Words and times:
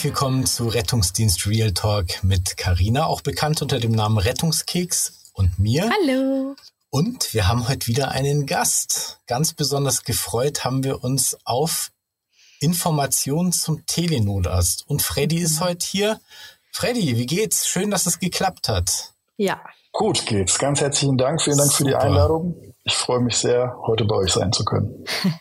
Herzlich 0.00 0.14
willkommen 0.14 0.46
zu 0.46 0.66
Rettungsdienst 0.66 1.46
Real 1.46 1.72
Talk 1.72 2.24
mit 2.24 2.56
Karina, 2.56 3.04
auch 3.04 3.20
bekannt 3.20 3.60
unter 3.60 3.78
dem 3.78 3.92
Namen 3.92 4.16
Rettungskeks 4.16 5.30
und 5.34 5.58
mir. 5.58 5.90
Hallo. 5.90 6.56
Und 6.88 7.34
wir 7.34 7.48
haben 7.48 7.68
heute 7.68 7.86
wieder 7.86 8.10
einen 8.10 8.46
Gast. 8.46 9.20
Ganz 9.26 9.52
besonders 9.52 10.04
gefreut 10.04 10.64
haben 10.64 10.84
wir 10.84 11.04
uns 11.04 11.36
auf 11.44 11.90
Informationen 12.60 13.52
zum 13.52 13.84
Telenotarzt. 13.84 14.88
Und 14.88 15.02
Freddy 15.02 15.36
ist 15.36 15.60
heute 15.60 15.86
hier. 15.86 16.18
Freddy, 16.72 17.18
wie 17.18 17.26
geht's? 17.26 17.68
Schön, 17.68 17.90
dass 17.90 18.06
es 18.06 18.18
geklappt 18.18 18.70
hat. 18.70 19.12
Ja. 19.36 19.60
Gut 19.92 20.24
geht's. 20.24 20.58
Ganz 20.58 20.80
herzlichen 20.80 21.18
Dank. 21.18 21.42
Vielen 21.42 21.58
Dank 21.58 21.72
Super. 21.72 21.76
für 21.76 21.90
die 21.90 21.96
Einladung. 21.96 22.74
Ich 22.84 22.94
freue 22.94 23.20
mich 23.20 23.36
sehr, 23.36 23.76
heute 23.86 24.06
bei 24.06 24.14
euch 24.14 24.32
sein 24.32 24.50
zu 24.50 24.64
können. 24.64 25.04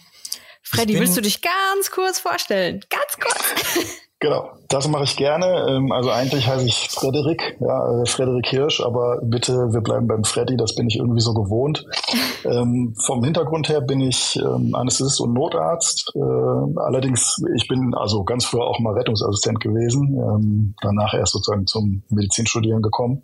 Freddy, 0.64 1.00
willst 1.00 1.16
du 1.16 1.22
dich 1.22 1.42
ganz 1.42 1.92
kurz 1.92 2.20
vorstellen? 2.20 2.84
Ganz 2.90 3.18
kurz. 3.18 3.88
Genau, 4.22 4.50
das 4.68 4.86
mache 4.90 5.06
ich 5.06 5.16
gerne. 5.16 5.66
Ähm, 5.70 5.94
also 5.94 6.12
eigentlich 6.12 6.46
heiße 6.46 6.66
ich 6.66 6.90
Frederik, 6.90 7.56
ja, 7.62 8.02
äh, 8.02 8.06
Frederik 8.06 8.48
Hirsch, 8.48 8.82
aber 8.82 9.20
bitte, 9.24 9.54
wir 9.72 9.80
bleiben 9.80 10.08
beim 10.08 10.26
Freddy, 10.26 10.58
das 10.58 10.76
bin 10.76 10.88
ich 10.88 10.98
irgendwie 10.98 11.22
so 11.22 11.34
gewohnt. 11.34 11.86
ähm, 12.44 12.94
vom 13.06 13.24
Hintergrund 13.24 13.70
her 13.70 13.80
bin 13.80 14.02
ich 14.02 14.38
ähm, 14.38 14.76
Anästhesist 14.76 15.22
und 15.22 15.34
Notarzt. 15.34 16.12
Äh, 16.16 16.20
allerdings, 16.20 17.42
ich 17.56 17.70
bin 17.70 17.94
also 17.96 18.26
ganz 18.26 18.44
früher 18.44 18.66
auch 18.66 18.80
mal 18.80 18.94
Rettungsassistent 18.94 19.62
gewesen, 19.62 20.18
ähm, 20.18 20.76
danach 20.82 21.14
erst 21.14 21.32
sozusagen 21.32 21.66
zum 21.66 22.04
Medizinstudieren 22.10 22.82
gekommen. 22.82 23.24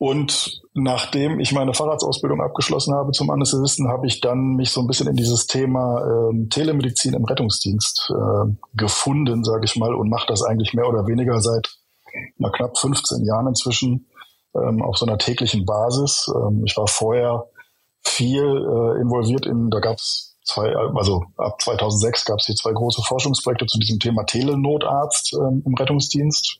Und 0.00 0.62
nachdem 0.72 1.40
ich 1.40 1.52
meine 1.52 1.74
Fahrradsausbildung 1.74 2.40
abgeschlossen 2.40 2.94
habe 2.94 3.12
zum 3.12 3.28
Anästhesisten, 3.28 3.86
habe 3.88 4.06
ich 4.06 4.22
dann 4.22 4.56
mich 4.56 4.70
so 4.70 4.80
ein 4.80 4.86
bisschen 4.86 5.08
in 5.08 5.14
dieses 5.14 5.46
Thema 5.46 6.02
ähm, 6.02 6.48
Telemedizin 6.48 7.12
im 7.12 7.26
Rettungsdienst 7.26 8.10
äh, 8.10 8.50
gefunden, 8.72 9.44
sage 9.44 9.66
ich 9.66 9.76
mal, 9.76 9.94
und 9.94 10.08
mache 10.08 10.26
das 10.26 10.42
eigentlich 10.42 10.72
mehr 10.72 10.88
oder 10.88 11.06
weniger 11.06 11.38
seit 11.42 11.68
na, 12.38 12.48
knapp 12.48 12.78
15 12.78 13.26
Jahren 13.26 13.48
inzwischen 13.48 14.06
ähm, 14.54 14.80
auf 14.80 14.96
so 14.96 15.04
einer 15.04 15.18
täglichen 15.18 15.66
Basis. 15.66 16.32
Ähm, 16.34 16.62
ich 16.64 16.78
war 16.78 16.86
vorher 16.86 17.44
viel 18.02 18.42
äh, 18.42 19.00
involviert 19.02 19.44
in, 19.44 19.68
da 19.68 19.80
gab 19.80 19.98
es 19.98 20.38
zwei, 20.44 20.74
also 20.74 21.24
ab 21.36 21.60
2006 21.60 22.24
gab 22.24 22.38
es 22.38 22.46
hier 22.46 22.56
zwei 22.56 22.72
große 22.72 23.02
Forschungsprojekte 23.02 23.66
zu 23.66 23.78
diesem 23.78 23.98
Thema 23.98 24.24
Telenotarzt 24.24 25.34
ähm, 25.34 25.62
im 25.66 25.74
Rettungsdienst. 25.74 26.59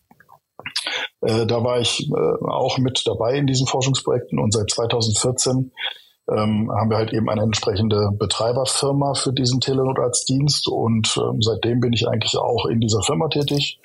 Äh, 1.21 1.47
da 1.47 1.63
war 1.63 1.81
ich 1.81 2.09
äh, 2.09 2.45
auch 2.47 2.79
mit 2.79 3.03
dabei 3.07 3.37
in 3.37 3.47
diesen 3.47 3.67
Forschungsprojekten 3.67 4.39
und 4.39 4.53
seit 4.53 4.71
2014 4.71 5.73
ähm, 6.31 6.71
haben 6.71 6.91
wir 6.91 6.97
halt 6.97 7.13
eben 7.13 7.29
eine 7.29 7.43
entsprechende 7.43 8.11
Betreiberfirma 8.13 9.15
für 9.15 9.33
diesen 9.33 9.61
Telenotarztdienst 9.61 10.69
und 10.69 11.17
ähm, 11.17 11.43
seitdem 11.43 11.81
bin 11.81 11.93
ich 11.93 12.07
eigentlich 12.09 12.37
auch 12.37 12.67
in 12.67 12.81
dieser 12.81 13.03
Firma 13.03 13.29
tätig 13.29 13.81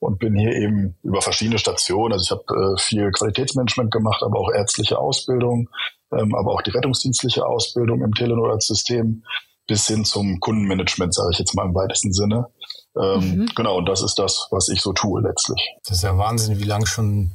und 0.00 0.18
bin 0.18 0.36
hier 0.36 0.52
eben 0.52 0.96
über 1.02 1.22
verschiedene 1.22 1.58
Stationen. 1.58 2.12
Also 2.12 2.24
ich 2.24 2.30
habe 2.30 2.74
äh, 2.74 2.80
viel 2.80 3.10
Qualitätsmanagement 3.10 3.90
gemacht, 3.90 4.22
aber 4.22 4.38
auch 4.38 4.50
ärztliche 4.50 4.98
Ausbildung, 4.98 5.68
ähm, 6.12 6.34
aber 6.34 6.52
auch 6.52 6.62
die 6.62 6.70
rettungsdienstliche 6.70 7.46
Ausbildung 7.46 8.02
im 8.02 8.12
Telenotarztsystem 8.12 9.22
bis 9.66 9.86
hin 9.86 10.04
zum 10.04 10.40
Kundenmanagement, 10.40 11.14
sage 11.14 11.30
ich 11.32 11.38
jetzt 11.38 11.54
mal 11.54 11.66
im 11.66 11.74
weitesten 11.74 12.12
Sinne. 12.12 12.46
Ähm, 13.00 13.38
mhm. 13.38 13.46
Genau, 13.54 13.78
und 13.78 13.86
das 13.86 14.02
ist 14.02 14.18
das, 14.18 14.48
was 14.50 14.68
ich 14.68 14.80
so 14.80 14.92
tue 14.92 15.22
letztlich. 15.22 15.60
Das 15.84 15.98
ist 15.98 16.02
ja 16.02 16.16
Wahnsinn, 16.16 16.58
wie 16.58 16.64
lange 16.64 16.86
schon 16.86 17.32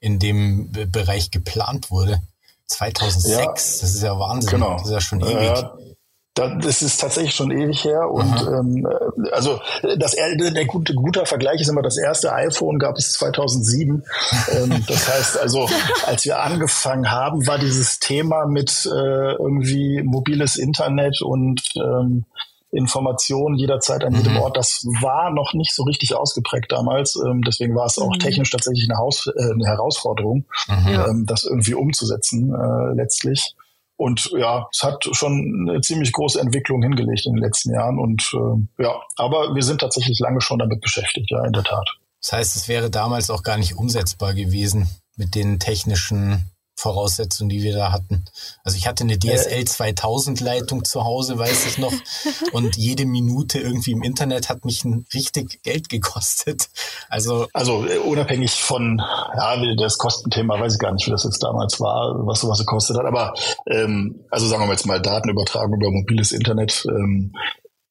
in 0.00 0.18
dem 0.18 0.70
Bereich 0.72 1.30
geplant 1.30 1.90
wurde. 1.90 2.20
2006, 2.66 3.30
ja, 3.30 3.46
das 3.50 3.82
ist 3.82 4.02
ja 4.02 4.18
Wahnsinn. 4.18 4.50
Genau. 4.50 4.72
Das 4.74 4.86
ist 4.86 4.92
ja 4.92 5.00
schon 5.00 5.20
ewig. 5.20 5.58
Äh, 5.58 5.87
das 6.38 6.82
ist 6.82 7.00
tatsächlich 7.00 7.34
schon 7.34 7.50
ewig 7.50 7.84
her 7.84 8.10
und 8.10 8.46
ähm, 8.46 8.88
also 9.32 9.60
das 9.98 10.12
der 10.12 10.64
gute 10.66 10.94
guter 10.94 11.26
Vergleich 11.26 11.60
ist 11.60 11.68
immer 11.68 11.82
das 11.82 11.98
erste 11.98 12.32
iPhone 12.32 12.78
gab 12.78 12.96
es 12.96 13.12
2007. 13.12 14.04
ähm, 14.52 14.84
das 14.88 15.08
heißt 15.08 15.38
also, 15.38 15.68
als 16.06 16.24
wir 16.24 16.40
angefangen 16.40 17.10
haben, 17.10 17.46
war 17.46 17.58
dieses 17.58 17.98
Thema 17.98 18.46
mit 18.46 18.86
äh, 18.86 19.32
irgendwie 19.32 20.02
mobiles 20.02 20.56
Internet 20.56 21.22
und 21.22 21.62
ähm, 21.76 22.24
Informationen 22.70 23.56
jederzeit 23.56 24.04
an 24.04 24.14
jedem 24.14 24.34
mhm. 24.34 24.40
Ort. 24.40 24.56
Das 24.56 24.84
war 25.00 25.30
noch 25.30 25.54
nicht 25.54 25.74
so 25.74 25.84
richtig 25.84 26.14
ausgeprägt 26.14 26.70
damals. 26.70 27.16
Ähm, 27.16 27.42
deswegen 27.42 27.74
war 27.74 27.86
es 27.86 27.98
auch 27.98 28.12
mhm. 28.12 28.18
technisch 28.18 28.50
tatsächlich 28.50 28.88
eine, 28.90 28.98
Haus 28.98 29.26
äh, 29.26 29.52
eine 29.52 29.66
Herausforderung, 29.66 30.44
mhm. 30.68 30.88
ähm, 30.88 31.26
das 31.26 31.44
irgendwie 31.44 31.74
umzusetzen 31.74 32.54
äh, 32.54 32.94
letztlich. 32.94 33.54
Und 33.98 34.30
ja, 34.38 34.68
es 34.72 34.84
hat 34.84 35.04
schon 35.10 35.66
eine 35.68 35.80
ziemlich 35.80 36.12
große 36.12 36.40
Entwicklung 36.40 36.82
hingelegt 36.82 37.26
in 37.26 37.34
den 37.34 37.42
letzten 37.42 37.74
Jahren. 37.74 37.98
Und 37.98 38.30
äh, 38.32 38.82
ja, 38.84 38.94
aber 39.16 39.54
wir 39.56 39.62
sind 39.62 39.80
tatsächlich 39.80 40.20
lange 40.20 40.40
schon 40.40 40.60
damit 40.60 40.80
beschäftigt, 40.80 41.30
ja, 41.30 41.44
in 41.44 41.52
der 41.52 41.64
Tat. 41.64 41.86
Das 42.22 42.32
heißt, 42.32 42.56
es 42.56 42.68
wäre 42.68 42.90
damals 42.90 43.28
auch 43.28 43.42
gar 43.42 43.58
nicht 43.58 43.74
umsetzbar 43.76 44.34
gewesen 44.34 44.88
mit 45.16 45.34
den 45.34 45.58
technischen 45.58 46.48
Voraussetzungen, 46.78 47.48
die 47.48 47.62
wir 47.62 47.74
da 47.74 47.90
hatten. 47.90 48.24
Also 48.62 48.78
ich 48.78 48.86
hatte 48.86 49.02
eine 49.02 49.18
DSL 49.18 49.64
2000 49.64 50.40
Leitung 50.40 50.84
zu 50.84 51.02
Hause, 51.02 51.36
weiß 51.36 51.66
ich 51.66 51.78
noch. 51.78 51.92
Und 52.52 52.76
jede 52.76 53.04
Minute 53.04 53.58
irgendwie 53.58 53.90
im 53.90 54.04
Internet 54.04 54.48
hat 54.48 54.64
mich 54.64 54.84
ein 54.84 55.04
richtig 55.12 55.60
Geld 55.64 55.88
gekostet. 55.88 56.68
Also, 57.08 57.48
also 57.52 57.84
äh, 57.84 57.98
unabhängig 57.98 58.62
von, 58.62 59.02
ja, 59.36 59.74
das 59.74 59.98
Kostenthema, 59.98 60.60
weiß 60.60 60.74
ich 60.74 60.78
gar 60.78 60.92
nicht, 60.92 61.04
wie 61.08 61.10
das 61.10 61.24
jetzt 61.24 61.42
damals 61.42 61.80
war, 61.80 62.14
was 62.24 62.42
sowas 62.42 62.60
gekostet 62.60 62.96
hat. 62.96 63.06
Aber 63.06 63.34
ähm, 63.66 64.24
also 64.30 64.46
sagen 64.46 64.62
wir 64.62 64.70
jetzt 64.70 64.86
mal 64.86 65.02
Datenübertragung 65.02 65.80
über 65.80 65.90
mobiles 65.90 66.30
Internet. 66.30 66.86
Ähm, 66.88 67.32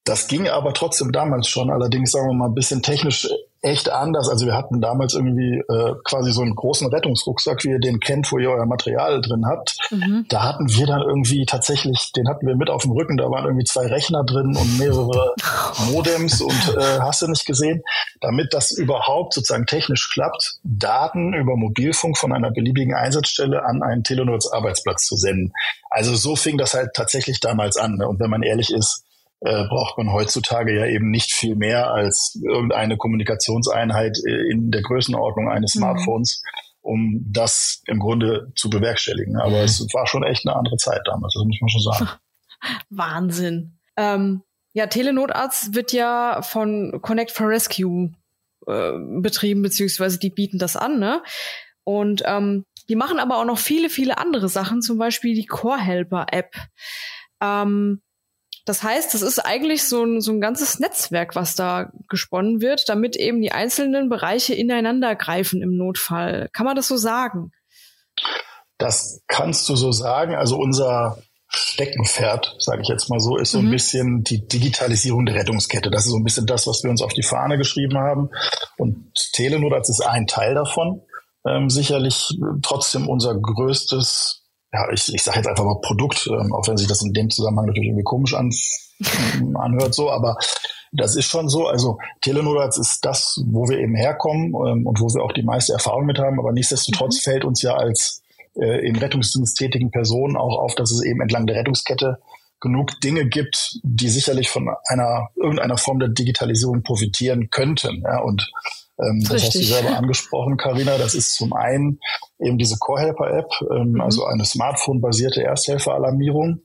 das 0.04 0.28
ging 0.28 0.48
aber 0.48 0.72
trotzdem 0.72 1.12
damals 1.12 1.48
schon, 1.48 1.70
allerdings 1.70 2.12
sagen 2.12 2.28
wir 2.28 2.34
mal 2.34 2.46
ein 2.46 2.54
bisschen 2.54 2.80
technisch 2.82 3.28
echt 3.60 3.90
anders. 3.90 4.28
Also 4.28 4.46
wir 4.46 4.54
hatten 4.54 4.80
damals 4.80 5.14
irgendwie 5.14 5.58
äh, 5.58 5.94
quasi 6.04 6.32
so 6.32 6.42
einen 6.42 6.54
großen 6.54 6.86
Rettungsrucksack, 6.88 7.64
wie 7.64 7.70
ihr 7.70 7.80
den 7.80 7.98
kennt, 7.98 8.30
wo 8.30 8.38
ihr 8.38 8.50
euer 8.50 8.66
Material 8.66 9.20
drin 9.20 9.46
habt. 9.46 9.76
Mhm. 9.90 10.26
Da 10.28 10.44
hatten 10.44 10.68
wir 10.68 10.86
dann 10.86 11.02
irgendwie 11.02 11.44
tatsächlich, 11.44 12.12
den 12.12 12.28
hatten 12.28 12.46
wir 12.46 12.54
mit 12.54 12.70
auf 12.70 12.82
dem 12.82 12.92
Rücken, 12.92 13.16
da 13.16 13.30
waren 13.30 13.44
irgendwie 13.44 13.64
zwei 13.64 13.86
Rechner 13.86 14.24
drin 14.24 14.56
und 14.56 14.78
mehrere 14.78 15.34
Modems 15.90 16.40
und 16.40 16.76
äh, 16.76 17.00
hast 17.00 17.22
du 17.22 17.26
nicht 17.26 17.46
gesehen, 17.46 17.82
damit 18.20 18.54
das 18.54 18.70
überhaupt 18.70 19.34
sozusagen 19.34 19.66
technisch 19.66 20.08
klappt, 20.08 20.58
Daten 20.62 21.34
über 21.34 21.56
Mobilfunk 21.56 22.16
von 22.16 22.32
einer 22.32 22.52
beliebigen 22.52 22.94
Einsatzstelle 22.94 23.64
an 23.64 23.82
einen 23.82 24.04
Telenotz-Arbeitsplatz 24.04 25.06
zu 25.06 25.16
senden. 25.16 25.52
Also 25.90 26.14
so 26.14 26.36
fing 26.36 26.58
das 26.58 26.74
halt 26.74 26.90
tatsächlich 26.94 27.40
damals 27.40 27.76
an. 27.76 27.96
Ne? 27.96 28.06
Und 28.06 28.20
wenn 28.20 28.30
man 28.30 28.42
ehrlich 28.42 28.72
ist, 28.72 29.04
äh, 29.40 29.64
braucht 29.68 29.98
man 29.98 30.12
heutzutage 30.12 30.76
ja 30.76 30.86
eben 30.86 31.10
nicht 31.10 31.32
viel 31.32 31.54
mehr 31.54 31.92
als 31.92 32.38
irgendeine 32.42 32.96
Kommunikationseinheit 32.96 34.18
äh, 34.26 34.50
in 34.50 34.70
der 34.70 34.82
Größenordnung 34.82 35.48
eines 35.48 35.74
mhm. 35.74 35.80
Smartphones, 35.80 36.42
um 36.80 37.24
das 37.30 37.82
im 37.86 38.00
Grunde 38.00 38.52
zu 38.56 38.68
bewerkstelligen. 38.70 39.36
Aber 39.36 39.60
es 39.60 39.80
war 39.92 40.06
schon 40.06 40.24
echt 40.24 40.46
eine 40.46 40.56
andere 40.56 40.76
Zeit 40.76 41.02
damals, 41.04 41.34
das 41.34 41.44
muss 41.44 41.60
man 41.60 41.68
schon 41.68 41.92
sagen. 41.92 42.08
Wahnsinn. 42.90 43.78
Ähm, 43.96 44.42
ja, 44.72 44.86
Telenotarzt 44.86 45.74
wird 45.74 45.92
ja 45.92 46.42
von 46.42 47.00
Connect 47.02 47.30
for 47.30 47.48
Rescue 47.48 48.12
äh, 48.66 48.92
betrieben, 49.20 49.62
beziehungsweise 49.62 50.18
die 50.18 50.30
bieten 50.30 50.58
das 50.58 50.76
an, 50.76 50.98
ne? 50.98 51.22
Und 51.84 52.22
ähm, 52.26 52.64
die 52.88 52.96
machen 52.96 53.18
aber 53.18 53.38
auch 53.38 53.44
noch 53.44 53.58
viele, 53.58 53.88
viele 53.88 54.18
andere 54.18 54.48
Sachen, 54.48 54.82
zum 54.82 54.98
Beispiel 54.98 55.34
die 55.34 55.46
Core 55.46 55.78
Helper 55.78 56.26
App. 56.30 56.54
Ähm, 57.40 58.02
das 58.68 58.82
heißt, 58.82 59.14
es 59.14 59.22
ist 59.22 59.38
eigentlich 59.38 59.84
so 59.84 60.04
ein, 60.04 60.20
so 60.20 60.30
ein 60.30 60.42
ganzes 60.42 60.78
Netzwerk, 60.78 61.34
was 61.34 61.54
da 61.54 61.90
gesponnen 62.08 62.60
wird, 62.60 62.88
damit 62.88 63.16
eben 63.16 63.40
die 63.40 63.52
einzelnen 63.52 64.10
Bereiche 64.10 64.54
ineinander 64.54 65.16
greifen 65.16 65.62
im 65.62 65.76
Notfall. 65.76 66.50
Kann 66.52 66.66
man 66.66 66.76
das 66.76 66.88
so 66.88 66.98
sagen? 66.98 67.52
Das 68.76 69.22
kannst 69.26 69.68
du 69.70 69.76
so 69.76 69.90
sagen. 69.90 70.34
Also 70.34 70.58
unser 70.58 71.22
Steckenpferd, 71.48 72.56
sage 72.58 72.82
ich 72.82 72.88
jetzt 72.88 73.08
mal 73.08 73.20
so, 73.20 73.38
ist 73.38 73.52
so 73.52 73.60
mhm. 73.60 73.68
ein 73.68 73.70
bisschen 73.70 74.22
die 74.24 74.46
Digitalisierung 74.46 75.24
der 75.24 75.36
Rettungskette. 75.36 75.90
Das 75.90 76.04
ist 76.04 76.10
so 76.10 76.18
ein 76.18 76.24
bisschen 76.24 76.44
das, 76.44 76.66
was 76.66 76.82
wir 76.82 76.90
uns 76.90 77.00
auf 77.00 77.14
die 77.14 77.22
Fahne 77.22 77.56
geschrieben 77.56 77.96
haben. 77.96 78.28
Und 78.76 79.14
Telenot 79.32 79.72
ist 79.88 80.04
ein 80.06 80.26
Teil 80.26 80.54
davon. 80.54 81.00
Ähm, 81.46 81.70
sicherlich 81.70 82.38
trotzdem 82.62 83.08
unser 83.08 83.34
größtes 83.34 84.47
ja, 84.72 84.90
ich, 84.92 85.12
ich 85.12 85.22
sage 85.22 85.38
jetzt 85.38 85.48
einfach 85.48 85.64
mal 85.64 85.80
Produkt, 85.80 86.26
ähm, 86.26 86.52
auch 86.54 86.66
wenn 86.68 86.76
sich 86.76 86.88
das 86.88 87.02
in 87.02 87.12
dem 87.12 87.30
Zusammenhang 87.30 87.66
natürlich 87.66 87.88
irgendwie 87.88 88.04
komisch 88.04 88.34
an, 88.34 88.50
anhört, 89.54 89.94
so, 89.94 90.10
aber 90.10 90.36
das 90.92 91.16
ist 91.16 91.26
schon 91.26 91.48
so. 91.48 91.66
Also 91.66 91.98
Telenotarzt 92.20 92.78
ist 92.78 93.04
das, 93.04 93.42
wo 93.46 93.68
wir 93.68 93.78
eben 93.78 93.94
herkommen 93.94 94.48
ähm, 94.48 94.86
und 94.86 95.00
wo 95.00 95.06
wir 95.06 95.22
auch 95.22 95.32
die 95.32 95.42
meiste 95.42 95.72
Erfahrung 95.72 96.06
mit 96.06 96.18
haben, 96.18 96.38
aber 96.38 96.52
nichtsdestotrotz 96.52 97.16
mhm. 97.16 97.30
fällt 97.30 97.44
uns 97.44 97.62
ja 97.62 97.74
als 97.74 98.22
äh, 98.56 98.86
in 98.86 98.96
Rettungsdienst 98.96 99.56
tätigen 99.56 99.90
Personen 99.90 100.36
auch 100.36 100.58
auf, 100.58 100.74
dass 100.74 100.90
es 100.90 101.04
eben 101.04 101.20
entlang 101.20 101.46
der 101.46 101.56
Rettungskette 101.56 102.18
genug 102.60 103.00
Dinge 103.00 103.26
gibt, 103.26 103.78
die 103.84 104.08
sicherlich 104.08 104.50
von 104.50 104.68
einer 104.88 105.28
irgendeiner 105.36 105.78
Form 105.78 106.00
der 106.00 106.08
Digitalisierung 106.08 106.82
profitieren 106.82 107.50
könnten. 107.50 108.02
Ja, 108.02 108.20
und 108.20 108.50
ähm, 108.98 109.22
das 109.22 109.44
hast 109.44 109.54
du 109.54 109.62
selber 109.62 109.96
angesprochen, 109.96 110.56
Karina. 110.56 110.98
Das 110.98 111.14
ist 111.14 111.34
zum 111.34 111.52
einen 111.52 112.00
eben 112.38 112.58
diese 112.58 112.76
Core-Helper-App, 112.78 113.50
ähm, 113.70 113.92
mhm. 113.92 114.00
also 114.00 114.24
eine 114.24 114.44
Smartphone-basierte 114.44 115.42
Ersthelfer-Alarmierung, 115.42 116.62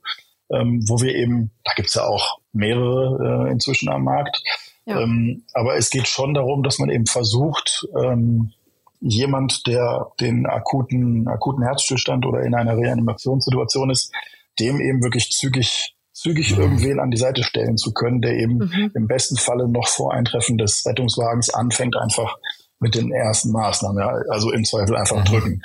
ähm, 0.50 0.84
wo 0.88 1.00
wir 1.00 1.14
eben, 1.14 1.50
da 1.64 1.72
gibt's 1.76 1.94
ja 1.94 2.04
auch 2.04 2.38
mehrere 2.52 3.46
äh, 3.48 3.52
inzwischen 3.52 3.88
am 3.88 4.04
Markt, 4.04 4.42
Ja. 4.86 5.00
Ähm, 5.00 5.44
aber 5.54 5.76
es 5.76 5.90
geht 5.90 6.08
schon 6.08 6.34
darum, 6.34 6.62
dass 6.62 6.78
man 6.78 6.90
eben 6.90 7.06
versucht, 7.06 7.86
ähm, 8.02 8.52
jemand, 9.00 9.66
der 9.66 10.08
den 10.20 10.46
akuten, 10.46 11.28
akuten 11.28 11.62
Herzstillstand 11.62 12.24
oder 12.26 12.42
in 12.42 12.54
einer 12.54 12.76
Reanimationssituation 12.76 13.90
ist, 13.90 14.12
dem 14.58 14.80
eben 14.80 15.02
wirklich 15.02 15.30
zügig, 15.30 15.94
zügig 16.24 16.56
mhm. 16.56 16.62
irgendwen 16.62 17.00
an 17.00 17.10
die 17.10 17.18
Seite 17.18 17.42
stellen 17.44 17.76
zu 17.76 17.92
können, 17.92 18.22
der 18.22 18.32
eben 18.32 18.58
mhm. 18.58 18.90
im 18.94 19.06
besten 19.06 19.36
Falle 19.36 19.68
noch 19.68 19.88
vor 19.88 20.14
Eintreffen 20.14 20.56
des 20.56 20.84
Rettungswagens 20.86 21.50
anfängt, 21.50 21.96
einfach 21.96 22.38
mit 22.80 22.94
den 22.94 23.12
ersten 23.12 23.52
Maßnahmen, 23.52 23.98
ja, 23.98 24.08
also 24.30 24.50
im 24.50 24.64
Zweifel 24.64 24.96
einfach 24.96 25.18
mhm. 25.18 25.24
drücken, 25.24 25.62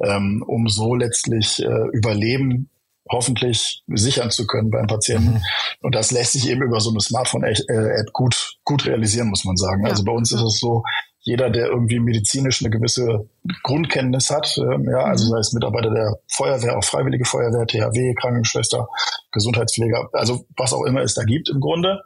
ähm, 0.00 0.44
um 0.46 0.68
so 0.68 0.94
letztlich 0.94 1.62
äh, 1.62 1.88
Überleben 1.92 2.68
hoffentlich 3.12 3.84
sichern 3.86 4.30
zu 4.30 4.46
können 4.46 4.70
beim 4.70 4.86
Patienten. 4.86 5.34
Mhm. 5.34 5.42
Und 5.80 5.94
das 5.94 6.10
lässt 6.10 6.32
sich 6.32 6.48
eben 6.48 6.62
über 6.62 6.80
so 6.80 6.90
eine 6.90 7.00
Smartphone-App 7.00 8.12
gut, 8.12 8.56
gut 8.64 8.86
realisieren, 8.86 9.28
muss 9.28 9.44
man 9.44 9.56
sagen. 9.56 9.84
Ja. 9.84 9.90
Also 9.90 10.04
bei 10.04 10.12
uns 10.12 10.32
ist 10.32 10.42
es 10.42 10.58
so, 10.58 10.82
jeder, 11.24 11.50
der 11.50 11.66
irgendwie 11.68 12.00
medizinisch 12.00 12.62
eine 12.62 12.70
gewisse 12.70 13.28
Grundkenntnis 13.62 14.30
hat, 14.30 14.58
ähm, 14.58 14.88
ja, 14.90 15.04
also 15.04 15.26
mhm. 15.26 15.30
sei 15.30 15.38
es 15.38 15.52
Mitarbeiter 15.52 15.90
der 15.90 16.16
Feuerwehr, 16.28 16.76
auch 16.76 16.84
Freiwillige 16.84 17.24
Feuerwehr, 17.24 17.66
THW, 17.66 18.14
Krankenschwester, 18.14 18.88
Gesundheitspfleger, 19.30 20.08
also 20.12 20.44
was 20.56 20.72
auch 20.72 20.84
immer 20.84 21.02
es 21.02 21.14
da 21.14 21.22
gibt 21.22 21.48
im 21.48 21.60
Grunde, 21.60 22.02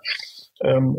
ähm, 0.60 0.98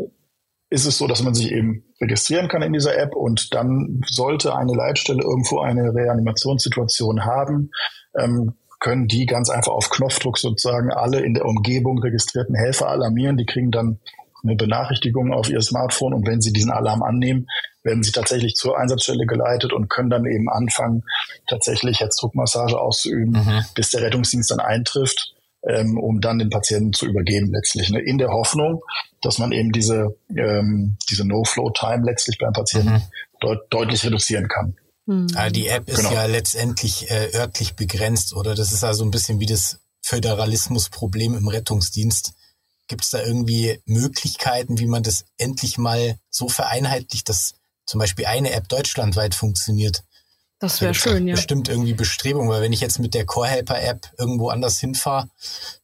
ist 0.70 0.84
es 0.84 0.98
so, 0.98 1.06
dass 1.06 1.22
man 1.22 1.34
sich 1.34 1.52
eben 1.52 1.84
registrieren 2.00 2.48
kann 2.48 2.62
in 2.62 2.72
dieser 2.72 2.96
App 2.98 3.14
und 3.14 3.54
dann 3.54 4.02
sollte 4.06 4.54
eine 4.54 4.74
Leitstelle 4.74 5.22
irgendwo 5.22 5.60
eine 5.60 5.94
Reanimationssituation 5.94 7.24
haben, 7.24 7.70
ähm, 8.18 8.54
können 8.80 9.08
die 9.08 9.26
ganz 9.26 9.50
einfach 9.50 9.72
auf 9.72 9.90
Knopfdruck 9.90 10.38
sozusagen 10.38 10.92
alle 10.92 11.20
in 11.20 11.34
der 11.34 11.44
Umgebung 11.44 11.98
registrierten 11.98 12.54
Helfer 12.54 12.88
alarmieren. 12.88 13.36
Die 13.36 13.46
kriegen 13.46 13.70
dann 13.70 13.98
eine 14.42 14.56
Benachrichtigung 14.56 15.32
auf 15.32 15.50
ihr 15.50 15.60
Smartphone 15.60 16.14
und 16.14 16.26
wenn 16.26 16.40
sie 16.40 16.52
diesen 16.52 16.70
Alarm 16.70 17.02
annehmen, 17.02 17.48
werden 17.82 18.02
sie 18.02 18.12
tatsächlich 18.12 18.54
zur 18.54 18.78
Einsatzstelle 18.78 19.26
geleitet 19.26 19.72
und 19.72 19.88
können 19.88 20.10
dann 20.10 20.26
eben 20.26 20.48
anfangen, 20.48 21.02
tatsächlich 21.48 22.00
Herzdruckmassage 22.00 22.78
auszuüben, 22.78 23.32
mhm. 23.32 23.64
bis 23.74 23.90
der 23.90 24.02
Rettungsdienst 24.02 24.50
dann 24.50 24.60
eintrifft, 24.60 25.34
ähm, 25.66 25.98
um 25.98 26.20
dann 26.20 26.38
den 26.38 26.50
Patienten 26.50 26.92
zu 26.92 27.06
übergeben 27.06 27.50
letztlich. 27.52 27.90
Ne? 27.90 28.00
In 28.00 28.18
der 28.18 28.28
Hoffnung, 28.28 28.82
dass 29.22 29.38
man 29.38 29.52
eben 29.52 29.72
diese, 29.72 30.16
ähm, 30.36 30.96
diese 31.10 31.26
No-Flow-Time 31.26 32.04
letztlich 32.04 32.38
beim 32.38 32.52
Patienten 32.52 32.92
mhm. 32.92 33.02
deut 33.40 33.60
deutlich 33.70 34.04
reduzieren 34.04 34.48
kann. 34.48 34.76
Mhm. 35.08 35.28
die 35.54 35.68
App 35.68 35.88
ist 35.88 35.96
genau. 35.96 36.12
ja 36.12 36.26
letztendlich 36.26 37.10
äh, 37.10 37.30
örtlich 37.34 37.76
begrenzt, 37.76 38.34
oder? 38.34 38.54
Das 38.54 38.72
ist 38.72 38.84
also 38.84 39.04
ein 39.04 39.10
bisschen 39.10 39.40
wie 39.40 39.46
das 39.46 39.78
Föderalismusproblem 40.02 41.34
im 41.34 41.48
Rettungsdienst. 41.48 42.34
Gibt 42.88 43.04
es 43.04 43.10
da 43.10 43.22
irgendwie 43.22 43.80
Möglichkeiten, 43.86 44.78
wie 44.78 44.86
man 44.86 45.02
das 45.02 45.24
endlich 45.38 45.78
mal 45.78 46.18
so 46.28 46.50
vereinheitlicht, 46.50 47.26
dass 47.30 47.54
zum 47.86 48.00
Beispiel 48.00 48.26
eine 48.26 48.52
App 48.52 48.68
deutschlandweit 48.68 49.34
funktioniert? 49.34 50.04
Das 50.58 50.82
wäre 50.82 50.92
schön, 50.92 51.26
ja. 51.26 51.36
Bestimmt 51.36 51.70
irgendwie 51.70 51.94
Bestrebung, 51.94 52.50
weil 52.50 52.60
wenn 52.60 52.74
ich 52.74 52.80
jetzt 52.80 52.98
mit 52.98 53.14
der 53.14 53.24
Core 53.24 53.48
Helper 53.48 53.80
App 53.80 54.12
irgendwo 54.18 54.50
anders 54.50 54.78
hinfahre, 54.78 55.30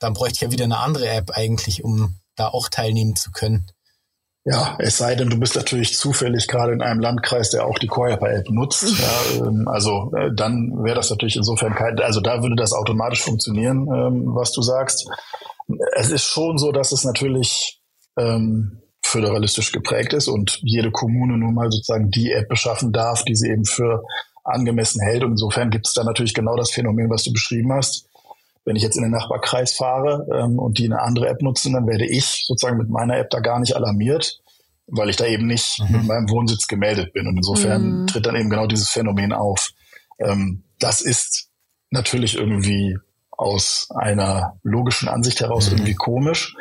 dann 0.00 0.12
bräuchte 0.12 0.34
ich 0.34 0.40
ja 0.42 0.50
wieder 0.50 0.64
eine 0.64 0.80
andere 0.80 1.08
App 1.08 1.30
eigentlich, 1.30 1.82
um 1.82 2.16
da 2.36 2.48
auch 2.48 2.68
teilnehmen 2.68 3.16
zu 3.16 3.30
können. 3.30 3.70
Ja, 4.46 4.76
es 4.78 4.98
sei 4.98 5.14
denn, 5.14 5.30
du 5.30 5.38
bist 5.38 5.56
natürlich 5.56 5.96
zufällig 5.96 6.48
gerade 6.48 6.74
in 6.74 6.82
einem 6.82 7.00
Landkreis, 7.00 7.48
der 7.48 7.64
auch 7.66 7.78
die 7.78 7.86
Coreper-App 7.86 8.50
nutzt. 8.50 8.98
Ja, 8.98 9.46
ähm, 9.46 9.66
also 9.66 10.12
äh, 10.14 10.34
dann 10.34 10.84
wäre 10.84 10.96
das 10.96 11.08
natürlich 11.08 11.36
insofern 11.36 11.74
kein, 11.74 11.98
also 12.00 12.20
da 12.20 12.42
würde 12.42 12.54
das 12.54 12.74
automatisch 12.74 13.22
funktionieren, 13.22 13.88
ähm, 13.88 14.34
was 14.34 14.52
du 14.52 14.60
sagst. 14.60 15.08
Es 15.96 16.10
ist 16.10 16.24
schon 16.24 16.58
so, 16.58 16.72
dass 16.72 16.92
es 16.92 17.04
natürlich 17.04 17.80
ähm, 18.18 18.82
föderalistisch 19.02 19.72
geprägt 19.72 20.12
ist 20.12 20.28
und 20.28 20.58
jede 20.62 20.90
Kommune 20.90 21.38
nun 21.38 21.54
mal 21.54 21.70
sozusagen 21.70 22.10
die 22.10 22.30
App 22.32 22.48
beschaffen 22.48 22.92
darf, 22.92 23.24
die 23.24 23.36
sie 23.36 23.48
eben 23.48 23.64
für 23.64 24.02
angemessen 24.44 25.00
hält. 25.00 25.24
Und 25.24 25.32
insofern 25.32 25.70
gibt 25.70 25.86
es 25.86 25.94
da 25.94 26.04
natürlich 26.04 26.34
genau 26.34 26.54
das 26.56 26.70
Phänomen, 26.70 27.08
was 27.08 27.24
du 27.24 27.32
beschrieben 27.32 27.72
hast. 27.72 28.08
Wenn 28.64 28.76
ich 28.76 28.82
jetzt 28.82 28.96
in 28.96 29.02
den 29.02 29.12
Nachbarkreis 29.12 29.74
fahre 29.74 30.26
ähm, 30.32 30.58
und 30.58 30.78
die 30.78 30.86
eine 30.86 31.00
andere 31.00 31.28
App 31.28 31.42
nutzen, 31.42 31.74
dann 31.74 31.86
werde 31.86 32.06
ich 32.06 32.44
sozusagen 32.46 32.78
mit 32.78 32.88
meiner 32.88 33.16
App 33.18 33.30
da 33.30 33.40
gar 33.40 33.60
nicht 33.60 33.76
alarmiert, 33.76 34.40
weil 34.86 35.10
ich 35.10 35.16
da 35.16 35.26
eben 35.26 35.46
nicht 35.46 35.80
mhm. 35.80 35.96
mit 35.96 36.04
meinem 36.06 36.30
Wohnsitz 36.30 36.66
gemeldet 36.66 37.12
bin. 37.12 37.26
Und 37.26 37.36
insofern 37.36 38.02
mhm. 38.02 38.06
tritt 38.06 38.26
dann 38.26 38.36
eben 38.36 38.50
genau 38.50 38.66
dieses 38.66 38.90
Phänomen 38.90 39.32
auf. 39.32 39.70
Ähm, 40.18 40.64
das 40.78 41.00
ist 41.00 41.50
natürlich 41.90 42.36
irgendwie 42.36 42.96
aus 43.30 43.88
einer 43.94 44.58
logischen 44.62 45.08
Ansicht 45.08 45.40
heraus 45.40 45.70
mhm. 45.70 45.78
irgendwie 45.78 45.94
komisch. 45.94 46.56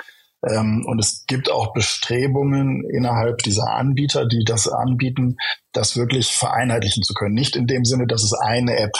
Ähm, 0.47 0.85
und 0.85 0.99
es 0.99 1.25
gibt 1.27 1.49
auch 1.49 1.73
Bestrebungen 1.73 2.83
innerhalb 2.89 3.39
dieser 3.39 3.69
Anbieter, 3.69 4.25
die 4.25 4.43
das 4.43 4.67
anbieten, 4.67 5.37
das 5.71 5.95
wirklich 5.95 6.35
vereinheitlichen 6.35 7.03
zu 7.03 7.13
können. 7.13 7.33
Nicht 7.33 7.55
in 7.55 7.67
dem 7.67 7.85
Sinne, 7.85 8.07
dass 8.07 8.23
es 8.23 8.33
eine 8.33 8.77
App 8.77 8.93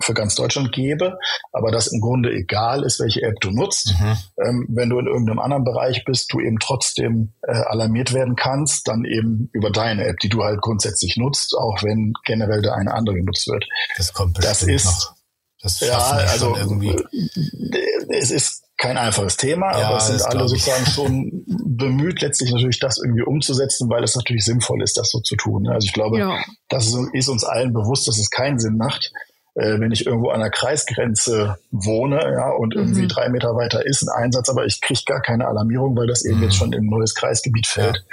für 0.00 0.14
ganz 0.14 0.34
Deutschland 0.34 0.72
gäbe, 0.72 1.18
aber 1.52 1.70
dass 1.70 1.86
im 1.86 2.00
Grunde 2.00 2.30
egal 2.30 2.82
ist, 2.82 3.00
welche 3.00 3.22
App 3.22 3.40
du 3.40 3.50
nutzt. 3.50 3.94
Mhm. 3.98 4.16
Ähm, 4.44 4.66
wenn 4.68 4.90
du 4.90 4.98
in 4.98 5.06
irgendeinem 5.06 5.38
anderen 5.38 5.64
Bereich 5.64 6.04
bist, 6.04 6.32
du 6.32 6.40
eben 6.40 6.58
trotzdem 6.58 7.32
äh, 7.42 7.52
alarmiert 7.52 8.12
werden 8.12 8.36
kannst, 8.36 8.88
dann 8.88 9.04
eben 9.04 9.48
über 9.52 9.70
deine 9.70 10.04
App, 10.06 10.18
die 10.18 10.28
du 10.28 10.44
halt 10.44 10.60
grundsätzlich 10.60 11.16
nutzt, 11.16 11.54
auch 11.56 11.82
wenn 11.82 12.12
generell 12.24 12.62
da 12.62 12.74
eine 12.74 12.92
andere 12.92 13.16
genutzt 13.16 13.48
wird. 13.48 13.64
Das 13.96 14.12
kommt 14.12 14.34
bestimmt 14.34 14.50
das 14.50 14.62
ist, 14.62 14.84
noch. 14.84 15.16
Das 15.62 15.80
ja, 15.80 15.98
also 15.98 16.54
irgendwie. 16.54 16.90
Äh, 16.90 17.82
es 18.10 18.30
ist 18.30 18.66
kein 18.76 18.98
einfaches 18.98 19.38
Thema, 19.38 19.78
ja, 19.78 19.88
aber 19.88 19.96
es 19.96 20.08
sind 20.08 20.22
alle 20.22 20.48
sozusagen 20.48 20.86
schon 20.94 21.44
bemüht, 21.46 22.20
letztlich 22.20 22.52
natürlich 22.52 22.78
das 22.78 22.98
irgendwie 23.02 23.22
umzusetzen, 23.22 23.88
weil 23.88 24.04
es 24.04 24.14
natürlich 24.14 24.44
sinnvoll 24.44 24.82
ist, 24.82 24.98
das 24.98 25.10
so 25.10 25.20
zu 25.20 25.34
tun. 25.36 25.62
Ne? 25.62 25.72
Also 25.72 25.86
ich 25.86 25.92
glaube, 25.92 26.18
ja. 26.18 26.38
das 26.68 26.94
ist 27.12 27.28
uns 27.28 27.44
allen 27.44 27.72
bewusst, 27.72 28.06
dass 28.06 28.18
es 28.18 28.30
keinen 28.30 28.58
Sinn 28.58 28.76
macht, 28.76 29.12
äh, 29.56 29.80
wenn 29.80 29.90
ich 29.90 30.04
irgendwo 30.06 30.30
an 30.30 30.40
der 30.40 30.50
Kreisgrenze 30.50 31.56
wohne, 31.70 32.20
ja, 32.20 32.50
und 32.50 32.74
irgendwie 32.74 33.02
mhm. 33.02 33.08
drei 33.08 33.28
Meter 33.30 33.56
weiter 33.56 33.84
ist 33.84 34.02
ein 34.02 34.24
Einsatz, 34.24 34.50
aber 34.50 34.66
ich 34.66 34.82
kriege 34.82 35.00
gar 35.06 35.22
keine 35.22 35.48
Alarmierung, 35.48 35.96
weil 35.96 36.06
das 36.06 36.24
eben 36.24 36.38
mhm. 36.38 36.42
jetzt 36.44 36.56
schon 36.56 36.72
in 36.72 36.84
ein 36.84 36.90
neues 36.90 37.14
Kreisgebiet 37.14 37.66
fällt. 37.66 38.04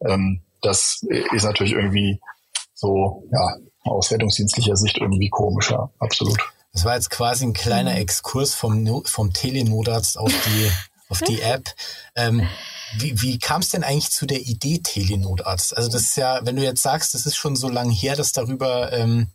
Ja. 0.00 0.10
Ähm, 0.10 0.42
das 0.60 1.00
ist 1.32 1.44
natürlich 1.44 1.72
irgendwie 1.72 2.20
so, 2.74 3.24
ja, 3.32 3.56
aus 3.82 4.10
rettungsdienstlicher 4.10 4.76
Sicht 4.76 4.98
irgendwie 4.98 5.30
komischer, 5.30 5.90
absolut. 5.98 6.38
Das 6.74 6.84
war 6.84 6.94
jetzt 6.94 7.10
quasi 7.10 7.46
ein 7.46 7.54
kleiner 7.54 7.92
mhm. 7.92 7.98
Exkurs 7.98 8.54
vom, 8.54 9.02
vom 9.06 9.32
Telenotarzt 9.32 10.18
auf 10.18 10.30
die, 10.30 10.70
auf 11.08 11.20
die 11.22 11.40
App. 11.40 11.64
Ähm, 12.14 12.46
wie, 12.98 13.22
wie 13.22 13.38
kam 13.38 13.62
es 13.62 13.70
denn 13.70 13.84
eigentlich 13.84 14.10
zu 14.10 14.26
der 14.26 14.40
Idee 14.40 14.80
Telenotarzt? 14.82 15.74
Also 15.74 15.90
das 15.90 16.02
ist 16.02 16.16
ja, 16.16 16.40
wenn 16.44 16.56
du 16.56 16.62
jetzt 16.62 16.82
sagst, 16.82 17.14
das 17.14 17.24
ist 17.24 17.36
schon 17.36 17.56
so 17.56 17.70
lange 17.70 17.92
her, 17.92 18.16
dass 18.16 18.32
darüber 18.32 18.92
ähm, 18.92 19.28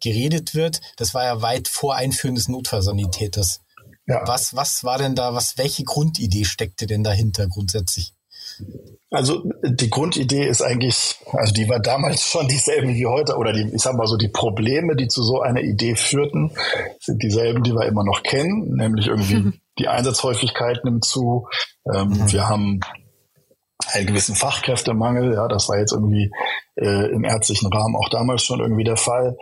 geredet 0.00 0.54
wird, 0.54 0.80
das 0.96 1.14
war 1.14 1.24
ja 1.24 1.42
weit 1.42 1.68
vor 1.68 1.94
Einführen 1.94 2.34
des 2.34 2.48
Notfallsanitäters. 2.48 3.60
Ja. 4.06 4.22
Was, 4.26 4.56
was 4.56 4.84
war 4.84 4.98
denn 4.98 5.14
da, 5.14 5.34
was, 5.34 5.58
welche 5.58 5.84
Grundidee 5.84 6.44
steckte 6.44 6.86
denn 6.86 7.04
dahinter 7.04 7.46
grundsätzlich? 7.46 8.14
Also 9.10 9.42
die 9.62 9.88
Grundidee 9.88 10.46
ist 10.46 10.60
eigentlich, 10.60 11.16
also 11.32 11.52
die 11.52 11.68
war 11.68 11.80
damals 11.80 12.22
schon 12.22 12.48
dieselbe 12.48 12.88
wie 12.88 13.06
heute, 13.06 13.36
oder 13.36 13.52
die, 13.52 13.70
ich 13.74 13.82
sag 13.82 13.94
mal 13.94 14.06
so, 14.06 14.16
die 14.16 14.28
Probleme, 14.28 14.96
die 14.96 15.08
zu 15.08 15.22
so 15.22 15.40
einer 15.40 15.60
Idee 15.60 15.94
führten, 15.94 16.52
sind 17.00 17.22
dieselben, 17.22 17.62
die 17.62 17.72
wir 17.72 17.86
immer 17.86 18.04
noch 18.04 18.22
kennen, 18.22 18.74
nämlich 18.76 19.06
irgendwie 19.06 19.58
die 19.78 19.88
Einsatzhäufigkeit 19.88 20.84
nimmt 20.84 21.04
zu. 21.04 21.48
Ähm, 21.92 22.08
mhm. 22.08 22.32
Wir 22.32 22.48
haben 22.48 22.80
einen 23.86 24.06
gewissen 24.06 24.34
Fachkräftemangel, 24.34 25.34
ja, 25.34 25.46
das 25.48 25.68
war 25.68 25.78
jetzt 25.78 25.92
irgendwie 25.92 26.30
äh, 26.76 27.10
im 27.12 27.24
ärztlichen 27.24 27.72
Rahmen 27.72 27.96
auch 27.96 28.08
damals 28.08 28.44
schon 28.44 28.60
irgendwie 28.60 28.84
der 28.84 28.96
Fall. 28.96 29.36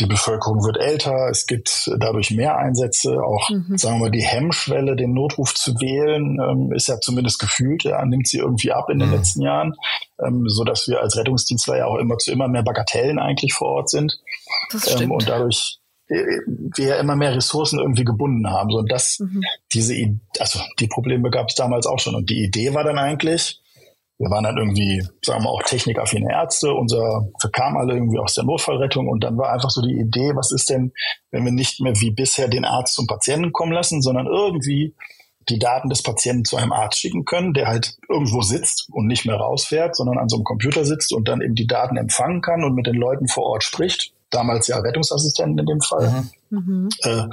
Die 0.00 0.06
Bevölkerung 0.06 0.64
wird 0.64 0.78
älter, 0.78 1.28
es 1.30 1.46
gibt 1.46 1.90
dadurch 1.98 2.30
mehr 2.30 2.56
Einsätze, 2.56 3.22
auch 3.22 3.50
mhm. 3.50 3.76
sagen 3.76 3.96
wir 3.96 4.06
mal 4.06 4.10
die 4.10 4.24
Hemmschwelle, 4.24 4.96
den 4.96 5.12
Notruf 5.12 5.54
zu 5.54 5.74
wählen, 5.80 6.38
ähm, 6.40 6.72
ist 6.72 6.88
ja 6.88 6.98
zumindest 7.00 7.38
gefühlt, 7.40 7.84
ja, 7.84 8.04
nimmt 8.04 8.28
sie 8.28 8.38
irgendwie 8.38 8.72
ab 8.72 8.88
in 8.88 9.00
den 9.00 9.08
mhm. 9.08 9.16
letzten 9.16 9.42
Jahren, 9.42 9.74
ähm, 10.24 10.44
so 10.46 10.64
dass 10.64 10.86
wir 10.88 11.00
als 11.00 11.16
Rettungsdienstler 11.16 11.78
ja 11.78 11.86
auch 11.86 11.98
immer 11.98 12.16
zu 12.18 12.32
immer 12.32 12.48
mehr 12.48 12.62
Bagatellen 12.62 13.18
eigentlich 13.18 13.52
vor 13.52 13.68
Ort 13.68 13.90
sind 13.90 14.18
das 14.72 15.00
ähm, 15.00 15.10
und 15.10 15.28
dadurch 15.28 15.78
äh, 16.08 16.24
wir 16.46 16.86
ja 16.86 16.96
immer 16.96 17.16
mehr 17.16 17.34
Ressourcen 17.34 17.78
irgendwie 17.78 18.04
gebunden 18.04 18.48
haben. 18.50 18.70
So, 18.70 18.78
und 18.78 18.90
das, 18.90 19.18
mhm. 19.18 19.42
diese, 19.72 19.94
also 20.38 20.60
die 20.78 20.88
Probleme 20.88 21.30
gab 21.30 21.48
es 21.48 21.54
damals 21.54 21.86
auch 21.86 21.98
schon. 21.98 22.14
Und 22.14 22.30
die 22.30 22.44
Idee 22.44 22.74
war 22.74 22.84
dann 22.84 22.98
eigentlich, 22.98 23.61
wir 24.18 24.30
waren 24.30 24.44
dann 24.44 24.56
irgendwie, 24.56 25.02
sagen 25.24 25.42
wir 25.42 25.50
auch 25.50 25.62
technikaffine 25.62 26.30
Ärzte, 26.30 26.72
unser, 26.72 27.28
wir 27.40 27.50
kamen 27.50 27.76
alle 27.76 27.94
irgendwie 27.94 28.18
aus 28.18 28.34
der 28.34 28.44
Notfallrettung 28.44 29.08
und 29.08 29.24
dann 29.24 29.36
war 29.36 29.52
einfach 29.52 29.70
so 29.70 29.82
die 29.82 29.98
Idee, 29.98 30.32
was 30.34 30.52
ist 30.52 30.70
denn, 30.70 30.92
wenn 31.30 31.44
wir 31.44 31.52
nicht 31.52 31.80
mehr 31.80 31.94
wie 32.00 32.12
bisher 32.12 32.48
den 32.48 32.64
Arzt 32.64 32.94
zum 32.94 33.06
Patienten 33.06 33.52
kommen 33.52 33.72
lassen, 33.72 34.00
sondern 34.00 34.26
irgendwie 34.26 34.94
die 35.48 35.58
Daten 35.58 35.88
des 35.88 36.02
Patienten 36.02 36.44
zu 36.44 36.56
einem 36.56 36.72
Arzt 36.72 37.00
schicken 37.00 37.24
können, 37.24 37.52
der 37.52 37.66
halt 37.66 37.96
irgendwo 38.08 38.42
sitzt 38.42 38.88
und 38.92 39.06
nicht 39.06 39.26
mehr 39.26 39.36
rausfährt, 39.36 39.96
sondern 39.96 40.18
an 40.18 40.28
so 40.28 40.36
einem 40.36 40.44
Computer 40.44 40.84
sitzt 40.84 41.12
und 41.12 41.26
dann 41.28 41.40
eben 41.40 41.54
die 41.54 41.66
Daten 41.66 41.96
empfangen 41.96 42.42
kann 42.42 42.64
und 42.64 42.74
mit 42.74 42.86
den 42.86 42.94
Leuten 42.94 43.28
vor 43.28 43.44
Ort 43.44 43.64
spricht. 43.64 44.12
Damals 44.30 44.68
ja 44.68 44.78
Rettungsassistenten 44.78 45.58
in 45.58 45.66
dem 45.66 45.80
Fall. 45.80 46.24
Mhm. 46.50 46.58
mhm. 46.58 46.88
Äh, 47.02 47.24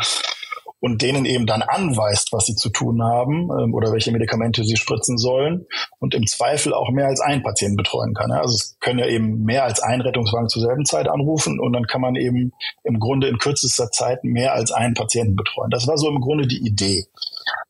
und 0.79 1.01
denen 1.01 1.25
eben 1.25 1.45
dann 1.45 1.61
anweist, 1.61 2.31
was 2.31 2.45
sie 2.45 2.55
zu 2.55 2.69
tun 2.69 3.03
haben 3.03 3.49
ähm, 3.51 3.73
oder 3.73 3.91
welche 3.91 4.11
Medikamente 4.11 4.63
sie 4.63 4.77
spritzen 4.77 5.17
sollen 5.17 5.65
und 5.99 6.13
im 6.15 6.25
Zweifel 6.25 6.73
auch 6.73 6.89
mehr 6.91 7.07
als 7.07 7.19
einen 7.19 7.43
Patienten 7.43 7.75
betreuen 7.75 8.13
kann. 8.13 8.31
Also 8.31 8.55
es 8.55 8.77
können 8.79 8.99
ja 8.99 9.07
eben 9.07 9.43
mehr 9.43 9.65
als 9.65 9.81
ein 9.81 10.01
Rettungswagen 10.01 10.47
zur 10.47 10.61
selben 10.61 10.85
Zeit 10.85 11.09
anrufen 11.09 11.59
und 11.59 11.73
dann 11.73 11.85
kann 11.85 12.01
man 12.01 12.15
eben 12.15 12.51
im 12.83 12.99
Grunde 12.99 13.27
in 13.27 13.37
kürzester 13.37 13.91
Zeit 13.91 14.23
mehr 14.23 14.53
als 14.53 14.71
einen 14.71 14.93
Patienten 14.93 15.35
betreuen. 15.35 15.69
Das 15.69 15.87
war 15.87 15.97
so 15.97 16.07
im 16.09 16.21
Grunde 16.21 16.47
die 16.47 16.65
Idee. 16.65 17.05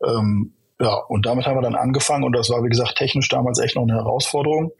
Ähm, 0.05 0.53
ja, 0.79 0.95
und 1.07 1.25
damit 1.25 1.45
haben 1.45 1.57
wir 1.57 1.61
dann 1.61 1.75
angefangen 1.75 2.23
und 2.23 2.33
das 2.33 2.49
war, 2.49 2.63
wie 2.63 2.69
gesagt, 2.69 2.95
technisch 2.95 3.27
damals 3.27 3.59
echt 3.59 3.75
noch 3.75 3.83
eine 3.83 3.95
Herausforderung, 3.95 4.71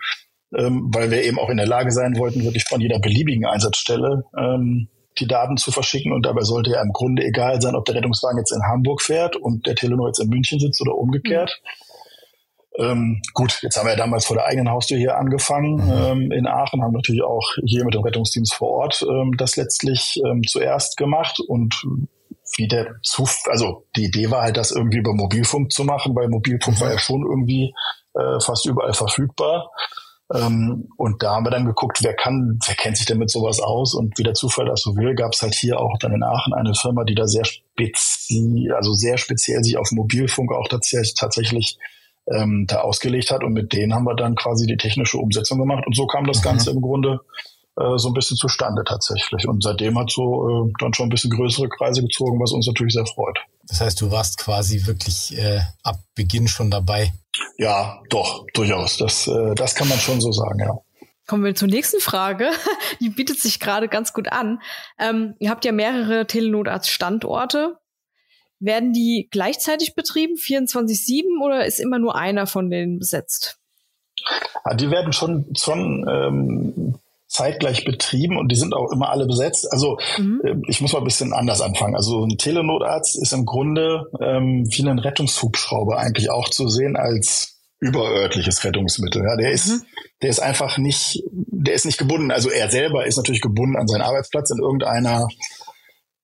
ähm, 0.56 0.90
weil 0.94 1.12
wir 1.12 1.24
eben 1.24 1.40
auch 1.40 1.50
in 1.50 1.58
der 1.58 1.68
Lage 1.68 1.92
sein 1.92 2.18
wollten, 2.18 2.44
wirklich 2.44 2.64
von 2.64 2.80
jeder 2.80 3.00
beliebigen 3.00 3.46
Einsatzstelle 3.46 4.24
ähm, 4.38 4.88
die 5.20 5.28
Daten 5.28 5.58
zu 5.58 5.72
verschicken. 5.72 6.12
Und 6.12 6.26
dabei 6.26 6.42
sollte 6.44 6.72
ja 6.72 6.82
im 6.82 6.92
Grunde 6.92 7.24
egal 7.24 7.62
sein, 7.62 7.76
ob 7.76 7.86
der 7.86 7.96
Rettungswagen 7.96 8.38
jetzt 8.38 8.52
in 8.52 8.64
Hamburg 8.64 9.02
fährt 9.02 9.36
und 9.36 9.68
der 9.68 9.76
Telenor 9.76 10.08
jetzt 10.08 10.20
in 10.20 10.30
München 10.30 10.60
sitzt 10.60 10.82
oder 10.82 10.96
umgekehrt. 10.96 11.62
Mhm. 11.64 11.90
Ähm, 12.80 13.22
gut, 13.34 13.60
jetzt 13.62 13.78
haben 13.78 13.88
wir 13.88 13.92
ja 13.92 13.98
damals 13.98 14.26
vor 14.26 14.38
der 14.38 14.46
eigenen 14.46 14.70
Haustür 14.70 14.98
hier 14.98 15.18
angefangen 15.18 15.86
mhm. 15.86 15.92
ähm, 15.92 16.32
in 16.32 16.48
Aachen, 16.48 16.82
haben 16.82 16.94
natürlich 16.94 17.24
auch 17.24 17.46
hier 17.66 17.84
mit 17.84 17.94
dem 17.94 18.04
Rettungsdienst 18.04 18.54
vor 18.54 18.70
Ort 18.70 19.06
ähm, 19.10 19.36
das 19.38 19.58
letztlich 19.58 20.22
ähm, 20.26 20.44
zuerst 20.48 20.96
gemacht 20.96 21.40
und 21.46 21.84
wie 22.56 22.68
der 22.68 22.96
Zuf 23.04 23.42
also 23.48 23.86
die 23.96 24.06
Idee 24.06 24.32
war 24.32 24.44
halt, 24.44 24.56
das 24.56 24.72
irgendwie 24.72 25.00
über 25.00 25.14
Mobilfunk 25.14 25.72
zu 25.72 25.84
machen, 25.84 26.16
weil 26.16 26.30
Mobilfunk 26.30 26.78
mhm. 26.78 26.82
war 26.82 26.92
ja 26.92 27.00
schon 27.00 27.24
irgendwie 27.24 27.74
äh, 28.14 28.40
fast 28.40 28.66
überall 28.66 28.94
verfügbar. 28.94 29.72
Ähm, 30.34 30.90
und 30.98 31.24
da 31.24 31.36
haben 31.36 31.46
wir 31.46 31.52
dann 31.52 31.66
geguckt, 31.66 32.00
wer 32.04 32.14
kann, 32.14 32.60
wer 32.66 32.76
kennt 32.76 32.98
sich 32.98 33.08
denn 33.08 33.18
mit 33.18 33.32
sowas 33.32 33.60
aus? 33.60 33.96
Und 33.96 34.18
wie 34.18 34.24
der 34.24 34.36
Zufall 34.36 34.66
das 34.66 34.82
so 34.82 34.96
will, 34.96 35.16
gab 35.16 35.34
es 35.34 35.42
halt 35.42 35.56
hier 35.56 35.80
auch 35.80 35.98
dann 36.00 36.14
in 36.14 36.24
Aachen 36.24 36.54
eine 36.54 36.76
Firma, 36.76 37.04
die 37.04 37.16
da 37.16 37.26
sehr 37.26 37.46
speziell, 37.46 38.74
also 38.74 38.94
sehr 38.94 39.18
speziell 39.18 39.64
sich 39.64 39.78
auf 39.78 39.92
Mobilfunk 39.92 40.52
auch 40.52 40.68
tatsächlich, 40.68 41.16
tatsächlich 41.16 41.78
ähm, 42.32 42.66
da 42.68 42.82
ausgelegt 42.82 43.32
hat. 43.32 43.44
Und 43.44 43.54
mit 43.54 43.74
denen 43.74 43.94
haben 43.96 44.06
wir 44.06 44.16
dann 44.16 44.36
quasi 44.36 44.68
die 44.68 44.78
technische 44.78 45.18
Umsetzung 45.18 45.58
gemacht. 45.58 45.86
Und 45.88 45.96
so 45.96 46.06
kam 46.06 46.26
das 46.26 46.40
mhm. 46.40 46.44
Ganze 46.44 46.72
im 46.72 46.82
Grunde 46.82 47.22
äh, 47.80 47.98
so 47.98 48.10
ein 48.10 48.14
bisschen 48.14 48.38
zustande 48.38 48.84
tatsächlich. 48.86 49.48
Und 49.48 49.64
seitdem 49.64 49.98
hat 49.98 50.12
so 50.12 50.68
äh, 50.68 50.74
dann 50.80 50.94
schon 50.94 51.08
ein 51.08 51.10
bisschen 51.10 51.32
größere 51.32 51.70
Kreise 51.70 52.02
gezogen, 52.02 52.40
was 52.40 52.52
uns 52.52 52.68
natürlich 52.68 52.94
sehr 52.94 53.06
freut. 53.06 53.40
Das 53.68 53.82
heißt, 53.82 54.02
du 54.02 54.12
warst 54.12 54.38
quasi 54.38 54.86
wirklich 54.86 55.38
äh, 55.38 55.62
ab 55.84 56.00
Beginn 56.16 56.48
schon 56.48 56.72
dabei. 56.72 57.14
Ja, 57.58 58.02
doch, 58.10 58.46
durchaus. 58.54 58.98
Das, 58.98 59.28
äh, 59.28 59.56
das 59.56 59.76
kann 59.76 59.88
man 59.88 60.00
schon 60.00 60.20
so 60.20 60.32
sagen, 60.32 60.60
ja. 60.60 60.78
Kommen 61.26 61.44
wir 61.44 61.56
zur 61.56 61.68
nächsten 61.68 62.02
Frage. 62.02 62.50
Die 63.00 63.10
bietet 63.10 63.40
sich 63.40 63.60
gerade 63.60 63.88
ganz 63.88 64.14
gut 64.14 64.32
an. 64.32 64.62
Ähm, 64.98 65.36
ihr 65.40 65.50
habt 65.50 65.64
ja 65.64 65.72
mehrere 65.72 66.26
Telenotarzt-Standorte. 66.26 67.78
Werden 68.60 68.92
die 68.92 69.30
gleichzeitig 69.32 69.96
betrieben, 69.96 70.36
24-7, 70.36 71.42
oder 71.42 71.66
ist 71.66 71.80
immer 71.80 71.98
nur 71.98 72.16
einer 72.16 72.46
von 72.46 72.70
denen 72.70 73.00
besetzt? 73.00 73.58
Ja, 74.66 74.74
die 74.74 74.92
werden 74.92 75.14
schon, 75.14 75.46
schon 75.56 76.06
ähm, 76.10 77.00
zeitgleich 77.30 77.86
betrieben 77.86 78.38
und 78.38 78.52
die 78.52 78.56
sind 78.56 78.74
auch 78.74 78.92
immer 78.92 79.10
alle 79.10 79.28
besetzt. 79.28 79.72
Also 79.72 79.98
mhm. 80.18 80.42
äh, 80.44 80.56
ich 80.68 80.82
muss 80.82 80.94
mal 80.94 81.00
ein 81.00 81.06
bisschen 81.06 81.32
anders 81.32 81.62
anfangen. 81.62 81.96
Also 81.96 82.26
ein 82.26 82.38
Telenotarzt 82.38 83.22
ist 83.22 83.34
im 83.34 83.46
Grunde 83.46 84.08
ähm, 84.20 84.68
wie 84.68 84.82
ein 84.82 85.00
Rettungshubschrauber 85.00 85.98
eigentlich 85.98 86.32
auch 86.32 86.50
zu 86.50 86.68
sehen 86.68 86.98
als 86.98 87.60
überörtliches 87.80 88.64
Rettungsmittel. 88.64 89.24
Ja, 89.24 89.38
der 89.38 89.52
ist, 89.52 89.68
mhm. 89.68 89.82
der 90.24 90.30
ist 90.32 90.40
einfach 90.40 90.80
nicht, 90.80 91.24
der 91.32 91.76
ist 91.76 91.86
nicht 91.86 92.00
gebunden. 92.00 92.32
Also 92.32 92.50
er 92.50 92.70
selber 92.70 93.06
ist 93.06 93.18
natürlich 93.18 93.42
gebunden 93.42 93.78
an 93.78 93.88
seinen 93.88 94.02
Arbeitsplatz 94.02 94.50
in 94.50 94.60
irgendeiner 94.60 95.28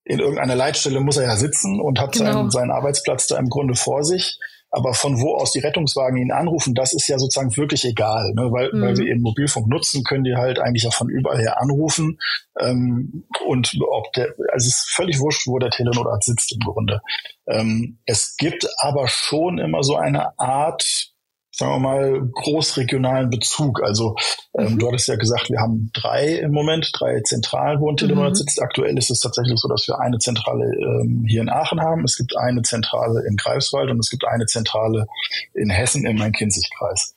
in 0.07 0.19
irgendeiner 0.19 0.55
Leitstelle 0.55 1.00
muss 1.00 1.17
er 1.17 1.24
ja 1.24 1.35
sitzen 1.35 1.79
und 1.79 2.00
hat 2.00 2.12
genau. 2.12 2.31
seinen, 2.31 2.51
seinen 2.51 2.71
Arbeitsplatz 2.71 3.25
da 3.25 3.39
im 3.39 3.50
Grunde 3.50 3.74
vor 3.74 4.03
sich. 4.03 4.38
Aber 4.75 4.94
von 4.94 5.22
wo 5.22 5.36
aus 5.36 5.53
die 5.53 5.60
Rettungswagen 5.60 6.17
ihn 6.17 6.34
anrufen, 6.34 6.75
das 6.75 6.91
ist 6.91 7.08
ja 7.08 7.17
sozusagen 7.17 7.55
wirklich 7.55 7.86
egal, 7.86 8.34
ne? 8.34 8.51
weil, 8.51 8.74
mhm. 8.74 8.82
weil 8.82 8.98
wir 8.98 9.05
eben 9.08 9.22
Mobilfunk 9.22 9.67
nutzen, 9.67 10.03
können 10.03 10.25
die 10.25 10.36
halt 10.36 10.60
eigentlich 10.60 10.86
auch 10.86 10.94
von 10.94 11.08
überall 11.08 11.39
her 11.39 11.62
anrufen. 11.62 12.20
Ähm, 12.60 13.24
und 13.46 13.74
ob 13.89 14.12
der, 14.12 14.34
also 14.51 14.67
es 14.67 14.67
ist 14.67 14.91
völlig 14.94 15.22
wurscht, 15.22 15.48
wo 15.48 15.60
der 15.60 15.70
Telenotarzt 15.70 16.25
sitzt 16.25 16.51
im 16.51 16.60
Grunde. 16.60 17.00
Ähm, 17.48 18.00
es 18.05 18.36
gibt 18.36 18.67
aber 18.79 19.08
schon 19.08 19.60
immer 19.60 19.82
so 19.82 19.96
eine 19.96 20.38
Art 20.38 21.14
sagen 21.57 21.71
wir 21.71 21.79
mal, 21.79 22.21
großregionalen 22.33 23.29
Bezug. 23.29 23.81
Also 23.81 24.15
ähm, 24.57 24.74
mhm. 24.74 24.79
du 24.79 24.88
hattest 24.88 25.07
ja 25.07 25.15
gesagt, 25.15 25.50
wir 25.50 25.59
haben 25.59 25.89
drei 25.93 26.33
im 26.35 26.51
Moment, 26.51 26.91
drei 26.93 27.21
Zentralen, 27.21 27.79
wo 27.79 27.89
ein 27.89 27.95
Telefonat 27.95 28.31
mhm. 28.31 28.35
sitzt. 28.35 28.62
Aktuell 28.62 28.97
ist 28.97 29.09
es 29.09 29.21
tatsächlich 29.21 29.57
so, 29.59 29.69
dass 29.69 29.88
wir 29.88 30.00
eine 30.00 30.17
Zentrale 30.17 30.65
ähm, 30.65 31.24
hier 31.27 31.41
in 31.41 31.50
Aachen 31.50 31.79
haben, 31.79 32.03
es 32.03 32.17
gibt 32.17 32.38
eine 32.38 32.62
Zentrale 32.62 33.24
in 33.27 33.38
Greifswald 33.38 33.89
und 33.89 34.00
es 34.00 34.09
gibt 34.09 34.25
eine 34.25 34.45
Zentrale 34.45 35.07
in 35.53 35.69
Hessen 35.69 36.05
im 36.05 36.17
Main-Kinzig-Kreis. 36.17 37.15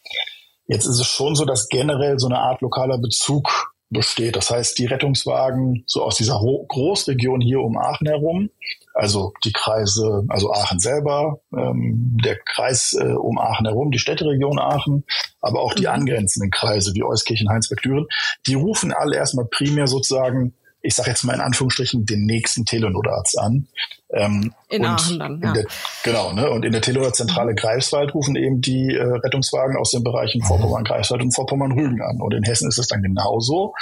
Jetzt 0.66 0.86
ist 0.86 1.00
es 1.00 1.06
schon 1.06 1.34
so, 1.34 1.44
dass 1.44 1.68
generell 1.68 2.18
so 2.18 2.28
eine 2.28 2.38
Art 2.38 2.60
lokaler 2.60 2.98
Bezug 2.98 3.72
besteht. 3.90 4.36
Das 4.36 4.50
heißt, 4.50 4.78
die 4.78 4.86
Rettungswagen 4.86 5.84
so 5.86 6.02
aus 6.02 6.16
dieser 6.16 6.40
Großregion 6.40 7.40
hier 7.40 7.60
um 7.60 7.78
Aachen 7.78 8.06
herum, 8.06 8.50
also 8.94 9.32
die 9.44 9.52
Kreise, 9.52 10.24
also 10.28 10.52
Aachen 10.52 10.78
selber, 10.78 11.40
ähm, 11.56 12.16
der 12.22 12.36
Kreis 12.36 12.94
äh, 12.98 13.12
um 13.12 13.38
Aachen 13.38 13.66
herum, 13.66 13.90
die 13.90 13.98
Städteregion 13.98 14.58
Aachen, 14.58 15.04
aber 15.40 15.60
auch 15.60 15.74
die 15.74 15.86
mhm. 15.86 15.92
angrenzenden 15.92 16.50
Kreise 16.50 16.94
wie 16.94 17.04
Euskirchen, 17.04 17.48
Heinsberg, 17.48 17.82
Düren, 17.82 18.06
die 18.46 18.54
rufen 18.54 18.92
alle 18.92 19.16
erstmal 19.16 19.46
primär 19.46 19.86
sozusagen 19.86 20.54
ich 20.88 20.94
sage 20.94 21.10
jetzt 21.10 21.22
mal 21.22 21.34
in 21.34 21.42
Anführungsstrichen, 21.42 22.06
den 22.06 22.24
nächsten 22.24 22.64
Telenotarzt 22.64 23.38
an. 23.38 23.68
Ähm, 24.10 24.54
in 24.70 24.86
Aachen 24.86 25.18
dann, 25.18 25.38
ja. 25.42 25.52
Der, 25.52 25.66
genau, 26.02 26.32
ne? 26.32 26.48
Und 26.48 26.64
in 26.64 26.72
der 26.72 26.80
Telenotarzentrale 26.80 27.54
Greifswald 27.54 28.14
rufen 28.14 28.36
eben 28.36 28.62
die 28.62 28.94
äh, 28.94 29.02
Rettungswagen 29.02 29.76
aus 29.76 29.90
den 29.90 30.02
Bereichen 30.02 30.42
Vorpommern, 30.42 30.84
Greifswald 30.84 31.20
und 31.20 31.34
Vorpommern-Rügen 31.34 32.00
an. 32.00 32.22
Und 32.22 32.32
in 32.32 32.42
Hessen 32.42 32.68
ist 32.68 32.78
es 32.78 32.86
dann 32.86 33.02
genauso. 33.02 33.74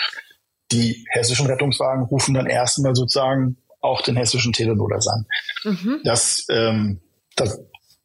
Die 0.72 1.06
hessischen 1.12 1.46
Rettungswagen 1.46 2.06
rufen 2.06 2.34
dann 2.34 2.46
erstmal 2.46 2.96
sozusagen 2.96 3.56
auch 3.80 4.02
den 4.02 4.16
hessischen 4.16 4.52
Telenotarzt 4.52 5.08
an. 5.08 5.26
Mhm. 5.62 6.00
Das, 6.02 6.44
ähm, 6.50 7.00
das, 7.36 7.60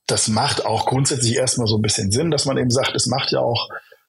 das 0.05 0.27
macht 0.27 0.63
auch 0.63 0.85
grundsätzlich 0.85 1.37
erstmal 1.37 1.65
so 1.65 1.79
ein 1.79 1.81
bisschen 1.81 2.11
Sinn, 2.11 2.29
dass 2.29 2.45
man 2.45 2.59
eben 2.59 2.69
sagt, 2.69 2.93
es 2.93 3.07
macht 3.07 3.31
ja 3.31 3.39
auch 3.39 3.67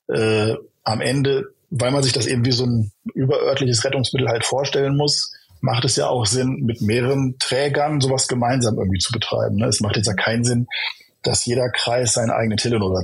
äh, 0.09 0.55
am 0.85 1.01
Ende 1.01 1.55
weil 1.75 1.91
man 1.91 2.03
sich 2.03 2.13
das 2.13 2.27
eben 2.27 2.45
wie 2.45 2.53
so 2.53 2.65
ein 2.65 2.93
überörtliches 3.15 3.85
Rettungsmittel 3.85 4.29
halt 4.29 4.45
vorstellen 4.45 4.97
muss, 4.97 5.33
macht 5.61 5.85
es 5.85 5.97
ja 5.97 6.09
auch 6.09 6.27
Sinn, 6.27 6.63
mit 6.65 6.83
mehreren 6.83 7.37
Trägern 7.39 8.01
sowas 8.01 8.29
gemeinsam 8.29 8.79
irgendwie 8.79 8.99
zu 8.99 9.11
betreiben. 9.13 9.57
Ne? 9.57 9.67
Es 9.67 9.81
macht 9.81 9.97
jetzt 9.97 10.07
ja 10.07 10.15
keinen 10.15 10.45
Sinn, 10.45 10.67
dass 11.23 11.47
jeder 11.47 11.71
Kreis 11.71 12.15
seine 12.15 12.35
eigene 12.35 12.57
Telenor 12.57 13.03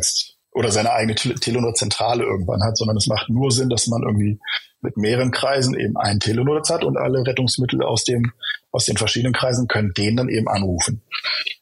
oder 0.52 0.70
seine 0.70 0.92
eigene 0.92 1.14
Telenor-Zentrale 1.14 2.24
irgendwann 2.24 2.62
hat, 2.62 2.76
sondern 2.76 2.96
es 2.96 3.06
macht 3.06 3.30
nur 3.30 3.50
Sinn, 3.50 3.70
dass 3.70 3.86
man 3.86 4.02
irgendwie 4.02 4.38
mit 4.80 4.96
mehreren 4.96 5.30
Kreisen 5.30 5.78
eben 5.78 5.96
einen 5.96 6.20
Telenor 6.20 6.62
hat 6.68 6.84
und 6.84 6.98
alle 6.98 7.26
Rettungsmittel 7.26 7.82
aus 7.82 8.04
dem 8.04 8.32
aus 8.70 8.84
den 8.84 8.98
verschiedenen 8.98 9.32
Kreisen 9.32 9.66
können 9.66 9.94
den 9.96 10.16
dann 10.16 10.28
eben 10.28 10.46
anrufen. 10.46 11.00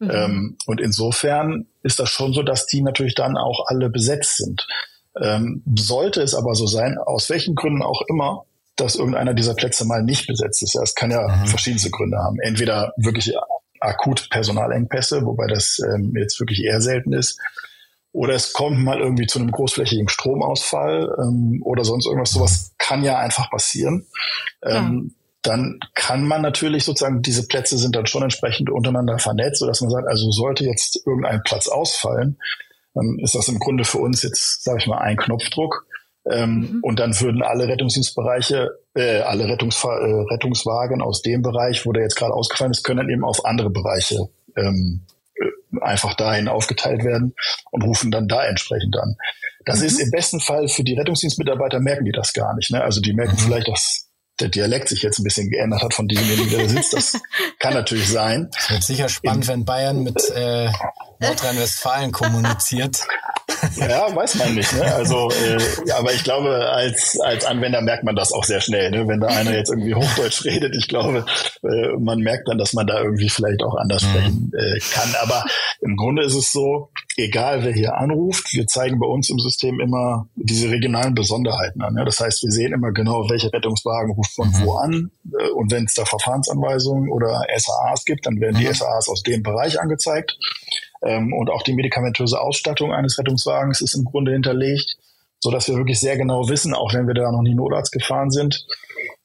Mhm. 0.00 0.10
Ähm, 0.10 0.56
und 0.66 0.80
insofern 0.80 1.66
ist 1.82 2.00
das 2.00 2.10
schon 2.10 2.32
so, 2.32 2.42
dass 2.42 2.66
die 2.66 2.82
natürlich 2.82 3.14
dann 3.14 3.36
auch 3.36 3.66
alle 3.68 3.90
besetzt 3.90 4.38
sind. 4.38 4.66
Ähm, 5.20 5.62
sollte 5.76 6.22
es 6.22 6.34
aber 6.34 6.54
so 6.54 6.66
sein, 6.66 6.98
aus 6.98 7.30
welchen 7.30 7.54
Gründen 7.54 7.82
auch 7.82 8.02
immer, 8.08 8.44
dass 8.76 8.96
irgendeiner 8.96 9.34
dieser 9.34 9.54
Plätze 9.54 9.86
mal 9.86 10.02
nicht 10.02 10.26
besetzt 10.26 10.62
ist. 10.62 10.74
Ja, 10.74 10.82
es 10.82 10.94
kann 10.94 11.10
ja 11.10 11.26
mhm. 11.26 11.46
verschiedenste 11.46 11.90
Gründe 11.90 12.18
haben. 12.18 12.38
Entweder 12.40 12.92
wirklich 12.96 13.34
akut 13.80 14.28
Personalengpässe, 14.30 15.24
wobei 15.24 15.46
das 15.46 15.78
ähm, 15.78 16.14
jetzt 16.16 16.38
wirklich 16.40 16.62
eher 16.64 16.80
selten 16.80 17.12
ist. 17.12 17.40
Oder 18.12 18.34
es 18.34 18.52
kommt 18.52 18.78
mal 18.78 18.98
irgendwie 18.98 19.26
zu 19.26 19.38
einem 19.38 19.50
großflächigen 19.50 20.08
Stromausfall 20.08 21.14
ähm, 21.20 21.60
oder 21.62 21.84
sonst 21.84 22.06
irgendwas. 22.06 22.30
Sowas 22.30 22.72
kann 22.78 23.04
ja 23.04 23.18
einfach 23.18 23.50
passieren. 23.50 24.06
Ähm, 24.62 25.12
ja. 25.12 25.14
Dann 25.42 25.78
kann 25.94 26.26
man 26.26 26.42
natürlich 26.42 26.84
sozusagen, 26.84 27.22
diese 27.22 27.46
Plätze 27.46 27.78
sind 27.78 27.94
dann 27.94 28.06
schon 28.06 28.22
entsprechend 28.22 28.68
untereinander 28.70 29.18
vernetzt, 29.18 29.60
sodass 29.60 29.80
man 29.80 29.90
sagt, 29.90 30.08
also 30.08 30.30
sollte 30.30 30.64
jetzt 30.64 31.00
irgendein 31.06 31.42
Platz 31.44 31.68
ausfallen, 31.68 32.38
dann 32.96 33.18
ist 33.18 33.34
das 33.34 33.48
im 33.48 33.58
Grunde 33.58 33.84
für 33.84 33.98
uns 33.98 34.22
jetzt, 34.22 34.64
sage 34.64 34.78
ich 34.80 34.86
mal, 34.86 34.98
ein 34.98 35.16
Knopfdruck. 35.16 35.86
Ähm, 36.28 36.58
mhm. 36.58 36.78
Und 36.82 36.98
dann 36.98 37.18
würden 37.20 37.42
alle 37.42 37.68
Rettungsdienstbereiche, 37.68 38.70
äh, 38.94 39.20
alle 39.20 39.48
Rettungsfahr 39.48 40.00
äh, 40.00 40.22
Rettungswagen 40.32 41.00
aus 41.00 41.22
dem 41.22 41.42
Bereich, 41.42 41.86
wo 41.86 41.92
der 41.92 42.02
jetzt 42.02 42.16
gerade 42.16 42.32
ausgefallen 42.32 42.72
ist, 42.72 42.82
können 42.82 42.98
dann 42.98 43.10
eben 43.10 43.24
auf 43.24 43.44
andere 43.44 43.70
Bereiche 43.70 44.28
ähm, 44.56 45.02
äh, 45.36 45.80
einfach 45.82 46.14
dahin 46.14 46.48
aufgeteilt 46.48 47.04
werden 47.04 47.34
und 47.70 47.84
rufen 47.84 48.10
dann 48.10 48.26
da 48.26 48.44
entsprechend 48.44 48.96
an. 48.96 49.14
Das 49.66 49.80
mhm. 49.80 49.86
ist 49.86 50.00
im 50.00 50.10
besten 50.10 50.40
Fall 50.40 50.66
für 50.66 50.82
die 50.82 50.94
Rettungsdienstmitarbeiter 50.94 51.78
merken 51.78 52.06
die 52.06 52.12
das 52.12 52.32
gar 52.32 52.56
nicht. 52.56 52.72
Ne? 52.72 52.82
Also 52.82 53.00
die 53.00 53.12
merken 53.12 53.36
mhm. 53.36 53.40
vielleicht, 53.40 53.68
dass 53.68 54.08
der 54.40 54.48
Dialekt 54.48 54.88
sich 54.88 55.02
jetzt 55.02 55.18
ein 55.18 55.24
bisschen 55.24 55.50
geändert 55.50 55.82
hat 55.82 55.94
von 55.94 56.08
demjenigen, 56.08 56.50
der 56.50 56.58
da 56.64 56.68
sitzt. 56.68 56.92
Das 56.92 57.12
kann 57.58 57.74
natürlich 57.74 58.08
sein. 58.08 58.50
Es 58.56 58.70
wird 58.70 58.82
sicher 58.82 59.08
spannend, 59.08 59.44
In, 59.44 59.48
wenn 59.48 59.64
Bayern 59.64 60.02
mit 60.02 60.22
äh, 60.30 60.70
Nordrhein-Westfalen 61.20 62.12
kommuniziert. 62.12 63.06
Ja, 63.76 64.14
weiß 64.14 64.36
man 64.36 64.54
nicht. 64.54 64.72
Ne? 64.74 64.94
Also, 64.94 65.30
äh, 65.30 65.90
aber 65.92 66.12
ich 66.12 66.24
glaube, 66.24 66.68
als, 66.70 67.18
als 67.20 67.44
Anwender 67.44 67.80
merkt 67.80 68.04
man 68.04 68.16
das 68.16 68.32
auch 68.32 68.44
sehr 68.44 68.60
schnell. 68.60 68.90
Ne? 68.90 69.06
Wenn 69.08 69.20
da 69.20 69.28
einer 69.28 69.54
jetzt 69.54 69.70
irgendwie 69.70 69.94
Hochdeutsch 69.94 70.44
redet, 70.44 70.74
ich 70.76 70.88
glaube, 70.88 71.24
äh, 71.62 71.96
man 71.98 72.18
merkt 72.20 72.48
dann, 72.48 72.58
dass 72.58 72.72
man 72.72 72.86
da 72.86 73.00
irgendwie 73.00 73.28
vielleicht 73.28 73.62
auch 73.62 73.74
anders 73.76 74.02
mhm. 74.02 74.08
sprechen 74.08 74.52
äh, 74.56 74.78
kann. 74.92 75.14
Aber 75.22 75.44
im 75.80 75.96
Grunde 75.96 76.24
ist 76.24 76.34
es 76.34 76.52
so, 76.52 76.90
egal 77.16 77.64
wer 77.64 77.72
hier 77.72 77.96
anruft, 77.96 78.52
wir 78.52 78.66
zeigen 78.66 78.98
bei 78.98 79.06
uns 79.06 79.30
im 79.30 79.38
System 79.38 79.80
immer 79.80 80.28
diese 80.36 80.70
regionalen 80.70 81.14
Besonderheiten 81.14 81.82
an. 81.82 81.94
Ne? 81.94 82.04
Das 82.04 82.20
heißt, 82.20 82.42
wir 82.42 82.50
sehen 82.50 82.72
immer 82.72 82.92
genau, 82.92 83.28
welcher 83.30 83.52
Rettungswagen 83.52 84.12
ruft 84.12 84.34
von 84.34 84.48
mhm. 84.48 84.64
wo 84.64 84.74
an. 84.74 85.10
Äh, 85.38 85.50
und 85.50 85.70
wenn 85.72 85.84
es 85.84 85.94
da 85.94 86.04
Verfahrensanweisungen 86.04 87.10
oder 87.10 87.44
SAAs 87.56 88.04
gibt, 88.04 88.26
dann 88.26 88.40
werden 88.40 88.58
die 88.58 88.66
mhm. 88.66 88.74
SAAs 88.74 89.08
aus 89.08 89.22
dem 89.22 89.42
Bereich 89.42 89.80
angezeigt. 89.80 90.36
Ähm, 91.06 91.32
und 91.32 91.50
auch 91.50 91.62
die 91.62 91.74
medikamentöse 91.74 92.40
Ausstattung 92.40 92.92
eines 92.92 93.18
Rettungswagens 93.18 93.80
ist 93.80 93.94
im 93.94 94.04
Grunde 94.04 94.32
hinterlegt, 94.32 94.96
so 95.38 95.50
dass 95.50 95.68
wir 95.68 95.76
wirklich 95.76 96.00
sehr 96.00 96.16
genau 96.16 96.48
wissen, 96.48 96.74
auch 96.74 96.92
wenn 96.94 97.06
wir 97.06 97.14
da 97.14 97.30
noch 97.30 97.42
nie 97.42 97.54
Notarzt 97.54 97.92
gefahren 97.92 98.30
sind, 98.30 98.66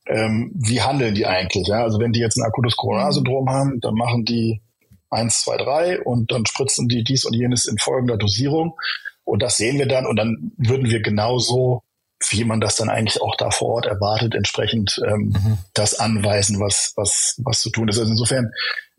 ähm, 0.08 0.52
wie 0.56 0.82
handeln 0.82 1.16
die 1.16 1.26
eigentlich. 1.26 1.68
Ja? 1.68 1.84
Also 1.84 2.00
wenn 2.00 2.12
die 2.12 2.20
jetzt 2.20 2.38
ein 2.38 2.46
akutes 2.46 2.76
Corona-Syndrom 2.76 3.50
haben, 3.50 3.80
dann 3.82 3.96
machen 3.96 4.26
die 4.26 4.62
eins, 5.10 5.42
zwei, 5.42 5.58
drei 5.58 6.02
und 6.02 6.32
dann 6.32 6.46
spritzen 6.46 6.88
die 6.88 7.04
dies 7.04 7.26
und 7.26 7.34
jenes 7.34 7.66
in 7.66 7.78
folgender 7.78 8.18
Dosierung. 8.18 8.78
Und 9.24 9.42
das 9.42 9.58
sehen 9.58 9.78
wir 9.78 9.88
dann 9.88 10.06
und 10.06 10.16
dann 10.18 10.52
würden 10.58 10.90
wir 10.90 11.02
genauso, 11.02 11.84
wie 12.30 12.44
man 12.44 12.62
das 12.62 12.76
dann 12.76 12.90
eigentlich 12.90 13.22
auch 13.22 13.36
da 13.36 13.50
vor 13.52 13.70
Ort 13.70 13.86
erwartet, 13.86 14.36
entsprechend 14.36 15.02
ähm, 15.08 15.34
mhm. 15.34 15.58
das 15.74 16.00
anweisen, 16.00 16.60
was, 16.60 16.94
was, 16.96 17.40
was 17.44 17.62
zu 17.62 17.70
tun 17.70 17.88
ist. 17.88 18.00
Also 18.00 18.12
insofern 18.12 18.52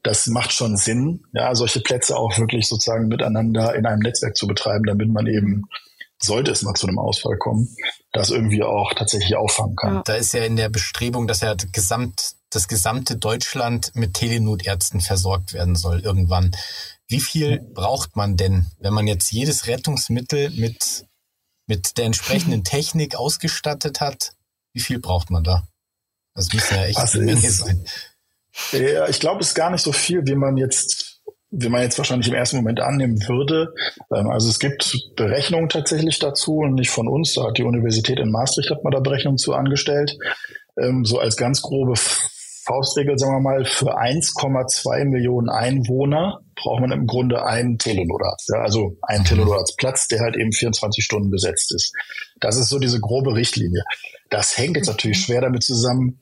das 0.02 0.26
macht 0.26 0.52
schon 0.52 0.76
Sinn, 0.76 1.24
ja, 1.32 1.54
solche 1.54 1.80
Plätze 1.80 2.16
auch 2.16 2.36
wirklich 2.38 2.68
sozusagen 2.68 3.08
miteinander 3.08 3.74
in 3.74 3.86
einem 3.86 4.00
Netzwerk 4.00 4.36
zu 4.36 4.46
betreiben, 4.46 4.84
damit 4.84 5.08
man 5.08 5.26
eben, 5.26 5.64
sollte 6.20 6.52
es 6.52 6.62
mal 6.62 6.74
zu 6.74 6.86
einem 6.86 6.98
Ausfall 6.98 7.36
kommen, 7.36 7.74
das 8.12 8.30
irgendwie 8.30 8.62
auch 8.62 8.94
tatsächlich 8.94 9.34
auffangen 9.34 9.74
kann. 9.74 10.02
Da 10.04 10.14
ist 10.14 10.32
ja 10.32 10.44
in 10.44 10.56
der 10.56 10.68
Bestrebung, 10.68 11.26
dass 11.26 11.40
ja 11.40 11.54
gesamt, 11.72 12.34
das 12.50 12.68
gesamte 12.68 13.16
Deutschland 13.16 13.90
mit 13.94 14.14
Telenotärzten 14.14 15.00
versorgt 15.00 15.52
werden 15.52 15.74
soll 15.74 16.00
irgendwann. 16.00 16.52
Wie 17.08 17.20
viel 17.20 17.60
braucht 17.74 18.14
man 18.14 18.36
denn, 18.36 18.66
wenn 18.78 18.92
man 18.94 19.06
jetzt 19.06 19.32
jedes 19.32 19.66
Rettungsmittel 19.66 20.50
mit, 20.50 21.06
mit 21.66 21.98
der 21.98 22.06
entsprechenden 22.06 22.62
Technik 22.64 23.16
ausgestattet 23.16 24.00
hat? 24.00 24.32
Wie 24.74 24.80
viel 24.80 25.00
braucht 25.00 25.30
man 25.30 25.42
da? 25.42 25.66
Das 26.34 26.52
müsste 26.52 26.76
ja 26.76 26.84
echt 26.84 26.98
eine 26.98 27.24
Menge 27.24 27.50
sein. 27.50 27.84
Ja, 28.72 29.08
ich 29.08 29.20
glaube, 29.20 29.40
es 29.40 29.48
ist 29.48 29.54
gar 29.54 29.70
nicht 29.70 29.82
so 29.82 29.92
viel, 29.92 30.26
wie 30.26 30.34
man 30.34 30.56
jetzt, 30.56 31.22
wie 31.50 31.68
man 31.68 31.82
jetzt 31.82 31.98
wahrscheinlich 31.98 32.28
im 32.28 32.34
ersten 32.34 32.56
Moment 32.56 32.80
annehmen 32.80 33.18
würde. 33.26 33.72
Ähm, 34.14 34.30
also 34.30 34.48
es 34.48 34.58
gibt 34.58 34.96
Berechnungen 35.16 35.68
tatsächlich 35.68 36.18
dazu 36.18 36.58
und 36.58 36.74
nicht 36.74 36.90
von 36.90 37.08
uns. 37.08 37.34
Da 37.34 37.44
hat 37.44 37.58
die 37.58 37.64
Universität 37.64 38.18
in 38.18 38.30
Maastricht 38.30 38.70
hat 38.70 38.84
man 38.84 38.92
da 38.92 39.00
Berechnungen 39.00 39.38
zu 39.38 39.54
angestellt. 39.54 40.16
Ähm, 40.80 41.04
so 41.04 41.18
als 41.18 41.36
ganz 41.36 41.62
grobe 41.62 41.94
Faustregel, 42.64 43.18
sagen 43.18 43.34
wir 43.34 43.40
mal, 43.40 43.64
für 43.64 43.98
1,2 43.98 45.04
Millionen 45.04 45.48
Einwohner 45.48 46.40
braucht 46.54 46.80
man 46.80 46.92
im 46.92 47.06
Grunde 47.06 47.44
einen 47.44 47.78
Telenotarzt. 47.78 48.50
Ja, 48.54 48.60
also 48.60 48.96
einen 49.02 49.24
Telenotarztplatz, 49.24 50.06
der 50.08 50.20
halt 50.20 50.36
eben 50.36 50.52
24 50.52 51.04
Stunden 51.04 51.30
besetzt 51.30 51.74
ist. 51.74 51.92
Das 52.40 52.56
ist 52.56 52.68
so 52.68 52.78
diese 52.78 53.00
grobe 53.00 53.34
Richtlinie. 53.34 53.82
Das 54.30 54.56
hängt 54.56 54.76
jetzt 54.76 54.86
natürlich 54.86 55.18
schwer 55.18 55.40
damit 55.40 55.64
zusammen, 55.64 56.20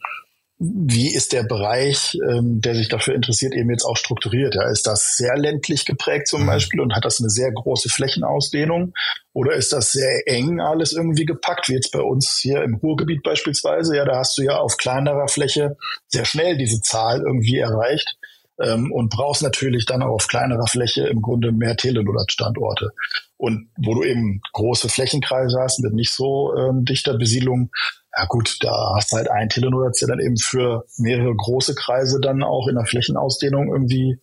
wie 0.62 1.14
ist 1.14 1.32
der 1.32 1.42
Bereich, 1.42 2.18
ähm, 2.28 2.60
der 2.60 2.74
sich 2.74 2.90
dafür 2.90 3.14
interessiert, 3.14 3.54
eben 3.54 3.70
jetzt 3.70 3.84
auch 3.84 3.96
strukturiert? 3.96 4.54
Ja, 4.54 4.68
ist 4.70 4.86
das 4.86 5.16
sehr 5.16 5.34
ländlich 5.38 5.86
geprägt 5.86 6.28
zum 6.28 6.42
mhm. 6.42 6.48
Beispiel 6.48 6.80
und 6.80 6.94
hat 6.94 7.06
das 7.06 7.18
eine 7.18 7.30
sehr 7.30 7.50
große 7.50 7.88
Flächenausdehnung? 7.88 8.92
Oder 9.32 9.54
ist 9.54 9.72
das 9.72 9.92
sehr 9.92 10.28
eng 10.28 10.60
alles 10.60 10.92
irgendwie 10.92 11.24
gepackt, 11.24 11.70
wie 11.70 11.74
jetzt 11.74 11.92
bei 11.92 12.02
uns 12.02 12.38
hier 12.42 12.62
im 12.62 12.74
Ruhrgebiet 12.74 13.22
beispielsweise? 13.22 13.96
Ja, 13.96 14.04
da 14.04 14.18
hast 14.18 14.36
du 14.36 14.42
ja 14.42 14.58
auf 14.58 14.76
kleinerer 14.76 15.28
Fläche 15.28 15.78
sehr 16.08 16.26
schnell 16.26 16.58
diese 16.58 16.82
Zahl 16.82 17.23
irgendwie 17.23 17.56
erreicht 17.56 18.18
ähm, 18.62 18.92
und 18.92 19.08
brauchst 19.08 19.42
natürlich 19.42 19.86
dann 19.86 20.02
auch 20.02 20.16
auf 20.16 20.26
kleinerer 20.26 20.66
Fläche 20.66 21.06
im 21.06 21.23
Grunde 21.23 21.52
mehr 21.52 21.76
Telenot-Standorte. 21.76 22.90
Und 23.38 23.70
wo 23.78 23.94
du 23.94 24.02
eben 24.02 24.42
große 24.52 24.90
Flächenkreise 24.90 25.58
hast 25.58 25.80
mit 25.80 25.94
nicht 25.94 26.12
so 26.12 26.54
ähm, 26.54 26.84
dichter 26.84 27.16
Besiedlung, 27.16 27.70
ja 28.16 28.25
gut, 28.26 28.58
da 28.60 28.94
hast 28.96 29.12
du 29.12 29.16
halt 29.16 29.30
ein 29.30 29.49
Telenot, 29.49 30.00
der 30.00 30.08
dann 30.08 30.20
eben 30.20 30.36
für 30.36 30.84
mehrere 30.99 31.34
große 31.34 31.75
Kreise 31.75 32.20
dann 32.20 32.42
auch 32.42 32.66
in 32.68 32.75
der 32.75 32.84
Flächenausdehnung 32.84 33.68
irgendwie 33.73 34.20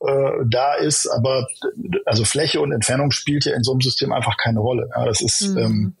äh, 0.00 0.30
da 0.46 0.74
ist. 0.74 1.06
Aber 1.08 1.46
also 2.04 2.24
Fläche 2.24 2.60
und 2.60 2.72
Entfernung 2.72 3.10
spielt 3.10 3.44
ja 3.44 3.54
in 3.54 3.62
so 3.62 3.72
einem 3.72 3.80
System 3.80 4.12
einfach 4.12 4.36
keine 4.36 4.60
Rolle. 4.60 4.88
Ja, 4.94 5.06
das 5.06 5.20
ist 5.20 5.40
mhm. 5.48 5.58
ähm, 5.58 5.96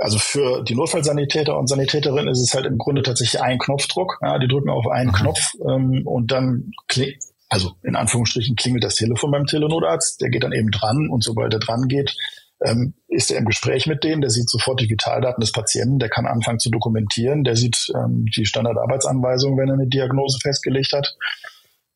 also 0.00 0.18
für 0.18 0.62
die 0.62 0.74
Notfallsanitäter 0.74 1.56
und 1.58 1.68
Sanitäterinnen 1.68 2.28
ist 2.28 2.40
es 2.40 2.54
halt 2.54 2.66
im 2.66 2.78
Grunde 2.78 3.02
tatsächlich 3.02 3.42
ein 3.42 3.58
Knopfdruck. 3.58 4.18
Ja, 4.22 4.38
die 4.38 4.48
drücken 4.48 4.70
auf 4.70 4.86
einen 4.88 5.10
mhm. 5.10 5.14
Knopf 5.14 5.52
ähm, 5.68 6.02
und 6.04 6.30
dann 6.32 6.72
klingt, 6.88 7.16
also 7.48 7.72
in 7.82 7.96
Anführungsstrichen 7.96 8.56
klingelt 8.56 8.84
das 8.84 8.94
Telefon 8.94 9.30
beim 9.30 9.46
Telenotarzt. 9.46 10.20
Der 10.20 10.30
geht 10.30 10.44
dann 10.44 10.52
eben 10.52 10.70
dran 10.70 11.08
und 11.10 11.24
sobald 11.24 11.52
er 11.52 11.60
dran 11.60 11.88
geht, 11.88 12.16
ähm, 12.64 12.94
ist 13.08 13.30
er 13.30 13.38
im 13.38 13.46
Gespräch 13.46 13.86
mit 13.86 14.04
denen, 14.04 14.20
der 14.20 14.30
sieht 14.30 14.48
sofort 14.48 14.80
die 14.80 14.90
Vitaldaten 14.90 15.40
des 15.40 15.52
Patienten, 15.52 15.98
der 15.98 16.08
kann 16.08 16.26
anfangen 16.26 16.58
zu 16.58 16.70
dokumentieren, 16.70 17.44
der 17.44 17.56
sieht 17.56 17.90
ähm, 17.94 18.26
die 18.26 18.44
Standardarbeitsanweisung, 18.44 19.56
wenn 19.56 19.68
er 19.68 19.74
eine 19.74 19.86
Diagnose 19.86 20.38
festgelegt 20.40 20.92
hat. 20.92 21.16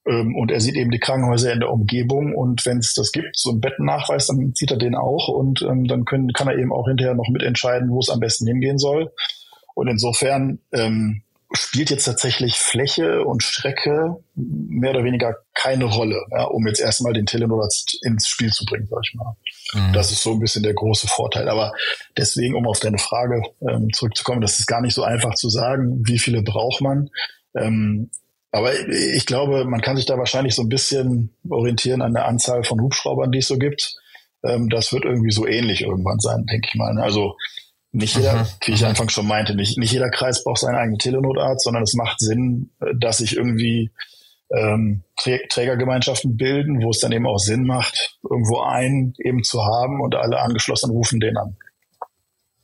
Ähm, 0.06 0.34
und 0.36 0.50
er 0.50 0.60
sieht 0.60 0.76
eben 0.76 0.90
die 0.90 0.98
Krankenhäuser 0.98 1.52
in 1.52 1.60
der 1.60 1.70
Umgebung 1.70 2.34
und 2.34 2.64
wenn 2.66 2.78
es 2.78 2.94
das 2.94 3.12
gibt, 3.12 3.36
so 3.36 3.50
einen 3.50 3.60
Bettennachweis, 3.60 4.26
dann 4.26 4.52
sieht 4.54 4.70
er 4.70 4.78
den 4.78 4.94
auch 4.94 5.28
und 5.28 5.62
ähm, 5.62 5.86
dann 5.86 6.04
können, 6.04 6.32
kann 6.32 6.48
er 6.48 6.58
eben 6.58 6.72
auch 6.72 6.86
hinterher 6.86 7.14
noch 7.14 7.28
mitentscheiden, 7.28 7.90
wo 7.90 8.00
es 8.00 8.10
am 8.10 8.20
besten 8.20 8.46
hingehen 8.46 8.78
soll. 8.78 9.12
Und 9.74 9.88
insofern 9.88 10.60
ähm, 10.72 11.22
spielt 11.52 11.90
jetzt 11.90 12.04
tatsächlich 12.04 12.56
Fläche 12.56 13.24
und 13.24 13.42
Strecke 13.42 14.16
mehr 14.34 14.90
oder 14.90 15.04
weniger 15.04 15.36
keine 15.54 15.84
Rolle, 15.84 16.24
ja, 16.30 16.44
um 16.44 16.66
jetzt 16.66 16.80
erstmal 16.80 17.12
den 17.12 17.26
Telenor 17.26 17.68
ins 18.02 18.26
Spiel 18.26 18.52
zu 18.52 18.64
bringen, 18.64 18.88
sag 18.90 19.00
ich 19.04 19.14
mal. 19.14 19.36
Mhm. 19.74 19.92
Das 19.92 20.10
ist 20.10 20.22
so 20.22 20.32
ein 20.32 20.40
bisschen 20.40 20.62
der 20.62 20.74
große 20.74 21.06
Vorteil. 21.06 21.48
Aber 21.48 21.72
deswegen, 22.16 22.54
um 22.54 22.66
auf 22.66 22.80
deine 22.80 22.98
Frage 22.98 23.42
ähm, 23.68 23.92
zurückzukommen, 23.92 24.40
das 24.40 24.58
ist 24.58 24.66
gar 24.66 24.80
nicht 24.80 24.94
so 24.94 25.02
einfach 25.02 25.34
zu 25.34 25.48
sagen, 25.48 26.02
wie 26.06 26.18
viele 26.18 26.42
braucht 26.42 26.80
man. 26.80 27.10
Ähm, 27.56 28.10
aber 28.50 28.72
ich 28.88 29.26
glaube, 29.26 29.64
man 29.64 29.80
kann 29.80 29.96
sich 29.96 30.06
da 30.06 30.16
wahrscheinlich 30.16 30.54
so 30.54 30.62
ein 30.62 30.68
bisschen 30.68 31.34
orientieren 31.48 32.02
an 32.02 32.14
der 32.14 32.26
Anzahl 32.26 32.62
von 32.62 32.80
Hubschraubern, 32.80 33.32
die 33.32 33.38
es 33.38 33.48
so 33.48 33.58
gibt. 33.58 33.96
Ähm, 34.44 34.68
das 34.68 34.92
wird 34.92 35.04
irgendwie 35.04 35.32
so 35.32 35.46
ähnlich 35.46 35.82
irgendwann 35.82 36.20
sein, 36.20 36.46
denke 36.46 36.68
ich 36.68 36.74
mal. 36.76 36.96
Also 37.00 37.36
nicht 37.94 38.16
jeder, 38.16 38.42
mhm. 38.42 38.46
wie 38.64 38.72
ich 38.72 38.84
anfangs 38.84 39.12
schon 39.12 39.26
meinte, 39.26 39.54
nicht, 39.54 39.78
nicht 39.78 39.92
jeder 39.92 40.10
Kreis 40.10 40.42
braucht 40.42 40.58
seinen 40.58 40.74
eigenen 40.74 40.98
Telenotarzt, 40.98 41.64
sondern 41.64 41.84
es 41.84 41.94
macht 41.94 42.18
Sinn, 42.18 42.70
dass 42.96 43.18
sich 43.18 43.36
irgendwie 43.36 43.90
ähm, 44.50 45.04
Trägergemeinschaften 45.48 46.36
bilden, 46.36 46.82
wo 46.82 46.90
es 46.90 46.98
dann 46.98 47.12
eben 47.12 47.26
auch 47.26 47.38
Sinn 47.38 47.64
macht, 47.66 48.18
irgendwo 48.28 48.60
einen 48.60 49.14
eben 49.18 49.44
zu 49.44 49.64
haben 49.64 50.00
und 50.00 50.16
alle 50.16 50.40
angeschlossen 50.40 50.90
rufen 50.90 51.20
den 51.20 51.36
an. 51.36 51.56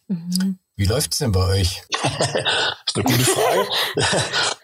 Mhm. 0.09 0.59
Wie 0.75 0.87
läuft's 0.87 1.19
denn 1.19 1.31
bei 1.31 1.47
euch? 1.47 1.83
das 2.03 2.13
ist 2.89 2.97
eine 2.97 3.05
gute 3.05 3.25
Frage. 3.25 3.69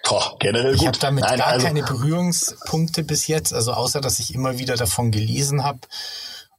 Boah, 0.09 0.37
generell 0.41 0.75
ich 0.75 0.81
gut. 0.81 0.83
Ich 0.83 0.87
habe 0.89 0.99
damit 0.99 1.25
Nein, 1.25 1.39
gar 1.39 1.49
also, 1.49 1.67
keine 1.67 1.83
Berührungspunkte 1.83 3.05
bis 3.05 3.29
jetzt, 3.29 3.55
also 3.55 3.73
außer 3.73 4.01
dass 4.01 4.19
ich 4.19 4.35
immer 4.35 4.59
wieder 4.59 4.77
davon 4.77 5.13
gelesen 5.13 5.63
habe 5.63 5.81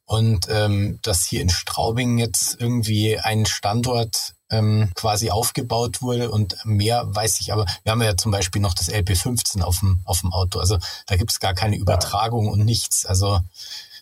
und 0.08 0.48
ähm, 0.50 1.00
dass 1.04 1.26
hier 1.26 1.41
in 1.41 1.50
Straubing 1.50 2.17
jetzt 2.17 2.60
irgendwie 2.60 3.20
ein 3.20 3.46
Standort 3.46 4.36
ähm, 4.50 4.89
quasi 4.96 5.30
aufgebaut 5.30 6.02
wurde 6.02 6.32
und 6.32 6.56
mehr 6.63 7.04
weiß 7.08 7.41
ich 7.41 7.52
aber. 7.52 7.65
Wir 7.84 7.91
haben 7.91 8.02
ja 8.02 8.15
zum 8.15 8.32
Beispiel 8.32 8.62
noch 8.62 8.74
das 8.74 8.89
LP15 8.89 9.62
auf 9.62 9.80
dem, 9.80 10.00
auf 10.06 10.22
dem 10.22 10.32
Auto. 10.32 10.60
Also 10.60 10.78
da 11.08 11.17
gibt's 11.17 11.41
gar 11.41 11.54
keine 11.54 11.76
Übertragung 11.76 12.48
und 12.48 12.63
nichts. 12.63 13.06
Also 13.06 13.41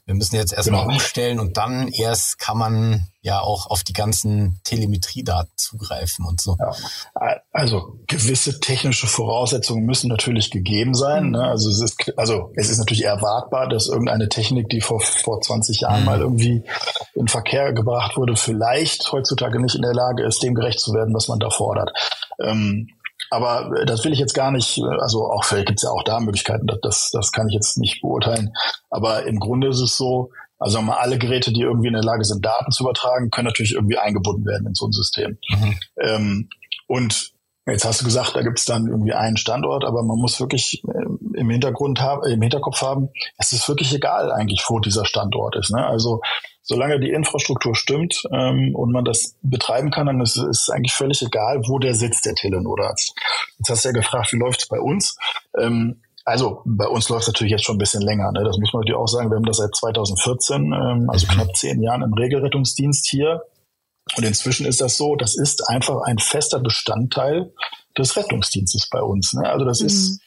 wir 0.06 0.14
müssen 0.14 0.36
jetzt 0.36 0.54
erstmal 0.54 0.82
genau. 0.82 0.94
umstellen 0.94 1.40
und 1.40 1.58
dann 1.58 1.88
erst 1.88 2.38
kann 2.38 2.58
man 2.58 3.08
ja 3.22 3.40
auch 3.40 3.72
auf 3.72 3.84
die 3.84 3.94
ganzen 3.94 4.60
Telemetriedaten 4.64 5.52
zugreifen 5.58 6.26
und 6.26 6.40
so. 6.40 6.58
Ja. 6.60 7.40
Also 7.52 7.98
gewisse 8.06 8.60
technische 8.60 9.08
Voraussetzungen 9.08 9.84
müssen 9.84 10.10
natürlich 10.10 10.52
gegeben 10.52 10.94
sein. 10.94 11.32
Ne? 11.32 11.44
Also 11.44 11.72
es 11.72 11.82
ist 11.82 12.14
also 12.18 12.52
es 12.56 12.70
ist 12.70 12.78
natürlich 12.78 13.06
erwartbar, 13.06 13.68
dass 13.68 13.88
irgendeine 13.88 14.30
Technik, 14.30 14.70
die 14.70 14.82
vor 14.82 15.02
vor 15.02 15.42
20 15.42 15.82
Jahren 15.82 16.02
mhm. 16.02 16.06
mal 16.06 16.20
irgendwie 16.20 16.64
in 17.16 17.28
Verkehr 17.28 17.74
gebracht 17.74 18.16
wurde, 18.16 18.36
vielleicht 18.36 19.12
heutzutage 19.12 19.60
nicht 19.60 19.76
in 19.76 19.82
der 19.82 19.94
Lage 19.94 20.24
ist, 20.24 20.44
dem 20.44 20.54
gerecht 20.54 20.80
zu 20.80 20.94
werden, 20.94 21.16
was 21.16 21.28
man 21.28 21.40
da 21.40 21.50
fordert. 21.50 21.92
Ähm, 22.40 22.90
aber 23.30 23.72
äh, 23.82 23.86
das 23.86 24.04
will 24.04 24.14
ich 24.14 24.20
jetzt 24.20 24.34
gar 24.34 24.52
nicht, 24.52 24.78
äh, 24.78 25.00
also 25.00 25.30
auch 25.30 25.44
vielleicht 25.44 25.68
gibt 25.68 25.80
es 25.80 25.84
ja 25.84 25.90
auch 25.90 26.04
da 26.04 26.20
Möglichkeiten, 26.20 26.68
das, 26.82 27.10
das 27.12 27.32
kann 27.32 27.48
ich 27.48 27.54
jetzt 27.54 27.78
nicht 27.78 28.02
beurteilen. 28.02 28.54
Aber 28.90 29.26
im 29.26 29.40
Grunde 29.40 29.70
ist 29.70 29.82
es 29.82 29.98
so, 29.98 30.32
also 30.58 30.82
mal 30.82 30.98
alle 30.98 31.18
Geräte, 31.18 31.52
die 31.52 31.62
irgendwie 31.62 31.88
in 31.88 31.94
der 31.94 32.04
Lage 32.04 32.24
sind, 32.24 32.46
Daten 32.46 32.72
zu 32.72 32.84
übertragen, 32.84 33.30
können 33.30 33.48
natürlich 33.48 33.74
irgendwie 33.74 33.98
eingebunden 33.98 34.46
werden 34.46 34.68
in 34.68 34.74
so 34.74 34.86
ein 34.88 34.92
System. 34.92 35.38
Mhm. 35.50 35.80
Ähm, 36.02 36.50
und 36.88 37.35
Jetzt 37.68 37.84
hast 37.84 38.02
du 38.02 38.06
gesagt, 38.06 38.36
da 38.36 38.42
gibt 38.44 38.60
es 38.60 38.66
dann 38.66 38.88
irgendwie 38.88 39.14
einen 39.14 39.38
Standort, 39.38 39.86
aber 39.86 40.04
man 40.04 40.18
muss 40.18 40.40
wirklich 40.40 40.84
äh, 40.88 41.40
im 41.40 41.50
Hintergrund 41.50 42.00
haben, 42.00 42.24
im 42.30 42.42
Hinterkopf 42.42 42.82
haben, 42.82 43.10
es 43.38 43.54
ist 43.54 43.68
wirklich 43.68 43.94
egal 43.94 44.32
eigentlich, 44.32 44.64
wo 44.68 44.80
dieser 44.80 45.06
Standort 45.06 45.56
ist. 45.56 45.72
Ne? 45.72 45.84
Also 45.84 46.22
solange 46.62 47.00
die 47.00 47.10
Infrastruktur 47.10 47.76
stimmt 47.76 48.24
ähm, 48.32 48.76
und 48.76 48.92
man 48.92 49.04
das 49.04 49.36
betreiben 49.42 49.90
kann, 49.90 50.06
dann 50.06 50.22
ist 50.22 50.38
es 50.38 50.70
eigentlich 50.70 50.94
völlig 50.94 51.22
egal, 51.24 51.62
wo 51.68 51.80
der 51.80 51.96
sitzt, 51.96 52.26
der 52.26 52.36
Telenotarzt. 52.36 53.16
Jetzt 53.58 53.70
hast 53.70 53.86
du 53.86 53.90
ja 53.90 53.94
gefragt, 53.94 54.32
wie 54.32 54.40
läuft 54.40 54.62
es 54.62 54.68
bei 54.68 54.80
uns? 54.80 55.18
Ähm, 55.58 56.02
also 56.24 56.62
bei 56.66 56.88
uns 56.88 57.10
läuft 57.10 57.24
es 57.24 57.28
natürlich 57.28 57.52
jetzt 57.52 57.66
schon 57.66 57.76
ein 57.76 57.80
bisschen 57.80 58.02
länger. 58.02 58.32
Ne? 58.32 58.44
Das 58.44 58.58
muss 58.58 58.74
man 58.74 58.82
natürlich 58.82 59.00
auch 59.00 59.08
sagen. 59.08 59.30
Wir 59.30 59.38
haben 59.38 59.46
das 59.46 59.58
seit 59.58 59.76
2014, 59.76 60.74
ähm, 60.74 61.10
also 61.10 61.28
knapp 61.28 61.56
zehn 61.56 61.82
Jahren 61.82 62.02
im 62.02 62.14
Regelrettungsdienst 62.14 63.08
hier. 63.08 63.42
Und 64.18 64.24
inzwischen 64.24 64.66
ist 64.66 64.82
das 64.82 64.98
so, 64.98 65.16
das 65.16 65.36
ist 65.36 65.68
einfach 65.68 66.02
ein 66.06 66.20
fester 66.20 66.60
Bestandteil 66.60 67.52
des 67.98 68.16
Rettungsdienstes 68.16 68.90
bei 68.92 69.02
uns. 69.02 69.34
Ne? 69.34 69.50
Also 69.50 69.66
das 69.66 69.82
mhm. 69.82 69.88
ist, 69.88 70.22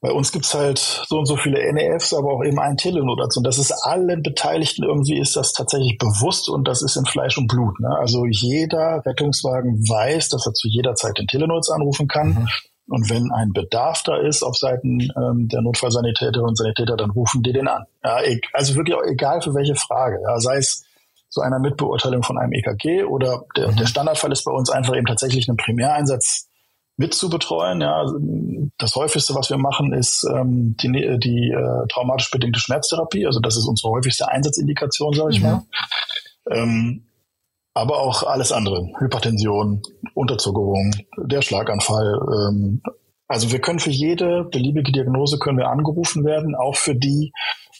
bei 0.00 0.10
uns 0.10 0.32
gibt's 0.32 0.54
halt 0.54 0.78
so 0.78 1.18
und 1.18 1.26
so 1.26 1.36
viele 1.36 1.60
NEFs, 1.72 2.14
aber 2.14 2.32
auch 2.32 2.42
eben 2.42 2.58
ein 2.58 2.76
Telenotarzt. 2.76 3.36
Und 3.36 3.46
das 3.46 3.58
ist 3.58 3.70
allen 3.70 4.22
Beteiligten 4.22 4.82
irgendwie 4.82 5.18
ist 5.18 5.36
das 5.36 5.52
tatsächlich 5.52 5.98
bewusst 5.98 6.48
und 6.48 6.66
das 6.66 6.82
ist 6.82 6.96
in 6.96 7.04
Fleisch 7.04 7.38
und 7.38 7.46
Blut. 7.46 7.78
Ne? 7.80 7.90
Also 8.00 8.24
jeder 8.26 9.02
Rettungswagen 9.04 9.78
weiß, 9.88 10.30
dass 10.30 10.46
er 10.46 10.54
zu 10.54 10.68
jeder 10.68 10.94
Zeit 10.94 11.18
den 11.18 11.26
Telenotarzt 11.26 11.70
anrufen 11.70 12.08
kann. 12.08 12.28
Mhm. 12.28 12.48
Und 12.88 13.08
wenn 13.08 13.30
ein 13.30 13.52
Bedarf 13.52 14.02
da 14.02 14.16
ist 14.16 14.42
auf 14.42 14.56
Seiten 14.56 15.00
ähm, 15.16 15.48
der 15.48 15.62
Notfallsanitäter 15.62 16.42
und 16.42 16.56
Sanitäter, 16.56 16.96
dann 16.96 17.10
rufen 17.10 17.40
die 17.40 17.52
den 17.52 17.68
an. 17.68 17.84
Ja, 18.02 18.18
also 18.52 18.74
wirklich 18.74 18.96
auch 18.96 19.04
egal 19.04 19.40
für 19.42 19.54
welche 19.54 19.76
Frage. 19.76 20.18
Ja, 20.26 20.40
sei 20.40 20.56
es 20.56 20.84
zu 21.30 21.40
einer 21.40 21.58
Mitbeurteilung 21.58 22.22
von 22.22 22.38
einem 22.38 22.52
EKG 22.52 23.04
oder 23.04 23.44
der, 23.56 23.70
mhm. 23.70 23.76
der 23.76 23.86
Standardfall 23.86 24.32
ist 24.32 24.44
bei 24.44 24.52
uns 24.52 24.68
einfach 24.68 24.96
eben 24.96 25.06
tatsächlich 25.06 25.48
einen 25.48 25.56
Primäreinsatz 25.56 26.48
mitzubetreuen. 26.96 27.80
Ja, 27.80 28.04
das 28.78 28.94
häufigste, 28.94 29.34
was 29.34 29.48
wir 29.48 29.56
machen, 29.56 29.92
ist 29.92 30.24
ähm, 30.34 30.76
die, 30.76 30.90
die 31.18 31.50
äh, 31.50 31.88
traumatisch 31.88 32.30
bedingte 32.30 32.60
Schmerztherapie. 32.60 33.26
Also 33.26 33.40
das 33.40 33.56
ist 33.56 33.66
unsere 33.66 33.92
häufigste 33.92 34.28
Einsatzindikation, 34.28 35.14
sage 35.14 35.30
ich 35.30 35.40
mhm. 35.40 35.46
mal. 35.46 35.62
Ähm, 36.50 37.06
aber 37.74 38.00
auch 38.00 38.24
alles 38.24 38.52
andere. 38.52 38.88
Hypertension, 38.98 39.82
Unterzuckerung, 40.14 40.92
der 41.16 41.42
Schlaganfall. 41.42 42.18
Ähm, 42.48 42.82
also 43.28 43.52
wir 43.52 43.60
können 43.60 43.78
für 43.78 43.90
jede 43.90 44.44
beliebige 44.44 44.90
Diagnose 44.90 45.38
können 45.38 45.58
wir 45.58 45.68
angerufen 45.68 46.24
werden, 46.24 46.56
auch 46.56 46.76
für 46.76 46.96
die, 46.96 47.32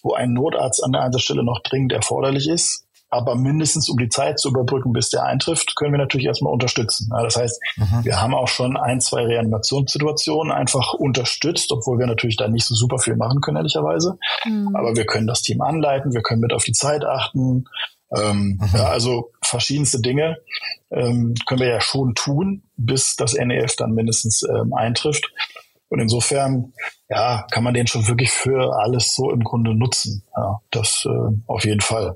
wo 0.02 0.14
ein 0.14 0.32
Notarzt 0.32 0.82
an 0.84 0.92
der 0.92 1.02
Einsatzstelle 1.02 1.44
noch 1.44 1.60
dringend 1.62 1.92
erforderlich 1.92 2.48
ist. 2.48 2.86
Aber 3.11 3.35
mindestens 3.35 3.88
um 3.88 3.99
die 3.99 4.09
Zeit 4.09 4.38
zu 4.38 4.49
überbrücken, 4.49 4.92
bis 4.92 5.11
der 5.11 5.25
eintrifft, 5.25 5.75
können 5.75 5.92
wir 5.92 5.99
natürlich 5.99 6.27
erstmal 6.27 6.53
unterstützen. 6.53 7.11
Das 7.11 7.37
heißt, 7.37 7.61
mhm. 7.77 8.05
wir 8.05 8.20
haben 8.20 8.35
auch 8.35 8.46
schon 8.46 8.77
ein, 8.77 9.01
zwei 9.01 9.25
Reanimationssituationen 9.25 10.53
einfach 10.53 10.94
unterstützt, 10.94 11.73
obwohl 11.73 11.99
wir 11.99 12.07
natürlich 12.07 12.37
da 12.37 12.46
nicht 12.46 12.66
so 12.66 12.75
super 12.77 12.99
viel 12.99 13.16
machen 13.16 13.40
können, 13.40 13.57
ehrlicherweise. 13.57 14.16
Mhm. 14.44 14.77
Aber 14.77 14.94
wir 14.94 15.07
können 15.07 15.27
das 15.27 15.42
Team 15.42 15.61
anleiten, 15.61 16.12
wir 16.12 16.23
können 16.23 16.40
mit 16.40 16.53
auf 16.53 16.62
die 16.62 16.73
Zeit 16.73 17.05
achten. 17.05 17.64
Ähm, 18.16 18.59
mhm. 18.61 18.68
ja, 18.75 18.88
also 18.88 19.33
verschiedenste 19.42 20.01
Dinge 20.01 20.38
ähm, 20.90 21.35
können 21.46 21.61
wir 21.61 21.68
ja 21.68 21.81
schon 21.81 22.14
tun, 22.14 22.62
bis 22.77 23.16
das 23.16 23.35
NEF 23.35 23.77
dann 23.77 23.92
mindestens 23.92 24.42
ähm, 24.42 24.73
eintrifft. 24.73 25.33
Und 25.88 25.99
insofern, 25.99 26.73
ja, 27.09 27.46
kann 27.51 27.64
man 27.64 27.75
den 27.75 27.88
schon 27.88 28.07
wirklich 28.07 28.31
für 28.31 28.79
alles 28.79 29.14
so 29.14 29.31
im 29.33 29.42
Grunde 29.42 29.75
nutzen. 29.75 30.23
Ja, 30.37 30.61
das 30.70 31.05
äh, 31.05 31.35
auf 31.49 31.64
jeden 31.64 31.81
Fall. 31.81 32.14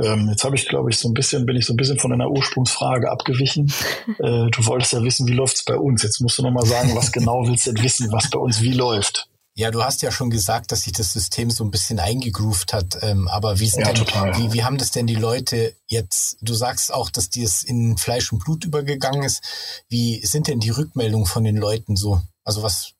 Ähm, 0.00 0.28
jetzt 0.30 0.44
habe 0.44 0.56
ich, 0.56 0.68
glaube 0.68 0.90
ich, 0.90 0.98
so 0.98 1.08
ein 1.08 1.14
bisschen, 1.14 1.44
bin 1.44 1.56
ich 1.56 1.66
so 1.66 1.74
ein 1.74 1.76
bisschen 1.76 1.98
von 1.98 2.12
einer 2.12 2.30
Ursprungsfrage 2.30 3.10
abgewichen. 3.10 3.72
Äh, 4.18 4.50
du 4.50 4.66
wolltest 4.66 4.92
ja 4.92 5.02
wissen, 5.02 5.26
wie 5.26 5.32
läuft's 5.32 5.64
bei 5.64 5.76
uns. 5.76 6.02
Jetzt 6.02 6.20
musst 6.20 6.38
du 6.38 6.42
noch 6.42 6.50
mal 6.50 6.66
sagen, 6.66 6.94
was 6.94 7.12
genau 7.12 7.46
willst 7.46 7.66
du 7.66 7.72
denn 7.72 7.84
wissen, 7.84 8.12
was 8.12 8.30
bei 8.30 8.38
uns 8.38 8.60
wie 8.60 8.72
läuft? 8.72 9.28
Ja, 9.54 9.70
du 9.70 9.84
hast 9.84 10.00
ja 10.02 10.10
schon 10.10 10.30
gesagt, 10.30 10.72
dass 10.72 10.82
sich 10.82 10.92
das 10.92 11.12
System 11.12 11.50
so 11.50 11.62
ein 11.62 11.70
bisschen 11.70 11.98
eingegroovt 11.98 12.72
hat. 12.72 12.98
Ähm, 13.02 13.28
aber 13.28 13.58
wie, 13.58 13.68
sind 13.68 13.86
ja, 13.86 13.92
denn, 13.92 14.06
wie, 14.36 14.52
wie 14.52 14.64
haben 14.64 14.78
das 14.78 14.92
denn 14.92 15.06
die 15.06 15.14
Leute 15.14 15.74
jetzt? 15.86 16.38
Du 16.40 16.54
sagst 16.54 16.92
auch, 16.92 17.10
dass 17.10 17.28
dies 17.30 17.62
in 17.62 17.98
Fleisch 17.98 18.32
und 18.32 18.44
Blut 18.44 18.64
übergegangen 18.64 19.22
ist. 19.22 19.42
Wie 19.88 20.24
sind 20.24 20.48
denn 20.48 20.60
die 20.60 20.70
Rückmeldungen 20.70 21.26
von 21.26 21.44
den 21.44 21.56
Leuten 21.56 21.96
so? 21.96 22.22
Also 22.44 22.62
was 22.62 22.92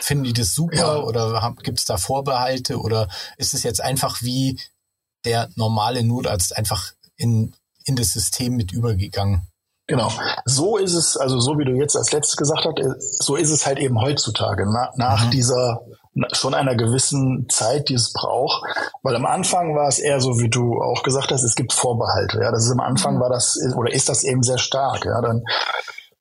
finden 0.00 0.24
die 0.24 0.32
das 0.32 0.52
super 0.52 0.76
ja. 0.76 0.96
oder 0.96 1.54
gibt 1.62 1.78
es 1.78 1.84
da 1.84 1.96
Vorbehalte 1.96 2.80
oder 2.80 3.08
ist 3.36 3.54
es 3.54 3.62
jetzt 3.62 3.80
einfach 3.80 4.20
wie 4.22 4.58
der 5.24 5.48
normale 5.56 6.02
Notarzt 6.04 6.56
einfach 6.56 6.92
in, 7.16 7.54
in 7.84 7.96
das 7.96 8.12
System 8.12 8.56
mit 8.56 8.72
übergegangen? 8.72 9.46
Genau. 9.86 10.12
So 10.44 10.76
ist 10.76 10.94
es, 10.94 11.16
also 11.16 11.40
so 11.40 11.58
wie 11.58 11.64
du 11.64 11.72
jetzt 11.72 11.96
als 11.96 12.12
letztes 12.12 12.36
gesagt 12.36 12.64
hast, 12.64 12.78
äh, 12.78 12.94
so 12.98 13.34
ist 13.34 13.50
es 13.50 13.66
halt 13.66 13.78
eben 13.78 14.00
heutzutage, 14.00 14.64
na, 14.72 14.90
nach 14.94 15.26
mhm. 15.26 15.30
dieser 15.30 15.80
schon 16.32 16.54
einer 16.54 16.74
gewissen 16.74 17.46
Zeit, 17.48 17.88
die 17.88 17.94
es 17.94 18.12
braucht. 18.12 18.62
Weil 19.02 19.16
am 19.16 19.26
Anfang 19.26 19.74
war 19.76 19.88
es 19.88 19.98
eher 19.98 20.20
so, 20.20 20.40
wie 20.40 20.48
du 20.48 20.80
auch 20.80 21.02
gesagt 21.02 21.30
hast, 21.32 21.42
es 21.42 21.54
gibt 21.54 21.72
Vorbehalte. 21.72 22.40
Ja, 22.40 22.50
das 22.50 22.64
ist 22.64 22.72
am 22.72 22.80
Anfang 22.80 23.16
mhm. 23.16 23.20
war 23.20 23.30
das 23.30 23.58
oder 23.76 23.92
ist 23.92 24.08
das 24.08 24.24
eben 24.24 24.42
sehr 24.42 24.58
stark. 24.58 25.04
Ja, 25.04 25.20
dann 25.20 25.42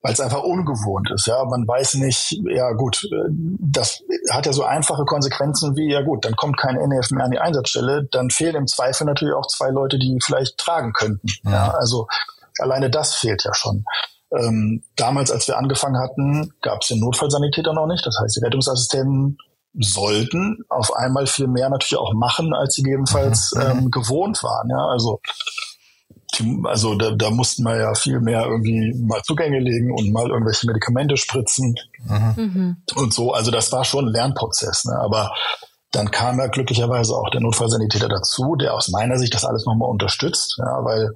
weil 0.01 0.13
es 0.13 0.19
einfach 0.19 0.43
ungewohnt 0.43 1.11
ist. 1.11 1.27
Ja, 1.27 1.43
man 1.45 1.67
weiß 1.67 1.95
nicht, 1.95 2.39
ja 2.49 2.71
gut, 2.71 3.05
das 3.59 4.01
hat 4.31 4.45
ja 4.45 4.53
so 4.53 4.63
einfache 4.63 5.03
Konsequenzen 5.05 5.75
wie, 5.75 5.91
ja 5.91 6.01
gut, 6.01 6.25
dann 6.25 6.35
kommt 6.35 6.57
kein 6.57 6.77
NF 6.77 7.11
mehr 7.11 7.25
an 7.25 7.31
die 7.31 7.39
Einsatzstelle, 7.39 8.07
dann 8.11 8.29
fehlen 8.29 8.55
im 8.55 8.67
Zweifel 8.67 9.05
natürlich 9.05 9.35
auch 9.35 9.47
zwei 9.47 9.69
Leute, 9.69 9.99
die 9.99 10.17
vielleicht 10.23 10.57
tragen 10.57 10.93
könnten. 10.93 11.27
Ja, 11.43 11.51
ja 11.51 11.69
also 11.71 12.07
alleine 12.59 12.89
das 12.89 13.15
fehlt 13.15 13.43
ja 13.43 13.53
schon. 13.53 13.83
Ähm, 14.31 14.83
damals, 14.95 15.31
als 15.31 15.47
wir 15.47 15.57
angefangen 15.57 15.99
hatten, 15.99 16.53
gab 16.61 16.81
es 16.81 16.89
den 16.89 16.99
Notfallsanitäter 16.99 17.73
noch 17.73 17.87
nicht. 17.87 18.05
Das 18.05 18.17
heißt, 18.21 18.37
die 18.37 18.45
Rettungsassistenten 18.45 19.37
sollten 19.73 20.63
auf 20.69 20.95
einmal 20.95 21.27
viel 21.27 21.47
mehr 21.47 21.69
natürlich 21.69 21.99
auch 21.99 22.13
machen, 22.13 22.53
als 22.53 22.75
sie 22.75 22.83
gegebenenfalls 22.83 23.53
mhm. 23.55 23.61
ähm, 23.61 23.91
gewohnt 23.91 24.43
waren. 24.43 24.69
Ja, 24.69 24.85
also 24.87 25.19
also 26.65 26.95
da, 26.95 27.11
da 27.11 27.29
mussten 27.31 27.63
wir 27.63 27.77
ja 27.77 27.93
viel 27.95 28.19
mehr 28.19 28.45
irgendwie 28.45 28.93
mal 28.99 29.21
Zugänge 29.23 29.59
legen 29.59 29.91
und 29.91 30.11
mal 30.11 30.29
irgendwelche 30.29 30.67
Medikamente 30.67 31.17
spritzen 31.17 31.75
mhm. 32.07 32.77
und 32.95 33.13
so. 33.13 33.33
Also 33.33 33.51
das 33.51 33.71
war 33.71 33.83
schon 33.83 34.07
ein 34.07 34.13
Lernprozess. 34.13 34.85
Ne? 34.85 34.97
Aber 34.99 35.33
dann 35.91 36.11
kam 36.11 36.39
ja 36.39 36.47
glücklicherweise 36.47 37.15
auch 37.15 37.29
der 37.31 37.41
Notfallsanitäter 37.41 38.07
dazu, 38.07 38.55
der 38.55 38.75
aus 38.75 38.89
meiner 38.89 39.17
Sicht 39.17 39.33
das 39.33 39.45
alles 39.45 39.65
nochmal 39.65 39.89
unterstützt, 39.89 40.55
ja, 40.59 40.85
weil 40.85 41.11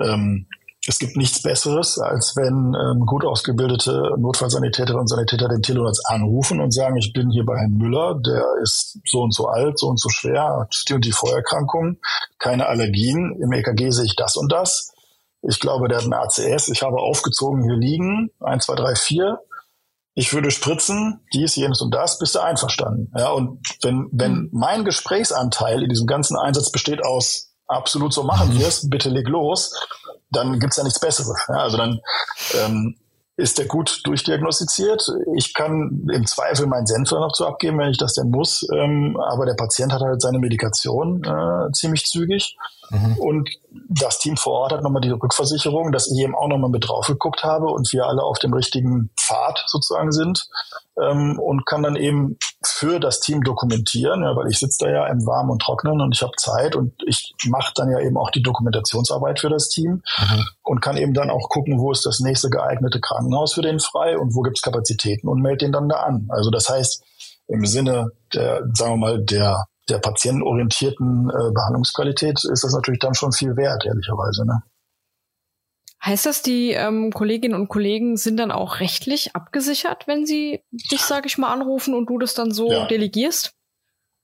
ähm, 0.00 0.46
es 0.88 0.98
gibt 0.98 1.16
nichts 1.16 1.42
Besseres, 1.42 1.98
als 1.98 2.34
wenn 2.36 2.74
ähm, 2.74 3.06
gut 3.06 3.24
ausgebildete 3.24 4.14
Notfallsanitäterinnen 4.18 5.00
und 5.00 5.08
Sanitäter 5.08 5.48
den 5.48 5.62
Telonarzt 5.62 6.02
anrufen 6.06 6.60
und 6.60 6.72
sagen, 6.72 6.96
ich 6.96 7.12
bin 7.12 7.30
hier 7.30 7.44
bei 7.44 7.56
Herrn 7.56 7.76
Müller, 7.76 8.14
der 8.24 8.44
ist 8.62 8.98
so 9.04 9.22
und 9.22 9.34
so 9.34 9.46
alt, 9.46 9.78
so 9.78 9.88
und 9.88 9.98
so 9.98 10.08
schwer, 10.08 10.60
hat 10.60 10.84
die 10.88 10.94
und 10.94 11.04
die 11.04 11.12
Vorerkrankung, 11.12 11.98
keine 12.38 12.66
Allergien, 12.66 13.36
im 13.40 13.52
EKG 13.52 13.90
sehe 13.90 14.04
ich 14.04 14.16
das 14.16 14.36
und 14.36 14.52
das. 14.52 14.92
Ich 15.42 15.60
glaube, 15.60 15.88
der 15.88 15.98
hat 15.98 16.04
eine 16.04 16.18
ACS, 16.18 16.68
ich 16.68 16.82
habe 16.82 16.98
aufgezogen 16.98 17.62
hier 17.64 17.76
liegen, 17.76 18.30
eins, 18.40 18.66
zwei, 18.66 18.74
drei, 18.74 18.94
vier. 18.94 19.40
Ich 20.14 20.32
würde 20.32 20.50
spritzen, 20.50 21.20
dies, 21.34 21.56
jenes 21.56 21.82
und 21.82 21.94
das, 21.94 22.18
bist 22.18 22.34
du 22.34 22.40
einverstanden. 22.40 23.12
Ja, 23.16 23.30
und 23.30 23.60
wenn, 23.82 24.08
wenn 24.12 24.32
mhm. 24.32 24.48
mein 24.52 24.84
Gesprächsanteil 24.84 25.82
in 25.82 25.90
diesem 25.90 26.06
ganzen 26.06 26.38
Einsatz 26.38 26.70
besteht 26.70 27.04
aus 27.04 27.52
absolut 27.68 28.12
so 28.12 28.22
machen 28.22 28.56
wir 28.56 28.66
es, 28.66 28.88
bitte 28.88 29.08
leg 29.08 29.28
los, 29.28 29.74
dann 30.36 30.58
gibt's 30.58 30.76
ja 30.76 30.84
nichts 30.84 31.00
Besseres. 31.00 31.36
Ja, 31.48 31.56
also 31.56 31.76
dann 31.76 32.00
ähm, 32.54 32.96
ist 33.36 33.58
der 33.58 33.66
gut 33.66 34.00
durchdiagnostiziert. 34.04 35.12
Ich 35.36 35.52
kann 35.52 36.06
im 36.10 36.26
Zweifel 36.26 36.66
meinen 36.66 36.86
Senf 36.86 37.10
noch 37.10 37.32
zu 37.32 37.46
abgeben, 37.46 37.78
wenn 37.78 37.90
ich 37.90 37.98
das 37.98 38.14
denn 38.14 38.30
muss. 38.30 38.66
Ähm, 38.72 39.18
aber 39.20 39.44
der 39.44 39.54
Patient 39.54 39.92
hat 39.92 40.00
halt 40.00 40.22
seine 40.22 40.38
Medikation 40.38 41.22
äh, 41.22 41.72
ziemlich 41.72 42.06
zügig. 42.06 42.56
Mhm. 42.90 43.16
Und 43.18 43.50
das 43.88 44.18
Team 44.18 44.36
vor 44.36 44.52
Ort 44.54 44.72
hat 44.72 44.82
nochmal 44.82 45.02
die 45.02 45.10
Rückversicherung, 45.10 45.92
dass 45.92 46.10
ich 46.10 46.18
eben 46.22 46.34
auch 46.34 46.48
nochmal 46.48 46.70
mit 46.70 46.88
drauf 46.88 47.06
geguckt 47.06 47.44
habe 47.44 47.66
und 47.66 47.92
wir 47.92 48.06
alle 48.06 48.22
auf 48.22 48.38
dem 48.38 48.52
richtigen 48.52 49.10
Pfad 49.16 49.64
sozusagen 49.66 50.12
sind 50.12 50.48
ähm, 51.00 51.38
und 51.38 51.66
kann 51.66 51.82
dann 51.82 51.96
eben 51.96 52.38
für 52.64 53.00
das 53.00 53.20
Team 53.20 53.42
dokumentieren, 53.42 54.22
ja, 54.22 54.34
weil 54.36 54.48
ich 54.50 54.58
sitze 54.58 54.84
da 54.84 54.90
ja 54.90 55.06
im 55.06 55.26
Warmen 55.26 55.50
und 55.50 55.62
Trocknen 55.62 56.00
und 56.00 56.14
ich 56.14 56.22
habe 56.22 56.32
Zeit 56.36 56.76
und 56.76 56.92
ich 57.06 57.34
mache 57.46 57.72
dann 57.74 57.90
ja 57.90 58.00
eben 58.00 58.16
auch 58.16 58.30
die 58.30 58.42
Dokumentationsarbeit 58.42 59.40
für 59.40 59.50
das 59.50 59.68
Team 59.68 60.02
mhm. 60.18 60.44
und 60.62 60.80
kann 60.80 60.96
eben 60.96 61.14
dann 61.14 61.30
auch 61.30 61.48
gucken, 61.48 61.78
wo 61.78 61.92
ist 61.92 62.06
das 62.06 62.20
nächste 62.20 62.50
geeignete 62.50 63.00
Krankenhaus 63.00 63.54
für 63.54 63.62
den 63.62 63.80
frei 63.80 64.18
und 64.18 64.34
wo 64.34 64.42
gibt's 64.42 64.62
Kapazitäten 64.62 65.28
und 65.28 65.42
melde 65.42 65.66
den 65.66 65.72
dann 65.72 65.88
da 65.88 66.00
an. 66.00 66.28
Also 66.30 66.50
das 66.50 66.68
heißt, 66.68 67.02
im 67.48 67.64
Sinne 67.64 68.10
der, 68.34 68.62
sagen 68.74 68.94
wir 68.94 68.96
mal, 68.96 69.24
der 69.24 69.66
der 69.88 69.98
patientenorientierten 69.98 71.30
äh, 71.30 71.52
Behandlungsqualität 71.52 72.44
ist 72.44 72.64
das 72.64 72.72
natürlich 72.72 73.00
dann 73.00 73.14
schon 73.14 73.32
viel 73.32 73.56
wert, 73.56 73.84
ehrlicherweise. 73.86 74.44
Ne? 74.46 74.62
Heißt 76.04 76.26
das, 76.26 76.42
die 76.42 76.72
ähm, 76.72 77.12
Kolleginnen 77.12 77.54
und 77.54 77.68
Kollegen 77.68 78.16
sind 78.16 78.36
dann 78.36 78.52
auch 78.52 78.80
rechtlich 78.80 79.34
abgesichert, 79.34 80.06
wenn 80.06 80.26
sie 80.26 80.62
dich, 80.70 81.02
sage 81.02 81.26
ich 81.26 81.38
mal, 81.38 81.52
anrufen 81.52 81.94
und 81.94 82.06
du 82.06 82.18
das 82.18 82.34
dann 82.34 82.52
so 82.52 82.70
ja. 82.70 82.86
delegierst? 82.86 83.52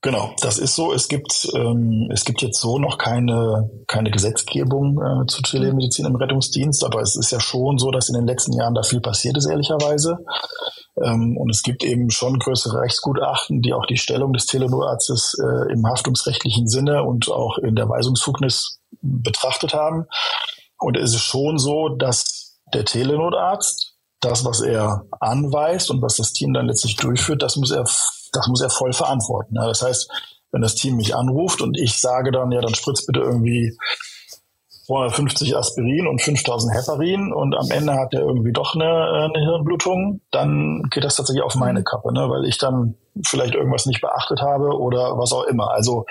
Genau, 0.01 0.35
das 0.41 0.57
ist 0.57 0.75
so. 0.75 0.93
Es 0.93 1.07
gibt 1.07 1.47
ähm, 1.55 2.09
es 2.11 2.25
gibt 2.25 2.41
jetzt 2.41 2.59
so 2.59 2.77
noch 2.77 2.97
keine 2.97 3.69
keine 3.87 4.11
Gesetzgebung 4.11 4.97
äh, 5.01 5.25
zu 5.27 5.41
Telemedizin 5.41 6.05
im 6.05 6.17
Rettungsdienst, 6.17 6.83
aber 6.83 7.01
es 7.01 7.15
ist 7.15 7.31
ja 7.31 7.39
schon 7.39 7.77
so, 7.77 7.89
dass 7.89 8.09
in 8.09 8.15
den 8.15 8.27
letzten 8.27 8.51
Jahren 8.51 8.75
da 8.75 8.83
viel 8.83 8.99
passiert 8.99 9.37
ist 9.37 9.45
ehrlicherweise. 9.45 10.17
Ähm, 11.01 11.37
und 11.37 11.49
es 11.49 11.63
gibt 11.63 11.83
eben 11.83 12.09
schon 12.11 12.39
größere 12.39 12.81
Rechtsgutachten, 12.81 13.61
die 13.61 13.73
auch 13.73 13.85
die 13.85 13.97
Stellung 13.97 14.33
des 14.33 14.45
Telenotarztes 14.45 15.35
äh, 15.41 15.71
im 15.71 15.85
haftungsrechtlichen 15.87 16.67
Sinne 16.67 17.03
und 17.03 17.29
auch 17.29 17.57
in 17.57 17.75
der 17.75 17.89
Weisungsfugnis 17.89 18.79
betrachtet 19.01 19.73
haben. 19.73 20.05
Und 20.77 20.97
es 20.97 21.13
ist 21.13 21.23
schon 21.23 21.57
so, 21.57 21.89
dass 21.89 22.59
der 22.73 22.85
Telenotarzt 22.85 23.95
das, 24.19 24.45
was 24.45 24.61
er 24.61 25.05
anweist 25.19 25.89
und 25.89 26.01
was 26.01 26.15
das 26.15 26.33
Team 26.33 26.53
dann 26.53 26.67
letztlich 26.67 26.95
durchführt, 26.95 27.41
das 27.41 27.55
muss 27.57 27.71
er, 27.71 27.83
das 27.83 28.47
muss 28.47 28.61
er 28.61 28.69
voll 28.69 28.93
verantworten. 28.93 29.55
Ja, 29.55 29.67
das 29.67 29.81
heißt, 29.81 30.09
wenn 30.51 30.61
das 30.61 30.75
Team 30.75 30.95
mich 30.95 31.15
anruft 31.15 31.61
und 31.61 31.77
ich 31.77 31.99
sage 31.99 32.31
dann, 32.31 32.51
ja, 32.51 32.61
dann 32.61 32.75
spritzt 32.75 33.07
bitte 33.07 33.19
irgendwie 33.19 33.75
250 34.85 35.55
Aspirin 35.55 36.07
und 36.07 36.21
5000 36.21 36.73
Heparin 36.73 37.31
und 37.31 37.55
am 37.55 37.71
Ende 37.71 37.93
hat 37.93 38.13
er 38.13 38.21
irgendwie 38.21 38.51
doch 38.51 38.75
eine, 38.75 38.85
äh, 38.85 39.33
eine 39.33 39.39
Hirnblutung, 39.39 40.21
dann 40.31 40.83
geht 40.91 41.03
das 41.03 41.15
tatsächlich 41.15 41.43
auf 41.43 41.55
meine 41.55 41.79
mhm. 41.79 41.85
Kappe, 41.85 42.13
ne? 42.13 42.29
weil 42.29 42.45
ich 42.45 42.57
dann 42.57 42.95
vielleicht 43.25 43.55
irgendwas 43.55 43.85
nicht 43.85 44.01
beachtet 44.01 44.41
habe 44.41 44.77
oder 44.77 45.17
was 45.17 45.31
auch 45.31 45.43
immer. 45.43 45.71
Also 45.71 46.05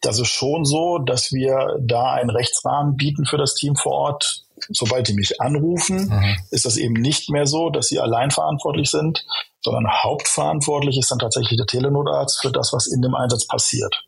das 0.00 0.18
ist 0.18 0.28
schon 0.28 0.64
so, 0.64 0.98
dass 0.98 1.32
wir 1.32 1.76
da 1.80 2.12
einen 2.12 2.30
Rechtsrahmen 2.30 2.96
bieten 2.96 3.24
für 3.24 3.38
das 3.38 3.54
Team 3.54 3.76
vor 3.76 3.92
Ort. 3.92 4.44
Sobald 4.70 5.06
die 5.06 5.14
mich 5.14 5.40
anrufen, 5.40 6.08
mhm. 6.08 6.36
ist 6.50 6.64
das 6.64 6.76
eben 6.76 6.94
nicht 6.94 7.30
mehr 7.30 7.46
so, 7.46 7.70
dass 7.70 7.86
sie 7.86 8.00
allein 8.00 8.32
verantwortlich 8.32 8.90
sind, 8.90 9.24
sondern 9.60 9.88
hauptverantwortlich 9.88 10.98
ist 10.98 11.10
dann 11.10 11.20
tatsächlich 11.20 11.56
der 11.56 11.66
Telenotarzt 11.66 12.40
für 12.40 12.50
das, 12.50 12.72
was 12.72 12.88
in 12.88 13.00
dem 13.00 13.14
Einsatz 13.14 13.46
passiert. 13.46 14.04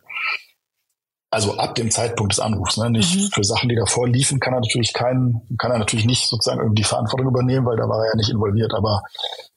Also 1.33 1.57
ab 1.59 1.77
dem 1.77 1.93
Zeitpunkt 1.93 2.33
des 2.33 2.41
Anrufs, 2.41 2.77
ne? 2.77 2.91
nicht 2.91 3.15
mhm. 3.15 3.31
für 3.33 3.45
Sachen, 3.45 3.69
die 3.69 3.77
davor 3.77 4.09
liefen, 4.09 4.41
kann 4.41 4.53
er 4.53 4.61
natürlich 4.61 4.93
keinen, 4.93 5.43
kann 5.59 5.71
er 5.71 5.79
natürlich 5.79 6.05
nicht 6.05 6.29
sozusagen 6.29 6.59
irgendwie 6.59 6.83
die 6.83 6.89
Verantwortung 6.89 7.29
übernehmen, 7.29 7.67
weil 7.67 7.77
da 7.77 7.89
war 7.89 8.01
er 8.05 8.11
ja 8.11 8.17
nicht 8.17 8.31
involviert. 8.31 8.75
Aber 8.75 9.03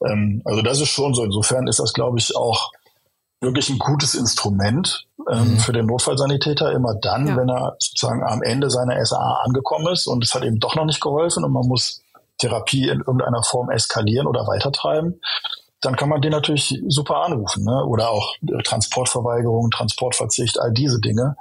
ähm, 0.06 0.44
also 0.46 0.62
das 0.62 0.80
ist 0.80 0.90
schon 0.90 1.16
so. 1.16 1.24
Insofern 1.24 1.68
ist 1.68 1.80
das, 1.80 1.94
glaube 1.94 2.20
ich, 2.20 2.36
auch 2.36 2.72
wirklich 3.42 3.70
ein 3.70 3.80
gutes 3.80 4.14
Instrument 4.14 5.08
ähm, 5.32 5.54
mhm. 5.54 5.60
für 5.60 5.74
den 5.74 5.88
Notfallsanitäter 5.88 6.72
immer 6.72 6.96
dann, 6.96 7.28
ja. 7.28 7.38
wenn 7.38 7.50
er 7.50 7.76
sozusagen 7.80 8.24
am 8.24 8.44
Ende 8.44 8.70
seiner 8.70 9.04
SAA 9.04 9.42
angekommen 9.44 9.88
ist 9.92 10.08
und 10.08 10.24
es 10.24 10.34
hat 10.34 10.44
eben 10.44 10.60
doch 10.60 10.76
noch 10.76 10.86
nicht 10.86 11.02
geholfen 11.02 11.44
und 11.44 11.52
man 11.52 11.68
muss 11.68 12.02
Therapie 12.38 12.90
in 12.90 13.00
irgendeiner 13.00 13.44
Form 13.44 13.70
eskalieren 13.70 14.28
oder 14.28 14.48
weitertreiben, 14.48 15.20
dann 15.84 15.96
kann 15.96 16.10
man 16.10 16.22
den 16.22 16.32
natürlich 16.32 16.82
super 16.88 17.18
anrufen. 17.18 17.66
Ne? 17.66 17.86
Oder 17.86 18.10
auch 18.10 18.36
Transportverweigerung, 18.64 19.70
Transportverzicht, 19.70 20.60
all 20.60 20.72
diese 20.72 21.00
Dinge 21.00 21.36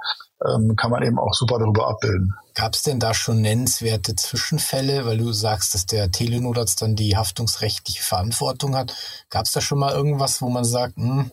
ähm, 0.45 0.75
kann 0.75 0.91
man 0.91 1.03
eben 1.03 1.17
auch 1.17 1.33
super 1.33 1.59
darüber 1.59 1.87
abbilden. 1.87 2.33
Gab 2.53 2.73
es 2.73 2.83
denn 2.83 2.99
da 2.99 3.13
schon 3.13 3.41
nennenswerte 3.41 4.15
Zwischenfälle, 4.15 5.05
weil 5.05 5.17
du 5.17 5.31
sagst, 5.31 5.73
dass 5.73 5.85
der 5.85 6.11
Telenotarzt 6.11 6.81
dann 6.81 6.95
die 6.95 7.15
haftungsrechtliche 7.15 8.03
Verantwortung 8.03 8.75
hat? 8.75 8.93
Gab 9.29 9.45
es 9.45 9.53
da 9.53 9.61
schon 9.61 9.79
mal 9.79 9.93
irgendwas, 9.93 10.41
wo 10.41 10.49
man 10.49 10.65
sagt, 10.65 10.97
hm, 10.97 11.31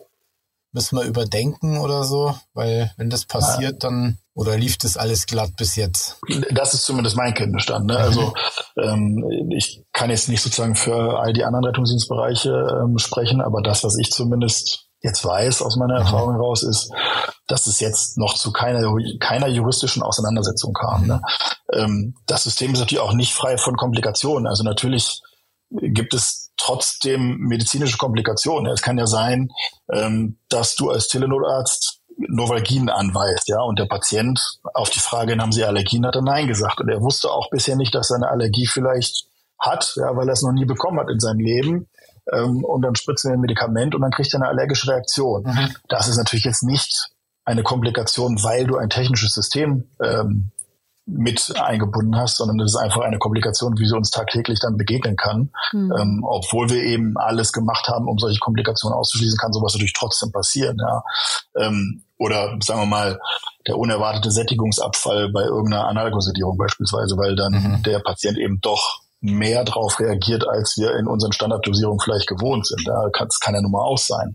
müssen 0.71 0.97
wir 0.97 1.03
überdenken 1.03 1.77
oder 1.77 2.05
so? 2.05 2.35
Weil 2.53 2.91
wenn 2.97 3.09
das 3.09 3.25
passiert, 3.25 3.83
dann 3.83 4.17
oder 4.33 4.57
lief 4.57 4.77
das 4.77 4.97
alles 4.97 5.25
glatt 5.25 5.51
bis 5.57 5.75
jetzt? 5.75 6.19
Das 6.51 6.73
ist 6.73 6.85
zumindest 6.85 7.17
mein 7.17 7.33
Kenntnisstand. 7.33 7.87
Ne? 7.87 7.97
Also 7.97 8.33
ähm, 8.77 9.51
ich 9.51 9.83
kann 9.91 10.09
jetzt 10.09 10.29
nicht 10.29 10.41
sozusagen 10.41 10.75
für 10.75 11.19
all 11.19 11.33
die 11.33 11.43
anderen 11.43 11.65
Rettungsdienstbereiche 11.65 12.81
ähm, 12.83 12.97
sprechen, 12.97 13.41
aber 13.41 13.61
das, 13.61 13.83
was 13.83 13.97
ich 13.97 14.11
zumindest 14.11 14.87
jetzt 15.01 15.25
weiß 15.25 15.61
aus 15.61 15.77
meiner 15.77 15.95
mhm. 15.95 16.05
Erfahrung 16.05 16.33
heraus, 16.33 16.63
ist, 16.63 16.91
dass 17.47 17.67
es 17.67 17.79
jetzt 17.79 18.17
noch 18.17 18.35
zu 18.35 18.51
keiner, 18.51 18.81
keiner 19.19 19.47
juristischen 19.47 20.03
Auseinandersetzung 20.03 20.73
kam. 20.73 21.07
Ne? 21.07 21.21
Ähm, 21.73 22.15
das 22.27 22.43
System 22.43 22.73
ist 22.73 22.79
natürlich 22.79 23.01
auch 23.01 23.13
nicht 23.13 23.33
frei 23.33 23.57
von 23.57 23.75
Komplikationen. 23.75 24.47
Also 24.47 24.63
natürlich 24.63 25.21
gibt 25.69 26.13
es 26.13 26.51
trotzdem 26.57 27.37
medizinische 27.37 27.97
Komplikationen. 27.97 28.71
Es 28.71 28.81
kann 28.81 28.97
ja 28.97 29.07
sein, 29.07 29.49
ähm, 29.91 30.37
dass 30.49 30.75
du 30.75 30.89
als 30.89 31.07
Telenotarzt 31.07 32.00
Novalgin 32.17 32.89
anweist, 32.89 33.47
ja, 33.47 33.61
und 33.61 33.79
der 33.79 33.85
Patient 33.85 34.39
auf 34.73 34.89
die 34.89 34.99
Frage, 34.99 35.37
haben 35.37 35.51
Sie 35.51 35.63
Allergien, 35.63 36.05
hat 36.05 36.15
er 36.15 36.21
Nein 36.21 36.47
gesagt. 36.47 36.79
Und 36.79 36.89
er 36.89 37.01
wusste 37.01 37.29
auch 37.29 37.49
bisher 37.49 37.75
nicht, 37.75 37.95
dass 37.95 38.11
er 38.11 38.17
eine 38.17 38.29
Allergie 38.29 38.67
vielleicht 38.67 39.25
hat, 39.59 39.93
ja, 39.95 40.15
weil 40.15 40.27
er 40.27 40.33
es 40.33 40.41
noch 40.41 40.53
nie 40.53 40.65
bekommen 40.65 40.99
hat 40.99 41.09
in 41.09 41.19
seinem 41.19 41.39
Leben. 41.39 41.87
Ähm, 42.31 42.63
und 42.63 42.81
dann 42.81 42.95
spritzen 42.95 43.31
wir 43.31 43.37
ein 43.37 43.41
Medikament 43.41 43.95
und 43.95 44.01
dann 44.01 44.11
kriegt 44.11 44.33
er 44.33 44.41
eine 44.41 44.49
allergische 44.49 44.91
Reaktion. 44.91 45.43
Mhm. 45.43 45.75
Das 45.87 46.07
ist 46.07 46.17
natürlich 46.17 46.45
jetzt 46.45 46.63
nicht 46.63 47.09
eine 47.45 47.63
Komplikation, 47.63 48.43
weil 48.43 48.65
du 48.65 48.77
ein 48.77 48.89
technisches 48.89 49.33
System 49.33 49.89
ähm, 50.01 50.51
mit 51.13 51.53
eingebunden 51.59 52.15
hast, 52.15 52.37
sondern 52.37 52.57
das 52.57 52.71
ist 52.71 52.77
einfach 52.77 53.01
eine 53.01 53.19
Komplikation, 53.19 53.77
wie 53.77 53.87
sie 53.87 53.95
uns 53.95 54.11
tagtäglich 54.11 54.59
dann 54.59 54.77
begegnen 54.77 55.15
kann. 55.15 55.51
Mhm. 55.73 55.93
Ähm, 55.97 56.23
obwohl 56.25 56.69
wir 56.69 56.83
eben 56.83 57.17
alles 57.17 57.51
gemacht 57.51 57.87
haben, 57.87 58.07
um 58.07 58.17
solche 58.17 58.39
Komplikationen 58.39 58.97
auszuschließen, 58.97 59.37
kann 59.37 59.53
sowas 59.53 59.73
natürlich 59.73 59.93
trotzdem 59.93 60.31
passieren. 60.31 60.77
Ja. 60.79 61.03
Ähm, 61.55 62.03
oder 62.17 62.57
sagen 62.61 62.81
wir 62.81 62.85
mal, 62.85 63.19
der 63.67 63.77
unerwartete 63.77 64.31
Sättigungsabfall 64.31 65.31
bei 65.31 65.43
irgendeiner 65.43 65.87
Analgosedierung 65.87 66.57
beispielsweise, 66.57 67.17
weil 67.17 67.35
dann 67.35 67.53
mhm. 67.53 67.83
der 67.83 67.99
Patient 67.99 68.37
eben 68.37 68.59
doch 68.61 69.01
mehr 69.21 69.63
darauf 69.63 69.99
reagiert, 69.99 70.47
als 70.47 70.77
wir 70.77 70.95
in 70.95 71.07
unseren 71.07 71.31
Standarddosierungen 71.31 71.99
vielleicht 71.99 72.27
gewohnt 72.27 72.65
sind. 72.65 72.85
Da 72.87 73.09
kann 73.13 73.27
es 73.27 73.39
keine 73.39 73.61
Nummer 73.61 73.83
aus 73.83 74.07
sein. 74.07 74.33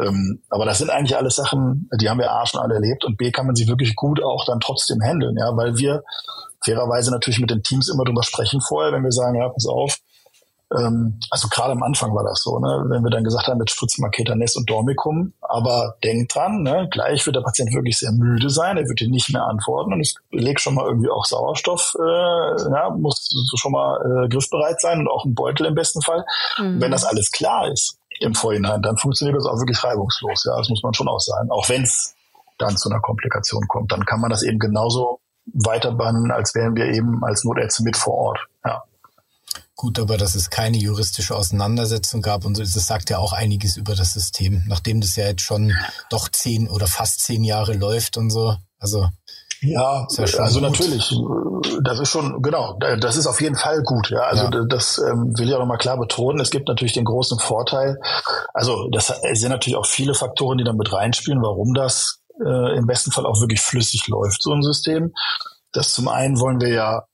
Ähm, 0.00 0.42
aber 0.48 0.64
das 0.64 0.78
sind 0.78 0.90
eigentlich 0.90 1.16
alles 1.16 1.36
Sachen, 1.36 1.88
die 2.00 2.08
haben 2.08 2.18
wir 2.18 2.32
A 2.32 2.44
schon 2.46 2.60
alle 2.60 2.74
erlebt 2.74 3.04
und 3.04 3.16
B 3.16 3.30
kann 3.30 3.46
man 3.46 3.54
sie 3.54 3.68
wirklich 3.68 3.94
gut 3.94 4.22
auch 4.22 4.44
dann 4.46 4.60
trotzdem 4.60 5.00
handeln, 5.02 5.36
ja, 5.38 5.56
weil 5.56 5.76
wir 5.76 6.02
fairerweise 6.64 7.10
natürlich 7.10 7.38
mit 7.38 7.50
den 7.50 7.62
Teams 7.62 7.88
immer 7.88 8.04
drüber 8.04 8.22
sprechen 8.22 8.60
vorher, 8.60 8.92
wenn 8.92 9.04
wir 9.04 9.12
sagen, 9.12 9.36
ja, 9.36 9.48
pass 9.48 9.66
auf, 9.66 9.98
ähm, 10.78 11.18
also 11.30 11.48
gerade 11.48 11.72
am 11.72 11.82
Anfang 11.82 12.14
war 12.14 12.24
das 12.24 12.42
so, 12.42 12.58
ne? 12.58 12.84
wenn 12.88 13.02
wir 13.02 13.10
dann 13.10 13.24
gesagt 13.24 13.46
haben, 13.46 13.58
jetzt 13.60 13.72
spritzen 13.72 14.04
wir 14.04 14.10
Ketanes 14.10 14.56
und 14.56 14.68
Dormicum, 14.68 15.32
aber 15.40 15.96
denkt 16.02 16.34
dran, 16.34 16.62
ne? 16.62 16.88
gleich 16.90 17.24
wird 17.26 17.36
der 17.36 17.42
Patient 17.42 17.72
wirklich 17.74 17.98
sehr 17.98 18.12
müde 18.12 18.50
sein, 18.50 18.76
er 18.76 18.88
wird 18.88 19.00
dir 19.00 19.08
nicht 19.08 19.32
mehr 19.32 19.44
antworten 19.44 19.92
und 19.92 20.00
ich 20.00 20.14
leg 20.30 20.60
schon 20.60 20.74
mal 20.74 20.86
irgendwie 20.86 21.10
auch 21.10 21.24
Sauerstoff, 21.24 21.94
äh, 21.98 22.70
ja, 22.70 22.90
muss 22.90 23.30
schon 23.56 23.72
mal 23.72 24.24
äh, 24.24 24.28
griffbereit 24.28 24.80
sein 24.80 25.00
und 25.00 25.08
auch 25.08 25.24
ein 25.24 25.34
Beutel 25.34 25.66
im 25.66 25.74
besten 25.74 26.02
Fall. 26.02 26.24
Mhm. 26.58 26.80
Wenn 26.80 26.90
das 26.90 27.04
alles 27.04 27.30
klar 27.30 27.68
ist 27.68 27.98
im 28.20 28.34
Vorhinein, 28.34 28.82
dann 28.82 28.96
funktioniert 28.96 29.36
das 29.36 29.46
auch 29.46 29.58
wirklich 29.58 29.82
reibungslos, 29.82 30.44
ja, 30.44 30.56
das 30.56 30.68
muss 30.68 30.82
man 30.82 30.94
schon 30.94 31.08
auch 31.08 31.20
sagen, 31.20 31.50
auch 31.50 31.68
wenn 31.68 31.82
es 31.82 32.14
dann 32.58 32.76
zu 32.76 32.88
einer 32.88 33.00
Komplikation 33.00 33.66
kommt, 33.68 33.92
dann 33.92 34.04
kann 34.04 34.20
man 34.20 34.30
das 34.30 34.42
eben 34.42 34.58
genauso 34.58 35.20
weiterbannen, 35.46 36.30
als 36.30 36.54
wären 36.54 36.74
wir 36.76 36.86
eben 36.86 37.22
als 37.24 37.44
Notärzte 37.44 37.82
mit 37.82 37.96
vor 37.96 38.14
Ort. 38.14 38.38
Ja. 38.64 38.82
Gut, 39.76 39.98
aber 39.98 40.16
dass 40.16 40.36
es 40.36 40.50
keine 40.50 40.76
juristische 40.76 41.34
Auseinandersetzung 41.34 42.22
gab 42.22 42.44
und 42.44 42.54
so, 42.54 42.62
das 42.62 42.74
sagt 42.86 43.10
ja 43.10 43.18
auch 43.18 43.32
einiges 43.32 43.76
über 43.76 43.96
das 43.96 44.12
System, 44.12 44.62
nachdem 44.68 45.00
das 45.00 45.16
ja 45.16 45.26
jetzt 45.26 45.42
schon 45.42 45.72
doch 46.10 46.28
zehn 46.28 46.68
oder 46.68 46.86
fast 46.86 47.20
zehn 47.20 47.42
Jahre 47.42 47.74
läuft 47.74 48.16
und 48.16 48.30
so. 48.30 48.56
Also 48.78 49.08
ja, 49.62 50.06
ja 50.08 50.38
also 50.38 50.60
gut. 50.60 50.70
natürlich, 50.70 51.12
das 51.82 51.98
ist 51.98 52.08
schon, 52.08 52.40
genau, 52.40 52.78
das 52.78 53.16
ist 53.16 53.26
auf 53.26 53.40
jeden 53.40 53.56
Fall 53.56 53.82
gut. 53.82 54.10
Ja, 54.10 54.20
also 54.20 54.44
ja. 54.44 54.64
das 54.68 54.98
ähm, 54.98 55.32
will 55.36 55.48
ich 55.48 55.54
auch 55.54 55.60
nochmal 55.60 55.78
klar 55.78 55.98
betonen. 55.98 56.40
Es 56.40 56.50
gibt 56.50 56.68
natürlich 56.68 56.92
den 56.92 57.04
großen 57.04 57.40
Vorteil, 57.40 57.98
also 58.52 58.88
das 58.92 59.08
sind 59.32 59.50
natürlich 59.50 59.76
auch 59.76 59.86
viele 59.86 60.14
Faktoren, 60.14 60.58
die 60.58 60.64
da 60.64 60.72
mit 60.72 60.92
reinspielen, 60.92 61.42
warum 61.42 61.74
das 61.74 62.20
äh, 62.44 62.76
im 62.76 62.86
besten 62.86 63.10
Fall 63.10 63.26
auch 63.26 63.40
wirklich 63.40 63.60
flüssig 63.60 64.06
läuft, 64.06 64.40
so 64.40 64.52
ein 64.52 64.62
System. 64.62 65.12
Das 65.72 65.92
zum 65.92 66.06
einen 66.06 66.38
wollen 66.38 66.60
wir 66.60 66.68
ja 66.68 67.04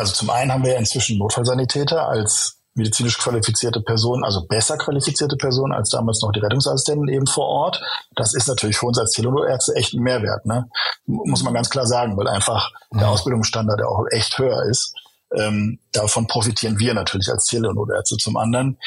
also 0.00 0.12
zum 0.12 0.30
einen 0.30 0.50
haben 0.50 0.64
wir 0.64 0.72
ja 0.72 0.78
inzwischen 0.78 1.18
Notfallsanitäter 1.18 2.08
als 2.08 2.56
medizinisch 2.74 3.18
qualifizierte 3.18 3.80
Personen, 3.80 4.24
also 4.24 4.46
besser 4.46 4.78
qualifizierte 4.78 5.36
Personen 5.36 5.72
als 5.72 5.90
damals 5.90 6.22
noch 6.22 6.32
die 6.32 6.40
Rettungsassistenten 6.40 7.08
eben 7.08 7.26
vor 7.26 7.46
Ort. 7.46 7.82
Das 8.16 8.34
ist 8.34 8.48
natürlich 8.48 8.78
für 8.78 8.86
uns 8.86 8.98
als 8.98 9.12
Telenotärzte 9.12 9.74
echt 9.74 9.92
ein 9.92 10.02
Mehrwert, 10.02 10.46
ne? 10.46 10.68
Muss 11.06 11.42
man 11.42 11.52
ganz 11.52 11.68
klar 11.68 11.86
sagen, 11.86 12.16
weil 12.16 12.28
einfach 12.28 12.70
der 12.92 13.06
mhm. 13.06 13.12
Ausbildungsstandard 13.12 13.80
ja 13.80 13.86
auch 13.86 14.06
echt 14.10 14.38
höher 14.38 14.64
ist. 14.64 14.94
Ähm, 15.36 15.78
davon 15.92 16.26
profitieren 16.26 16.78
wir 16.78 16.94
natürlich 16.94 17.28
als 17.28 17.44
Telenotärzte. 17.44 18.16
Zum 18.16 18.36
anderen 18.36 18.78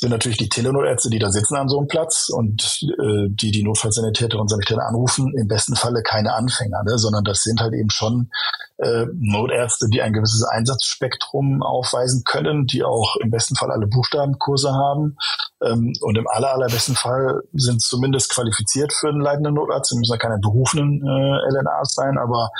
sind 0.00 0.10
natürlich 0.10 0.38
die 0.38 0.48
Telenotärzte, 0.48 1.10
die 1.10 1.18
da 1.18 1.30
sitzen 1.30 1.56
an 1.56 1.68
so 1.68 1.76
einem 1.76 1.86
Platz 1.86 2.30
und 2.30 2.80
äh, 2.98 3.28
die 3.28 3.50
die 3.50 3.62
Notfallsanitäter 3.62 4.38
und 4.40 4.48
Sanitäter 4.48 4.86
anrufen, 4.86 5.34
im 5.36 5.46
besten 5.46 5.76
Falle 5.76 6.02
keine 6.02 6.32
Anfänger, 6.32 6.82
ne? 6.84 6.96
sondern 6.96 7.22
das 7.22 7.42
sind 7.42 7.60
halt 7.60 7.74
eben 7.74 7.90
schon 7.90 8.30
äh, 8.78 9.04
Notärzte, 9.12 9.88
die 9.90 10.00
ein 10.00 10.14
gewisses 10.14 10.42
Einsatzspektrum 10.44 11.62
aufweisen 11.62 12.24
können, 12.24 12.66
die 12.66 12.82
auch 12.82 13.16
im 13.16 13.30
besten 13.30 13.56
Fall 13.56 13.70
alle 13.70 13.86
Buchstabenkurse 13.86 14.72
haben 14.72 15.18
ähm, 15.62 15.92
und 16.00 16.16
im 16.16 16.26
aller, 16.28 16.54
allerbesten 16.54 16.96
Fall 16.96 17.42
sind 17.52 17.82
zumindest 17.82 18.32
qualifiziert 18.32 18.94
für 18.94 19.10
einen 19.10 19.20
leitenden 19.20 19.52
Notarzt. 19.52 19.90
Sie 19.90 19.98
müssen 19.98 20.12
ja 20.12 20.18
keine 20.18 20.38
berufenen 20.38 21.02
äh, 21.02 21.60
LNAs 21.60 21.92
sein, 21.92 22.16
aber 22.16 22.50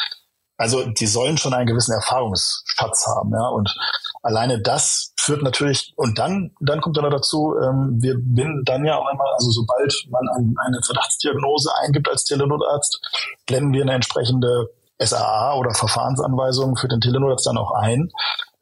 also 0.61 0.85
die 0.85 1.07
sollen 1.07 1.39
schon 1.39 1.55
einen 1.55 1.67
gewissen 1.67 1.95
Erfahrungsschatz 1.95 3.07
haben, 3.07 3.33
ja. 3.33 3.49
Und 3.49 3.75
alleine 4.23 4.61
das 4.61 5.15
führt 5.17 5.43
natürlich, 5.43 5.95
und 5.97 6.19
dann, 6.19 6.51
dann 6.61 6.83
kommt 6.83 6.99
dann 6.99 7.05
noch 7.05 7.17
dazu, 7.17 7.55
ähm, 7.57 7.97
wir 7.99 8.17
binden 8.17 8.63
dann 8.67 8.85
ja 8.85 8.97
auch 8.97 9.07
einmal, 9.07 9.27
also 9.33 9.51
sobald 9.53 9.95
man 10.11 10.29
ein, 10.37 10.55
eine 10.59 10.79
Verdachtsdiagnose 10.85 11.71
eingibt 11.83 12.11
als 12.11 12.25
Telenotarzt, 12.25 13.01
blenden 13.47 13.73
wir 13.73 13.81
eine 13.81 13.95
entsprechende 13.95 14.69
SAA 14.99 15.55
oder 15.55 15.73
Verfahrensanweisung 15.73 16.77
für 16.77 16.89
den 16.89 17.01
Telenotarzt 17.01 17.47
dann 17.47 17.57
auch 17.57 17.73
ein. 17.81 18.11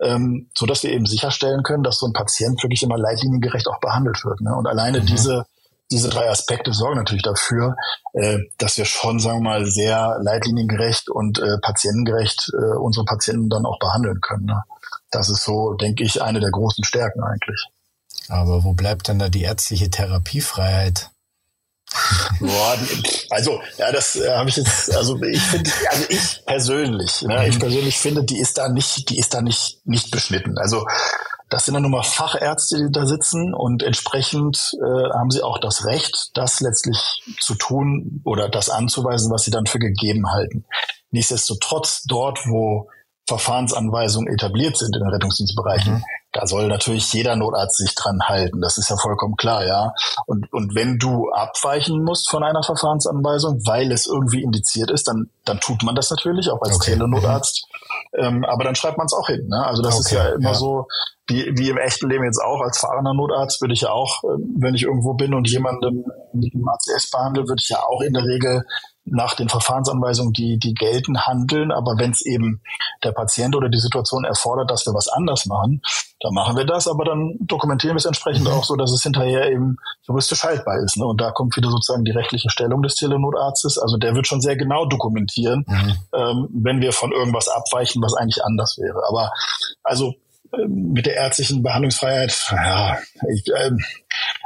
ähm, 0.01 0.49
so 0.57 0.67
dass 0.67 0.85
wir 0.85 0.93
eben 0.93 1.07
sicherstellen 1.07 1.65
können, 1.65 1.83
dass 1.83 1.99
so 1.99 2.07
ein 2.07 2.13
Patient 2.13 2.63
wirklich 2.63 2.85
immer 2.85 2.97
leitliniengerecht 2.97 3.67
auch 3.67 3.81
behandelt 3.81 4.25
wird. 4.25 4.41
Ne? 4.41 4.55
Und 4.55 4.69
alleine 4.69 5.01
mhm. 5.01 5.07
diese 5.07 5.47
diese 5.91 6.09
drei 6.09 6.29
Aspekte 6.29 6.73
sorgen 6.73 6.99
natürlich 6.99 7.23
dafür, 7.23 7.77
äh, 8.13 8.39
dass 8.59 8.77
wir 8.77 8.85
schon, 8.85 9.21
sagen 9.21 9.39
wir 9.39 9.51
mal, 9.51 9.67
sehr 9.67 10.19
leitliniengerecht 10.23 11.09
und 11.09 11.39
äh, 11.39 11.59
patientengerecht 11.63 12.51
äh, 12.53 12.77
unsere 12.77 13.05
Patienten 13.05 13.49
dann 13.49 13.65
auch 13.65 13.79
behandeln 13.79 14.21
können. 14.21 14.47
Ne? 14.47 14.63
Das 15.11 15.31
ist 15.31 15.45
so, 15.45 15.75
denke 15.75 16.05
ich, 16.05 16.21
eine 16.21 16.41
der 16.41 16.51
großen 16.51 16.85
Stärken 16.85 17.23
eigentlich. 17.23 17.67
Aber 18.29 18.65
wo 18.65 18.75
bleibt 18.75 19.09
dann 19.09 19.19
da 19.19 19.29
die 19.29 19.43
ärztliche 19.43 19.91
Therapiefreiheit? 19.91 21.11
Boah, 22.41 22.77
also 23.31 23.63
ja, 23.79 23.91
das 23.91 24.17
äh, 24.17 24.29
habe 24.31 24.51
ich 24.51 24.57
jetzt. 24.57 24.95
Also 24.95 25.21
ich 25.23 25.43
finde, 25.43 25.71
also 25.89 26.05
ich 26.11 26.43
persönlich, 26.45 27.23
ne, 27.23 27.49
ich 27.49 27.55
mhm. 27.55 27.61
persönlich 27.61 27.99
finde, 27.99 28.25
die 28.25 28.39
ist 28.39 28.59
da 28.59 28.69
nicht, 28.69 29.09
die 29.09 29.19
ist 29.19 29.33
da 29.33 29.41
nicht 29.41 29.81
nicht 29.87 30.11
beschnitten. 30.11 30.59
Also 30.59 30.87
das 31.49 31.65
sind 31.65 31.75
dann 31.75 31.83
nun 31.83 31.93
mal 31.93 32.03
Fachärzte, 32.03 32.77
die 32.77 32.93
da 32.93 33.07
sitzen 33.07 33.55
und 33.55 33.83
entsprechend 33.83 34.75
äh, 34.81 35.11
haben 35.15 35.31
sie 35.31 35.43
auch 35.43 35.59
das 35.59 35.87
Recht, 35.87 36.31
das 36.35 36.61
letztlich 36.61 37.23
zu 37.41 37.55
tun 37.55 38.21
oder 38.25 38.49
das 38.49 38.69
anzuweisen, 38.69 39.31
was 39.31 39.45
sie 39.45 39.51
dann 39.51 39.67
für 39.67 39.79
gegeben 39.79 40.31
halten. 40.31 40.65
Nichtsdestotrotz 41.11 42.03
dort, 42.05 42.39
wo 42.47 42.89
Verfahrensanweisungen 43.27 44.33
etabliert 44.33 44.77
sind 44.77 44.95
in 44.95 45.03
den 45.03 45.11
Rettungsdienstbereichen, 45.11 45.95
mhm. 45.95 46.05
Da 46.39 46.47
soll 46.47 46.69
natürlich 46.69 47.13
jeder 47.13 47.35
Notarzt 47.35 47.79
sich 47.79 47.95
dran 47.97 48.21
halten. 48.23 48.61
Das 48.61 48.79
ist 48.79 48.91
ja 48.91 48.97
vollkommen 48.97 49.37
klar, 49.37 49.67
ja. 49.67 49.93
Und, 50.27 50.53
und 50.53 50.75
wenn 50.77 50.99
du 50.99 51.31
abweichen 51.31 52.05
musst 52.05 52.31
von 52.31 52.45
einer 52.45 52.63
Verfahrensanweisung, 52.63 53.61
weil 53.67 53.91
es 53.91 54.07
irgendwie 54.07 54.43
indiziert 54.43 54.91
ist, 54.91 55.09
dann, 55.09 55.31
dann 55.45 55.59
tut 55.59 55.83
man 55.83 55.97
das 55.97 56.11
natürlich, 56.11 56.49
auch 56.51 56.63
als 56.63 56.77
okay. 56.77 56.93
Telenotarzt. 56.93 57.67
Ähm, 58.17 58.45
aber 58.45 58.63
dann 58.63 58.77
schreibt 58.77 58.99
man 58.99 59.07
es 59.07 59.15
auch 59.15 59.27
hin. 59.27 59.49
Ne? 59.49 59.67
Also 59.67 59.83
das 59.83 59.95
okay. 59.95 60.01
ist 60.03 60.11
ja 60.13 60.29
immer 60.29 60.51
ja. 60.51 60.55
so, 60.55 60.87
wie, 61.27 61.51
wie 61.57 61.71
im 61.71 61.79
echten 61.79 62.09
Leben 62.09 62.25
jetzt 62.25 62.41
auch, 62.41 62.61
als 62.61 62.79
fahrender 62.79 63.15
Notarzt 63.15 63.61
würde 63.61 63.75
ich 63.75 63.81
ja 63.81 63.91
auch, 63.91 64.23
ähm, 64.23 64.55
wenn 64.61 64.77
ich 64.77 64.85
irgendwo 64.85 65.15
bin 65.15 65.35
und 65.35 65.51
jemanden 65.51 66.05
mit 66.33 66.55
einem 66.55 66.69
ACS 66.69 67.11
behandle, 67.11 67.49
würde 67.49 67.61
ich 67.61 67.69
ja 67.69 67.83
auch 67.83 68.01
in 68.03 68.13
der 68.13 68.25
Regel 68.25 68.65
nach 69.11 69.35
den 69.35 69.49
Verfahrensanweisungen, 69.49 70.33
die, 70.33 70.59
die 70.59 70.75
gelten, 70.75 71.27
handeln. 71.27 71.73
Aber 71.73 71.99
wenn 71.99 72.11
es 72.11 72.25
eben 72.25 72.61
der 73.03 73.13
Patient 73.13 73.57
oder 73.57 73.69
die 73.69 73.79
Situation 73.79 74.25
erfordert, 74.25 74.71
dass 74.71 74.87
wir 74.87 74.95
was 74.95 75.09
anders 75.09 75.47
machen, 75.47 75.83
dann 76.21 76.35
machen 76.35 76.57
wir 76.57 76.65
das, 76.65 76.89
aber 76.89 77.05
dann 77.05 77.37
dokumentieren 77.41 77.95
wir 77.95 77.99
es 77.99 78.05
entsprechend 78.05 78.45
mhm. 78.45 78.53
auch 78.53 78.65
so, 78.65 78.75
dass 78.75 78.93
es 78.93 79.03
hinterher 79.03 79.51
eben 79.51 79.77
juristisch 80.03 80.43
haltbar 80.43 80.79
ist. 80.85 80.97
Ne? 80.97 81.07
Und 81.07 81.21
da 81.21 81.31
kommt 81.31 81.57
wieder 81.57 81.71
sozusagen 81.71 82.05
die 82.05 82.11
rechtliche 82.11 82.51
Stellung 82.51 82.83
des 82.83 82.97
Telenotarztes. 82.97 83.79
Also 83.79 83.97
der 83.97 84.15
wird 84.15 84.27
schon 84.27 84.41
sehr 84.41 84.57
genau 84.57 84.87
dokumentieren, 84.87 85.65
mhm. 85.67 85.95
ähm, 86.13 86.49
wenn 86.53 86.81
wir 86.81 86.93
von 86.93 87.13
irgendwas 87.13 87.49
abweichen, 87.49 88.03
was 88.03 88.15
eigentlich 88.15 88.45
anders 88.45 88.77
wäre. 88.79 89.01
Aber 89.09 89.31
also 89.85 90.15
ähm, 90.53 90.93
mit 90.93 91.07
der 91.07 91.15
ärztlichen 91.15 91.63
Behandlungsfreiheit, 91.63 92.53
ja, 92.53 92.99
ich, 93.33 93.45
ähm, 93.57 93.79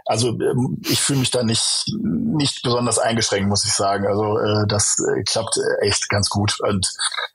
also 0.04 0.28
ähm, 0.28 0.80
ich 0.88 1.00
fühle 1.00 1.20
mich 1.20 1.30
da 1.30 1.42
nicht 1.42 1.84
nicht 2.02 2.62
besonders 2.62 2.98
eingeschränkt, 2.98 3.48
muss 3.48 3.64
ich 3.64 3.72
sagen. 3.72 4.06
Also 4.06 4.38
äh, 4.38 4.66
das 4.66 4.96
äh, 4.98 5.22
klappt 5.22 5.58
echt 5.82 6.08
ganz 6.08 6.28
gut. 6.28 6.58
Und 6.60 6.86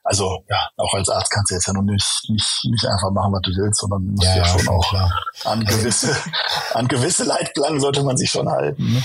also 0.04 0.44
ja, 0.50 0.70
auch 0.78 0.94
als 0.94 1.10
Arzt 1.10 1.32
kannst 1.32 1.52
du 1.52 1.56
jetzt 1.56 1.68
ja 1.68 1.74
noch 1.74 1.84
nicht 1.84 2.26
nicht, 2.30 2.66
nicht 2.70 2.86
einfach 2.86 3.12
machen, 3.12 3.34
was 3.34 3.42
du 3.42 3.52
willst, 3.52 3.80
sondern 3.80 4.06
musst 4.06 4.28
ja, 4.28 4.38
ja 4.38 4.46
schon, 4.46 4.68
auch 4.68 4.90
klar. 4.90 5.12
an 5.46 5.64
gewisse 5.66 6.16
an 6.74 6.88
gewisse 6.88 7.24
Leitplanken 7.24 7.80
sollte 7.80 8.04
man 8.04 8.18
sich 8.18 8.30
schon 8.30 8.50
halten. 8.50 8.94
Ne? 8.94 9.04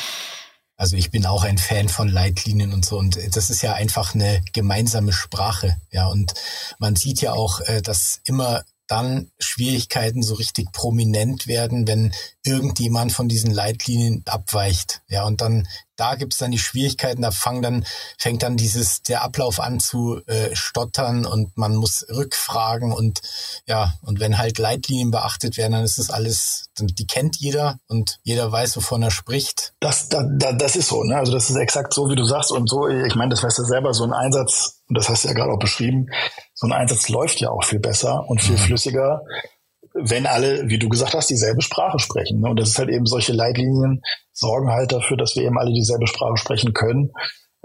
Also 0.76 0.96
ich 0.96 1.10
bin 1.10 1.26
auch 1.26 1.44
ein 1.44 1.58
Fan 1.58 1.88
von 1.88 2.08
Leitlinien 2.08 2.72
und 2.72 2.84
so 2.84 2.98
und 2.98 3.16
das 3.36 3.50
ist 3.50 3.62
ja 3.62 3.74
einfach 3.74 4.14
eine 4.14 4.42
gemeinsame 4.52 5.12
Sprache, 5.12 5.76
ja 5.92 6.08
und 6.08 6.34
man 6.78 6.96
sieht 6.96 7.20
ja 7.20 7.32
auch, 7.34 7.60
äh, 7.60 7.82
dass 7.82 8.20
immer 8.24 8.62
dann 8.92 9.30
Schwierigkeiten 9.38 10.22
so 10.22 10.34
richtig 10.34 10.70
prominent 10.72 11.46
werden, 11.46 11.86
wenn 11.86 12.12
irgendjemand 12.44 13.12
von 13.12 13.26
diesen 13.26 13.50
Leitlinien 13.50 14.22
abweicht. 14.26 15.00
Ja, 15.08 15.24
und 15.24 15.40
dann 15.40 15.66
da 15.96 16.14
gibt's 16.16 16.38
dann 16.38 16.50
die 16.50 16.58
Schwierigkeiten, 16.58 17.22
da 17.22 17.30
fangen 17.30 17.62
dann, 17.62 17.86
fängt 18.18 18.42
dann 18.42 18.56
dieses, 18.56 19.02
der 19.02 19.22
Ablauf 19.22 19.60
an 19.60 19.78
zu 19.78 20.20
äh, 20.26 20.54
stottern 20.54 21.24
und 21.26 21.56
man 21.56 21.76
muss 21.76 22.06
rückfragen 22.08 22.92
und 22.92 23.20
ja, 23.66 23.94
und 24.02 24.18
wenn 24.18 24.38
halt 24.38 24.58
Leitlinien 24.58 25.10
beachtet 25.10 25.56
werden, 25.56 25.72
dann 25.72 25.84
ist 25.84 25.98
das 25.98 26.10
alles, 26.10 26.70
die 26.78 27.06
kennt 27.06 27.36
jeder 27.36 27.78
und 27.88 28.18
jeder 28.24 28.50
weiß, 28.50 28.76
wovon 28.76 29.02
er 29.02 29.10
spricht. 29.10 29.74
Das, 29.80 30.08
da, 30.08 30.24
da, 30.24 30.52
das 30.52 30.76
ist 30.76 30.88
so, 30.88 31.04
ne? 31.04 31.16
Also 31.16 31.32
das 31.32 31.50
ist 31.50 31.56
exakt 31.56 31.94
so, 31.94 32.10
wie 32.10 32.16
du 32.16 32.24
sagst 32.24 32.50
und 32.50 32.68
so, 32.68 32.88
ich 32.88 33.14
meine, 33.14 33.30
das 33.30 33.42
weißt 33.42 33.58
du 33.58 33.64
selber, 33.64 33.94
so 33.94 34.04
ein 34.04 34.12
Einsatz, 34.12 34.80
und 34.88 34.98
das 34.98 35.08
hast 35.08 35.24
du 35.24 35.28
ja 35.28 35.34
gerade 35.34 35.52
auch 35.52 35.58
beschrieben, 35.58 36.08
so 36.62 36.68
ein 36.68 36.72
Einsatz 36.72 37.08
läuft 37.08 37.40
ja 37.40 37.50
auch 37.50 37.64
viel 37.64 37.80
besser 37.80 38.24
und 38.28 38.40
viel 38.40 38.54
mhm. 38.54 38.60
flüssiger, 38.60 39.22
wenn 39.94 40.26
alle, 40.26 40.68
wie 40.68 40.78
du 40.78 40.88
gesagt 40.88 41.12
hast, 41.12 41.28
dieselbe 41.28 41.60
Sprache 41.60 41.98
sprechen. 41.98 42.40
Ne? 42.40 42.48
Und 42.48 42.60
das 42.60 42.68
ist 42.68 42.78
halt 42.78 42.88
eben 42.88 43.04
solche 43.04 43.32
Leitlinien 43.32 44.00
sorgen 44.32 44.70
halt 44.70 44.92
dafür, 44.92 45.16
dass 45.16 45.34
wir 45.34 45.42
eben 45.42 45.58
alle 45.58 45.72
dieselbe 45.72 46.06
Sprache 46.06 46.36
sprechen 46.36 46.72
können. 46.72 47.10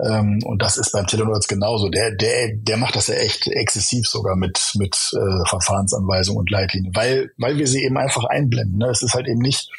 Ähm, 0.03 0.39
und 0.45 0.63
das 0.63 0.77
ist 0.77 0.93
beim 0.93 1.05
Telenor 1.05 1.39
genauso. 1.47 1.89
Der, 1.89 2.15
der, 2.15 2.49
der 2.55 2.77
macht 2.77 2.95
das 2.95 3.05
ja 3.05 3.15
echt 3.15 3.47
exzessiv 3.47 4.07
sogar 4.07 4.35
mit, 4.35 4.71
mit 4.79 4.97
äh, 5.13 5.47
Verfahrensanweisungen 5.47 6.39
und 6.39 6.49
Leitlinien, 6.49 6.95
weil, 6.95 7.29
weil 7.37 7.57
wir 7.57 7.67
sie 7.67 7.83
eben 7.83 7.97
einfach 7.97 8.23
einblenden. 8.25 8.79
Ne? 8.79 8.89
Es 8.89 9.03
ist 9.03 9.13
halt 9.13 9.27
eben 9.27 9.39
nicht, 9.39 9.69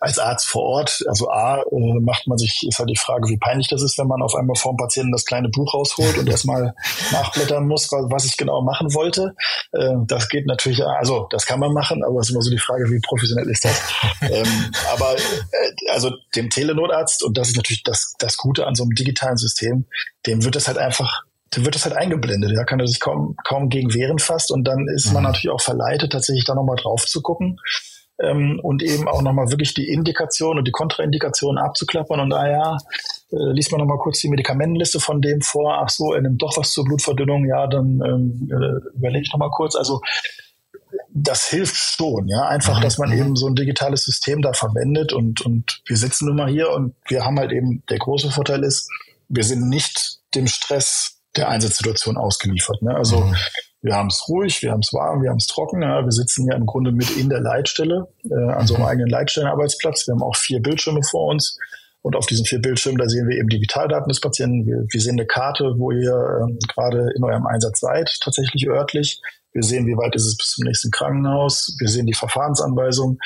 als 0.00 0.18
Arzt 0.18 0.46
vor 0.46 0.62
Ort, 0.62 1.02
also 1.08 1.30
A, 1.30 1.62
äh, 1.62 2.00
macht 2.00 2.26
man 2.26 2.36
sich, 2.36 2.66
ist 2.68 2.78
halt 2.78 2.90
die 2.90 2.96
Frage, 2.96 3.28
wie 3.28 3.38
peinlich 3.38 3.68
das 3.68 3.82
ist, 3.82 3.96
wenn 3.98 4.06
man 4.06 4.22
auf 4.22 4.34
einmal 4.34 4.56
vor 4.56 4.72
dem 4.72 4.76
Patienten 4.76 5.12
das 5.12 5.24
kleine 5.24 5.48
Buch 5.48 5.72
rausholt 5.72 6.18
und 6.18 6.28
erstmal 6.30 6.74
nachblättern 7.12 7.66
muss, 7.66 7.90
was 7.90 8.24
ich 8.24 8.36
genau 8.36 8.62
machen 8.62 8.92
wollte. 8.92 9.34
Äh, 9.72 9.94
das 10.06 10.28
geht 10.28 10.46
natürlich, 10.46 10.84
also 10.84 11.26
das 11.30 11.46
kann 11.46 11.60
man 11.60 11.72
machen, 11.72 12.04
aber 12.04 12.20
es 12.20 12.28
ist 12.28 12.32
immer 12.32 12.42
so 12.42 12.50
die 12.50 12.58
Frage, 12.58 12.90
wie 12.90 13.00
professionell 13.00 13.48
ist 13.48 13.64
das? 13.64 13.80
ähm, 14.20 14.72
aber 14.92 15.14
äh, 15.16 15.90
also 15.92 16.10
dem 16.34 16.50
Telenotarzt, 16.50 17.22
und 17.22 17.38
das 17.38 17.48
ist 17.48 17.56
natürlich 17.56 17.82
das, 17.82 18.14
das 18.18 18.36
Gute 18.36 18.66
an 18.66 18.74
so 18.74 18.82
einem 18.82 18.94
digitalen 18.94 19.36
System, 19.36 19.86
dem 20.26 20.44
wird 20.44 20.56
das 20.56 20.68
halt 20.68 20.78
einfach 20.78 21.22
dem 21.54 21.64
wird 21.64 21.76
das 21.76 21.84
halt 21.84 21.94
eingeblendet. 21.94 22.50
Da 22.56 22.64
kann 22.64 22.80
er 22.80 22.88
sich 22.88 22.98
kaum, 22.98 23.36
kaum 23.44 23.68
gegen 23.68 23.94
wehren 23.94 24.18
fast. 24.18 24.50
Und 24.50 24.64
dann 24.64 24.88
ist 24.88 25.12
man 25.12 25.22
mhm. 25.22 25.28
natürlich 25.28 25.50
auch 25.50 25.60
verleitet, 25.60 26.10
tatsächlich 26.10 26.44
da 26.44 26.52
nochmal 26.52 26.74
drauf 26.74 27.06
zu 27.06 27.22
gucken 27.22 27.60
ähm, 28.20 28.60
und 28.62 28.82
eben 28.82 29.08
auch 29.08 29.22
nochmal 29.22 29.50
wirklich 29.50 29.74
die 29.74 29.88
Indikation 29.88 30.58
und 30.58 30.66
die 30.66 30.72
Kontraindikation 30.72 31.58
abzuklappern 31.58 32.20
und 32.20 32.32
ah 32.32 32.48
ja, 32.48 32.76
äh, 33.32 33.52
liest 33.52 33.72
man 33.72 33.80
nochmal 33.80 33.98
kurz 33.98 34.20
die 34.20 34.28
Medikamentenliste 34.28 35.00
von 35.00 35.20
dem 35.20 35.40
vor, 35.40 35.80
ach 35.82 35.88
so, 35.88 36.12
er 36.12 36.22
nimmt 36.22 36.42
doch 36.42 36.56
was 36.56 36.72
zur 36.72 36.84
Blutverdünnung, 36.84 37.46
ja, 37.46 37.66
dann 37.66 38.00
ähm, 38.04 38.50
äh, 38.50 38.96
überlege 38.96 39.22
ich 39.22 39.32
nochmal 39.32 39.50
kurz. 39.50 39.74
Also 39.74 40.00
das 41.10 41.46
hilft 41.46 41.76
schon, 41.76 42.28
ja, 42.28 42.48
einfach, 42.48 42.80
dass 42.80 42.98
man 42.98 43.10
mhm. 43.10 43.18
eben 43.18 43.36
so 43.36 43.46
ein 43.46 43.54
digitales 43.54 44.04
System 44.04 44.42
da 44.42 44.52
verwendet 44.52 45.12
und, 45.12 45.40
und 45.42 45.80
wir 45.86 45.96
sitzen 45.96 46.26
nun 46.26 46.36
mal 46.36 46.48
hier 46.48 46.70
und 46.70 46.94
wir 47.06 47.24
haben 47.24 47.38
halt 47.38 47.52
eben, 47.52 47.82
der 47.88 47.98
große 47.98 48.30
Vorteil 48.30 48.64
ist, 48.64 48.88
wir 49.28 49.44
sind 49.44 49.68
nicht 49.68 50.18
dem 50.34 50.46
Stress 50.46 51.20
der 51.36 51.48
Einsatzsituation 51.48 52.16
ausgeliefert. 52.16 52.82
Ne? 52.82 52.94
Also 52.94 53.20
mhm. 53.20 53.36
Wir 53.84 53.96
haben 53.96 54.08
es 54.08 54.26
ruhig, 54.30 54.62
wir 54.62 54.72
haben 54.72 54.80
es 54.80 54.94
warm, 54.94 55.22
wir 55.22 55.28
haben 55.28 55.36
es 55.36 55.46
trocken. 55.46 55.82
Ja. 55.82 56.02
Wir 56.02 56.10
sitzen 56.10 56.44
hier 56.44 56.56
im 56.56 56.64
Grunde 56.64 56.90
mit 56.90 57.18
in 57.18 57.28
der 57.28 57.40
Leitstelle, 57.40 58.08
äh, 58.24 58.52
an 58.52 58.66
so 58.66 58.76
einem 58.76 58.86
eigenen 58.86 59.10
Leitstellenarbeitsplatz. 59.10 60.06
Wir 60.06 60.14
haben 60.14 60.22
auch 60.22 60.36
vier 60.36 60.62
Bildschirme 60.62 61.02
vor 61.02 61.26
uns. 61.26 61.58
Und 62.00 62.16
auf 62.16 62.24
diesen 62.24 62.46
vier 62.46 62.62
Bildschirmen, 62.62 62.96
da 62.96 63.06
sehen 63.06 63.28
wir 63.28 63.36
eben 63.36 63.48
die 63.48 63.60
Vitaldaten 63.60 64.08
des 64.08 64.20
Patienten. 64.20 64.66
Wir, 64.66 64.86
wir 64.88 65.00
sehen 65.02 65.18
eine 65.18 65.26
Karte, 65.26 65.74
wo 65.76 65.90
ihr 65.90 66.14
ähm, 66.40 66.58
gerade 66.66 67.10
in 67.14 67.24
eurem 67.24 67.46
Einsatz 67.46 67.80
seid, 67.80 68.10
tatsächlich 68.22 68.66
örtlich. 68.66 69.20
Wir 69.52 69.62
sehen, 69.62 69.86
wie 69.86 69.96
weit 69.98 70.14
ist 70.14 70.26
es 70.26 70.36
bis 70.38 70.52
zum 70.52 70.64
nächsten 70.64 70.90
Krankenhaus. 70.90 71.76
Wir 71.78 71.88
sehen 71.88 72.06
die 72.06 72.14
Verfahrensanweisung. 72.14 73.18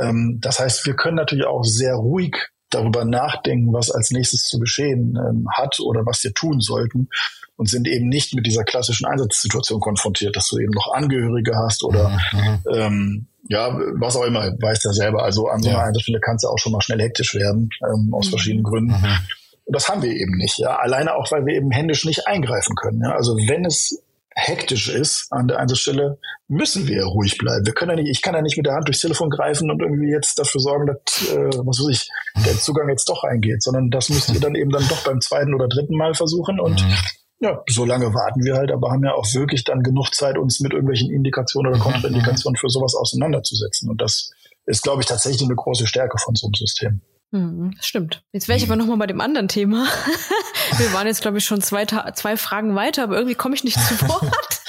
Ähm, 0.00 0.38
das 0.40 0.60
heißt, 0.60 0.86
wir 0.86 0.94
können 0.94 1.16
natürlich 1.16 1.46
auch 1.46 1.64
sehr 1.64 1.94
ruhig 1.94 2.36
darüber 2.74 3.04
nachdenken, 3.04 3.72
was 3.72 3.90
als 3.90 4.10
nächstes 4.10 4.44
zu 4.44 4.58
geschehen 4.58 5.16
ähm, 5.16 5.46
hat 5.50 5.78
oder 5.80 6.04
was 6.04 6.22
wir 6.24 6.34
tun 6.34 6.60
sollten 6.60 7.08
und 7.56 7.68
sind 7.68 7.86
eben 7.86 8.08
nicht 8.08 8.34
mit 8.34 8.46
dieser 8.46 8.64
klassischen 8.64 9.06
Einsatzsituation 9.06 9.80
konfrontiert, 9.80 10.36
dass 10.36 10.48
du 10.48 10.58
eben 10.58 10.72
noch 10.72 10.92
Angehörige 10.92 11.56
hast 11.56 11.84
oder 11.84 12.08
mhm. 12.08 12.58
ähm, 12.72 13.26
ja, 13.48 13.78
was 13.98 14.16
auch 14.16 14.24
immer, 14.24 14.40
weißt 14.60 14.84
ja 14.84 14.92
selber. 14.92 15.22
Also 15.22 15.48
an 15.48 15.62
so 15.62 15.68
einer 15.68 15.78
ja. 15.78 15.84
Einsatzstelle 15.84 16.20
kann 16.20 16.36
es 16.36 16.42
ja 16.42 16.48
auch 16.48 16.58
schon 16.58 16.72
mal 16.72 16.80
schnell 16.80 17.00
hektisch 17.00 17.34
werden, 17.34 17.70
ähm, 17.82 18.12
aus 18.12 18.26
mhm. 18.26 18.30
verschiedenen 18.30 18.64
Gründen. 18.64 18.92
Mhm. 18.92 19.18
Und 19.66 19.76
das 19.76 19.88
haben 19.88 20.02
wir 20.02 20.10
eben 20.10 20.36
nicht, 20.36 20.58
ja. 20.58 20.76
Alleine 20.76 21.14
auch, 21.14 21.30
weil 21.30 21.46
wir 21.46 21.54
eben 21.54 21.70
händisch 21.70 22.04
nicht 22.04 22.26
eingreifen 22.26 22.74
können. 22.74 23.00
Ja? 23.02 23.12
Also 23.12 23.36
wenn 23.36 23.64
es 23.64 24.02
hektisch 24.34 24.88
ist 24.88 25.28
an 25.30 25.48
der 25.48 25.58
Einsatzstelle, 25.58 26.18
müssen 26.48 26.86
wir 26.88 27.04
ruhig 27.04 27.38
bleiben. 27.38 27.64
Wir 27.64 27.72
können 27.72 27.90
ja 27.90 28.02
nicht, 28.02 28.10
ich 28.10 28.22
kann 28.22 28.34
ja 28.34 28.42
nicht 28.42 28.56
mit 28.56 28.66
der 28.66 28.74
Hand 28.74 28.88
durchs 28.88 29.00
Telefon 29.00 29.30
greifen 29.30 29.70
und 29.70 29.80
irgendwie 29.80 30.10
jetzt 30.10 30.38
dafür 30.38 30.60
sorgen, 30.60 30.86
dass, 30.86 31.28
äh, 31.30 31.50
was 31.64 31.78
weiß 31.78 31.88
ich, 31.90 32.10
der 32.44 32.58
Zugang 32.58 32.88
jetzt 32.88 33.08
doch 33.08 33.22
eingeht, 33.24 33.62
sondern 33.62 33.90
das 33.90 34.08
müsst 34.08 34.32
ihr 34.32 34.40
dann 34.40 34.54
eben 34.54 34.70
dann 34.70 34.86
doch 34.88 35.04
beim 35.04 35.20
zweiten 35.20 35.54
oder 35.54 35.68
dritten 35.68 35.96
Mal 35.96 36.14
versuchen 36.14 36.60
und 36.60 36.82
mhm. 36.82 36.94
Ja, 37.40 37.62
so 37.68 37.84
lange 37.84 38.14
warten 38.14 38.42
wir 38.42 38.54
halt, 38.54 38.72
aber 38.72 38.90
haben 38.90 39.04
ja 39.04 39.12
auch 39.12 39.26
wirklich 39.34 39.64
dann 39.64 39.82
genug 39.82 40.14
Zeit, 40.14 40.38
uns 40.38 40.60
mit 40.60 40.72
irgendwelchen 40.72 41.10
Indikationen 41.10 41.72
oder 41.72 41.78
mhm. 41.78 41.82
Kontraindikationen 41.82 42.56
für 42.56 42.70
sowas 42.70 42.94
auseinanderzusetzen. 42.94 43.90
Und 43.90 44.00
das 44.00 44.30
ist, 44.64 44.82
glaube 44.82 45.02
ich, 45.02 45.06
tatsächlich 45.06 45.42
eine 45.42 45.54
große 45.54 45.86
Stärke 45.86 46.16
von 46.16 46.34
so 46.36 46.46
einem 46.46 46.54
System. 46.54 47.02
Hm, 47.34 47.74
stimmt. 47.80 48.22
Jetzt 48.30 48.46
wäre 48.46 48.56
ich 48.56 48.64
aber 48.64 48.76
nochmal 48.76 48.96
bei 48.96 49.08
dem 49.08 49.20
anderen 49.20 49.48
Thema. 49.48 49.88
Wir 50.78 50.92
waren 50.92 51.08
jetzt, 51.08 51.20
glaube 51.20 51.38
ich, 51.38 51.44
schon 51.44 51.60
zwei, 51.60 51.84
zwei 51.84 52.36
Fragen 52.36 52.76
weiter, 52.76 53.02
aber 53.02 53.16
irgendwie 53.16 53.34
komme 53.34 53.56
ich 53.56 53.64
nicht 53.64 53.76
zu 53.76 54.00
Wort. 54.08 54.22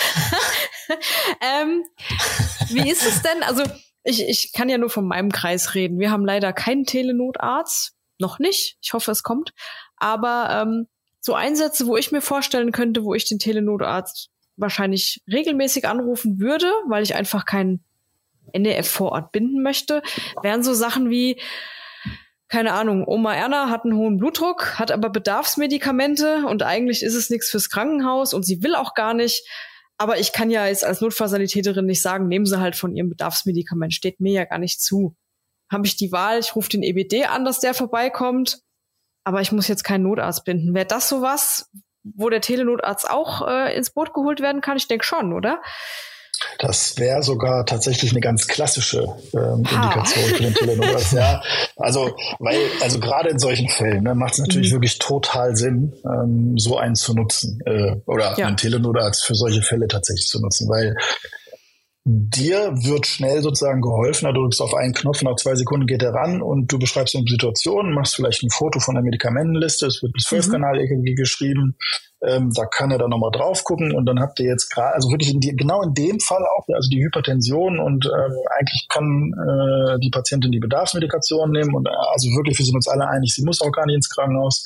ähm, 1.41 1.83
Wie 2.69 2.89
ist 2.89 3.05
es 3.05 3.21
denn? 3.21 3.43
Also 3.43 3.61
ich, 4.03 4.27
ich 4.27 4.51
kann 4.51 4.67
ja 4.67 4.79
nur 4.79 4.89
von 4.89 5.07
meinem 5.07 5.31
Kreis 5.31 5.75
reden. 5.75 5.99
Wir 5.99 6.09
haben 6.09 6.25
leider 6.25 6.53
keinen 6.53 6.85
Telenotarzt. 6.85 7.93
Noch 8.17 8.39
nicht. 8.39 8.77
Ich 8.81 8.93
hoffe, 8.93 9.11
es 9.11 9.21
kommt. 9.21 9.51
Aber 9.97 10.47
ähm, 10.49 10.87
so 11.19 11.35
Einsätze, 11.35 11.85
wo 11.85 11.97
ich 11.97 12.11
mir 12.11 12.21
vorstellen 12.21 12.71
könnte, 12.71 13.03
wo 13.03 13.13
ich 13.13 13.29
den 13.29 13.37
Telenotarzt 13.37 14.31
wahrscheinlich 14.55 15.21
regelmäßig 15.31 15.87
anrufen 15.87 16.39
würde, 16.39 16.71
weil 16.87 17.03
ich 17.03 17.13
einfach 17.13 17.45
keinen 17.45 17.83
NDF 18.53 18.89
vor 18.89 19.11
Ort 19.11 19.31
binden 19.31 19.61
möchte, 19.61 20.01
wären 20.41 20.63
so 20.63 20.73
Sachen 20.73 21.11
wie, 21.11 21.39
keine 22.55 22.71
Ahnung, 22.71 23.05
Oma 23.05 23.35
Erna 23.35 23.69
hat 23.69 23.83
einen 23.83 23.97
hohen 23.97 24.17
Blutdruck, 24.17 24.79
hat 24.79 24.89
aber 24.89 25.09
Bedarfsmedikamente 25.09 26.45
und 26.47 26.63
eigentlich 26.63 27.03
ist 27.03 27.13
es 27.13 27.29
nichts 27.29 27.49
fürs 27.49 27.69
Krankenhaus 27.69 28.33
und 28.33 28.45
sie 28.45 28.63
will 28.63 28.75
auch 28.75 28.93
gar 28.93 29.13
nicht. 29.13 29.45
Aber 29.97 30.19
ich 30.19 30.31
kann 30.31 30.49
ja 30.49 30.65
jetzt 30.65 30.85
als 30.85 31.01
Notfallsanitäterin 31.01 31.85
nicht 31.85 32.01
sagen, 32.01 32.29
nehmen 32.29 32.45
Sie 32.45 32.57
halt 32.57 32.77
von 32.77 32.95
Ihrem 32.95 33.09
Bedarfsmedikament, 33.09 33.93
steht 33.93 34.21
mir 34.21 34.31
ja 34.31 34.45
gar 34.45 34.57
nicht 34.57 34.79
zu. 34.79 35.17
Habe 35.69 35.85
ich 35.85 35.97
die 35.97 36.13
Wahl, 36.13 36.39
ich 36.39 36.55
rufe 36.55 36.69
den 36.69 36.81
EBD 36.81 37.25
an, 37.25 37.43
dass 37.43 37.59
der 37.59 37.73
vorbeikommt, 37.73 38.61
aber 39.25 39.41
ich 39.41 39.51
muss 39.51 39.67
jetzt 39.67 39.83
keinen 39.83 40.03
Notarzt 40.03 40.45
binden. 40.45 40.73
Wäre 40.73 40.85
das 40.85 41.09
sowas, 41.09 41.69
wo 42.03 42.29
der 42.29 42.39
Telenotarzt 42.39 43.09
auch 43.09 43.45
äh, 43.45 43.75
ins 43.75 43.89
Boot 43.89 44.13
geholt 44.13 44.39
werden 44.39 44.61
kann? 44.61 44.77
Ich 44.77 44.87
denke 44.87 45.03
schon, 45.03 45.33
oder? 45.33 45.61
Das 46.59 46.97
wäre 46.97 47.23
sogar 47.23 47.65
tatsächlich 47.65 48.11
eine 48.11 48.21
ganz 48.21 48.47
klassische 48.47 49.07
ähm, 49.33 49.63
Indikation 49.69 50.25
für 50.25 50.43
den 50.43 50.53
Telenotarzt. 50.53 51.13
ja, 51.13 51.41
also 51.75 52.15
weil 52.39 52.57
also 52.81 52.99
gerade 52.99 53.29
in 53.29 53.39
solchen 53.39 53.69
Fällen 53.69 54.03
ne, 54.03 54.15
macht 54.15 54.33
es 54.33 54.39
natürlich 54.39 54.69
mhm. 54.69 54.75
wirklich 54.75 54.99
total 54.99 55.55
Sinn, 55.55 55.93
ähm, 56.05 56.57
so 56.57 56.77
einen 56.77 56.95
zu 56.95 57.13
nutzen 57.13 57.59
äh, 57.65 57.95
oder 58.05 58.37
ja. 58.37 58.47
einen 58.47 58.57
Telenotarzt 58.57 59.25
für 59.25 59.35
solche 59.35 59.61
Fälle 59.61 59.87
tatsächlich 59.87 60.27
zu 60.27 60.39
nutzen, 60.39 60.69
weil 60.69 60.95
dir 62.07 62.71
wird 62.83 63.07
schnell 63.07 63.41
sozusagen 63.41 63.81
geholfen. 63.81 64.31
Du 64.31 64.41
drückst 64.41 64.61
auf 64.61 64.75
einen 64.75 64.93
Knopf, 64.93 65.23
nach 65.23 65.35
zwei 65.37 65.55
Sekunden 65.55 65.87
geht 65.87 66.03
er 66.03 66.13
ran 66.13 66.39
und 66.39 66.71
du 66.71 66.77
beschreibst 66.77 67.15
eine 67.15 67.25
Situation, 67.27 67.93
machst 67.93 68.15
vielleicht 68.15 68.43
ein 68.43 68.51
Foto 68.51 68.79
von 68.79 68.93
der 68.93 69.03
Medikamentenliste, 69.03 69.87
es 69.87 70.03
wird 70.03 70.13
ein 70.13 70.19
12-Kanal-EKG 70.19 71.11
mhm. 71.11 71.15
geschrieben, 71.15 71.77
ähm, 72.23 72.51
da 72.55 72.67
kann 72.67 72.91
er 72.91 72.99
dann 72.99 73.09
nochmal 73.09 73.31
drauf 73.31 73.63
gucken 73.63 73.91
und 73.91 74.05
dann 74.05 74.19
habt 74.19 74.39
ihr 74.39 74.45
jetzt 74.45 74.69
gerade, 74.69 74.93
also 74.93 75.09
wirklich 75.09 75.33
in 75.33 75.39
die, 75.39 75.55
genau 75.55 75.81
in 75.81 75.95
dem 75.95 76.19
Fall 76.19 76.43
auch, 76.55 76.67
also 76.75 76.89
die 76.89 77.03
Hypertension 77.03 77.79
und 77.79 78.05
ähm, 78.05 78.33
eigentlich 78.55 78.85
kann 78.87 79.33
äh, 79.33 79.99
die 79.99 80.11
Patientin 80.11 80.51
die 80.51 80.59
Bedarfsmedikation 80.59 81.49
nehmen 81.49 81.73
und 81.73 81.87
äh, 81.87 81.91
also 82.13 82.27
wirklich, 82.37 82.59
wir 82.59 82.65
sind 82.65 82.75
uns 82.75 82.87
alle 82.87 83.07
einig, 83.07 83.33
sie 83.33 83.43
muss 83.43 83.61
auch 83.61 83.71
gar 83.71 83.87
nicht 83.87 83.95
ins 83.95 84.09
Krankenhaus 84.09 84.63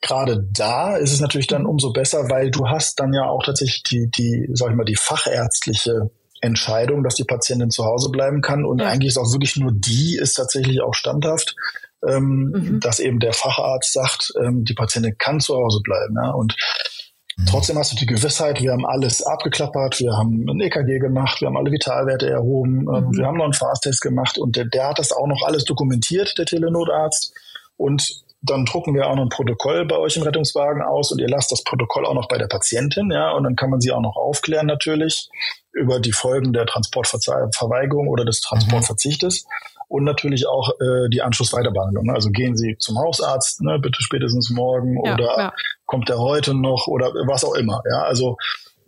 gerade 0.00 0.44
da 0.52 0.96
ist 0.96 1.12
es 1.12 1.20
natürlich 1.20 1.46
dann 1.46 1.64
umso 1.64 1.92
besser, 1.92 2.28
weil 2.28 2.50
du 2.50 2.68
hast 2.68 2.98
dann 2.98 3.12
ja 3.12 3.28
auch 3.28 3.44
tatsächlich 3.44 3.84
die, 3.84 4.10
die, 4.10 4.48
sag 4.52 4.70
ich 4.70 4.76
mal, 4.76 4.84
die 4.84 4.96
fachärztliche 4.96 6.10
Entscheidung, 6.42 7.04
dass 7.04 7.14
die 7.14 7.24
Patientin 7.24 7.70
zu 7.70 7.84
Hause 7.84 8.10
bleiben 8.10 8.42
kann. 8.42 8.64
Und 8.64 8.80
ja. 8.80 8.88
eigentlich 8.88 9.10
ist 9.10 9.16
auch 9.16 9.32
wirklich 9.32 9.56
nur 9.56 9.72
die 9.72 10.18
ist 10.20 10.34
tatsächlich 10.34 10.82
auch 10.82 10.92
standhaft, 10.92 11.54
ähm, 12.06 12.52
mhm. 12.52 12.80
dass 12.80 12.98
eben 12.98 13.20
der 13.20 13.32
Facharzt 13.32 13.92
sagt, 13.92 14.32
ähm, 14.42 14.64
die 14.64 14.74
Patientin 14.74 15.16
kann 15.16 15.40
zu 15.40 15.54
Hause 15.54 15.80
bleiben. 15.82 16.16
Ja? 16.22 16.32
Und 16.32 16.56
mhm. 17.36 17.46
Trotzdem 17.46 17.78
hast 17.78 17.92
du 17.92 17.96
die 17.96 18.06
Gewissheit, 18.06 18.60
wir 18.60 18.72
haben 18.72 18.84
alles 18.84 19.22
abgeklappert, 19.22 20.00
wir 20.00 20.12
haben 20.12 20.44
ein 20.48 20.60
EKG 20.60 20.98
gemacht, 20.98 21.40
wir 21.40 21.46
haben 21.46 21.56
alle 21.56 21.70
Vitalwerte 21.70 22.28
erhoben, 22.28 22.88
ähm, 22.92 23.04
mhm. 23.06 23.16
wir 23.16 23.26
haben 23.26 23.38
noch 23.38 23.44
einen 23.44 23.54
Fast-Test 23.54 24.00
gemacht 24.00 24.36
und 24.36 24.56
der, 24.56 24.64
der 24.64 24.88
hat 24.88 24.98
das 24.98 25.12
auch 25.12 25.28
noch 25.28 25.42
alles 25.46 25.64
dokumentiert, 25.64 26.36
der 26.38 26.46
Telenotarzt. 26.46 27.32
Und 27.76 28.24
dann 28.44 28.64
drucken 28.64 28.94
wir 28.94 29.06
auch 29.06 29.14
noch 29.14 29.22
ein 29.22 29.28
Protokoll 29.28 29.86
bei 29.86 29.96
euch 29.96 30.16
im 30.16 30.24
Rettungswagen 30.24 30.82
aus 30.82 31.12
und 31.12 31.20
ihr 31.20 31.28
lasst 31.28 31.52
das 31.52 31.62
Protokoll 31.62 32.04
auch 32.04 32.14
noch 32.14 32.26
bei 32.26 32.38
der 32.38 32.48
Patientin, 32.48 33.12
ja, 33.12 33.30
und 33.30 33.44
dann 33.44 33.54
kann 33.54 33.70
man 33.70 33.80
sie 33.80 33.92
auch 33.92 34.00
noch 34.00 34.16
aufklären 34.16 34.66
natürlich 34.66 35.28
über 35.72 36.00
die 36.00 36.12
Folgen 36.12 36.52
der 36.52 36.66
Transportverweigerung 36.66 38.08
oder 38.08 38.24
des 38.24 38.40
Transportverzichtes. 38.40 39.44
Mhm. 39.44 39.48
Und 39.88 40.04
natürlich 40.04 40.46
auch 40.46 40.70
äh, 40.80 41.10
die 41.10 41.20
Anschlussweiterbehandlung. 41.20 42.06
Ne? 42.06 42.14
Also 42.14 42.30
gehen 42.30 42.56
Sie 42.56 42.76
zum 42.78 42.98
Hausarzt, 42.98 43.60
ne, 43.60 43.78
bitte 43.78 44.02
spätestens 44.02 44.48
morgen 44.48 45.04
ja, 45.04 45.14
oder 45.14 45.38
ja. 45.38 45.52
kommt 45.84 46.08
er 46.08 46.18
heute 46.18 46.54
noch 46.54 46.86
oder 46.86 47.12
was 47.26 47.44
auch 47.44 47.54
immer. 47.54 47.82
Ja, 47.90 48.02
also 48.04 48.38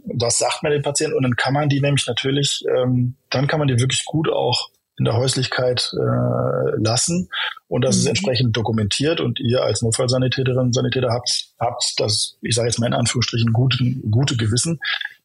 das 0.06 0.38
sagt 0.38 0.62
man 0.62 0.72
den 0.72 0.82
Patienten 0.82 1.16
und 1.16 1.22
dann 1.22 1.36
kann 1.36 1.52
man 1.52 1.68
die 1.68 1.80
nämlich 1.80 2.06
natürlich, 2.06 2.64
ähm, 2.74 3.16
dann 3.30 3.46
kann 3.46 3.58
man 3.58 3.68
die 3.68 3.78
wirklich 3.78 4.04
gut 4.04 4.30
auch 4.30 4.70
in 4.96 5.04
der 5.04 5.14
Häuslichkeit 5.14 5.92
äh, 5.92 6.80
lassen 6.80 7.28
und 7.68 7.84
das 7.84 7.96
mhm. 7.96 8.00
ist 8.00 8.06
entsprechend 8.08 8.56
dokumentiert 8.56 9.20
und 9.20 9.40
ihr 9.40 9.62
als 9.62 9.82
Notfallsanitäterin, 9.82 10.72
Sanitäter 10.72 11.08
habt, 11.10 11.48
habt 11.58 11.94
das, 11.98 12.36
ich 12.42 12.54
sage 12.54 12.68
jetzt 12.68 12.78
mal 12.78 12.86
in 12.86 12.94
Anführungsstrichen, 12.94 13.52
gute, 13.52 13.78
gute 14.10 14.36
Gewissen, 14.36 14.78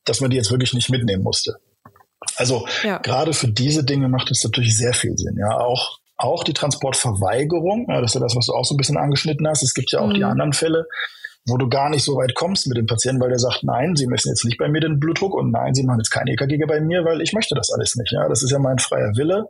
dass 0.09 0.21
man 0.21 0.29
die 0.29 0.37
jetzt 0.37 0.51
wirklich 0.51 0.73
nicht 0.73 0.89
mitnehmen 0.89 1.23
musste. 1.23 1.55
Also 2.35 2.65
ja. 2.83 2.97
gerade 2.97 3.33
für 3.33 3.47
diese 3.47 3.83
Dinge 3.83 4.09
macht 4.09 4.31
es 4.31 4.43
natürlich 4.43 4.77
sehr 4.77 4.93
viel 4.93 5.17
Sinn. 5.17 5.37
Ja, 5.39 5.57
auch 5.57 5.99
auch 6.19 6.43
die 6.43 6.53
Transportverweigerung, 6.53 7.85
ja, 7.87 8.01
das 8.01 8.11
ist 8.11 8.15
ja 8.15 8.19
das, 8.19 8.35
was 8.35 8.47
du 8.47 8.53
auch 8.53 8.65
so 8.65 8.73
ein 8.73 8.77
bisschen 8.77 8.97
angeschnitten 8.97 9.47
hast. 9.47 9.63
Es 9.63 9.73
gibt 9.73 9.91
ja 9.93 10.01
auch 10.01 10.09
mhm. 10.09 10.15
die 10.15 10.23
anderen 10.25 10.51
Fälle, 10.51 10.85
wo 11.47 11.55
du 11.55 11.69
gar 11.69 11.89
nicht 11.89 12.03
so 12.03 12.17
weit 12.17 12.35
kommst 12.35 12.67
mit 12.67 12.77
dem 12.77 12.87
Patienten, 12.87 13.21
weil 13.21 13.29
der 13.29 13.39
sagt, 13.39 13.63
nein, 13.63 13.95
Sie 13.95 14.05
messen 14.05 14.29
jetzt 14.29 14.43
nicht 14.43 14.57
bei 14.57 14.67
mir 14.67 14.81
den 14.81 14.99
Blutdruck 14.99 15.33
und 15.33 15.51
nein, 15.51 15.73
Sie 15.73 15.83
machen 15.83 15.99
jetzt 15.99 16.11
kein 16.11 16.27
EKG 16.27 16.65
bei 16.67 16.81
mir, 16.81 17.05
weil 17.05 17.21
ich 17.21 17.31
möchte 17.31 17.55
das 17.55 17.71
alles 17.71 17.95
nicht. 17.95 18.11
Ja, 18.11 18.27
das 18.27 18.43
ist 18.43 18.51
ja 18.51 18.59
mein 18.59 18.79
freier 18.79 19.13
Wille. 19.15 19.45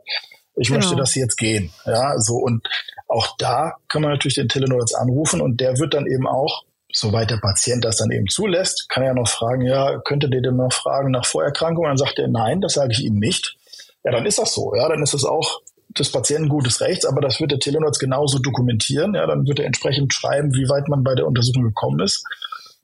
Ich 0.54 0.68
genau. 0.68 0.78
möchte, 0.78 0.94
dass 0.94 1.10
Sie 1.10 1.20
jetzt 1.20 1.36
gehen. 1.36 1.72
Ja, 1.84 2.16
so 2.18 2.36
und 2.36 2.68
auch 3.08 3.36
da 3.36 3.74
kann 3.88 4.02
man 4.02 4.12
natürlich 4.12 4.36
den 4.36 4.48
Telenotarzt 4.48 4.96
anrufen 4.96 5.40
und 5.40 5.60
der 5.60 5.78
wird 5.78 5.94
dann 5.94 6.06
eben 6.06 6.28
auch 6.28 6.62
soweit 6.92 7.30
der 7.30 7.38
Patient 7.38 7.84
das 7.84 7.96
dann 7.96 8.10
eben 8.10 8.26
zulässt, 8.26 8.88
kann 8.88 9.02
er 9.02 9.14
noch 9.14 9.28
fragen, 9.28 9.62
ja, 9.62 10.00
könnte 10.00 10.28
der 10.28 10.40
denn 10.40 10.56
noch 10.56 10.72
fragen 10.72 11.10
nach 11.10 11.26
Vorerkrankungen? 11.26 11.90
Dann 11.90 11.96
sagt 11.96 12.18
er, 12.18 12.28
nein, 12.28 12.60
das 12.60 12.74
sage 12.74 12.92
ich 12.92 13.00
Ihnen 13.00 13.18
nicht. 13.18 13.56
Ja, 14.04 14.12
dann 14.12 14.26
ist 14.26 14.38
das 14.38 14.54
so. 14.54 14.74
Ja, 14.74 14.88
dann 14.88 15.02
ist 15.02 15.14
es 15.14 15.24
auch 15.24 15.60
des 15.98 16.12
Patienten 16.12 16.48
gutes 16.48 16.80
Rechts, 16.80 17.04
aber 17.04 17.20
das 17.20 17.40
wird 17.40 17.50
der 17.50 17.58
Telenorz 17.58 17.98
genauso 17.98 18.38
dokumentieren. 18.38 19.14
Ja, 19.14 19.26
dann 19.26 19.46
wird 19.46 19.58
er 19.58 19.66
entsprechend 19.66 20.14
schreiben, 20.14 20.54
wie 20.54 20.68
weit 20.68 20.88
man 20.88 21.02
bei 21.02 21.14
der 21.14 21.26
Untersuchung 21.26 21.64
gekommen 21.64 22.00
ist. 22.00 22.24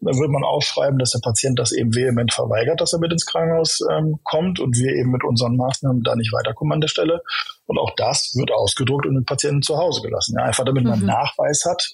Dann 0.01 0.19
wird 0.19 0.31
man 0.31 0.45
auch 0.45 0.63
schreiben, 0.63 0.99
dass 0.99 1.13
der 1.13 1.21
Patient 1.21 1.59
das 1.59 1.73
eben 1.73 1.95
vehement 1.95 2.33
verweigert, 2.33 2.81
dass 2.81 2.93
er 2.93 2.99
mit 2.99 3.13
ins 3.13 3.25
Krankenhaus 3.25 3.81
ähm, 3.91 4.19
kommt 4.25 4.61
und 4.61 4.77
wir 4.77 4.93
eben 4.93 5.11
mit 5.11 5.25
unseren 5.25 5.57
Maßnahmen 5.57 6.03
da 6.03 6.15
nicht 6.17 6.33
weiterkommen 6.33 6.75
an 6.75 6.81
der 6.83 6.89
Stelle. 6.89 7.23
Und 7.67 7.79
auch 7.79 7.95
das 7.97 8.35
wird 8.35 8.53
ausgedruckt 8.53 9.07
und 9.07 9.15
den 9.15 9.25
Patienten 9.25 9.63
zu 9.63 9.79
Hause 9.79 10.03
gelassen. 10.03 10.35
Ja, 10.37 10.45
einfach 10.45 10.65
damit 10.65 10.85
man 10.85 11.01
mhm. 11.01 11.07
Nachweis 11.07 11.65
hat, 11.65 11.93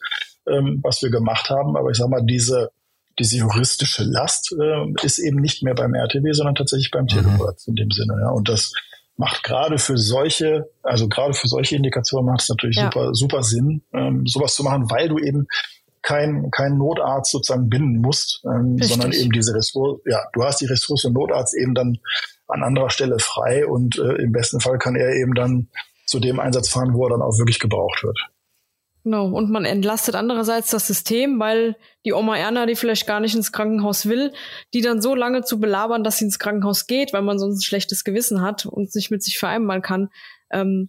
ähm, 0.48 0.80
was 0.82 1.02
wir 1.02 1.10
gemacht 1.10 1.50
haben. 1.50 1.76
Aber 1.76 1.90
ich 1.90 1.96
sage 1.96 2.10
mal, 2.10 2.24
diese, 2.24 2.70
diese 3.18 3.38
juristische 3.38 4.04
Last 4.04 4.54
äh, 4.58 5.04
ist 5.04 5.18
eben 5.18 5.40
nicht 5.40 5.62
mehr 5.62 5.74
beim 5.74 5.94
RTW, 5.94 6.32
sondern 6.32 6.54
tatsächlich 6.54 6.90
beim 6.90 7.04
mhm. 7.04 7.08
Telearzt 7.08 7.68
in 7.68 7.76
dem 7.76 7.90
Sinne. 7.90 8.16
Ja. 8.20 8.30
Und 8.30 8.48
das 8.48 8.72
macht 9.16 9.42
gerade 9.42 9.78
für 9.78 9.98
solche, 9.98 10.70
also 10.82 11.08
gerade 11.08 11.34
für 11.34 11.48
solche 11.48 11.76
Indikationen 11.76 12.26
macht 12.26 12.42
es 12.42 12.48
natürlich 12.48 12.76
ja. 12.76 12.84
super, 12.84 13.14
super 13.14 13.42
Sinn, 13.42 13.82
ähm, 13.92 14.26
sowas 14.26 14.54
zu 14.54 14.64
machen, 14.64 14.90
weil 14.90 15.08
du 15.08 15.18
eben 15.18 15.46
kein, 16.02 16.50
kein 16.50 16.78
Notarzt 16.78 17.30
sozusagen 17.30 17.68
binden 17.68 18.00
musst, 18.00 18.42
ähm, 18.44 18.76
sondern 18.80 19.12
eben 19.12 19.30
diese 19.30 19.54
Ressource, 19.54 20.00
ja, 20.04 20.20
du 20.32 20.42
hast 20.42 20.60
die 20.60 20.66
Ressource 20.66 21.04
Notarzt 21.04 21.54
eben 21.54 21.74
dann 21.74 21.98
an 22.48 22.64
anderer 22.64 22.90
Stelle 22.90 23.18
frei 23.18 23.66
und 23.66 23.98
äh, 23.98 24.22
im 24.22 24.32
besten 24.32 24.60
Fall 24.60 24.78
kann 24.78 24.96
er 24.96 25.14
eben 25.14 25.34
dann 25.34 25.68
zu 26.06 26.18
dem 26.18 26.40
Einsatz 26.40 26.68
fahren, 26.68 26.92
wo 26.94 27.06
er 27.06 27.10
dann 27.10 27.22
auch 27.22 27.38
wirklich 27.38 27.60
gebraucht 27.60 28.02
wird. 28.02 28.18
Genau, 29.04 29.26
und 29.26 29.50
man 29.50 29.64
entlastet 29.64 30.14
andererseits 30.14 30.70
das 30.70 30.86
System, 30.86 31.40
weil 31.40 31.76
die 32.04 32.12
Oma 32.12 32.36
Erna, 32.36 32.66
die 32.66 32.76
vielleicht 32.76 33.06
gar 33.06 33.18
nicht 33.18 33.34
ins 33.34 33.50
Krankenhaus 33.50 34.06
will, 34.06 34.32
die 34.74 34.80
dann 34.80 35.02
so 35.02 35.16
lange 35.16 35.42
zu 35.42 35.58
belabern, 35.58 36.04
dass 36.04 36.18
sie 36.18 36.26
ins 36.26 36.38
Krankenhaus 36.38 36.86
geht, 36.86 37.12
weil 37.12 37.22
man 37.22 37.38
sonst 37.38 37.58
ein 37.58 37.62
schlechtes 37.62 38.04
Gewissen 38.04 38.42
hat 38.42 38.64
und 38.64 38.92
sich 38.92 39.10
mit 39.10 39.24
sich 39.24 39.38
vereinbaren 39.38 39.82
kann. 39.82 40.08
Ähm, 40.50 40.88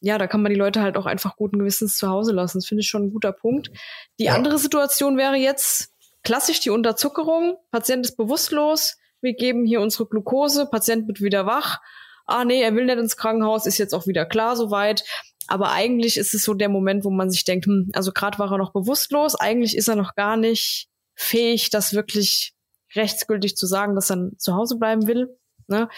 ja, 0.00 0.16
da 0.16 0.26
kann 0.26 0.42
man 0.42 0.50
die 0.50 0.58
Leute 0.58 0.80
halt 0.80 0.96
auch 0.96 1.06
einfach 1.06 1.36
guten 1.36 1.58
Gewissens 1.58 1.96
zu 1.96 2.08
Hause 2.08 2.32
lassen. 2.32 2.58
Das 2.58 2.66
finde 2.66 2.80
ich 2.80 2.88
schon 2.88 3.04
ein 3.04 3.12
guter 3.12 3.32
Punkt. 3.32 3.70
Die 4.18 4.24
ja. 4.24 4.34
andere 4.34 4.58
Situation 4.58 5.18
wäre 5.18 5.36
jetzt 5.36 5.92
klassisch 6.24 6.60
die 6.60 6.70
Unterzuckerung. 6.70 7.58
Patient 7.70 8.06
ist 8.06 8.16
bewusstlos. 8.16 8.96
Wir 9.20 9.34
geben 9.34 9.66
hier 9.66 9.80
unsere 9.80 10.06
Glucose. 10.06 10.66
Patient 10.66 11.06
wird 11.06 11.20
wieder 11.20 11.46
wach. 11.46 11.80
Ah, 12.26 12.44
nee, 12.44 12.62
er 12.62 12.74
will 12.74 12.86
nicht 12.86 12.98
ins 12.98 13.16
Krankenhaus, 13.16 13.66
ist 13.66 13.78
jetzt 13.78 13.94
auch 13.94 14.06
wieder 14.06 14.24
klar 14.24 14.56
soweit. 14.56 15.04
Aber 15.52 15.70
eigentlich 15.70 16.16
ist 16.16 16.32
es 16.32 16.44
so 16.44 16.54
der 16.54 16.70
Moment, 16.70 17.04
wo 17.04 17.10
man 17.10 17.30
sich 17.30 17.44
denkt, 17.44 17.66
hm, 17.66 17.90
also 17.92 18.10
gerade 18.10 18.38
war 18.38 18.50
er 18.50 18.56
noch 18.56 18.72
bewusstlos, 18.72 19.34
eigentlich 19.34 19.76
ist 19.76 19.86
er 19.86 19.96
noch 19.96 20.14
gar 20.14 20.38
nicht 20.38 20.88
fähig, 21.14 21.68
das 21.68 21.92
wirklich 21.92 22.54
rechtsgültig 22.94 23.54
zu 23.54 23.66
sagen, 23.66 23.94
dass 23.94 24.10
er 24.10 24.30
zu 24.38 24.54
Hause 24.54 24.78
bleiben 24.78 25.06
will. 25.06 25.28
Ne? 25.66 25.90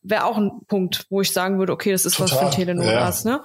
Wäre 0.00 0.24
auch 0.24 0.38
ein 0.38 0.62
Punkt, 0.66 1.04
wo 1.10 1.20
ich 1.20 1.30
sagen 1.30 1.58
würde, 1.58 1.74
okay, 1.74 1.92
das 1.92 2.06
ist 2.06 2.16
Total. 2.16 2.40
was 2.40 2.54
für 2.54 2.56
Telenotarzt. 2.56 3.26
Ja. 3.26 3.32
Ne? 3.32 3.44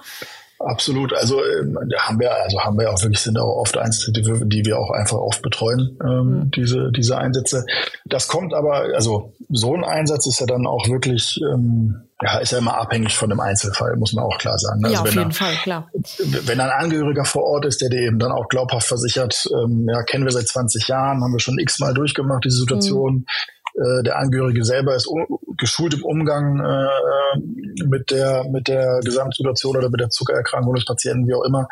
Absolut. 0.64 1.12
Also 1.12 1.40
ähm, 1.44 1.76
haben 1.98 2.20
wir, 2.20 2.32
also 2.42 2.60
haben 2.60 2.78
wir 2.78 2.90
auch 2.90 3.02
wirklich 3.02 3.20
sind 3.20 3.38
auch 3.38 3.56
oft 3.56 3.76
Einsätze, 3.76 4.12
die 4.12 4.64
wir, 4.64 4.78
auch 4.78 4.90
einfach 4.90 5.18
oft 5.18 5.42
betreuen, 5.42 5.98
ähm, 6.02 6.24
mhm. 6.24 6.50
diese 6.52 6.90
diese 6.92 7.18
Einsätze. 7.18 7.64
Das 8.04 8.28
kommt 8.28 8.54
aber, 8.54 8.86
also 8.94 9.32
so 9.48 9.74
ein 9.74 9.84
Einsatz 9.84 10.26
ist 10.26 10.40
ja 10.40 10.46
dann 10.46 10.66
auch 10.66 10.88
wirklich, 10.88 11.40
ähm, 11.52 12.02
ja, 12.22 12.38
ist 12.38 12.52
ja 12.52 12.58
immer 12.58 12.76
abhängig 12.76 13.16
von 13.16 13.28
dem 13.28 13.40
Einzelfall, 13.40 13.96
muss 13.96 14.12
man 14.12 14.24
auch 14.24 14.38
klar 14.38 14.56
sagen. 14.58 14.84
Also 14.84 14.94
ja, 14.94 15.00
auf 15.02 15.14
jeden 15.14 15.30
da, 15.30 15.36
Fall, 15.36 15.54
klar. 15.62 15.90
Wenn 16.18 16.60
ein 16.60 16.70
Angehöriger 16.70 17.24
vor 17.24 17.42
Ort 17.42 17.66
ist, 17.66 17.80
der 17.80 17.90
dir 17.90 18.02
eben 18.02 18.18
dann 18.18 18.32
auch 18.32 18.48
glaubhaft 18.48 18.86
versichert, 18.86 19.44
ähm, 19.52 19.86
ja, 19.92 20.02
kennen 20.02 20.24
wir 20.24 20.32
seit 20.32 20.48
20 20.48 20.86
Jahren, 20.88 21.22
haben 21.22 21.32
wir 21.32 21.40
schon 21.40 21.58
x-mal 21.58 21.92
durchgemacht, 21.92 22.44
diese 22.44 22.58
Situation. 22.58 23.14
Mhm 23.14 23.26
äh, 23.74 24.02
der 24.02 24.18
Angehörige 24.18 24.64
selber 24.64 24.94
ist 24.94 25.08
geschult 25.56 25.94
im 25.94 26.04
Umgang 26.04 26.60
äh, 26.60 27.38
mit 27.86 28.10
der 28.10 28.44
mit 28.50 28.68
der 28.68 29.00
Gesamtsituation 29.04 29.76
oder 29.76 29.90
mit 29.90 30.00
der 30.00 30.10
Zuckererkrankung 30.10 30.74
des 30.74 30.84
Patienten, 30.84 31.26
wie 31.26 31.34
auch 31.34 31.44
immer, 31.44 31.68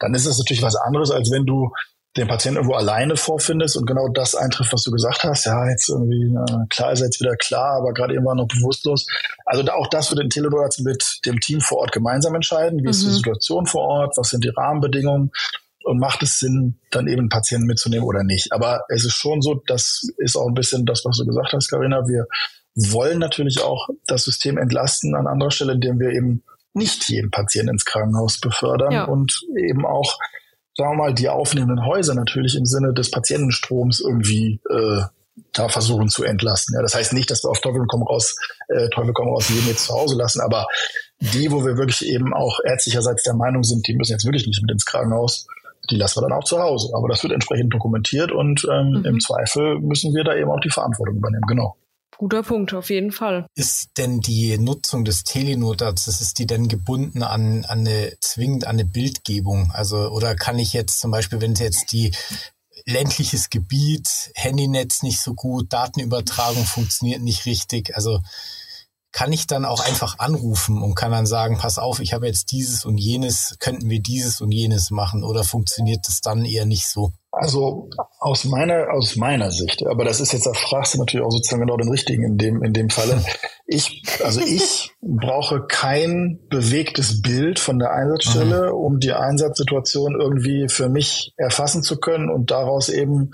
dann 0.00 0.14
ist 0.14 0.26
das 0.26 0.38
natürlich 0.38 0.62
was 0.62 0.76
anderes, 0.76 1.10
als 1.10 1.30
wenn 1.30 1.46
du 1.46 1.70
den 2.16 2.28
Patienten 2.28 2.58
irgendwo 2.58 2.76
alleine 2.76 3.16
vorfindest 3.16 3.76
und 3.76 3.86
genau 3.86 4.08
das 4.08 4.36
eintrifft, 4.36 4.72
was 4.72 4.84
du 4.84 4.92
gesagt 4.92 5.24
hast. 5.24 5.46
Ja, 5.46 5.68
jetzt 5.68 5.88
irgendwie, 5.88 6.32
äh, 6.32 6.66
klar 6.70 6.92
ist 6.92 7.00
jetzt 7.00 7.20
wieder 7.20 7.34
klar, 7.36 7.78
aber 7.78 7.92
gerade 7.92 8.14
eben 8.14 8.24
war 8.24 8.36
noch 8.36 8.46
bewusstlos. 8.46 9.06
Also 9.44 9.64
auch 9.72 9.88
das 9.88 10.10
wird 10.10 10.20
in 10.20 10.30
Teledorats 10.30 10.78
mit 10.78 11.20
dem 11.26 11.40
Team 11.40 11.60
vor 11.60 11.78
Ort 11.78 11.92
gemeinsam 11.92 12.34
entscheiden. 12.34 12.78
Wie 12.78 12.84
mhm. 12.84 12.90
ist 12.90 13.02
die 13.02 13.08
mhm. 13.08 13.14
Situation 13.14 13.66
vor 13.66 13.82
Ort? 13.82 14.16
Was 14.16 14.30
sind 14.30 14.44
die 14.44 14.50
Rahmenbedingungen? 14.50 15.32
Und 15.84 15.98
macht 15.98 16.22
es 16.22 16.38
Sinn, 16.38 16.80
dann 16.90 17.06
eben 17.06 17.28
Patienten 17.28 17.66
mitzunehmen 17.66 18.06
oder 18.06 18.24
nicht? 18.24 18.52
Aber 18.52 18.82
es 18.88 19.04
ist 19.04 19.16
schon 19.16 19.42
so, 19.42 19.62
das 19.66 20.08
ist 20.16 20.36
auch 20.36 20.48
ein 20.48 20.54
bisschen 20.54 20.86
das, 20.86 21.04
was 21.04 21.18
du 21.18 21.26
gesagt 21.26 21.52
hast, 21.52 21.68
Karina. 21.68 22.08
Wir 22.08 22.26
wollen 22.74 23.18
natürlich 23.18 23.60
auch 23.62 23.88
das 24.06 24.24
System 24.24 24.58
entlasten 24.58 25.14
an 25.14 25.26
anderer 25.26 25.50
Stelle, 25.50 25.74
indem 25.74 26.00
wir 26.00 26.10
eben 26.10 26.42
nicht 26.72 27.08
jeden 27.08 27.30
Patienten 27.30 27.74
ins 27.74 27.84
Krankenhaus 27.84 28.40
befördern 28.40 28.92
ja. 28.92 29.04
und 29.04 29.42
eben 29.56 29.86
auch 29.86 30.18
sagen 30.76 30.92
wir 30.92 31.04
mal, 31.04 31.14
die 31.14 31.28
aufnehmenden 31.28 31.86
Häuser 31.86 32.14
natürlich 32.14 32.56
im 32.56 32.66
Sinne 32.66 32.92
des 32.92 33.10
Patientenstroms 33.10 34.00
irgendwie 34.00 34.60
äh, 34.70 35.02
da 35.52 35.68
versuchen 35.68 36.08
zu 36.08 36.24
entlasten. 36.24 36.74
Ja, 36.74 36.82
das 36.82 36.94
heißt 36.94 37.12
nicht, 37.12 37.30
dass 37.30 37.42
wir 37.44 37.50
auf 37.50 37.60
Teufel 37.60 37.84
komm 37.88 38.02
raus, 38.02 38.36
äh, 38.68 38.88
Teufel 38.90 39.12
komm 39.12 39.28
raus 39.28 39.48
jeden 39.48 39.66
jetzt 39.68 39.86
zu 39.86 39.94
Hause 39.94 40.16
lassen, 40.16 40.40
aber 40.40 40.66
die, 41.20 41.50
wo 41.50 41.64
wir 41.64 41.76
wirklich 41.76 42.06
eben 42.06 42.34
auch 42.34 42.58
ärztlicherseits 42.64 43.22
der 43.22 43.34
Meinung 43.34 43.62
sind, 43.62 43.86
die 43.86 43.94
müssen 43.94 44.12
jetzt 44.12 44.24
wirklich 44.24 44.46
nicht 44.46 44.62
mit 44.62 44.70
ins 44.70 44.84
Krankenhaus, 44.84 45.46
die 45.90 45.96
lassen 45.96 46.20
wir 46.20 46.28
dann 46.28 46.38
auch 46.38 46.44
zu 46.44 46.58
Hause. 46.58 46.90
Aber 46.94 47.08
das 47.08 47.22
wird 47.22 47.32
entsprechend 47.32 47.72
dokumentiert 47.72 48.32
und 48.32 48.66
ähm, 48.70 48.90
mhm. 48.90 49.04
im 49.04 49.20
Zweifel 49.20 49.78
müssen 49.80 50.14
wir 50.14 50.24
da 50.24 50.34
eben 50.34 50.50
auch 50.50 50.60
die 50.60 50.70
Verantwortung 50.70 51.16
übernehmen. 51.16 51.44
Genau. 51.46 51.76
Guter 52.16 52.42
Punkt, 52.42 52.72
auf 52.74 52.90
jeden 52.90 53.10
Fall. 53.10 53.46
Ist 53.56 53.98
denn 53.98 54.20
die 54.20 54.56
Nutzung 54.58 55.04
des 55.04 55.24
Telenotards, 55.24 56.06
ist 56.06 56.38
die 56.38 56.46
denn 56.46 56.68
gebunden 56.68 57.22
an, 57.22 57.64
an 57.64 57.80
eine, 57.80 58.12
zwingend 58.20 58.66
an 58.66 58.76
eine 58.76 58.84
Bildgebung? 58.84 59.72
Also, 59.74 60.10
oder 60.10 60.36
kann 60.36 60.58
ich 60.58 60.72
jetzt 60.72 61.00
zum 61.00 61.10
Beispiel, 61.10 61.40
wenn 61.40 61.54
jetzt 61.54 61.90
die 61.92 62.12
ländliches 62.86 63.50
Gebiet, 63.50 64.30
Handynetz 64.34 65.02
nicht 65.02 65.20
so 65.20 65.34
gut, 65.34 65.72
Datenübertragung 65.72 66.64
funktioniert 66.64 67.22
nicht 67.22 67.46
richtig, 67.46 67.96
also 67.96 68.20
kann 69.14 69.32
ich 69.32 69.46
dann 69.46 69.64
auch 69.64 69.86
einfach 69.86 70.18
anrufen 70.18 70.82
und 70.82 70.96
kann 70.96 71.12
dann 71.12 71.24
sagen, 71.24 71.56
pass 71.56 71.78
auf, 71.78 72.00
ich 72.00 72.12
habe 72.12 72.26
jetzt 72.26 72.50
dieses 72.50 72.84
und 72.84 72.98
jenes, 72.98 73.56
könnten 73.60 73.88
wir 73.88 74.02
dieses 74.02 74.40
und 74.40 74.50
jenes 74.50 74.90
machen 74.90 75.22
oder 75.22 75.44
funktioniert 75.44 76.00
das 76.08 76.20
dann 76.20 76.44
eher 76.44 76.66
nicht 76.66 76.88
so? 76.88 77.12
Also 77.30 77.88
aus 78.18 78.44
meiner, 78.44 78.92
aus 78.92 79.14
meiner 79.14 79.52
Sicht, 79.52 79.86
aber 79.86 80.04
das 80.04 80.20
ist 80.20 80.32
jetzt, 80.32 80.46
da 80.46 80.52
fragst 80.52 80.94
du 80.94 80.98
natürlich 80.98 81.24
auch 81.24 81.30
sozusagen 81.30 81.62
genau 81.62 81.76
den 81.76 81.90
richtigen 81.90 82.24
in 82.24 82.38
dem, 82.38 82.64
in 82.64 82.72
dem 82.72 82.90
Falle. 82.90 83.24
Ich, 83.66 84.02
also 84.24 84.40
ich 84.40 84.90
brauche 85.00 85.64
kein 85.68 86.40
bewegtes 86.50 87.22
Bild 87.22 87.60
von 87.60 87.78
der 87.78 87.92
Einsatzstelle, 87.92 88.72
mhm. 88.72 88.76
um 88.76 88.98
die 88.98 89.12
Einsatzsituation 89.12 90.20
irgendwie 90.20 90.68
für 90.68 90.88
mich 90.88 91.34
erfassen 91.36 91.84
zu 91.84 91.98
können 91.98 92.30
und 92.30 92.50
daraus 92.50 92.88
eben 92.88 93.30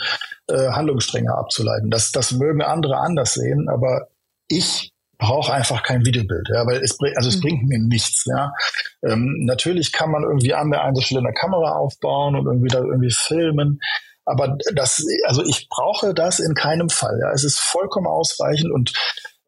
äh, 0.47 0.69
Handlungsstränge 0.73 1.35
abzuleiten. 1.35 1.91
Das, 1.91 2.13
das 2.13 2.33
mögen 2.33 2.61
andere 2.61 2.99
anders 2.99 3.33
sehen, 3.33 3.71
aber 3.71 4.09
ich 4.47 4.90
brauche 5.21 5.53
einfach 5.53 5.83
kein 5.83 6.05
Videobild, 6.05 6.49
ja, 6.53 6.67
weil 6.67 6.83
es 6.83 6.99
also 7.17 7.29
es 7.29 7.37
mhm. 7.37 7.41
bringt 7.41 7.69
mir 7.69 7.79
nichts, 7.79 8.25
ja. 8.27 8.53
Ähm, 9.05 9.45
natürlich 9.45 9.93
kann 9.93 10.11
man 10.11 10.25
irgendwie 10.25 10.55
an 10.55 10.71
der 10.71 10.83
Einzelstelle 10.83 11.21
eine 11.21 11.33
Kamera 11.33 11.77
aufbauen 11.77 12.35
und 12.35 12.47
irgendwie 12.47 12.69
da 12.69 12.79
irgendwie 12.79 13.13
filmen, 13.13 13.81
aber 14.25 14.59
das, 14.75 15.05
also 15.27 15.45
ich 15.45 15.69
brauche 15.69 16.15
das 16.15 16.41
in 16.41 16.55
keinem 16.55 16.89
Fall, 16.89 17.19
ja. 17.21 17.31
Es 17.33 17.45
ist 17.45 17.61
vollkommen 17.61 18.07
ausreichend 18.07 18.73
und 18.73 18.93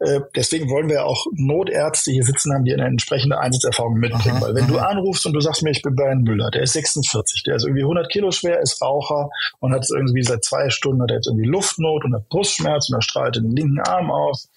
äh, 0.02 0.20
deswegen 0.34 0.68
wollen 0.68 0.88
wir 0.88 1.04
auch 1.06 1.26
Notärzte 1.32 2.10
hier 2.10 2.24
sitzen 2.24 2.52
haben, 2.52 2.64
die 2.64 2.72
eine 2.72 2.86
entsprechende 2.86 3.38
Einsatzerfahrung 3.38 3.94
mitbringen. 3.94 4.38
Aha, 4.38 4.46
Weil 4.46 4.54
wenn 4.56 4.64
aha. 4.64 4.72
du 4.72 4.78
anrufst 4.78 5.24
und 5.26 5.32
du 5.32 5.40
sagst 5.40 5.62
mir, 5.62 5.70
ich 5.70 5.82
bin 5.82 5.94
Brian 5.94 6.22
Müller, 6.22 6.50
der 6.50 6.62
ist 6.62 6.72
46, 6.72 7.44
der 7.44 7.56
ist 7.56 7.64
irgendwie 7.64 7.82
100 7.82 8.10
Kilo 8.10 8.32
schwer, 8.32 8.60
ist 8.60 8.82
Raucher 8.82 9.30
und 9.60 9.72
hat 9.72 9.86
irgendwie 9.88 10.24
seit 10.24 10.42
zwei 10.42 10.70
Stunden 10.70 11.02
hat 11.02 11.10
er 11.10 11.18
jetzt 11.18 11.28
irgendwie 11.28 11.48
Luftnot 11.48 12.04
und 12.04 12.14
hat 12.14 12.28
Brustschmerz 12.28 12.90
und 12.90 12.96
er 12.96 13.02
strahlt 13.02 13.36
den 13.36 13.54
linken 13.54 13.80
Arm 13.80 14.10
aus 14.10 14.48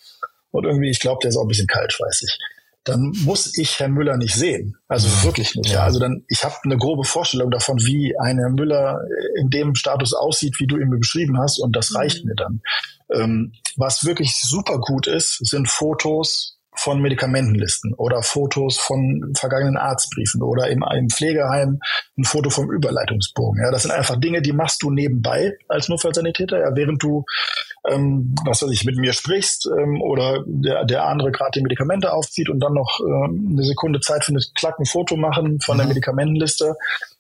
und 0.56 0.66
irgendwie, 0.66 0.90
ich 0.90 1.00
glaube, 1.00 1.20
der 1.22 1.30
ist 1.30 1.38
auch 1.38 1.44
ein 1.44 1.48
bisschen 1.48 1.68
kaltschweißig. 1.68 2.38
Dann 2.84 3.14
muss 3.24 3.58
ich 3.58 3.80
Herrn 3.80 3.94
Müller 3.94 4.16
nicht 4.16 4.36
sehen. 4.36 4.78
Also 4.88 5.08
wirklich 5.24 5.56
nicht. 5.56 5.72
Ja. 5.72 5.84
Also 5.84 6.00
dann, 6.00 6.24
ich 6.28 6.44
habe 6.44 6.54
eine 6.64 6.78
grobe 6.78 7.04
Vorstellung 7.04 7.50
davon, 7.50 7.80
wie 7.80 8.14
ein 8.20 8.38
Herr 8.38 8.52
Müller 8.52 9.00
in 9.40 9.50
dem 9.50 9.74
Status 9.74 10.14
aussieht, 10.14 10.60
wie 10.60 10.68
du 10.68 10.78
ihn 10.78 10.90
mir 10.90 11.00
beschrieben 11.00 11.40
hast, 11.40 11.60
und 11.60 11.76
das 11.76 11.96
reicht 11.96 12.24
mhm. 12.24 12.30
mir 12.30 12.36
dann. 12.36 12.62
Ähm, 13.12 13.54
was 13.76 14.06
wirklich 14.06 14.40
super 14.40 14.80
gut 14.80 15.08
ist, 15.08 15.40
sind 15.46 15.68
Fotos 15.68 16.56
von 16.78 17.02
Medikamentenlisten 17.02 17.94
oder 17.94 18.22
Fotos 18.22 18.78
von 18.78 19.34
vergangenen 19.36 19.78
Arztbriefen 19.78 20.42
oder 20.42 20.68
im, 20.70 20.84
im 20.96 21.10
Pflegeheim 21.10 21.80
ein 22.18 22.24
Foto 22.24 22.50
vom 22.50 22.72
Überleitungsbogen. 22.72 23.64
Ja, 23.64 23.72
das 23.72 23.84
sind 23.84 23.92
einfach 23.92 24.18
Dinge, 24.18 24.42
die 24.42 24.52
machst 24.52 24.84
du 24.84 24.92
nebenbei 24.92 25.54
als 25.68 25.90
Notfallsanitäter, 25.90 26.60
ja, 26.60 26.76
während 26.76 27.02
du 27.02 27.24
ähm, 27.88 28.36
was 28.46 28.62
weiß 28.62 28.72
ich, 28.72 28.86
mit 28.86 28.98
mir 28.98 29.14
sprichst 29.14 29.70
ähm, 29.78 30.02
oder 30.02 30.44
der, 30.46 30.86
der 30.86 31.06
andere 31.06 31.32
gerade 31.32 31.52
die 31.56 31.62
Medikamente 31.62 32.14
aufzieht 32.14 32.50
und 32.50 32.60
dann 32.60 32.74
noch 32.74 33.00
ähm, 33.00 33.50
eine 33.52 33.64
Sekunde 33.64 34.00
Zeit 34.00 34.26
findet, 34.26 34.54
klack 34.56 34.80
ein 34.80 34.86
Foto 34.86 35.16
machen 35.16 35.60
von 35.60 35.76
mhm. 35.76 35.80
der 35.80 35.88
Medikamentenliste. 35.90 36.76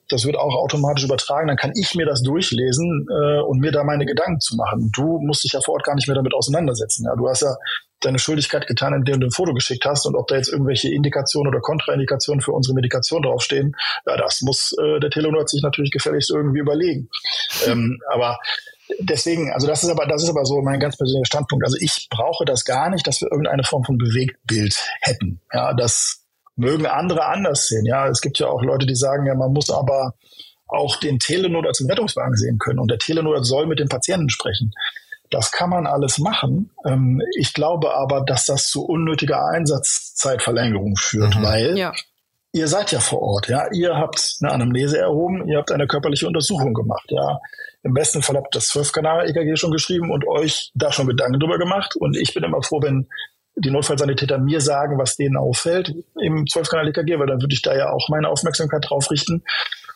Das 0.10 0.26
wird 0.26 0.38
auch 0.38 0.56
automatisch 0.56 1.04
übertragen. 1.04 1.48
Dann 1.48 1.58
kann 1.58 1.74
ich 1.76 1.96
mir 1.96 2.06
das 2.06 2.22
durchlesen 2.22 3.08
äh, 3.10 3.40
und 3.42 3.60
mir 3.60 3.72
da 3.72 3.84
meine 3.84 4.06
Gedanken 4.06 4.40
zu 4.40 4.56
machen. 4.56 4.92
Du 4.94 5.20
musst 5.20 5.44
dich 5.44 5.54
ja 5.54 5.62
vor 5.62 5.76
Ort 5.76 5.84
gar 5.84 5.96
nicht 5.96 6.08
mehr 6.08 6.16
damit 6.16 6.34
auseinandersetzen. 6.34 7.06
Ja, 7.06 7.16
du 7.16 7.28
hast 7.28 7.42
ja 7.42 7.56
deine 8.02 8.20
Schuldigkeit 8.20 8.68
getan, 8.68 8.94
indem 8.94 9.20
du 9.20 9.28
ein 9.28 9.32
Foto 9.32 9.54
geschickt 9.54 9.86
hast 9.86 10.06
und 10.06 10.16
ob 10.16 10.28
da 10.28 10.36
jetzt 10.36 10.52
irgendwelche 10.52 10.94
Indikationen 10.94 11.52
oder 11.52 11.62
Kontraindikationen 11.62 12.42
für 12.42 12.52
unsere 12.52 12.76
Medikation 12.76 13.24
draufstehen, 13.24 13.76
ja, 14.06 14.18
das 14.18 14.42
muss 14.42 14.76
äh, 14.80 15.00
der 15.00 15.10
Telenor 15.10 15.48
sich 15.48 15.64
natürlich 15.64 15.92
gefälligst 15.92 16.30
irgendwie 16.30 16.60
überlegen. 16.60 17.10
ähm, 17.68 18.00
aber 18.12 18.38
deswegen, 19.00 19.52
also 19.52 19.68
das 19.68 19.84
ist 19.84 19.90
aber, 19.90 20.06
das 20.06 20.24
ist 20.24 20.30
aber 20.30 20.46
so 20.46 20.62
mein 20.62 20.80
ganz 20.80 20.98
persönlicher 20.98 21.26
Standpunkt. 21.26 21.66
Also 21.66 21.78
ich 21.80 22.08
brauche 22.10 22.46
das 22.46 22.66
gar 22.66 22.90
nicht, 22.90 23.06
dass 23.08 23.22
wir 23.22 23.32
irgendeine 23.32 23.64
Form 23.64 23.84
von 23.84 23.98
Bewegtbild 23.98 24.78
hätten. 25.02 25.42
Ja, 25.54 25.74
das 25.74 26.22
mögen 26.56 26.86
andere 26.86 27.26
anders 27.26 27.68
sehen. 27.68 27.86
Ja, 27.86 28.08
es 28.08 28.22
gibt 28.22 28.40
ja 28.40 28.48
auch 28.48 28.62
Leute, 28.64 28.86
die 28.86 28.96
sagen, 28.96 29.26
ja, 29.26 29.36
man 29.36 29.54
muss 29.54 29.70
aber 29.70 30.14
auch 30.68 30.98
den 30.98 31.20
Telenot 31.20 31.68
als 31.68 31.86
Rettungswagen 31.88 32.36
sehen 32.36 32.58
können 32.58 32.80
und 32.80 32.90
der 32.90 32.98
Telenot 32.98 33.46
soll 33.46 33.68
mit 33.68 33.80
dem 33.80 33.90
Patienten 33.90 34.30
sprechen. 34.30 34.72
Das 35.30 35.52
kann 35.52 35.70
man 35.70 35.88
alles 35.88 36.18
machen. 36.18 36.72
Ähm, 36.86 37.22
ich 37.38 37.54
glaube 37.54 37.96
aber, 37.96 38.22
dass 38.22 38.46
das 38.46 38.68
zu 38.68 38.86
unnötiger 38.86 39.48
Einsatzzeitverlängerung 39.48 40.96
führt, 40.96 41.36
mhm. 41.36 41.44
weil 41.44 41.78
ja. 41.78 41.94
ihr 42.52 42.68
seid 42.68 42.92
ja 42.92 43.00
vor 43.00 43.22
Ort, 43.22 43.48
ja. 43.48 43.68
Ihr 43.74 43.96
habt 43.96 44.38
eine 44.42 44.52
Anamnese 44.52 45.00
erhoben, 45.00 45.48
ihr 45.48 45.58
habt 45.58 45.72
eine 45.72 45.88
körperliche 45.88 46.28
Untersuchung 46.28 46.74
gemacht, 46.74 47.06
ja. 47.10 47.40
Im 47.86 47.94
besten 47.94 48.24
Fall 48.24 48.36
habt 48.36 48.48
ihr 48.48 48.60
das 48.60 48.72
12-Kanal-EKG 48.72 49.58
schon 49.58 49.72
geschrieben 49.72 50.10
und 50.10 50.28
euch 50.28 50.72
da 50.74 50.92
schon 50.92 51.06
Gedanken 51.06 51.40
drüber 51.40 51.60
gemacht. 51.60 51.96
Und 51.96 52.18
ich 52.18 52.34
bin 52.34 52.44
immer 52.44 52.64
froh, 52.64 52.82
wenn 52.82 53.08
die 53.56 53.70
Notfallsanitäter 53.70 54.40
mir 54.40 54.60
sagen, 54.60 54.98
was 54.98 55.18
denen 55.18 55.38
auffällt 55.38 55.94
im 56.20 56.46
12-Kanal-EKG, 56.46 57.20
weil 57.20 57.28
dann 57.28 57.42
würde 57.42 57.54
ich 57.54 57.62
da 57.62 57.78
ja 57.78 57.92
auch 57.92 58.10
meine 58.10 58.30
Aufmerksamkeit 58.30 58.90
drauf 58.90 59.12
richten. 59.12 59.44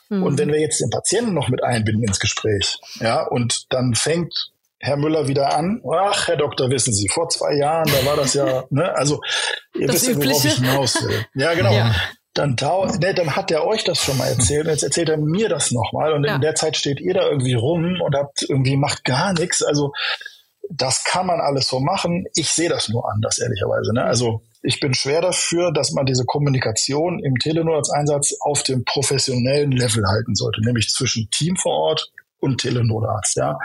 Mhm. 0.09 0.21
Und 0.21 0.37
wenn 0.37 0.49
wir 0.49 0.59
jetzt 0.59 0.79
den 0.79 0.91
Patienten 0.91 1.33
noch 1.33 1.49
mit 1.49 1.63
einbinden 1.63 2.03
ins 2.03 2.19
Gespräch, 2.19 2.79
ja, 2.99 3.23
und 3.23 3.65
dann 3.73 3.95
fängt 3.95 4.51
Herr 4.77 4.95
Müller 4.95 5.27
wieder 5.27 5.57
an. 5.57 5.81
Ach, 5.91 6.27
Herr 6.27 6.37
Doktor, 6.37 6.69
wissen 6.69 6.93
Sie, 6.93 7.09
vor 7.09 7.27
zwei 7.29 7.55
Jahren, 7.55 7.89
da 7.91 8.07
war 8.07 8.15
das 8.17 8.35
ja, 8.35 8.65
ne, 8.69 8.95
also 8.95 9.19
ihr 9.73 9.87
das 9.87 9.95
wisst 9.95 10.09
ja, 10.09 10.15
worauf 10.15 10.45
ich 10.45 10.53
hinaus 10.53 11.03
will. 11.03 11.25
Ja, 11.33 11.55
genau. 11.55 11.73
Ja. 11.73 11.95
Dann, 12.33 12.55
ne, 13.01 13.13
dann 13.13 13.35
hat 13.35 13.51
er 13.51 13.65
euch 13.65 13.83
das 13.83 14.03
schon 14.03 14.17
mal 14.17 14.27
erzählt 14.27 14.65
und 14.65 14.71
jetzt 14.71 14.83
erzählt 14.83 15.09
er 15.09 15.17
mir 15.17 15.49
das 15.49 15.71
nochmal 15.71 16.13
und 16.13 16.25
ja. 16.25 16.35
in 16.35 16.41
der 16.41 16.55
Zeit 16.55 16.77
steht 16.77 17.01
ihr 17.01 17.15
da 17.15 17.27
irgendwie 17.27 17.55
rum 17.55 17.99
und 18.01 18.15
habt 18.15 18.43
irgendwie 18.47 18.77
macht 18.77 19.03
gar 19.03 19.33
nichts. 19.33 19.63
Also 19.63 19.91
das 20.69 21.03
kann 21.03 21.25
man 21.25 21.41
alles 21.41 21.67
so 21.67 21.79
machen. 21.79 22.25
Ich 22.35 22.49
sehe 22.49 22.69
das 22.69 22.89
nur 22.89 23.11
anders, 23.11 23.39
ehrlicherweise. 23.39 23.93
Ne? 23.93 24.03
Also 24.03 24.43
ich 24.61 24.79
bin 24.79 24.93
schwer 24.93 25.21
dafür, 25.21 25.71
dass 25.71 25.91
man 25.91 26.05
diese 26.05 26.25
Kommunikation 26.25 27.19
im 27.23 27.35
Telenotarzteinsatz 27.37 28.35
auf 28.41 28.61
dem 28.63 28.85
professionellen 28.85 29.71
Level 29.71 30.05
halten 30.05 30.35
sollte, 30.35 30.61
nämlich 30.63 30.89
zwischen 30.89 31.29
Team 31.31 31.55
vor 31.55 31.73
Ort 31.73 32.11
und 32.39 32.61
Telenotarzt. 32.61 33.37
Ja? 33.37 33.57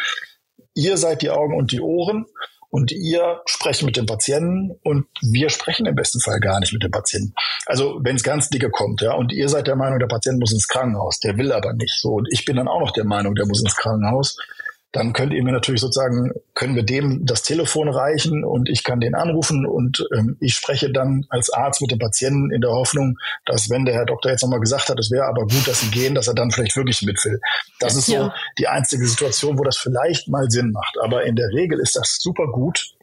Ihr 0.75 0.97
seid 0.97 1.23
die 1.23 1.31
Augen 1.31 1.57
und 1.57 1.73
die 1.73 1.81
Ohren 1.81 2.27
und 2.75 2.91
ihr 2.91 3.41
sprecht 3.47 3.85
mit 3.85 3.97
dem 3.97 4.05
Patienten 4.05 4.72
und 4.83 5.07
wir 5.22 5.49
sprechen 5.49 5.87
im 5.87 5.95
besten 5.95 6.18
Fall 6.18 6.41
gar 6.41 6.59
nicht 6.59 6.72
mit 6.72 6.83
dem 6.83 6.91
Patienten. 6.91 7.33
Also 7.66 8.01
wenn 8.03 8.16
es 8.16 8.25
ganz 8.25 8.51
dicke 8.51 8.68
kommt, 8.68 9.01
ja, 9.01 9.12
und 9.12 9.33
ihr 9.33 9.49
seid 9.49 9.68
der 9.68 9.77
Meinung, 9.77 10.01
der 10.01 10.09
Patient 10.09 10.41
muss 10.41 10.53
ins 10.53 10.66
Krankenhaus, 10.66 11.20
der 11.20 11.39
will 11.39 11.53
aber 11.53 11.72
nicht 11.72 11.95
so 11.97 12.14
und 12.14 12.27
ich 12.33 12.45
bin 12.45 12.57
dann 12.57 12.66
auch 12.66 12.81
noch 12.81 12.91
der 12.91 13.05
Meinung, 13.05 13.37
der 13.37 13.47
muss 13.47 13.62
ins 13.62 13.77
Krankenhaus, 13.77 14.37
dann 14.95 15.12
könnt 15.12 15.34
ihr 15.34 15.42
mir 15.42 15.51
natürlich 15.51 15.80
sozusagen, 15.80 16.30
können 16.55 16.76
wir 16.76 16.84
dem 16.84 17.26
das 17.26 17.42
Telefon 17.42 17.88
reichen 17.88 18.45
und 18.45 18.68
ich 18.68 18.84
kann 18.84 19.01
den 19.01 19.16
anrufen 19.16 19.66
und 19.66 20.07
ähm, 20.16 20.36
ich 20.38 20.55
spreche 20.55 20.90
dann 20.90 21.26
als 21.30 21.51
Arzt 21.51 21.82
mit 21.82 21.90
dem 21.90 21.99
Patienten 21.99 22.53
in 22.53 22.61
der 22.61 22.70
Hoffnung, 22.70 23.18
dass 23.45 23.68
wenn 23.70 23.84
der 23.84 23.95
Herr 23.95 24.07
Doktor 24.07 24.30
jetzt 24.30 24.42
nochmal 24.42 24.61
gesagt 24.61 24.88
hat, 24.88 24.99
es 25.01 25.11
wäre 25.11 25.26
aber 25.26 25.42
gut, 25.42 25.66
dass 25.66 25.80
sie 25.80 25.90
gehen, 25.90 26.14
dass 26.14 26.28
er 26.28 26.34
dann 26.34 26.53
vielleicht 26.53 26.76
wirklich 26.76 27.03
mit 27.03 27.22
will. 27.24 27.40
Das 27.80 27.97
ist 27.97 28.07
ja. 28.07 28.26
so 28.26 28.30
die 28.57 28.68
einzige 28.68 29.05
Situation, 29.05 29.59
wo 29.59 29.64
das 29.64 29.76
vielleicht 29.76 30.28
mal 30.28 30.49
Sinn 30.49 30.70
macht. 30.70 30.97
Aber 31.03 31.24
in 31.24 31.34
der 31.34 31.49
Regel 31.49 31.80
ist 31.80 31.97
das 31.97 32.18
super 32.20 32.47
gut, 32.53 32.93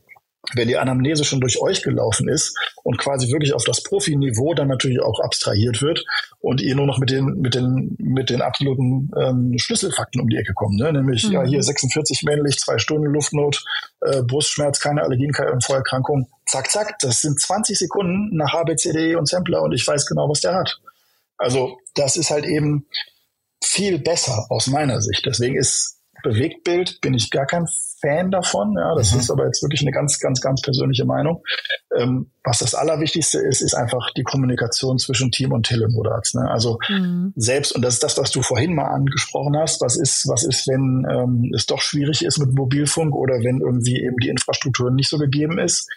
wenn 0.55 0.67
die 0.67 0.77
Anamnese 0.77 1.23
schon 1.23 1.39
durch 1.39 1.59
euch 1.59 1.83
gelaufen 1.83 2.27
ist 2.27 2.57
und 2.83 2.97
quasi 2.97 3.31
wirklich 3.31 3.53
auf 3.53 3.63
das 3.63 3.83
Profiniveau 3.83 4.53
dann 4.53 4.67
natürlich 4.67 5.01
auch 5.01 5.19
abstrahiert 5.19 5.81
wird 5.81 6.03
und 6.39 6.61
ihr 6.61 6.75
nur 6.75 6.85
noch 6.85 6.99
mit 6.99 7.09
den, 7.09 7.39
mit 7.39 7.55
den, 7.55 7.95
mit 7.99 8.29
den 8.29 8.41
absoluten 8.41 9.11
ähm, 9.17 9.53
Schlüsselfakten 9.57 10.21
um 10.21 10.29
die 10.29 10.37
Ecke 10.37 10.53
kommt, 10.53 10.79
ne? 10.79 10.91
nämlich 10.91 11.25
mhm. 11.25 11.33
ja 11.33 11.43
hier 11.43 11.63
46 11.63 12.23
männlich, 12.23 12.57
zwei 12.57 12.77
Stunden 12.77 13.07
Luftnot, 13.07 13.63
äh, 14.01 14.21
Brustschmerz, 14.23 14.79
keine 14.79 15.03
Allergien, 15.03 15.31
keine 15.31 15.59
Vorerkrankung, 15.61 16.27
zack, 16.45 16.69
zack, 16.71 16.99
das 16.99 17.21
sind 17.21 17.39
20 17.39 17.77
Sekunden 17.77 18.35
nach 18.35 18.53
HBCD 18.53 19.15
und 19.15 19.27
Sampler 19.27 19.61
und 19.61 19.73
ich 19.73 19.85
weiß 19.85 20.05
genau, 20.05 20.29
was 20.29 20.41
der 20.41 20.55
hat. 20.55 20.79
Also 21.37 21.77
das 21.95 22.17
ist 22.17 22.29
halt 22.29 22.45
eben 22.45 22.85
viel 23.63 23.99
besser 23.99 24.45
aus 24.49 24.67
meiner 24.67 25.01
Sicht. 25.01 25.25
Deswegen 25.25 25.57
ist 25.57 26.00
Bewegtbild, 26.23 26.99
bin 27.01 27.13
ich 27.13 27.31
gar 27.31 27.45
kein 27.45 27.65
Fan 28.01 28.31
davon. 28.31 28.75
Ja, 28.77 28.95
das 28.95 29.13
mhm. 29.13 29.19
ist 29.19 29.31
aber 29.31 29.45
jetzt 29.45 29.61
wirklich 29.61 29.81
eine 29.81 29.91
ganz, 29.91 30.19
ganz, 30.19 30.41
ganz 30.41 30.61
persönliche 30.61 31.05
Meinung. 31.05 31.43
Ähm, 31.95 32.31
was 32.43 32.59
das 32.59 32.73
Allerwichtigste 32.73 33.39
ist, 33.39 33.61
ist 33.61 33.73
einfach 33.73 34.11
die 34.17 34.23
Kommunikation 34.23 34.97
zwischen 34.97 35.31
Team 35.31 35.51
und 35.51 35.67
Telenotarzt. 35.67 36.35
Ne? 36.35 36.49
Also 36.49 36.79
mhm. 36.89 37.33
selbst, 37.35 37.73
und 37.73 37.83
das 37.83 37.95
ist 37.95 38.03
das, 38.03 38.17
was 38.17 38.31
du 38.31 38.41
vorhin 38.41 38.73
mal 38.73 38.87
angesprochen 38.87 39.55
hast, 39.57 39.81
was 39.81 39.97
ist, 39.97 40.27
was 40.27 40.43
ist, 40.43 40.67
wenn 40.67 41.05
ähm, 41.09 41.51
es 41.55 41.65
doch 41.65 41.81
schwierig 41.81 42.25
ist 42.25 42.39
mit 42.39 42.53
Mobilfunk 42.53 43.15
oder 43.15 43.35
wenn 43.35 43.61
irgendwie 43.61 44.01
eben 44.01 44.17
die 44.17 44.29
Infrastruktur 44.29 44.91
nicht 44.91 45.09
so 45.09 45.17
gegeben 45.17 45.59
ist. 45.59 45.87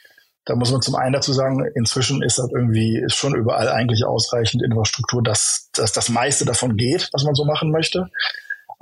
Da 0.47 0.55
muss 0.57 0.71
man 0.71 0.83
zum 0.83 0.95
einen 0.95 1.15
dazu 1.15 1.33
sagen, 1.33 1.65
inzwischen 1.75 2.23
ist 2.23 2.39
das 2.39 2.51
irgendwie 2.55 2.99
ist 2.99 3.17
schon 3.17 3.35
überall 3.35 3.69
eigentlich 3.69 4.05
ausreichend 4.05 4.63
Infrastruktur, 4.63 5.23
dass, 5.23 5.71
dass 5.73 5.93
das 5.93 6.11
meiste 6.11 6.45
davon 6.45 6.77
geht, 6.77 7.09
was 7.13 7.25
man 7.25 7.35
so 7.35 7.47
machen 7.47 7.71
möchte. 7.71 8.11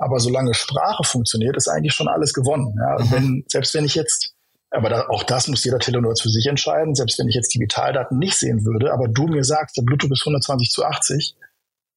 Aber 0.03 0.19
solange 0.19 0.53
Sprache 0.53 1.03
funktioniert, 1.03 1.55
ist 1.55 1.69
eigentlich 1.69 1.93
schon 1.93 2.09
alles 2.09 2.33
gewonnen. 2.33 2.75
Ja, 2.77 3.03
mhm. 3.03 3.11
wenn, 3.11 3.43
selbst 3.47 3.73
wenn 3.73 3.85
ich 3.85 3.95
jetzt, 3.95 4.33
aber 4.69 4.89
da, 4.89 5.07
auch 5.07 5.23
das 5.23 5.47
muss 5.47 5.63
jeder 5.63 5.79
Telenor 5.79 6.13
für 6.21 6.29
sich 6.29 6.45
entscheiden, 6.47 6.93
selbst 6.93 7.17
wenn 7.19 7.29
ich 7.29 7.35
jetzt 7.35 7.53
die 7.53 7.59
Vitaldaten 7.59 8.17
nicht 8.17 8.37
sehen 8.37 8.65
würde, 8.65 8.91
aber 8.91 9.07
du 9.07 9.27
mir 9.27 9.43
sagst, 9.43 9.77
der 9.77 9.83
Bluetooth 9.83 10.11
ist 10.11 10.23
120 10.23 10.69
zu 10.69 10.83
80, 10.83 11.35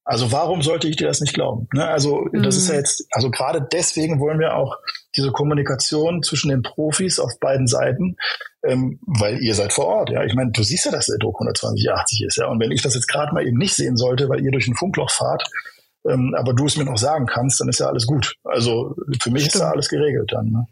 also 0.05 0.31
warum 0.31 0.61
sollte 0.61 0.87
ich 0.87 0.95
dir 0.95 1.05
das 1.05 1.19
nicht 1.19 1.33
glauben? 1.33 1.67
Ne? 1.73 1.85
Also 1.85 2.29
mhm. 2.31 2.41
das 2.41 2.55
ist 2.55 2.69
ja 2.69 2.75
mhm. 2.75 2.79
jetzt, 2.79 3.05
also 3.11 3.29
gerade 3.29 3.67
deswegen 3.69 4.21
wollen 4.21 4.39
wir 4.39 4.55
auch 4.55 4.77
diese 5.17 5.33
Kommunikation 5.33 6.23
zwischen 6.23 6.49
den 6.49 6.61
Profis 6.61 7.19
auf 7.19 7.37
beiden 7.41 7.67
Seiten, 7.67 8.15
ähm, 8.63 9.01
weil 9.05 9.41
ihr 9.41 9.53
seid 9.53 9.73
vor 9.73 9.87
Ort. 9.87 10.11
Ja, 10.11 10.23
ich 10.23 10.33
meine, 10.33 10.51
du 10.51 10.63
siehst 10.63 10.85
ja, 10.85 10.91
dass 10.91 11.07
der 11.07 11.17
Druck 11.17 11.35
120 11.35 11.91
80 11.91 12.23
ist. 12.23 12.37
Ja, 12.37 12.47
und 12.47 12.61
wenn 12.61 12.71
ich 12.71 12.81
das 12.81 12.95
jetzt 12.95 13.07
gerade 13.07 13.33
mal 13.33 13.45
eben 13.45 13.57
nicht 13.57 13.75
sehen 13.75 13.97
sollte, 13.97 14.29
weil 14.29 14.39
ihr 14.39 14.51
durch 14.51 14.67
ein 14.67 14.75
Funkloch 14.75 15.11
fahrt, 15.11 15.43
ähm, 16.09 16.35
aber 16.37 16.53
du 16.53 16.65
es 16.65 16.77
mir 16.77 16.85
noch 16.85 16.97
sagen 16.97 17.25
kannst, 17.25 17.59
dann 17.59 17.69
ist 17.69 17.79
ja 17.79 17.87
alles 17.87 18.05
gut. 18.05 18.35
Also 18.43 18.95
für 19.21 19.31
mich 19.31 19.43
Stimmt. 19.43 19.55
ist 19.55 19.61
da 19.61 19.71
alles 19.71 19.89
geregelt 19.89 20.31
dann. 20.31 20.49
Ne? 20.49 20.67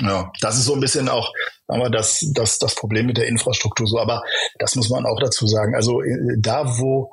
Ja, 0.00 0.32
das 0.40 0.56
ist 0.56 0.66
so 0.66 0.74
ein 0.74 0.80
bisschen 0.80 1.08
auch 1.08 1.32
aber 1.70 1.88
das, 1.88 2.24
das, 2.32 2.58
das 2.58 2.74
Problem 2.74 3.06
mit 3.06 3.16
der 3.16 3.28
Infrastruktur 3.28 3.86
so. 3.86 3.98
Aber 3.98 4.22
das 4.58 4.74
muss 4.74 4.90
man 4.90 5.06
auch 5.06 5.18
dazu 5.20 5.46
sagen. 5.46 5.74
Also 5.74 6.02
äh, 6.02 6.36
da, 6.36 6.78
wo 6.78 7.12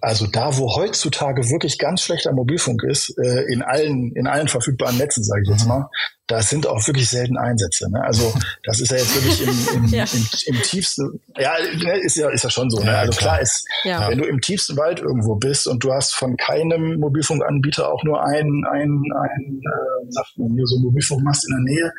also 0.00 0.26
da, 0.26 0.56
wo 0.56 0.76
heutzutage 0.76 1.48
wirklich 1.48 1.78
ganz 1.78 2.02
schlechter 2.02 2.32
Mobilfunk 2.32 2.82
ist, 2.84 3.14
äh, 3.18 3.42
in 3.52 3.62
allen 3.62 4.12
in 4.14 4.26
allen 4.26 4.48
verfügbaren 4.48 4.96
Netzen, 4.98 5.24
sage 5.24 5.42
ich 5.44 5.50
jetzt 5.50 5.62
mhm. 5.62 5.68
mal, 5.68 5.90
da 6.26 6.42
sind 6.42 6.66
auch 6.66 6.86
wirklich 6.86 7.08
selten 7.08 7.38
Einsätze. 7.38 7.90
Ne? 7.90 8.02
Also 8.02 8.34
das 8.64 8.80
ist 8.80 8.90
ja 8.90 8.98
jetzt 8.98 9.14
wirklich 9.14 9.42
im, 9.42 9.84
im, 9.84 9.88
ja. 9.94 10.04
im, 10.04 10.28
im 10.46 10.62
tiefsten, 10.62 11.20
ja, 11.38 11.54
ne, 11.76 11.98
ist 11.98 12.16
ja 12.16 12.28
ist 12.30 12.44
ja 12.44 12.50
schon 12.50 12.70
so. 12.70 12.82
Ne? 12.82 12.96
Also 12.96 13.12
klar, 13.12 13.36
klar 13.36 13.40
ist, 13.40 13.66
ja. 13.84 14.10
wenn 14.10 14.18
du 14.18 14.24
im 14.24 14.40
tiefsten 14.40 14.76
Wald 14.76 15.00
irgendwo 15.00 15.36
bist 15.36 15.66
und 15.66 15.82
du 15.82 15.92
hast 15.92 16.14
von 16.14 16.36
keinem 16.36 16.98
Mobilfunkanbieter 16.98 17.90
auch 17.90 18.02
nur 18.04 18.24
einen 18.24 18.64
einen 18.66 19.02
einen 19.12 19.60
äh, 19.62 20.10
sagt 20.10 20.36
man 20.36 20.52
hier 20.54 20.66
so 20.66 20.78
Mobilfunkmast 20.80 21.46
in 21.48 21.56
der 21.56 21.74
Nähe, 21.74 21.92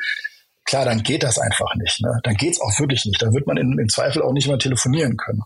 klar, 0.65 0.85
dann 0.85 1.01
geht 1.01 1.23
das 1.23 1.39
einfach 1.39 1.73
nicht. 1.75 2.01
Ne? 2.01 2.19
Dann 2.23 2.35
geht's 2.35 2.61
auch 2.61 2.79
wirklich 2.79 3.05
nicht. 3.05 3.21
Dann 3.21 3.33
wird 3.33 3.47
man 3.47 3.57
in, 3.57 3.77
im 3.79 3.89
Zweifel 3.89 4.21
auch 4.21 4.33
nicht 4.33 4.47
mehr 4.47 4.59
telefonieren 4.59 5.17
können. 5.17 5.41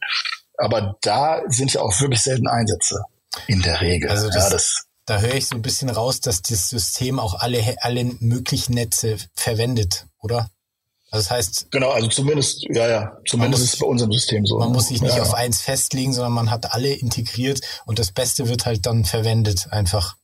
Aber 0.61 0.95
da 1.01 1.41
sind 1.47 1.73
ja 1.73 1.81
auch 1.81 1.99
wirklich 1.99 2.21
selten 2.21 2.47
Einsätze. 2.47 3.01
In 3.47 3.61
der 3.61 3.81
Regel. 3.81 4.09
Also 4.09 4.27
das, 4.27 4.43
ja, 4.43 4.49
das 4.49 4.85
da 5.05 5.19
höre 5.19 5.35
ich 5.35 5.47
so 5.47 5.55
ein 5.55 5.61
bisschen 5.61 5.89
raus, 5.89 6.21
dass 6.21 6.41
das 6.41 6.69
System 6.69 7.19
auch 7.19 7.33
alle, 7.35 7.75
alle 7.81 8.05
möglichen 8.19 8.73
Netze 8.73 9.17
verwendet, 9.35 10.05
oder? 10.19 10.49
Also 11.09 11.23
das 11.23 11.31
heißt. 11.31 11.71
Genau, 11.71 11.89
also 11.89 12.07
zumindest, 12.07 12.63
ja, 12.69 12.87
ja, 12.87 13.17
zumindest 13.27 13.59
muss, 13.59 13.67
ist 13.67 13.73
es 13.73 13.79
bei 13.79 13.87
unserem 13.87 14.11
System 14.11 14.45
so. 14.45 14.57
Man 14.59 14.71
muss 14.71 14.87
sich 14.87 15.01
nicht 15.01 15.17
ja. 15.17 15.23
auf 15.23 15.33
eins 15.33 15.61
festlegen, 15.61 16.13
sondern 16.13 16.31
man 16.31 16.51
hat 16.51 16.71
alle 16.73 16.93
integriert 16.93 17.59
und 17.85 17.99
das 17.99 18.11
Beste 18.11 18.47
wird 18.47 18.65
halt 18.65 18.85
dann 18.85 19.03
verwendet 19.03 19.67
einfach. 19.71 20.15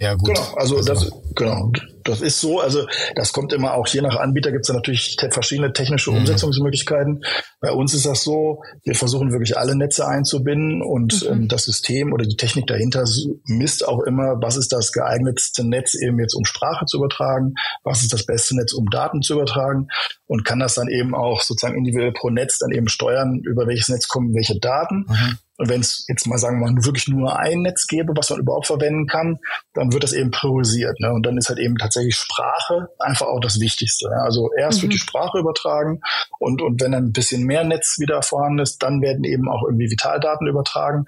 Ja, 0.00 0.14
gut. 0.14 0.28
Genau, 0.28 0.54
also, 0.54 0.76
also 0.76 0.94
das, 0.94 1.12
genau. 1.34 1.72
Das 2.04 2.20
ist 2.20 2.40
so, 2.40 2.60
also 2.60 2.86
das 3.16 3.32
kommt 3.32 3.52
immer 3.52 3.74
auch, 3.74 3.88
je 3.88 4.00
nach 4.00 4.16
Anbieter 4.16 4.52
gibt 4.52 4.64
es 4.64 4.72
natürlich 4.72 5.16
verschiedene 5.30 5.72
technische 5.72 6.12
mhm. 6.12 6.18
Umsetzungsmöglichkeiten. 6.18 7.24
Bei 7.60 7.72
uns 7.72 7.94
ist 7.94 8.06
das 8.06 8.22
so, 8.22 8.62
wir 8.84 8.94
versuchen 8.94 9.32
wirklich 9.32 9.58
alle 9.58 9.74
Netze 9.74 10.06
einzubinden 10.06 10.82
und 10.82 11.24
mhm. 11.24 11.32
ähm, 11.32 11.48
das 11.48 11.64
System 11.64 12.12
oder 12.12 12.24
die 12.24 12.36
Technik 12.36 12.68
dahinter 12.68 13.04
misst 13.46 13.86
auch 13.86 14.00
immer, 14.04 14.40
was 14.40 14.56
ist 14.56 14.72
das 14.72 14.92
geeignetste 14.92 15.68
Netz 15.68 15.94
eben 15.94 16.20
jetzt 16.20 16.34
um 16.34 16.44
Sprache 16.44 16.86
zu 16.86 16.98
übertragen, 16.98 17.54
was 17.82 18.02
ist 18.02 18.12
das 18.12 18.24
beste 18.24 18.56
Netz 18.56 18.72
um 18.72 18.88
Daten 18.90 19.20
zu 19.20 19.34
übertragen 19.34 19.88
und 20.26 20.44
kann 20.44 20.60
das 20.60 20.74
dann 20.74 20.88
eben 20.88 21.12
auch 21.12 21.42
sozusagen 21.42 21.76
individuell 21.76 22.12
pro 22.12 22.30
Netz 22.30 22.58
dann 22.58 22.70
eben 22.70 22.88
steuern, 22.88 23.40
über 23.44 23.66
welches 23.66 23.88
Netz 23.88 24.06
kommen 24.06 24.32
welche 24.32 24.60
Daten. 24.60 25.06
Mhm. 25.08 25.38
Und 25.58 25.68
wenn 25.68 25.80
es 25.80 26.04
jetzt 26.08 26.26
mal 26.26 26.38
sagen 26.38 26.60
wir 26.60 26.70
mal 26.70 26.84
wirklich 26.84 27.08
nur 27.08 27.36
ein 27.36 27.62
Netz 27.62 27.88
gäbe, 27.88 28.12
was 28.16 28.30
man 28.30 28.38
überhaupt 28.38 28.68
verwenden 28.68 29.06
kann, 29.06 29.40
dann 29.74 29.92
wird 29.92 30.04
das 30.04 30.12
eben 30.12 30.30
priorisiert. 30.30 30.98
Ne? 31.00 31.12
Und 31.12 31.26
dann 31.26 31.36
ist 31.36 31.48
halt 31.48 31.58
eben 31.58 31.76
tatsächlich 31.76 32.14
Sprache 32.14 32.88
einfach 33.00 33.26
auch 33.26 33.40
das 33.40 33.58
Wichtigste. 33.58 34.08
Ne? 34.08 34.22
Also 34.22 34.50
erst 34.56 34.78
mhm. 34.78 34.82
wird 34.82 34.92
die 34.94 34.98
Sprache 34.98 35.38
übertragen 35.38 36.00
und, 36.38 36.62
und 36.62 36.80
wenn 36.80 36.92
dann 36.92 37.06
ein 37.06 37.12
bisschen 37.12 37.42
mehr 37.42 37.64
Netz 37.64 37.96
wieder 37.98 38.22
vorhanden 38.22 38.60
ist, 38.60 38.78
dann 38.84 39.02
werden 39.02 39.24
eben 39.24 39.48
auch 39.48 39.64
irgendwie 39.64 39.90
Vitaldaten 39.90 40.46
übertragen. 40.46 41.06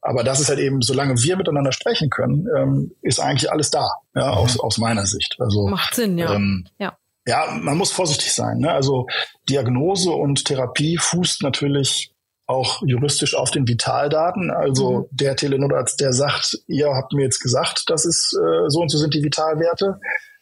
Aber 0.00 0.24
das 0.24 0.40
ist 0.40 0.48
halt 0.48 0.58
eben, 0.58 0.82
solange 0.82 1.22
wir 1.22 1.36
miteinander 1.36 1.70
sprechen 1.70 2.10
können, 2.10 2.48
ähm, 2.58 2.92
ist 3.02 3.20
eigentlich 3.20 3.52
alles 3.52 3.70
da, 3.70 3.88
ja, 4.16 4.32
mhm. 4.32 4.38
aus, 4.38 4.58
aus 4.58 4.78
meiner 4.78 5.06
Sicht. 5.06 5.36
Also, 5.38 5.68
Macht 5.68 5.94
Sinn, 5.94 6.18
ja. 6.18 6.34
Ähm, 6.34 6.66
ja. 6.78 6.98
Ja, 7.24 7.56
man 7.60 7.78
muss 7.78 7.92
vorsichtig 7.92 8.32
sein. 8.32 8.58
Ne? 8.58 8.72
Also 8.72 9.06
Diagnose 9.48 10.10
und 10.10 10.44
Therapie 10.44 10.98
fußt 10.98 11.44
natürlich 11.44 12.11
auch 12.52 12.82
juristisch 12.86 13.34
auf 13.34 13.50
den 13.50 13.66
Vitaldaten. 13.66 14.50
Also 14.50 15.00
mhm. 15.00 15.04
der 15.10 15.36
Telenotarzt, 15.36 16.00
der 16.00 16.12
sagt, 16.12 16.58
ihr 16.66 16.88
habt 16.94 17.12
mir 17.12 17.22
jetzt 17.22 17.40
gesagt, 17.40 17.84
das 17.88 18.04
ist 18.04 18.36
äh, 18.36 18.68
so 18.68 18.80
und 18.80 18.90
so 18.90 18.98
sind 18.98 19.14
die 19.14 19.22
Vitalwerte. 19.22 19.98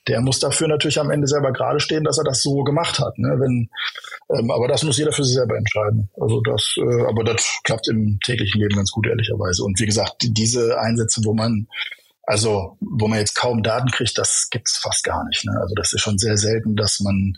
Der 0.08 0.20
muss 0.20 0.40
dafür 0.40 0.66
natürlich 0.66 0.98
am 0.98 1.10
Ende 1.10 1.26
selber 1.26 1.52
gerade 1.52 1.78
stehen, 1.78 2.04
dass 2.04 2.18
er 2.18 2.24
das 2.24 2.42
so 2.42 2.64
gemacht 2.64 2.98
hat. 2.98 3.18
Ne? 3.18 3.36
Wenn, 3.38 3.70
ähm, 4.30 4.50
aber 4.50 4.66
das 4.66 4.82
muss 4.82 4.98
jeder 4.98 5.12
für 5.12 5.24
sich 5.24 5.34
selber 5.34 5.56
entscheiden. 5.56 6.10
Also 6.20 6.40
das, 6.40 6.74
äh, 6.78 7.06
aber 7.06 7.22
das 7.22 7.60
klappt 7.64 7.88
im 7.88 8.18
täglichen 8.24 8.60
Leben 8.60 8.76
ganz 8.76 8.90
gut, 8.90 9.06
ehrlicherweise. 9.06 9.62
Und 9.62 9.78
wie 9.78 9.86
gesagt, 9.86 10.16
diese 10.20 10.78
Einsätze, 10.78 11.20
wo 11.24 11.34
man 11.34 11.66
also, 12.24 12.76
wo 12.80 13.08
man 13.08 13.18
jetzt 13.18 13.34
kaum 13.34 13.62
Daten 13.64 13.90
kriegt, 13.90 14.16
das 14.16 14.48
gibt's 14.50 14.78
fast 14.78 15.02
gar 15.02 15.24
nicht. 15.26 15.44
Ne? 15.44 15.52
Also 15.60 15.74
das 15.74 15.92
ist 15.92 16.00
schon 16.00 16.16
sehr 16.16 16.36
selten, 16.36 16.76
dass 16.76 17.00
man 17.00 17.36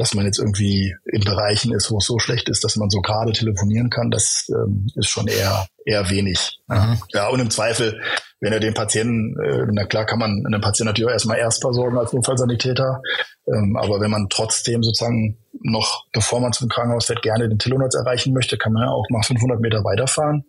dass 0.00 0.14
man 0.14 0.24
jetzt 0.24 0.38
irgendwie 0.38 0.96
in 1.04 1.20
Bereichen 1.20 1.74
ist, 1.74 1.90
wo 1.90 1.98
es 1.98 2.06
so 2.06 2.18
schlecht 2.18 2.48
ist, 2.48 2.64
dass 2.64 2.76
man 2.76 2.88
so 2.88 3.02
gerade 3.02 3.32
telefonieren 3.32 3.90
kann, 3.90 4.10
das 4.10 4.46
ähm, 4.48 4.86
ist 4.94 5.08
schon 5.08 5.28
eher 5.28 5.66
eher 5.84 6.08
wenig. 6.08 6.58
Mhm. 6.68 7.02
Ja, 7.12 7.28
und 7.28 7.40
im 7.40 7.50
Zweifel, 7.50 8.00
wenn 8.40 8.52
er 8.54 8.60
den 8.60 8.72
Patienten, 8.72 9.38
äh, 9.38 9.66
na 9.70 9.84
klar 9.84 10.06
kann 10.06 10.18
man 10.18 10.42
einen 10.46 10.60
Patienten 10.62 10.88
natürlich 10.88 11.08
auch 11.08 11.12
erstmal 11.12 11.36
erst 11.36 11.60
versorgen 11.60 11.98
als 11.98 12.14
Notfallsanitäter, 12.14 13.02
ähm, 13.46 13.76
aber 13.76 14.00
wenn 14.00 14.10
man 14.10 14.28
trotzdem 14.30 14.82
sozusagen 14.82 15.36
noch, 15.62 16.06
bevor 16.12 16.40
man 16.40 16.54
zum 16.54 16.70
Krankenhaus 16.70 17.06
fährt, 17.06 17.20
gerne 17.20 17.48
den 17.48 17.58
Telonatz 17.58 17.94
erreichen 17.94 18.32
möchte, 18.32 18.56
kann 18.56 18.72
man 18.72 18.84
ja 18.84 18.90
auch 18.90 19.04
mal 19.10 19.22
500 19.22 19.60
Meter 19.60 19.84
weiterfahren 19.84 20.46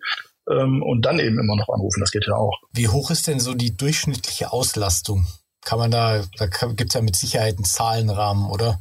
ähm, 0.49 0.81
und 0.81 1.05
dann 1.05 1.19
eben 1.19 1.37
immer 1.37 1.57
noch 1.57 1.67
anrufen. 1.67 1.99
Das 1.99 2.11
geht 2.11 2.25
ja 2.25 2.35
auch. 2.35 2.57
Wie 2.71 2.87
hoch 2.87 3.11
ist 3.11 3.27
denn 3.27 3.41
so 3.41 3.53
die 3.53 3.75
durchschnittliche 3.75 4.53
Auslastung? 4.53 5.25
Kann 5.65 5.77
man 5.77 5.91
da, 5.91 6.23
da 6.37 6.47
gibt 6.47 6.91
es 6.91 6.93
ja 6.93 7.01
mit 7.01 7.17
Sicherheit 7.17 7.57
einen 7.57 7.65
Zahlenrahmen, 7.65 8.49
oder? 8.49 8.79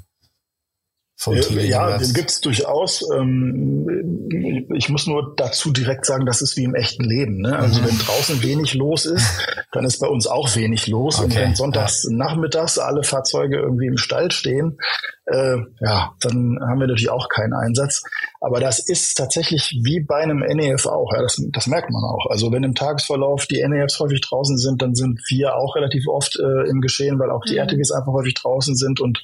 Vom 1.20 1.36
ja, 1.36 1.42
Team? 1.42 1.58
Ja, 1.60 1.98
den 1.98 2.14
gibt's 2.14 2.40
durchaus. 2.40 3.04
Ähm, 3.14 4.66
ich 4.74 4.88
muss 4.88 5.06
nur 5.06 5.34
dazu 5.36 5.70
direkt 5.70 6.06
sagen, 6.06 6.24
das 6.24 6.40
ist 6.40 6.56
wie 6.56 6.64
im 6.64 6.74
echten 6.74 7.04
Leben. 7.04 7.42
Ne? 7.42 7.58
Also 7.58 7.82
mhm. 7.82 7.88
wenn 7.88 7.98
draußen 7.98 8.42
wenig 8.42 8.72
los 8.72 9.04
ist, 9.04 9.46
dann 9.72 9.84
ist 9.84 10.00
bei 10.00 10.06
uns 10.06 10.26
auch 10.26 10.56
wenig 10.56 10.86
los. 10.86 11.18
Okay. 11.18 11.24
Und 11.24 11.36
wenn 11.36 11.54
sonntags 11.54 12.04
ja. 12.08 12.16
nachmittags 12.16 12.78
alle 12.78 13.02
Fahrzeuge 13.02 13.58
irgendwie 13.58 13.86
im 13.86 13.98
Stall 13.98 14.30
stehen, 14.30 14.78
äh, 15.26 15.58
ja, 15.80 16.14
dann 16.22 16.58
haben 16.60 16.80
wir 16.80 16.86
natürlich 16.86 17.10
auch 17.10 17.28
keinen 17.28 17.52
Einsatz. 17.52 18.02
Aber 18.40 18.58
das 18.58 18.78
ist 18.78 19.14
tatsächlich 19.14 19.78
wie 19.82 20.00
bei 20.00 20.22
einem 20.22 20.38
NEF 20.38 20.86
auch. 20.86 21.12
Ja, 21.12 21.20
das, 21.20 21.38
das 21.52 21.66
merkt 21.66 21.90
man 21.90 22.02
auch. 22.02 22.30
Also 22.30 22.50
wenn 22.50 22.64
im 22.64 22.74
Tagesverlauf 22.74 23.46
die 23.46 23.62
NEFs 23.62 24.00
häufig 24.00 24.22
draußen 24.22 24.56
sind, 24.56 24.80
dann 24.80 24.94
sind 24.94 25.20
wir 25.28 25.54
auch 25.54 25.76
relativ 25.76 26.08
oft 26.08 26.38
äh, 26.40 26.70
im 26.70 26.80
Geschehen, 26.80 27.18
weil 27.18 27.30
auch 27.30 27.44
die 27.44 27.54
mhm. 27.54 27.68
RTGs 27.68 27.90
einfach 27.92 28.12
häufig 28.12 28.32
draußen 28.34 28.74
sind 28.74 29.00
und 29.00 29.22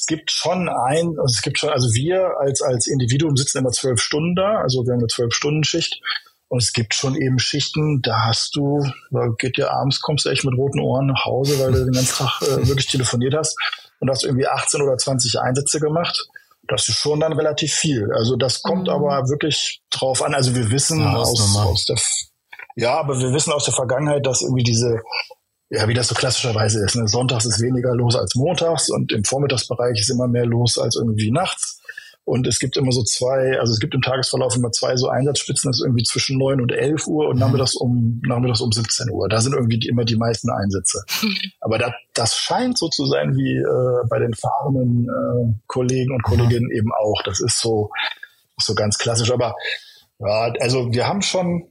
es 0.00 0.06
gibt 0.06 0.30
schon 0.30 0.68
ein, 0.70 1.18
also 1.18 1.34
es 1.34 1.42
gibt 1.42 1.58
schon, 1.58 1.68
also 1.68 1.92
wir 1.92 2.38
als, 2.40 2.62
als 2.62 2.86
Individuum 2.86 3.36
sitzen 3.36 3.58
immer 3.58 3.70
zwölf 3.70 4.00
Stunden 4.00 4.34
da, 4.34 4.60
also 4.60 4.86
wir 4.86 4.92
haben 4.92 5.00
eine 5.00 5.08
zwölf 5.08 5.34
Stunden 5.34 5.62
Schicht. 5.62 6.00
Und 6.48 6.62
es 6.62 6.72
gibt 6.72 6.94
schon 6.94 7.14
eben 7.14 7.38
Schichten, 7.38 8.00
da 8.02 8.24
hast 8.24 8.56
du, 8.56 8.84
da 9.10 9.28
geht 9.38 9.56
dir 9.56 9.70
abends, 9.70 10.00
kommst 10.00 10.24
du 10.24 10.30
echt 10.30 10.44
mit 10.44 10.56
roten 10.56 10.80
Ohren 10.80 11.06
nach 11.06 11.24
Hause, 11.24 11.60
weil 11.60 11.70
du 11.70 11.84
den 11.84 11.92
ganzen 11.92 12.16
Tag 12.16 12.42
äh, 12.42 12.66
wirklich 12.66 12.86
telefoniert 12.86 13.34
hast 13.36 13.56
und 14.00 14.10
hast 14.10 14.24
irgendwie 14.24 14.48
18 14.48 14.82
oder 14.82 14.96
20 14.96 15.38
Einsätze 15.38 15.78
gemacht. 15.78 16.18
das 16.66 16.88
ist 16.88 16.98
schon 16.98 17.20
dann 17.20 17.34
relativ 17.34 17.72
viel. 17.72 18.10
Also 18.12 18.36
das 18.36 18.62
kommt 18.62 18.88
mhm. 18.88 18.94
aber 18.94 19.28
wirklich 19.28 19.82
drauf 19.90 20.22
an. 20.22 20.34
Also 20.34 20.56
wir 20.56 20.70
wissen 20.70 21.06
aus, 21.06 21.56
aus 21.56 21.84
der, 21.84 21.98
ja, 22.74 22.98
aber 22.98 23.20
wir 23.20 23.32
wissen 23.32 23.52
aus 23.52 23.66
der 23.66 23.74
Vergangenheit, 23.74 24.26
dass 24.26 24.40
irgendwie 24.40 24.64
diese, 24.64 25.02
ja, 25.70 25.86
wie 25.86 25.94
das 25.94 26.08
so 26.08 26.14
klassischerweise 26.14 26.84
ist. 26.84 26.96
Ne? 26.96 27.06
Sonntags 27.06 27.46
ist 27.46 27.60
weniger 27.60 27.94
los 27.94 28.16
als 28.16 28.34
montags 28.34 28.90
und 28.90 29.12
im 29.12 29.24
Vormittagsbereich 29.24 30.00
ist 30.00 30.10
immer 30.10 30.26
mehr 30.26 30.44
los 30.46 30.76
als 30.78 30.96
irgendwie 30.96 31.30
nachts. 31.30 31.80
Und 32.24 32.46
es 32.46 32.58
gibt 32.58 32.76
immer 32.76 32.92
so 32.92 33.02
zwei, 33.02 33.58
also 33.58 33.72
es 33.72 33.80
gibt 33.80 33.94
im 33.94 34.02
Tagesverlauf 34.02 34.54
immer 34.54 34.70
zwei 34.72 34.94
so 34.96 35.08
Einsatzspitzen, 35.08 35.70
das 35.70 35.78
ist 35.78 35.84
irgendwie 35.84 36.02
zwischen 36.04 36.38
neun 36.38 36.60
und 36.60 36.70
elf 36.70 37.06
Uhr 37.06 37.28
und 37.28 37.40
dann 37.40 37.52
wir 37.52 37.58
das 37.58 37.74
um, 37.74 38.20
das 38.46 38.60
um 38.60 38.70
17 38.70 39.10
Uhr. 39.10 39.28
Da 39.28 39.40
sind 39.40 39.54
irgendwie 39.54 39.78
die, 39.78 39.88
immer 39.88 40.04
die 40.04 40.16
meisten 40.16 40.50
Einsätze. 40.50 41.02
Aber 41.60 41.78
da, 41.78 41.94
das 42.14 42.36
scheint 42.36 42.76
so 42.76 42.88
zu 42.88 43.06
sein 43.06 43.36
wie 43.36 43.56
äh, 43.56 44.06
bei 44.08 44.18
den 44.18 44.34
fahrenden 44.34 45.08
äh, 45.08 45.54
Kollegen 45.66 46.12
und 46.12 46.22
Kolleginnen 46.22 46.66
mhm. 46.66 46.76
eben 46.76 46.92
auch. 46.92 47.22
Das 47.24 47.40
ist 47.40 47.60
so, 47.60 47.90
so 48.58 48.74
ganz 48.74 48.98
klassisch. 48.98 49.32
Aber 49.32 49.54
ja, 50.18 50.52
also 50.60 50.92
wir 50.92 51.08
haben 51.08 51.22
schon 51.22 51.64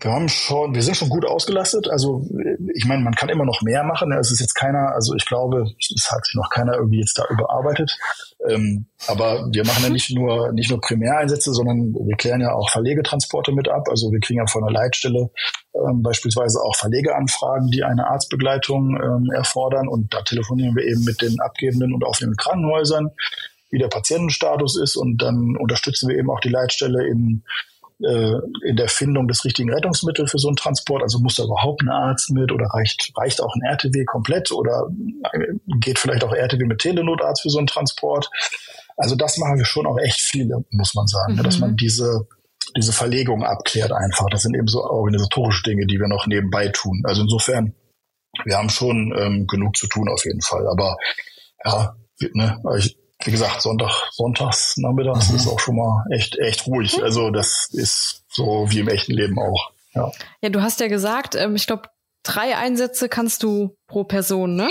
wir 0.00 0.10
haben 0.10 0.28
schon, 0.28 0.74
wir 0.74 0.82
sind 0.82 0.96
schon 0.96 1.08
gut 1.08 1.24
ausgelastet. 1.24 1.88
Also 1.88 2.26
ich 2.74 2.86
meine, 2.86 3.02
man 3.02 3.14
kann 3.14 3.28
immer 3.28 3.44
noch 3.44 3.62
mehr 3.62 3.84
machen. 3.84 4.12
Es 4.12 4.30
ist 4.30 4.40
jetzt 4.40 4.54
keiner, 4.54 4.92
also 4.94 5.14
ich 5.14 5.26
glaube, 5.26 5.66
es 5.78 6.10
hat 6.10 6.24
sich 6.24 6.34
noch 6.34 6.50
keiner 6.50 6.74
irgendwie 6.74 7.00
jetzt 7.00 7.18
da 7.18 7.24
überarbeitet. 7.28 7.96
Ähm, 8.48 8.86
aber 9.06 9.48
wir 9.52 9.64
machen 9.64 9.84
ja 9.84 9.90
nicht 9.90 10.10
nur 10.10 10.52
nicht 10.52 10.70
nur 10.70 10.80
Primäreinsätze, 10.80 11.52
sondern 11.52 11.94
wir 11.94 12.16
klären 12.16 12.40
ja 12.40 12.52
auch 12.52 12.70
Verlegetransporte 12.70 13.52
mit 13.52 13.68
ab. 13.68 13.88
Also 13.90 14.10
wir 14.10 14.20
kriegen 14.20 14.40
ja 14.40 14.46
von 14.46 14.64
der 14.64 14.72
Leitstelle 14.72 15.30
ähm, 15.74 16.02
beispielsweise 16.02 16.60
auch 16.60 16.74
Verlegeanfragen, 16.76 17.70
die 17.70 17.84
eine 17.84 18.06
Arztbegleitung 18.06 18.96
ähm, 18.96 19.30
erfordern. 19.32 19.88
Und 19.88 20.14
da 20.14 20.22
telefonieren 20.22 20.74
wir 20.74 20.84
eben 20.84 21.04
mit 21.04 21.22
den 21.22 21.38
abgebenden 21.40 21.92
und 21.92 22.04
aufnehmenden 22.04 22.42
Krankenhäusern, 22.42 23.10
wie 23.70 23.78
der 23.78 23.88
Patientenstatus 23.88 24.80
ist. 24.80 24.96
Und 24.96 25.22
dann 25.22 25.56
unterstützen 25.56 26.08
wir 26.08 26.16
eben 26.16 26.30
auch 26.30 26.40
die 26.40 26.50
Leitstelle 26.50 27.06
in 27.06 27.44
äh, 28.04 28.68
in 28.68 28.76
der 28.76 28.88
Findung 28.88 29.28
des 29.28 29.44
richtigen 29.44 29.72
Rettungsmittels 29.72 30.30
für 30.30 30.38
so 30.38 30.48
einen 30.48 30.56
Transport. 30.56 31.02
Also 31.02 31.18
muss 31.18 31.36
da 31.36 31.44
überhaupt 31.44 31.82
ein 31.82 31.88
Arzt 31.88 32.30
mit 32.30 32.52
oder 32.52 32.66
reicht, 32.66 33.12
reicht 33.16 33.40
auch 33.40 33.54
ein 33.54 33.62
RTW 33.62 34.04
komplett 34.04 34.52
oder 34.52 34.88
äh, 35.32 35.54
geht 35.80 35.98
vielleicht 35.98 36.24
auch 36.24 36.32
RTW 36.32 36.64
mit 36.64 36.80
Telenotarzt 36.80 37.42
für 37.42 37.50
so 37.50 37.58
einen 37.58 37.66
Transport? 37.66 38.30
Also 38.96 39.16
das 39.16 39.38
machen 39.38 39.58
wir 39.58 39.64
schon 39.64 39.86
auch 39.86 39.98
echt 39.98 40.20
viele, 40.20 40.64
muss 40.70 40.94
man 40.94 41.06
sagen, 41.06 41.34
mhm. 41.34 41.42
dass 41.42 41.58
man 41.58 41.76
diese 41.76 42.26
diese 42.76 42.92
Verlegung 42.92 43.44
abklärt 43.44 43.92
einfach. 43.92 44.26
Das 44.30 44.42
sind 44.42 44.54
eben 44.54 44.66
so 44.66 44.82
organisatorische 44.84 45.62
Dinge, 45.64 45.86
die 45.86 45.98
wir 45.98 46.08
noch 46.08 46.26
nebenbei 46.26 46.68
tun. 46.68 47.02
Also 47.04 47.22
insofern, 47.22 47.74
wir 48.44 48.56
haben 48.56 48.70
schon 48.70 49.12
ähm, 49.18 49.46
genug 49.46 49.76
zu 49.76 49.88
tun 49.88 50.08
auf 50.08 50.24
jeden 50.24 50.40
Fall. 50.40 50.66
Aber 50.68 50.96
ja, 51.64 51.96
ne, 52.32 52.62
ich, 52.78 52.96
wie 53.24 53.30
gesagt, 53.30 53.62
Sonntag, 53.62 53.90
sonntags 54.10 54.76
nachmittags 54.76 55.30
mhm. 55.30 55.36
ist 55.36 55.46
auch 55.46 55.60
schon 55.60 55.76
mal 55.76 56.04
echt, 56.10 56.38
echt 56.38 56.66
ruhig. 56.66 56.98
Mhm. 56.98 57.04
Also 57.04 57.30
das 57.30 57.68
ist 57.72 58.24
so 58.28 58.66
wie 58.68 58.80
im 58.80 58.88
echten 58.88 59.12
Leben 59.12 59.38
auch. 59.38 59.70
Ja, 59.94 60.10
ja 60.42 60.48
du 60.48 60.62
hast 60.62 60.80
ja 60.80 60.88
gesagt, 60.88 61.34
ähm, 61.34 61.56
ich 61.56 61.66
glaube, 61.66 61.88
drei 62.22 62.56
Einsätze 62.56 63.08
kannst 63.08 63.42
du 63.42 63.76
pro 63.86 64.04
Person, 64.04 64.56
ne? 64.56 64.70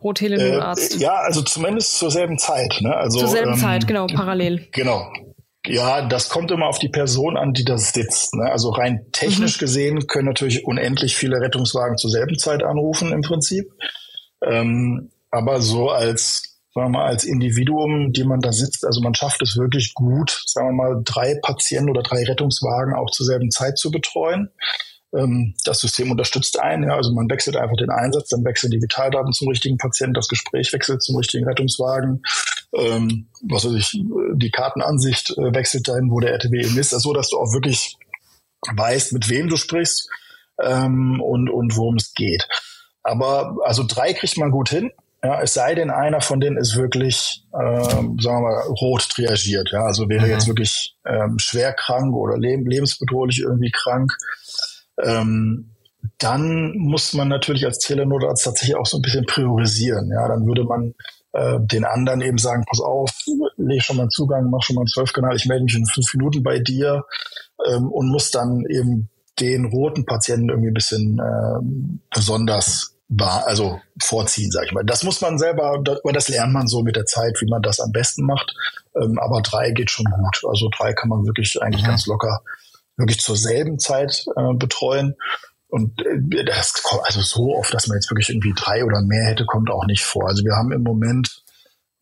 Pro 0.00 0.12
Telenotarzt. 0.12 0.96
Äh, 0.96 0.98
ja, 0.98 1.14
also 1.14 1.42
zumindest 1.42 1.96
zur 1.98 2.10
selben 2.10 2.38
Zeit. 2.38 2.78
Ne? 2.80 2.94
Also, 2.94 3.20
zur 3.20 3.28
selben 3.28 3.52
ähm, 3.52 3.58
Zeit, 3.58 3.86
genau, 3.86 4.06
parallel. 4.06 4.66
Genau. 4.72 5.12
Ja, 5.64 6.08
das 6.08 6.28
kommt 6.28 6.50
immer 6.50 6.66
auf 6.66 6.80
die 6.80 6.88
Person 6.88 7.36
an, 7.36 7.52
die 7.52 7.64
da 7.64 7.78
sitzt. 7.78 8.34
Ne? 8.34 8.50
Also 8.50 8.70
rein 8.70 9.06
technisch 9.12 9.58
mhm. 9.58 9.60
gesehen 9.60 10.06
können 10.08 10.26
natürlich 10.26 10.66
unendlich 10.66 11.14
viele 11.14 11.40
Rettungswagen 11.40 11.96
zur 11.98 12.10
selben 12.10 12.36
Zeit 12.36 12.64
anrufen 12.64 13.12
im 13.12 13.22
Prinzip. 13.22 13.70
Ähm, 14.44 15.12
aber 15.30 15.62
so 15.62 15.88
als 15.88 16.51
sagen 16.74 16.92
wir 16.92 16.98
mal, 16.98 17.06
als 17.06 17.24
Individuum, 17.24 18.12
die 18.12 18.24
man 18.24 18.40
da 18.40 18.52
sitzt, 18.52 18.86
also 18.86 19.00
man 19.00 19.14
schafft 19.14 19.42
es 19.42 19.56
wirklich 19.56 19.94
gut, 19.94 20.42
sagen 20.46 20.68
wir 20.68 20.84
mal, 20.84 21.02
drei 21.04 21.38
Patienten 21.42 21.90
oder 21.90 22.02
drei 22.02 22.24
Rettungswagen 22.24 22.94
auch 22.94 23.10
zur 23.10 23.26
selben 23.26 23.50
Zeit 23.50 23.78
zu 23.78 23.90
betreuen. 23.90 24.50
Ähm, 25.14 25.54
das 25.64 25.80
System 25.80 26.10
unterstützt 26.10 26.58
einen, 26.58 26.84
ja, 26.84 26.96
also 26.96 27.12
man 27.12 27.28
wechselt 27.28 27.56
einfach 27.56 27.76
den 27.76 27.90
Einsatz, 27.90 28.28
dann 28.28 28.44
wechseln 28.44 28.70
die 28.70 28.80
Vitaldaten 28.80 29.32
zum 29.32 29.48
richtigen 29.48 29.76
Patienten, 29.76 30.14
das 30.14 30.28
Gespräch 30.28 30.72
wechselt 30.72 31.02
zum 31.02 31.16
richtigen 31.16 31.46
Rettungswagen, 31.46 32.22
ähm, 32.74 33.28
was 33.42 33.66
weiß 33.66 33.74
ich, 33.74 34.02
die 34.34 34.50
Kartenansicht 34.50 35.36
äh, 35.36 35.54
wechselt 35.54 35.88
dahin, 35.88 36.10
wo 36.10 36.20
der 36.20 36.32
RTW 36.32 36.58
eben 36.58 36.78
ist, 36.78 36.94
also 36.94 37.10
so, 37.10 37.12
dass 37.12 37.28
du 37.28 37.38
auch 37.38 37.52
wirklich 37.52 37.98
weißt, 38.74 39.12
mit 39.12 39.28
wem 39.28 39.48
du 39.48 39.56
sprichst 39.56 40.08
ähm, 40.62 41.20
und, 41.20 41.50
und 41.50 41.76
worum 41.76 41.96
es 41.96 42.14
geht. 42.14 42.48
Aber 43.02 43.56
also 43.64 43.84
drei 43.86 44.14
kriegt 44.14 44.38
man 44.38 44.50
gut 44.50 44.70
hin. 44.70 44.90
Ja, 45.24 45.40
es 45.40 45.54
sei 45.54 45.76
denn, 45.76 45.90
einer 45.90 46.20
von 46.20 46.40
denen 46.40 46.56
ist 46.56 46.76
wirklich, 46.76 47.44
ähm, 47.54 48.18
sagen 48.18 48.38
wir 48.38 48.50
mal, 48.50 48.62
rot 48.80 49.08
triagiert. 49.08 49.70
Ja, 49.70 49.84
also 49.84 50.08
wäre 50.08 50.26
mhm. 50.26 50.32
jetzt 50.32 50.48
wirklich 50.48 50.96
ähm, 51.06 51.38
schwer 51.38 51.72
krank 51.72 52.14
oder 52.14 52.36
leb 52.36 52.66
lebensbedrohlich 52.66 53.40
irgendwie 53.40 53.70
krank. 53.70 54.12
Ähm, 55.00 55.70
dann 56.18 56.76
muss 56.76 57.12
man 57.12 57.28
natürlich 57.28 57.64
als 57.64 57.78
Telenotarzt 57.78 58.44
tatsächlich 58.44 58.76
auch 58.76 58.86
so 58.86 58.98
ein 58.98 59.02
bisschen 59.02 59.24
priorisieren. 59.24 60.10
Ja, 60.10 60.26
dann 60.26 60.44
würde 60.44 60.64
man 60.64 60.94
äh, 61.32 61.60
den 61.60 61.84
anderen 61.84 62.20
eben 62.20 62.38
sagen, 62.38 62.64
pass 62.68 62.80
auf, 62.80 63.10
leg 63.56 63.82
schon 63.82 63.96
mal 63.96 64.02
einen 64.02 64.10
Zugang, 64.10 64.50
mach 64.50 64.62
schon 64.62 64.74
mal 64.74 64.82
einen 64.82 64.88
Zwölfkanal, 64.88 65.36
ich 65.36 65.46
melde 65.46 65.64
mich 65.64 65.76
in 65.76 65.86
fünf 65.86 66.12
Minuten 66.14 66.42
bei 66.42 66.58
dir 66.58 67.04
ähm, 67.68 67.90
und 67.90 68.08
muss 68.08 68.30
dann 68.32 68.64
eben 68.68 69.08
den 69.40 69.66
roten 69.66 70.04
Patienten 70.04 70.50
irgendwie 70.50 70.70
ein 70.70 70.74
bisschen 70.74 71.18
äh, 71.18 71.94
besonders 72.14 72.91
also 73.20 73.80
vorziehen, 74.00 74.50
sag 74.50 74.66
ich 74.66 74.72
mal. 74.72 74.84
Das 74.84 75.02
muss 75.02 75.20
man 75.20 75.38
selber, 75.38 75.80
das, 75.82 76.00
das 76.12 76.28
lernt 76.28 76.52
man 76.52 76.68
so 76.68 76.82
mit 76.82 76.96
der 76.96 77.06
Zeit, 77.06 77.40
wie 77.40 77.50
man 77.50 77.62
das 77.62 77.80
am 77.80 77.92
besten 77.92 78.24
macht. 78.24 78.54
Ähm, 79.00 79.18
aber 79.18 79.42
drei 79.42 79.70
geht 79.70 79.90
schon 79.90 80.06
gut. 80.06 80.42
Also 80.48 80.68
drei 80.76 80.92
kann 80.92 81.08
man 81.08 81.24
wirklich 81.24 81.60
eigentlich 81.60 81.82
mhm. 81.82 81.88
ganz 81.88 82.06
locker, 82.06 82.42
wirklich 82.96 83.20
zur 83.20 83.36
selben 83.36 83.78
Zeit 83.78 84.24
äh, 84.36 84.54
betreuen. 84.54 85.16
Und 85.68 86.00
äh, 86.04 86.44
das 86.44 86.82
kommt 86.82 87.02
also 87.04 87.20
so 87.20 87.56
oft, 87.56 87.72
dass 87.72 87.86
man 87.86 87.96
jetzt 87.96 88.10
wirklich 88.10 88.28
irgendwie 88.28 88.54
drei 88.56 88.84
oder 88.84 89.02
mehr 89.02 89.24
hätte, 89.26 89.46
kommt 89.46 89.70
auch 89.70 89.86
nicht 89.86 90.04
vor. 90.04 90.28
Also 90.28 90.44
wir 90.44 90.54
haben 90.54 90.72
im 90.72 90.82
Moment, 90.82 91.42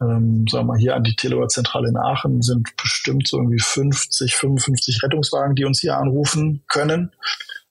ähm, 0.00 0.44
sagen 0.50 0.66
wir 0.66 0.72
mal, 0.72 0.78
hier 0.78 0.96
an 0.96 1.04
die 1.04 1.16
Telezentrale 1.16 1.88
in 1.88 1.96
Aachen 1.96 2.42
sind 2.42 2.76
bestimmt 2.76 3.28
so 3.28 3.38
irgendwie 3.38 3.60
50, 3.60 4.34
55 4.34 5.02
Rettungswagen, 5.02 5.54
die 5.54 5.64
uns 5.64 5.80
hier 5.80 5.96
anrufen 5.96 6.64
können 6.68 7.12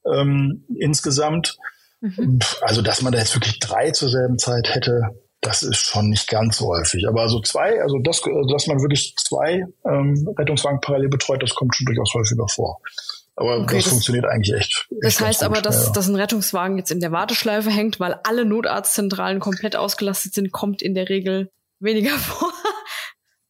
ähm, 0.06 0.64
insgesamt. 0.78 1.58
Mhm. 2.02 2.40
Also, 2.62 2.82
dass 2.82 3.02
man 3.02 3.14
da 3.14 3.20
jetzt 3.20 3.36
wirklich 3.36 3.60
drei 3.60 3.92
zur 3.92 4.10
selben 4.10 4.38
Zeit 4.38 4.74
hätte, 4.74 5.02
das 5.42 5.64
ist 5.64 5.86
schon 5.86 6.10
nicht 6.10 6.28
ganz 6.28 6.58
so 6.58 6.68
häufig. 6.68 7.08
Aber 7.08 7.30
so 7.30 7.42
zwei, 7.42 7.82
also 7.82 7.98
das, 8.00 8.22
dass 8.52 8.68
man 8.68 8.82
wirklich 8.82 9.16
zwei 9.18 9.66
ähm, 9.86 10.28
Rettungswagen 10.38 10.82
parallel 10.82 11.10
betreut, 11.10 11.42
das 11.42 11.56
kommt 11.56 11.76
schon 11.76 11.86
durchaus 11.86 12.14
häufiger 12.14 12.48
vor. 12.48 12.80
Aber 13.36 13.60
okay, 13.60 13.76
das, 13.76 13.86
das, 13.86 13.94
funktioniert 13.94 14.26
eigentlich 14.26 14.54
echt. 14.54 14.88
echt 14.90 15.04
das 15.04 15.22
heißt 15.22 15.44
aber, 15.44 15.62
dass, 15.62 15.88
ja. 15.88 15.92
dass 15.94 16.10
ein 16.10 16.16
Rettungswagen 16.16 16.78
jetzt 16.78 16.92
in 16.92 17.00
der 17.00 17.14
Warteschleife 17.14 17.70
hängt, 17.70 18.00
weil 18.00 18.20
alle 18.24 18.44
Notarztzentralen 18.44 19.40
komplett 19.40 19.78
ausgelastet 19.78 20.34
sind, 20.34 20.52
kommt 20.52 20.82
in 20.82 20.94
der 20.94 21.08
Regel 21.08 21.50
weniger 21.80 22.12
vor. 22.18 22.52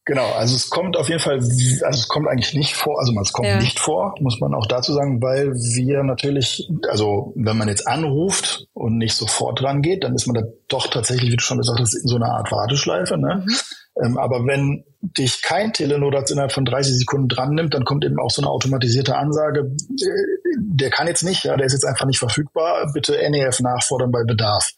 Genau, 0.06 0.32
also 0.32 0.56
es 0.56 0.70
kommt 0.70 0.96
auf 0.96 1.08
jeden 1.08 1.20
Fall, 1.20 1.34
also 1.36 1.88
es 1.88 2.08
kommt 2.08 2.26
eigentlich 2.26 2.54
nicht 2.54 2.74
vor, 2.74 2.98
also 2.98 3.12
es 3.20 3.32
kommt 3.32 3.48
ja. 3.48 3.60
nicht 3.60 3.78
vor, 3.78 4.14
muss 4.20 4.40
man 4.40 4.54
auch 4.54 4.66
dazu 4.66 4.92
sagen, 4.92 5.20
weil 5.20 5.52
wir 5.52 6.02
natürlich, 6.02 6.68
also 6.88 7.32
wenn 7.36 7.58
man 7.58 7.68
jetzt 7.68 7.86
anruft 7.86 8.66
und 8.72 8.96
nicht 8.96 9.14
sofort 9.14 9.60
dran 9.60 9.82
geht, 9.82 10.02
dann 10.02 10.14
ist 10.14 10.26
man 10.26 10.34
da 10.34 10.42
doch 10.68 10.86
tatsächlich, 10.86 11.30
wie 11.30 11.36
du 11.36 11.42
schon 11.42 11.58
gesagt 11.58 11.78
hast, 11.78 11.94
in 11.94 12.08
so 12.08 12.16
einer 12.16 12.32
Art 12.32 12.50
Warteschleife. 12.50 13.18
Ne? 13.18 13.44
Mhm. 13.44 13.56
Ähm, 14.02 14.18
aber 14.18 14.46
wenn 14.46 14.84
dich 15.02 15.42
kein 15.42 15.72
Telenotarzt 15.72 16.30
innerhalb 16.30 16.52
von 16.52 16.64
30 16.64 16.98
Sekunden 16.98 17.28
dran 17.28 17.54
nimmt, 17.54 17.74
dann 17.74 17.84
kommt 17.84 18.04
eben 18.04 18.18
auch 18.18 18.30
so 18.30 18.42
eine 18.42 18.50
automatisierte 18.50 19.16
Ansage, 19.16 19.60
äh, 19.60 20.56
der 20.58 20.90
kann 20.90 21.08
jetzt 21.08 21.22
nicht, 21.22 21.44
ja, 21.44 21.56
der 21.56 21.66
ist 21.66 21.72
jetzt 21.72 21.86
einfach 21.86 22.06
nicht 22.06 22.18
verfügbar, 22.18 22.90
bitte 22.94 23.12
NEF 23.30 23.60
nachfordern 23.60 24.10
bei 24.10 24.24
Bedarf. 24.24 24.72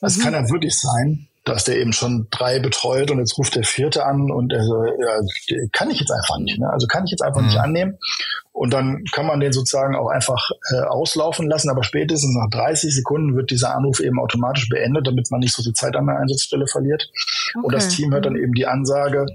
Das 0.00 0.16
mhm. 0.16 0.22
kann 0.22 0.34
ja 0.34 0.50
wirklich 0.50 0.78
sein, 0.78 1.28
dass 1.48 1.64
der 1.64 1.78
eben 1.78 1.92
schon 1.92 2.28
drei 2.30 2.58
betreut 2.58 3.10
und 3.10 3.18
jetzt 3.18 3.38
ruft 3.38 3.56
der 3.56 3.64
vierte 3.64 4.04
an 4.04 4.30
und 4.30 4.52
er 4.52 4.62
so, 4.64 4.84
ja, 4.84 5.68
kann 5.72 5.90
ich 5.90 6.00
jetzt 6.00 6.10
einfach 6.10 6.38
nicht. 6.38 6.58
Ne? 6.58 6.70
Also 6.70 6.86
kann 6.86 7.04
ich 7.04 7.10
jetzt 7.10 7.22
einfach 7.22 7.40
mhm. 7.40 7.46
nicht 7.46 7.58
annehmen. 7.58 7.98
Und 8.52 8.72
dann 8.72 9.04
kann 9.12 9.26
man 9.26 9.38
den 9.38 9.52
sozusagen 9.52 9.94
auch 9.94 10.08
einfach 10.08 10.50
äh, 10.72 10.80
auslaufen 10.80 11.48
lassen, 11.48 11.70
aber 11.70 11.84
spätestens 11.84 12.34
nach 12.34 12.50
30 12.50 12.92
Sekunden 12.92 13.36
wird 13.36 13.50
dieser 13.50 13.74
Anruf 13.74 14.00
eben 14.00 14.18
automatisch 14.18 14.68
beendet, 14.68 15.06
damit 15.06 15.30
man 15.30 15.40
nicht 15.40 15.54
so 15.54 15.62
viel 15.62 15.74
Zeit 15.74 15.94
an 15.94 16.06
der 16.06 16.18
Einsatzstelle 16.18 16.66
verliert. 16.66 17.08
Okay. 17.54 17.64
Und 17.64 17.72
das 17.72 17.88
Team 17.88 18.12
hört 18.12 18.26
dann 18.26 18.36
eben 18.36 18.54
die 18.54 18.66
Ansage, 18.66 19.26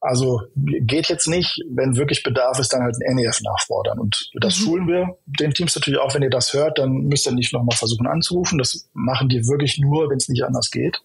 also 0.00 0.42
geht 0.54 1.08
jetzt 1.08 1.26
nicht, 1.26 1.60
wenn 1.70 1.96
wirklich 1.96 2.22
Bedarf 2.22 2.58
ist, 2.58 2.72
dann 2.72 2.82
halt 2.82 2.96
ein 3.04 3.16
NEF 3.16 3.40
nachfordern. 3.40 3.98
Und 3.98 4.30
das 4.34 4.58
mhm. 4.58 4.62
schulen 4.62 4.88
wir 4.88 5.18
den 5.26 5.52
Teams 5.52 5.74
natürlich 5.74 6.00
auch, 6.00 6.14
wenn 6.14 6.22
ihr 6.22 6.30
das 6.30 6.52
hört, 6.52 6.78
dann 6.78 7.08
müsst 7.08 7.26
ihr 7.26 7.32
nicht 7.32 7.52
nochmal 7.52 7.76
versuchen 7.76 8.06
anzurufen. 8.06 8.58
Das 8.58 8.88
machen 8.92 9.28
die 9.28 9.46
wirklich 9.48 9.78
nur, 9.78 10.08
wenn 10.08 10.18
es 10.18 10.28
nicht 10.28 10.44
anders 10.44 10.70
geht. 10.70 11.00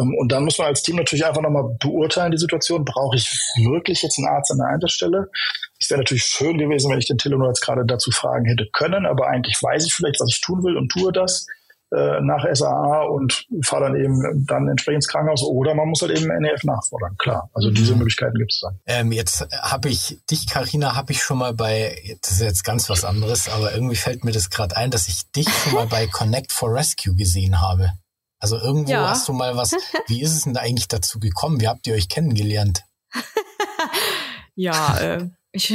Ähm, 0.00 0.14
und 0.18 0.32
dann 0.32 0.44
muss 0.44 0.58
man 0.58 0.68
als 0.68 0.82
Team 0.82 0.96
natürlich 0.96 1.26
einfach 1.26 1.42
nochmal 1.42 1.76
beurteilen, 1.78 2.32
die 2.32 2.38
Situation. 2.38 2.84
Brauche 2.84 3.16
ich 3.16 3.28
wirklich 3.56 4.02
jetzt 4.02 4.18
einen 4.18 4.28
Arzt 4.28 4.50
an 4.50 4.58
der 4.58 4.68
Einsatzstelle? 4.68 5.30
Es 5.78 5.90
wäre 5.90 6.00
natürlich 6.00 6.24
schön 6.24 6.58
gewesen, 6.58 6.90
wenn 6.90 6.98
ich 6.98 7.06
den 7.06 7.18
Telenor 7.18 7.48
jetzt 7.48 7.60
gerade 7.60 7.84
dazu 7.84 8.10
fragen 8.10 8.46
hätte 8.46 8.68
können, 8.72 9.04
aber 9.04 9.28
eigentlich 9.28 9.62
weiß 9.62 9.84
ich 9.84 9.92
vielleicht, 9.92 10.20
was 10.20 10.30
ich 10.30 10.40
tun 10.40 10.62
will 10.62 10.76
und 10.76 10.90
tue 10.90 11.12
das. 11.12 11.46
Äh, 11.92 12.20
nach 12.22 12.46
SAA 12.50 13.02
und 13.02 13.46
fahre 13.62 13.84
dann 13.84 13.96
eben 13.96 14.46
dann 14.46 14.68
entsprechend 14.68 14.96
ins 14.96 15.08
Krankenhaus 15.08 15.42
oder 15.42 15.74
man 15.74 15.88
muss 15.88 16.00
halt 16.00 16.18
eben 16.18 16.28
NEF 16.40 16.64
nachfordern, 16.64 17.16
klar. 17.18 17.50
Also 17.52 17.68
mhm. 17.68 17.74
diese 17.74 17.94
Möglichkeiten 17.94 18.38
gibt 18.38 18.52
es 18.52 18.60
dann. 18.60 18.78
Ähm, 18.86 19.12
jetzt 19.12 19.46
habe 19.60 19.90
ich 19.90 20.18
dich, 20.30 20.48
Karina, 20.48 20.96
habe 20.96 21.12
ich 21.12 21.22
schon 21.22 21.38
mal 21.38 21.52
bei, 21.52 22.16
das 22.22 22.32
ist 22.32 22.40
jetzt 22.40 22.64
ganz 22.64 22.88
was 22.88 23.04
anderes, 23.04 23.48
aber 23.48 23.74
irgendwie 23.74 23.96
fällt 23.96 24.24
mir 24.24 24.32
das 24.32 24.48
gerade 24.48 24.76
ein, 24.76 24.90
dass 24.90 25.08
ich 25.08 25.30
dich 25.32 25.48
schon 25.48 25.74
mal 25.74 25.86
bei 25.86 26.06
Connect 26.12 26.52
for 26.52 26.72
Rescue 26.72 27.14
gesehen 27.14 27.60
habe. 27.60 27.92
Also 28.38 28.56
irgendwo 28.56 28.92
ja. 28.92 29.10
hast 29.10 29.28
du 29.28 29.32
mal 29.32 29.56
was, 29.56 29.72
wie 30.08 30.22
ist 30.22 30.34
es 30.34 30.44
denn 30.44 30.54
da 30.54 30.60
eigentlich 30.60 30.88
dazu 30.88 31.20
gekommen? 31.20 31.60
Wie 31.60 31.68
habt 31.68 31.86
ihr 31.86 31.94
euch 31.94 32.08
kennengelernt? 32.08 32.84
ja, 34.54 34.98
äh, 34.98 35.28
ich, 35.52 35.74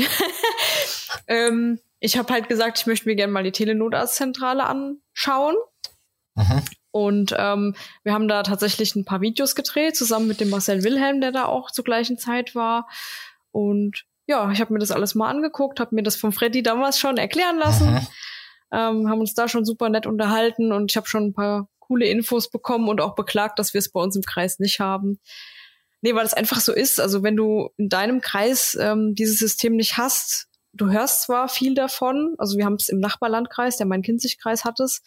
ähm, 1.28 1.80
ich 2.00 2.18
habe 2.18 2.34
halt 2.34 2.50
gesagt, 2.50 2.80
ich 2.80 2.88
möchte 2.88 3.08
mir 3.08 3.16
gerne 3.16 3.32
mal 3.32 3.44
die 3.44 3.52
Telenotarztzentrale 3.52 4.66
anschauen. 4.66 5.56
Mhm. 6.38 6.62
Und 6.92 7.36
ähm, 7.38 7.76
wir 8.04 8.14
haben 8.14 8.28
da 8.28 8.44
tatsächlich 8.44 8.96
ein 8.96 9.06
paar 9.06 9.22
Videos 9.22 9.56
gedreht, 9.56 9.96
zusammen 9.96 10.28
mit 10.28 10.40
dem 10.40 10.50
Marcel 10.50 10.84
Wilhelm, 10.84 11.22
der 11.22 11.32
da 11.32 11.46
auch 11.46 11.70
zur 11.70 11.84
gleichen 11.84 12.18
Zeit 12.18 12.56
war. 12.56 12.88
Und 13.52 14.06
ja, 14.26 14.52
ich 14.52 14.62
habe 14.62 14.74
mir 14.74 14.80
das 14.80 14.92
alles 14.92 15.16
mal 15.16 15.30
angeguckt, 15.30 15.80
habe 15.80 15.96
mir 15.96 16.04
das 16.04 16.16
von 16.16 16.32
Freddy 16.32 16.64
damals 16.64 17.00
schon 17.00 17.18
erklären 17.18 17.58
lassen. 17.58 17.94
Mhm. 17.94 18.08
Ähm, 18.72 19.10
haben 19.10 19.20
uns 19.20 19.34
da 19.34 19.48
schon 19.48 19.64
super 19.64 19.90
nett 19.90 20.06
unterhalten 20.06 20.74
und 20.74 20.92
ich 20.92 20.98
habe 20.98 21.08
schon 21.08 21.28
ein 21.28 21.34
paar 21.34 21.70
coole 21.80 22.06
Infos 22.08 22.50
bekommen 22.50 22.90
und 22.90 23.00
auch 23.00 23.16
beklagt, 23.16 23.60
dass 23.60 23.74
wir 23.74 23.80
es 23.80 23.92
bei 23.92 24.02
uns 24.02 24.16
im 24.16 24.24
Kreis 24.24 24.60
nicht 24.60 24.80
haben. 24.80 25.20
Nee, 26.02 26.14
weil 26.16 26.26
es 26.26 26.34
einfach 26.34 26.60
so 26.60 26.74
ist. 26.74 27.00
Also 27.00 27.24
wenn 27.24 27.36
du 27.36 27.70
in 27.78 27.90
deinem 27.90 28.22
Kreis 28.22 28.78
ähm, 28.80 29.16
dieses 29.16 29.40
System 29.40 29.76
nicht 29.76 29.98
hast, 29.98 30.48
du 30.74 30.92
hörst 30.92 31.24
zwar 31.24 31.48
viel 31.48 31.74
davon, 31.74 32.36
also 32.38 32.58
wir 32.58 32.66
haben 32.66 32.76
es 32.76 32.90
im 32.90 33.00
Nachbarlandkreis, 33.00 33.78
der 33.78 33.88
Main-Kinzig-Kreis 33.88 34.64
hat 34.64 34.80
es. 34.80 35.02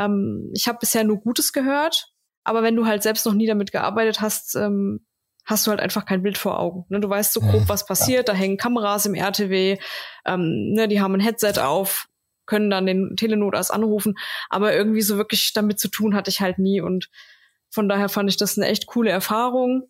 Ähm, 0.00 0.50
ich 0.54 0.66
habe 0.66 0.78
bisher 0.80 1.04
nur 1.04 1.20
Gutes 1.20 1.52
gehört, 1.52 2.12
aber 2.42 2.62
wenn 2.62 2.76
du 2.76 2.86
halt 2.86 3.02
selbst 3.02 3.26
noch 3.26 3.34
nie 3.34 3.46
damit 3.46 3.70
gearbeitet 3.70 4.20
hast, 4.20 4.56
ähm, 4.56 5.06
hast 5.44 5.66
du 5.66 5.70
halt 5.70 5.80
einfach 5.80 6.06
kein 6.06 6.22
Bild 6.22 6.38
vor 6.38 6.58
Augen. 6.58 6.86
Ne? 6.88 7.00
Du 7.00 7.08
weißt 7.08 7.32
so 7.32 7.40
grob, 7.40 7.62
mhm. 7.62 7.68
was 7.68 7.86
passiert, 7.86 8.28
da 8.28 8.32
hängen 8.32 8.56
Kameras 8.56 9.06
im 9.06 9.14
RTW, 9.14 9.78
ähm, 10.26 10.72
ne, 10.72 10.88
die 10.88 11.00
haben 11.00 11.14
ein 11.14 11.20
Headset 11.20 11.60
auf, 11.60 12.08
können 12.46 12.70
dann 12.70 12.86
den 12.86 13.16
Telenotarzt 13.16 13.72
anrufen. 13.72 14.14
Aber 14.48 14.74
irgendwie 14.74 15.02
so 15.02 15.16
wirklich 15.16 15.52
damit 15.52 15.78
zu 15.78 15.88
tun 15.88 16.14
hatte 16.14 16.30
ich 16.30 16.40
halt 16.40 16.58
nie. 16.58 16.80
Und 16.80 17.10
von 17.70 17.88
daher 17.88 18.08
fand 18.08 18.30
ich 18.30 18.36
das 18.36 18.56
eine 18.56 18.68
echt 18.68 18.86
coole 18.86 19.10
Erfahrung. 19.10 19.88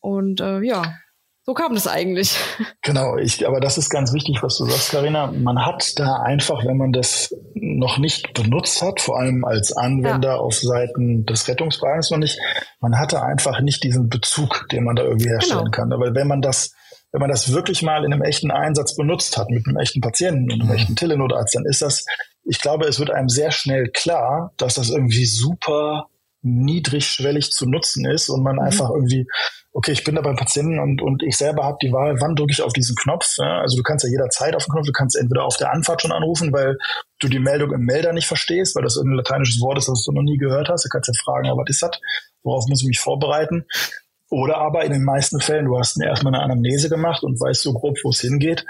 Und 0.00 0.40
äh, 0.40 0.60
ja, 0.60 0.96
so 1.44 1.54
kam 1.54 1.74
das 1.74 1.86
eigentlich. 1.88 2.36
Genau, 2.82 3.16
ich, 3.16 3.46
aber 3.46 3.60
das 3.60 3.78
ist 3.78 3.90
ganz 3.90 4.12
wichtig, 4.12 4.42
was 4.42 4.58
du 4.58 4.64
sagst, 4.64 4.90
Karina. 4.90 5.32
Man 5.32 5.64
hat 5.64 5.98
da 5.98 6.16
einfach, 6.22 6.64
wenn 6.64 6.76
man 6.76 6.92
das 6.92 7.34
noch 7.54 7.98
nicht 7.98 8.32
benutzt 8.34 8.82
hat, 8.82 9.00
vor 9.00 9.18
allem 9.18 9.44
als 9.44 9.76
Anwender 9.76 10.34
ja. 10.34 10.36
auf 10.36 10.54
Seiten 10.54 11.26
des 11.26 11.46
Rettungswagens 11.48 12.10
noch 12.10 12.18
nicht, 12.18 12.38
man 12.80 12.98
hatte 12.98 13.22
einfach 13.22 13.60
nicht 13.60 13.84
diesen 13.84 14.08
Bezug, 14.08 14.68
den 14.70 14.84
man 14.84 14.96
da 14.96 15.02
irgendwie 15.02 15.28
herstellen 15.28 15.70
genau. 15.70 15.70
kann. 15.70 15.90
Weil 15.90 16.14
wenn 16.14 16.28
man 16.28 16.42
das 16.42 16.72
wenn 17.12 17.20
man 17.20 17.30
das 17.30 17.52
wirklich 17.52 17.82
mal 17.82 18.04
in 18.04 18.12
einem 18.12 18.22
echten 18.22 18.50
Einsatz 18.50 18.96
benutzt 18.96 19.36
hat, 19.36 19.50
mit 19.50 19.66
einem 19.66 19.76
echten 19.76 20.00
Patienten 20.00 20.50
und 20.50 20.60
einem 20.60 20.70
mhm. 20.70 20.76
echten 20.76 20.96
Telenotarzt, 20.96 21.54
dann 21.54 21.66
ist 21.66 21.82
das, 21.82 22.06
ich 22.42 22.58
glaube, 22.60 22.86
es 22.86 22.98
wird 22.98 23.10
einem 23.10 23.28
sehr 23.28 23.52
schnell 23.52 23.88
klar, 23.88 24.52
dass 24.56 24.74
das 24.74 24.88
irgendwie 24.88 25.26
super 25.26 26.08
niedrigschwellig 26.42 27.50
zu 27.52 27.66
nutzen 27.66 28.04
ist 28.04 28.28
und 28.28 28.42
man 28.42 28.56
mhm. 28.56 28.62
einfach 28.62 28.90
irgendwie, 28.90 29.26
okay, 29.72 29.92
ich 29.92 30.04
bin 30.04 30.16
da 30.16 30.20
beim 30.20 30.36
Patienten 30.36 30.78
und, 30.78 31.00
und 31.00 31.22
ich 31.22 31.36
selber 31.36 31.64
habe 31.64 31.78
die 31.80 31.92
Wahl, 31.92 32.20
wann 32.20 32.34
drücke 32.34 32.52
ich 32.52 32.62
auf 32.62 32.72
diesen 32.72 32.96
Knopf. 32.96 33.36
Ja? 33.38 33.60
Also 33.60 33.76
du 33.76 33.82
kannst 33.82 34.04
ja 34.04 34.10
jederzeit 34.10 34.54
auf 34.54 34.64
den 34.64 34.72
Knopf, 34.72 34.86
du 34.86 34.92
kannst 34.92 35.16
entweder 35.16 35.44
auf 35.44 35.56
der 35.56 35.72
Anfahrt 35.72 36.02
schon 36.02 36.12
anrufen, 36.12 36.52
weil 36.52 36.76
du 37.20 37.28
die 37.28 37.38
Meldung 37.38 37.72
im 37.72 37.82
Melder 37.82 38.12
nicht 38.12 38.26
verstehst, 38.26 38.76
weil 38.76 38.82
das 38.82 38.96
ein 38.96 39.12
lateinisches 39.12 39.60
Wort 39.60 39.78
ist, 39.78 39.88
das 39.88 40.04
du 40.04 40.12
noch 40.12 40.22
nie 40.22 40.36
gehört 40.36 40.68
hast. 40.68 40.84
Du 40.84 40.88
kannst 40.88 41.08
ja 41.08 41.14
fragen, 41.24 41.46
ja, 41.46 41.56
was 41.56 41.68
ist 41.68 41.82
das? 41.82 41.98
Worauf 42.42 42.66
muss 42.68 42.82
ich 42.82 42.88
mich 42.88 43.00
vorbereiten? 43.00 43.64
Oder 44.28 44.56
aber 44.56 44.84
in 44.84 44.92
den 44.92 45.04
meisten 45.04 45.40
Fällen, 45.40 45.66
du 45.66 45.78
hast 45.78 46.00
erstmal 46.00 46.34
eine 46.34 46.42
Anamnese 46.42 46.88
gemacht 46.88 47.22
und 47.22 47.38
weißt 47.38 47.62
so 47.62 47.74
grob, 47.74 47.98
wo 48.02 48.10
es 48.10 48.20
hingeht. 48.20 48.64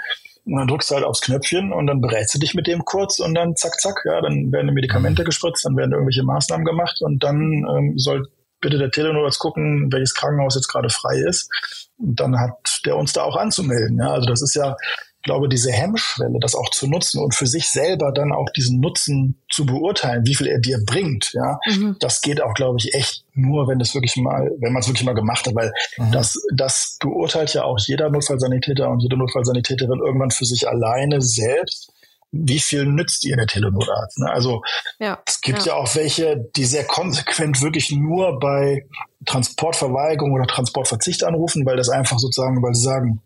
Und 0.45 0.57
dann 0.57 0.67
drückst 0.67 0.91
du 0.91 0.95
halt 0.95 1.05
aufs 1.05 1.21
Knöpfchen 1.21 1.71
und 1.71 1.87
dann 1.87 2.01
berätst 2.01 2.35
du 2.35 2.39
dich 2.39 2.53
mit 2.53 2.67
dem 2.67 2.83
kurz 2.83 3.19
und 3.19 3.33
dann 3.33 3.55
zack, 3.55 3.79
zack, 3.79 4.01
ja, 4.05 4.19
dann 4.21 4.51
werden 4.51 4.73
Medikamente 4.73 5.21
mhm. 5.21 5.25
gespritzt, 5.25 5.65
dann 5.65 5.77
werden 5.77 5.93
irgendwelche 5.93 6.23
Maßnahmen 6.23 6.65
gemacht 6.65 7.01
und 7.01 7.23
dann 7.23 7.65
ähm, 7.69 7.93
soll 7.97 8.27
bitte 8.59 8.77
der 8.77 8.91
Telenurarzt 8.91 9.39
gucken, 9.39 9.91
welches 9.91 10.13
Krankenhaus 10.13 10.55
jetzt 10.55 10.67
gerade 10.67 10.89
frei 10.89 11.17
ist. 11.17 11.49
Und 11.97 12.19
dann 12.19 12.39
hat 12.39 12.81
der 12.85 12.97
uns 12.97 13.13
da 13.13 13.23
auch 13.23 13.35
anzumelden. 13.35 13.99
Ja, 13.99 14.11
also 14.11 14.27
das 14.27 14.41
ist 14.41 14.55
ja, 14.55 14.75
glaube, 15.23 15.47
diese 15.47 15.71
Hemmschwelle, 15.71 16.37
das 16.39 16.53
auch 16.53 16.69
zu 16.69 16.87
nutzen 16.87 17.21
und 17.21 17.33
für 17.33 17.47
sich 17.47 17.69
selber 17.69 18.11
dann 18.11 18.31
auch 18.31 18.49
diesen 18.49 18.79
Nutzen 18.79 19.41
zu 19.49 19.65
beurteilen, 19.65 20.25
wie 20.25 20.35
viel 20.35 20.47
er 20.47 20.59
dir 20.59 20.79
bringt, 20.85 21.31
ja, 21.33 21.59
mhm. 21.65 21.95
das 21.99 22.21
geht 22.21 22.41
auch, 22.41 22.53
glaube 22.53 22.77
ich, 22.77 22.93
echt 22.93 23.23
nur, 23.33 23.67
wenn 23.67 23.79
es 23.79 23.95
wirklich 23.95 24.17
mal, 24.17 24.51
wenn 24.59 24.73
man 24.73 24.81
es 24.81 24.87
wirklich 24.87 25.05
mal 25.05 25.15
gemacht 25.15 25.47
hat, 25.47 25.55
weil 25.55 25.71
mhm. 25.97 26.11
das, 26.11 26.37
das 26.53 26.97
beurteilt 26.99 27.53
ja 27.53 27.63
auch 27.63 27.79
jeder 27.79 28.09
Notfallsanitäter 28.09 28.89
und 28.89 29.01
jede 29.01 29.17
Notfallsanitäterin 29.17 29.99
irgendwann 29.99 30.31
für 30.31 30.45
sich 30.45 30.67
alleine 30.67 31.21
selbst. 31.21 31.91
Wie 32.35 32.59
viel 32.59 32.85
nützt 32.85 33.23
ihr 33.25 33.35
der 33.35 33.45
Telenotarzt? 33.45 34.17
Ne? 34.17 34.27
Also 34.27 34.63
ja, 34.97 35.21
es 35.23 35.39
gibt 35.41 35.59
ja. 35.59 35.65
ja 35.65 35.73
auch 35.75 35.93
welche, 35.93 36.49
die 36.55 36.65
sehr 36.65 36.83
konsequent 36.83 37.61
wirklich 37.61 37.91
nur 37.91 38.39
bei 38.39 38.87
Transportverweigerung 39.27 40.31
oder 40.31 40.47
Transportverzicht 40.47 41.23
anrufen, 41.23 41.63
weil 41.67 41.77
das 41.77 41.89
einfach 41.89 42.17
sozusagen, 42.17 42.63
weil 42.63 42.73
sie 42.73 42.81
sagen, 42.81 43.21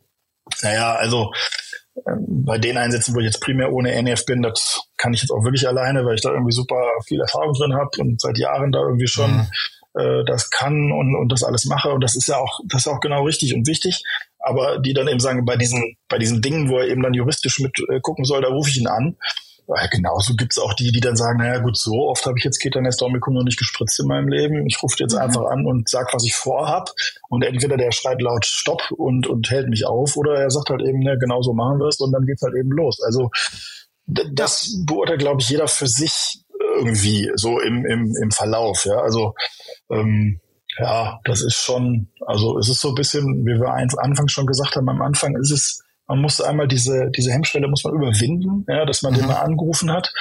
naja, 0.61 0.93
also 0.95 1.31
bei 2.05 2.57
den 2.57 2.77
Einsätzen, 2.77 3.15
wo 3.15 3.19
ich 3.19 3.25
jetzt 3.25 3.41
primär 3.41 3.71
ohne 3.71 3.91
NF 3.91 4.25
bin, 4.25 4.41
das 4.41 4.81
kann 4.97 5.13
ich 5.13 5.21
jetzt 5.21 5.31
auch 5.31 5.43
wirklich 5.43 5.67
alleine, 5.67 6.05
weil 6.05 6.15
ich 6.15 6.21
da 6.21 6.31
irgendwie 6.31 6.51
super 6.51 6.81
viel 7.05 7.19
Erfahrung 7.19 7.53
drin 7.53 7.73
habe 7.73 7.89
und 7.99 8.21
seit 8.21 8.37
Jahren 8.37 8.71
da 8.71 8.79
irgendwie 8.79 9.07
schon 9.07 9.31
mhm. 9.31 9.47
äh, 9.99 10.23
das 10.25 10.49
kann 10.49 10.91
und, 10.91 11.15
und 11.15 11.31
das 11.31 11.43
alles 11.43 11.65
mache. 11.65 11.89
Und 11.89 12.01
das 12.01 12.15
ist 12.15 12.27
ja 12.27 12.37
auch, 12.37 12.59
das 12.65 12.85
ist 12.85 12.87
auch 12.87 12.99
genau 12.99 13.23
richtig 13.23 13.53
und 13.53 13.67
wichtig. 13.67 14.03
Aber 14.39 14.79
die 14.79 14.93
dann 14.93 15.07
eben 15.07 15.19
sagen, 15.19 15.45
bei 15.45 15.57
diesen, 15.57 15.97
bei 16.07 16.17
diesen 16.17 16.41
Dingen, 16.41 16.69
wo 16.69 16.77
er 16.77 16.87
eben 16.87 17.01
dann 17.01 17.13
juristisch 17.13 17.59
mit 17.59 17.77
äh, 17.89 17.99
gucken 17.99 18.25
soll, 18.25 18.41
da 18.41 18.49
rufe 18.49 18.69
ich 18.69 18.77
ihn 18.77 18.87
an. 18.87 19.17
Ja, 19.68 19.88
genauso 19.88 20.34
gibt's 20.36 20.57
auch 20.59 20.74
die, 20.74 20.93
die 20.93 21.01
dann 21.01 21.18
sagen, 21.18 21.39
naja 21.39 21.59
gut, 21.59 21.78
so 21.78 22.07
oft 22.07 22.26
habe 22.26 22.38
ich 22.38 22.45
jetzt 22.45 22.59
Ketanestormikum 22.59 23.34
noch 23.34 23.43
nicht 23.43 23.59
gespritzt 23.59 23.99
in 23.99 24.07
meinem 24.07 24.30
Leben. 24.30 24.65
Ich 24.65 24.82
rufe 24.82 24.95
jetzt 24.99 25.13
mhm. 25.13 25.20
einfach 25.20 25.45
an 25.47 25.65
und 25.65 25.89
sag, 25.89 26.13
was 26.13 26.24
ich 26.24 26.36
vorhab. 26.36 26.91
Und 27.28 27.43
entweder 27.43 27.76
der 27.76 27.91
schreit 27.91 28.22
laut 28.22 28.45
Stopp 28.45 28.91
und, 28.91 29.28
und 29.28 29.49
hält 29.49 29.68
mich 29.68 29.86
auf 29.86 30.15
oder 30.15 30.36
er 30.36 30.49
sagt 30.49 30.70
halt 30.70 30.82
eben, 30.82 30.99
ne, 30.99 31.18
genau 31.20 31.41
so 31.41 31.53
machen 31.53 31.80
wir 31.80 31.88
es 31.88 31.99
und 31.99 32.13
dann 32.13 32.26
geht's 32.26 32.43
halt 32.43 32.55
eben 32.55 32.72
los. 32.72 33.01
Also 33.05 33.30
das 34.05 34.74
beurteilt, 34.86 35.20
glaube 35.20 35.41
ich, 35.41 35.49
jeder 35.49 35.68
für 35.68 35.88
sich 35.88 36.45
irgendwie 36.78 37.30
so 37.36 37.59
im, 37.59 37.86
im, 37.86 38.15
im 38.22 38.32
Verlauf. 38.32 38.86
Ja, 38.86 38.99
also 39.01 39.34
ähm, 39.91 40.39
ja, 40.80 41.20
das 41.26 41.41
ist 41.41 41.55
schon, 41.55 42.07
also 42.26 42.57
es 42.57 42.70
ist 42.70 42.80
so 42.80 42.89
ein 42.89 42.95
bisschen, 42.95 43.45
wie 43.45 43.59
wir 43.59 43.74
anfangs 43.74 44.32
schon 44.32 44.45
gesagt 44.45 44.76
haben, 44.76 44.88
am 44.88 45.01
Anfang 45.01 45.36
ist 45.36 45.51
es 45.51 45.84
man 46.07 46.21
muss 46.21 46.41
einmal 46.41 46.67
diese, 46.67 47.11
diese 47.15 47.31
Hemmschwelle 47.31 47.67
muss 47.67 47.83
man 47.83 47.93
überwinden, 47.93 48.65
ja, 48.67 48.85
dass 48.85 49.01
man 49.01 49.13
mhm. 49.13 49.17
den 49.17 49.27
mal 49.27 49.41
angerufen 49.41 49.91
hat. 49.91 50.13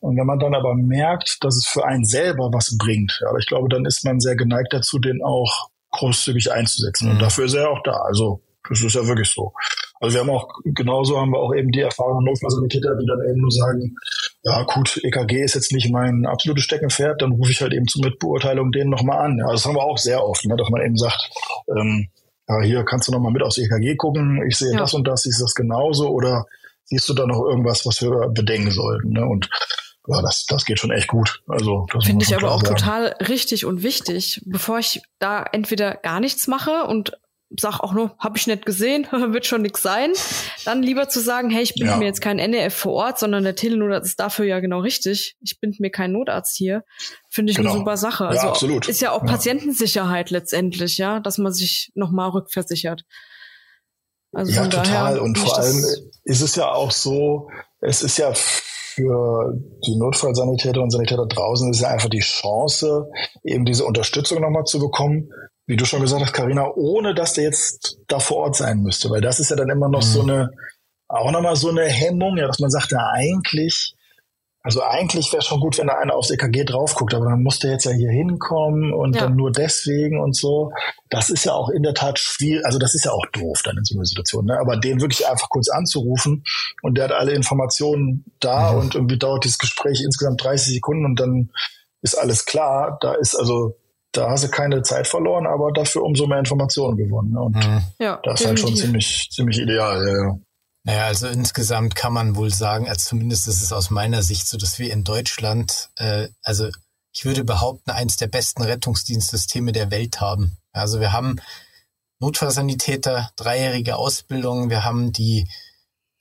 Und 0.00 0.16
wenn 0.16 0.26
man 0.26 0.38
dann 0.38 0.54
aber 0.54 0.74
merkt, 0.74 1.42
dass 1.42 1.56
es 1.56 1.66
für 1.66 1.84
einen 1.84 2.04
selber 2.04 2.50
was 2.52 2.76
bringt, 2.76 3.20
ja, 3.22 3.36
ich 3.38 3.46
glaube, 3.46 3.68
dann 3.68 3.84
ist 3.84 4.04
man 4.04 4.20
sehr 4.20 4.36
geneigt 4.36 4.72
dazu, 4.72 4.98
den 4.98 5.22
auch 5.22 5.70
großzügig 5.92 6.52
einzusetzen. 6.52 7.06
Mhm. 7.06 7.12
Und 7.12 7.22
dafür 7.22 7.46
ist 7.46 7.54
er 7.54 7.70
auch 7.70 7.82
da. 7.82 7.92
Also, 7.92 8.42
das 8.68 8.82
ist 8.82 8.94
ja 8.94 9.06
wirklich 9.06 9.28
so. 9.30 9.52
Also 10.00 10.14
wir 10.14 10.20
haben 10.20 10.30
auch, 10.30 10.48
genauso 10.64 11.18
haben 11.18 11.32
wir 11.32 11.38
auch 11.38 11.54
eben 11.54 11.70
die 11.70 11.80
erfahrenen 11.80 12.24
Notfallsanitäter, 12.24 12.96
die 12.96 13.06
dann 13.06 13.20
eben 13.28 13.40
nur 13.40 13.50
sagen, 13.50 13.96
ja 14.42 14.62
gut, 14.64 15.00
EKG 15.02 15.42
ist 15.42 15.54
jetzt 15.54 15.72
nicht 15.72 15.90
mein 15.90 16.26
absolutes 16.26 16.64
Steckenpferd, 16.64 17.22
dann 17.22 17.32
rufe 17.32 17.52
ich 17.52 17.60
halt 17.60 17.72
eben 17.72 17.86
zur 17.86 18.04
Mitbeurteilung 18.04 18.72
den 18.72 18.90
nochmal 18.90 19.24
an. 19.24 19.38
Ja, 19.38 19.50
das 19.50 19.64
haben 19.64 19.76
wir 19.76 19.82
auch 19.82 19.98
sehr 19.98 20.22
oft, 20.22 20.44
ne, 20.44 20.56
dass 20.56 20.68
man 20.68 20.82
eben 20.82 20.96
sagt, 20.96 21.30
ähm, 21.68 22.08
ja, 22.48 22.60
hier 22.62 22.84
kannst 22.84 23.08
du 23.08 23.12
noch 23.12 23.20
mal 23.20 23.30
mit 23.30 23.42
aufs 23.42 23.58
EKG 23.58 23.96
gucken, 23.96 24.44
ich 24.46 24.56
sehe 24.56 24.72
ja. 24.72 24.78
das 24.78 24.94
und 24.94 25.06
das, 25.06 25.26
ist 25.26 25.40
das 25.40 25.54
genauso 25.54 26.10
oder 26.10 26.46
siehst 26.84 27.08
du 27.08 27.14
da 27.14 27.26
noch 27.26 27.42
irgendwas, 27.44 27.86
was 27.86 28.02
wir 28.02 28.28
bedenken 28.28 28.70
sollten? 28.70 29.10
Ne? 29.10 29.24
Und 29.24 29.48
ja, 30.06 30.20
das, 30.20 30.44
das 30.46 30.64
geht 30.64 30.78
schon 30.78 30.90
echt 30.90 31.08
gut. 31.08 31.42
Also 31.48 31.86
finde 32.02 32.24
ich 32.24 32.36
aber 32.36 32.52
auch 32.52 32.60
sagen. 32.60 32.76
total 32.76 33.16
richtig 33.26 33.64
und 33.64 33.82
wichtig. 33.82 34.42
Bevor 34.44 34.78
ich 34.78 35.00
da 35.18 35.42
entweder 35.42 35.94
gar 35.94 36.20
nichts 36.20 36.46
mache 36.46 36.84
und 36.84 37.16
sag 37.58 37.80
auch 37.80 37.92
nur, 37.92 38.14
habe 38.18 38.36
ich 38.36 38.46
nicht 38.46 38.66
gesehen, 38.66 39.06
wird 39.12 39.46
schon 39.46 39.62
nix 39.62 39.82
sein. 39.82 40.12
Dann 40.64 40.82
lieber 40.82 41.08
zu 41.08 41.20
sagen, 41.20 41.50
hey, 41.50 41.62
ich 41.62 41.74
bin 41.74 41.86
ja. 41.86 41.96
mir 41.96 42.06
jetzt 42.06 42.20
kein 42.20 42.36
NEF 42.36 42.74
vor 42.74 42.92
Ort, 42.92 43.18
sondern 43.18 43.44
der 43.44 43.54
Telenotarzt 43.54 44.06
ist 44.06 44.20
dafür 44.20 44.44
ja 44.44 44.60
genau 44.60 44.80
richtig. 44.80 45.36
Ich 45.40 45.60
bin 45.60 45.74
mir 45.78 45.90
kein 45.90 46.12
Notarzt 46.12 46.56
hier. 46.56 46.84
Finde 47.28 47.50
ich 47.50 47.56
genau. 47.56 47.70
eine 47.70 47.78
super 47.78 47.96
Sache. 47.96 48.26
Also 48.26 48.42
ja, 48.42 48.48
absolut. 48.48 48.88
ist 48.88 49.00
ja 49.00 49.12
auch 49.12 49.22
ja. 49.22 49.28
Patientensicherheit 49.28 50.30
letztendlich, 50.30 50.98
ja, 50.98 51.20
dass 51.20 51.38
man 51.38 51.52
sich 51.52 51.92
nochmal 51.94 52.30
rückversichert. 52.30 53.04
Also 54.32 54.52
ja, 54.52 54.66
total. 54.66 55.18
Und 55.18 55.38
vor 55.38 55.58
allem 55.58 55.84
ist 56.24 56.40
es 56.40 56.56
ja 56.56 56.72
auch 56.72 56.90
so, 56.90 57.48
es 57.80 58.02
ist 58.02 58.18
ja 58.18 58.32
für 58.34 59.54
die 59.86 59.96
Notfallsanitäter 59.96 60.80
und 60.80 60.90
Sanitäter 60.90 61.26
draußen 61.26 61.70
ist 61.70 61.80
ja 61.80 61.88
einfach 61.88 62.08
die 62.08 62.20
Chance, 62.20 63.08
eben 63.42 63.64
diese 63.64 63.84
Unterstützung 63.84 64.40
nochmal 64.40 64.64
zu 64.64 64.78
bekommen 64.78 65.30
wie 65.66 65.76
du 65.76 65.84
schon 65.84 66.00
gesagt 66.00 66.22
hast, 66.22 66.32
Karina, 66.32 66.70
ohne 66.74 67.14
dass 67.14 67.34
der 67.34 67.44
jetzt 67.44 67.98
da 68.06 68.18
vor 68.18 68.38
Ort 68.38 68.56
sein 68.56 68.80
müsste, 68.80 69.10
weil 69.10 69.20
das 69.20 69.40
ist 69.40 69.50
ja 69.50 69.56
dann 69.56 69.70
immer 69.70 69.88
noch 69.88 70.02
mhm. 70.02 70.06
so 70.06 70.22
eine, 70.22 70.50
auch 71.08 71.30
nochmal 71.30 71.56
so 71.56 71.68
eine 71.68 71.84
Hemmung, 71.84 72.36
ja, 72.36 72.46
dass 72.46 72.58
man 72.58 72.70
sagt, 72.70 72.92
ja 72.92 73.06
eigentlich 73.14 73.94
Also 74.66 74.82
eigentlich 74.82 75.30
wäre 75.30 75.42
schon 75.42 75.60
gut, 75.60 75.76
wenn 75.76 75.88
da 75.88 75.98
einer 75.98 76.14
aufs 76.14 76.30
EKG 76.30 76.64
drauf 76.64 76.94
guckt, 76.94 77.12
aber 77.12 77.26
dann 77.26 77.42
muss 77.42 77.58
der 77.58 77.72
jetzt 77.72 77.84
ja 77.84 77.92
hier 77.92 78.10
hinkommen 78.10 78.94
und 78.94 79.14
ja. 79.14 79.22
dann 79.22 79.36
nur 79.36 79.52
deswegen 79.52 80.18
und 80.18 80.34
so. 80.34 80.72
Das 81.10 81.28
ist 81.28 81.44
ja 81.44 81.52
auch 81.52 81.68
in 81.68 81.82
der 81.82 81.92
Tat 81.92 82.18
schwierig, 82.18 82.64
also 82.64 82.78
das 82.78 82.94
ist 82.94 83.04
ja 83.04 83.12
auch 83.12 83.26
doof 83.32 83.60
dann 83.62 83.76
in 83.76 83.84
so 83.84 83.94
einer 83.94 84.06
Situation, 84.06 84.46
ne? 84.46 84.58
Aber 84.58 84.78
den 84.78 85.02
wirklich 85.02 85.28
einfach 85.28 85.50
kurz 85.50 85.68
anzurufen 85.68 86.44
und 86.80 86.96
der 86.96 87.04
hat 87.04 87.12
alle 87.12 87.32
Informationen 87.32 88.24
da 88.40 88.72
mhm. 88.72 88.78
und 88.78 88.94
irgendwie 88.94 89.18
dauert 89.18 89.44
dieses 89.44 89.58
Gespräch 89.58 90.02
insgesamt 90.02 90.42
30 90.42 90.72
Sekunden 90.74 91.04
und 91.04 91.20
dann 91.20 91.50
ist 92.00 92.14
alles 92.14 92.46
klar. 92.46 92.96
Da 93.02 93.14
ist 93.14 93.34
also, 93.34 93.76
da 94.16 94.30
hast 94.30 94.44
du 94.44 94.48
keine 94.48 94.82
Zeit 94.82 95.06
verloren, 95.06 95.46
aber 95.46 95.72
dafür 95.72 96.02
umso 96.02 96.26
mehr 96.26 96.38
Informationen 96.38 96.96
gewonnen. 96.96 97.32
Ne? 97.32 97.40
Und 97.40 97.56
mhm. 97.56 97.82
ja, 97.98 98.20
das 98.22 98.40
ist 98.40 98.46
halt 98.46 98.60
schon 98.60 98.76
ziemlich, 98.76 99.28
ziemlich 99.30 99.58
ideal, 99.58 100.06
ja. 100.06 100.38
Naja, 100.86 101.06
also 101.06 101.28
insgesamt 101.28 101.94
kann 101.94 102.12
man 102.12 102.36
wohl 102.36 102.52
sagen, 102.52 102.88
als 102.88 103.06
zumindest 103.06 103.48
ist 103.48 103.62
es 103.62 103.72
aus 103.72 103.90
meiner 103.90 104.22
Sicht 104.22 104.46
so, 104.46 104.58
dass 104.58 104.78
wir 104.78 104.92
in 104.92 105.02
Deutschland, 105.02 105.88
äh, 105.96 106.28
also 106.42 106.68
ich 107.12 107.24
würde 107.24 107.42
behaupten, 107.42 107.90
eins 107.90 108.16
der 108.16 108.26
besten 108.26 108.62
Rettungsdienstsysteme 108.62 109.72
der 109.72 109.90
Welt 109.90 110.20
haben. 110.20 110.58
Also 110.72 111.00
wir 111.00 111.12
haben 111.12 111.36
Notfallsanitäter, 112.20 113.30
dreijährige 113.36 113.96
Ausbildung, 113.96 114.68
wir 114.68 114.84
haben 114.84 115.12
die 115.12 115.48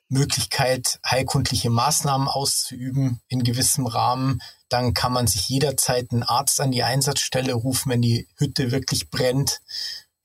Möglichkeit, 0.09 0.99
heilkundliche 1.05 1.69
Maßnahmen 1.69 2.27
auszuüben 2.27 3.19
in 3.27 3.43
gewissem 3.43 3.87
Rahmen. 3.87 4.41
Dann 4.69 4.93
kann 4.93 5.13
man 5.13 5.27
sich 5.27 5.49
jederzeit 5.49 6.11
einen 6.11 6.23
Arzt 6.23 6.61
an 6.61 6.71
die 6.71 6.83
Einsatzstelle 6.83 7.53
rufen, 7.53 7.91
wenn 7.91 8.01
die 8.01 8.27
Hütte 8.37 8.71
wirklich 8.71 9.09
brennt. 9.09 9.61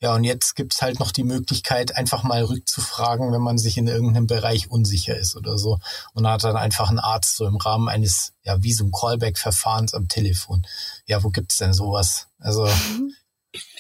Ja, 0.01 0.15
und 0.15 0.23
jetzt 0.23 0.55
gibt's 0.55 0.81
halt 0.81 1.01
noch 1.01 1.11
die 1.11 1.25
Möglichkeit, 1.25 1.97
einfach 1.97 2.23
mal 2.23 2.45
rückzufragen, 2.45 3.33
wenn 3.33 3.41
man 3.41 3.59
sich 3.59 3.77
in 3.79 3.89
irgendeinem 3.89 4.29
Bereich 4.29 4.71
unsicher 4.71 5.17
ist 5.17 5.35
oder 5.35 5.59
so. 5.59 5.81
Und 6.13 6.29
hat 6.29 6.45
dann 6.45 6.57
einfach 6.57 6.89
ein 6.91 7.01
Arzt 7.01 7.37
so 7.37 7.47
im 7.47 7.57
Rahmen 7.57 7.89
eines, 7.89 8.33
ja, 8.45 8.63
wie 8.63 8.73
so 8.73 8.85
ein 8.85 8.93
Callback-Verfahrens 8.93 9.95
am 9.95 10.07
Telefon. 10.07 10.65
Ja, 11.07 11.25
wo 11.25 11.31
gibt's 11.31 11.57
denn 11.57 11.73
sowas? 11.73 12.29
Also, 12.39 12.69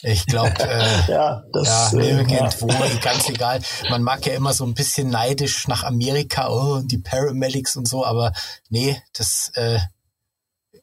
ich 0.02 0.26
glaube, 0.26 0.54
äh, 0.60 1.02
ja, 1.10 1.42
das, 1.52 1.92
ja, 1.92 1.98
äh, 1.98 2.10
irgendwo, 2.10 2.68
ja. 2.68 2.96
ganz 3.02 3.28
egal. 3.28 3.60
Man 3.90 4.02
mag 4.02 4.24
ja 4.26 4.34
immer 4.34 4.52
so 4.52 4.64
ein 4.64 4.74
bisschen 4.74 5.10
neidisch 5.10 5.68
nach 5.68 5.84
Amerika, 5.84 6.48
oh, 6.48 6.80
die 6.82 6.98
Paramedics 6.98 7.76
und 7.76 7.88
so, 7.88 8.04
aber 8.04 8.32
nee, 8.70 9.00
das, 9.12 9.50
äh, 9.54 9.78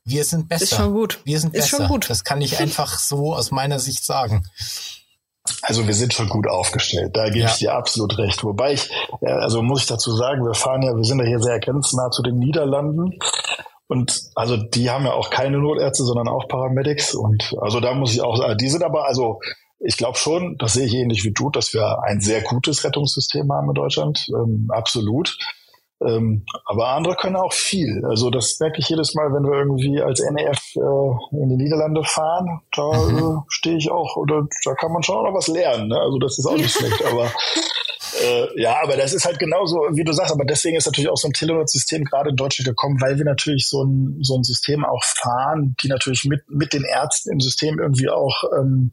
wir 0.04 0.24
sind 0.24 0.50
besser. 0.50 0.64
Ist 0.64 0.76
schon 0.76 0.94
gut. 0.94 1.20
Wir 1.24 1.40
sind 1.40 1.54
besser. 1.54 1.64
Ist 1.64 1.70
schon 1.70 1.88
gut. 1.88 2.10
Das 2.10 2.24
kann 2.24 2.42
ich 2.42 2.60
einfach 2.60 3.00
so 3.00 3.34
aus 3.34 3.52
meiner 3.52 3.80
Sicht 3.80 4.06
sagen. 4.06 4.48
Also 5.62 5.86
wir 5.86 5.94
sind 5.94 6.12
schon 6.12 6.28
gut 6.28 6.48
aufgestellt, 6.48 7.16
da 7.16 7.26
gebe 7.26 7.40
ja. 7.40 7.48
ich 7.48 7.58
dir 7.58 7.74
absolut 7.76 8.18
recht. 8.18 8.44
Wobei 8.44 8.74
ich, 8.74 8.90
also 9.22 9.62
muss 9.62 9.82
ich 9.82 9.88
dazu 9.88 10.12
sagen, 10.16 10.44
wir 10.44 10.56
fahren 10.56 10.82
ja, 10.82 10.96
wir 10.96 11.04
sind 11.04 11.20
ja 11.20 11.26
hier 11.26 11.40
sehr 11.40 11.60
grenznah 11.60 12.10
zu 12.10 12.24
den 12.24 12.40
Niederlanden. 12.40 13.20
Und 13.88 14.32
also 14.36 14.58
die 14.58 14.90
haben 14.90 15.06
ja 15.06 15.14
auch 15.14 15.30
keine 15.30 15.60
Notärzte, 15.60 16.04
sondern 16.04 16.28
auch 16.28 16.48
Paramedics. 16.48 17.14
Und 17.14 17.56
also 17.62 17.80
da 17.80 17.94
muss 17.94 18.14
ich 18.14 18.22
auch 18.22 18.38
sagen, 18.38 18.58
die 18.58 18.70
sind 18.70 18.84
aber, 18.84 19.06
also 19.06 19.40
ich 19.80 19.98
glaube 19.98 20.18
schon, 20.18 20.58
das 20.58 20.74
sehe 20.74 20.86
ich 20.86 20.94
ähnlich 20.94 21.24
wie 21.24 21.34
du, 21.34 21.50
dass 21.50 21.74
wir 21.74 22.02
ein 22.04 22.20
sehr 22.20 22.42
gutes 22.42 22.84
Rettungssystem 22.84 23.52
haben 23.52 23.70
in 23.70 23.76
Deutschland. 23.76 24.28
Ähm, 24.30 24.70
absolut. 24.70 25.38
Ähm, 26.06 26.46
aber 26.66 26.90
andere 26.90 27.16
können 27.16 27.36
auch 27.36 27.54
viel. 27.54 28.04
Also 28.06 28.30
das 28.30 28.60
merke 28.60 28.80
ich 28.80 28.90
jedes 28.90 29.14
Mal, 29.16 29.32
wenn 29.34 29.44
wir 29.44 29.58
irgendwie 29.60 30.02
als 30.02 30.20
NEF 30.20 30.76
äh, 30.76 31.38
in 31.42 31.50
die 31.50 31.56
Niederlande 31.56 32.04
fahren. 32.04 32.62
Da 32.76 32.92
mhm. 32.92 33.18
äh, 33.18 33.42
stehe 33.50 33.78
ich 33.78 33.92
auch, 33.92 34.16
oder 34.18 34.46
da 34.66 34.74
kann 34.74 34.92
man 34.92 35.04
schon 35.04 35.16
auch 35.16 35.24
noch 35.24 35.34
was 35.34 35.48
lernen. 35.48 35.90
Ne? 35.90 36.00
Also 36.00 36.18
das 36.20 36.38
ist 36.38 36.46
auch 36.46 36.58
nicht 36.58 36.72
schlecht. 36.78 37.04
Aber 37.06 37.32
äh, 38.26 38.62
ja, 38.62 38.78
aber 38.82 38.98
das 38.98 39.14
ist 39.14 39.26
halt 39.26 39.40
genauso, 39.40 39.76
wie 39.94 40.04
du 40.04 40.14
sagst. 40.14 40.32
Aber 40.34 40.46
deswegen 40.46 40.78
ist 40.78 40.86
natürlich 40.86 41.10
auch 41.10 41.18
so 41.18 41.28
ein 41.28 41.34
Telenet-System 41.34 42.04
gerade 42.04 42.30
in 42.30 42.36
Deutschland 42.36 42.68
gekommen, 42.68 43.00
weil 43.02 43.18
wir 43.18 43.26
natürlich 43.26 43.68
so 43.68 43.84
ein, 43.84 44.18
so 44.22 44.38
ein 44.38 44.44
System 44.44 44.86
auch 44.86 45.04
fahren, 45.04 45.76
die 45.82 45.88
natürlich 45.88 46.26
mit, 46.26 46.42
mit 46.50 46.74
den 46.74 46.84
Ärzten 46.84 47.32
im 47.32 47.40
System 47.40 47.80
irgendwie 47.80 48.10
auch 48.10 48.44
ähm, 48.58 48.92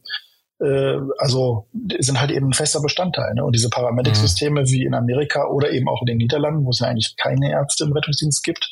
äh, 0.60 0.98
also 1.18 1.66
sind 1.98 2.20
halt 2.20 2.30
eben 2.30 2.48
ein 2.48 2.52
fester 2.52 2.80
Bestandteil. 2.80 3.34
Ne? 3.34 3.44
Und 3.44 3.54
diese 3.54 3.68
Paramedic-Systeme 3.68 4.62
mhm. 4.62 4.66
wie 4.66 4.84
in 4.84 4.94
Amerika 4.94 5.46
oder 5.48 5.70
eben 5.70 5.88
auch 5.88 6.02
in 6.02 6.06
den 6.06 6.18
Niederlanden, 6.18 6.64
wo 6.64 6.70
es 6.70 6.80
ja 6.80 6.86
eigentlich 6.86 7.16
keine 7.16 7.50
Ärzte 7.50 7.84
im 7.84 7.92
Rettungsdienst 7.92 8.42
gibt, 8.44 8.70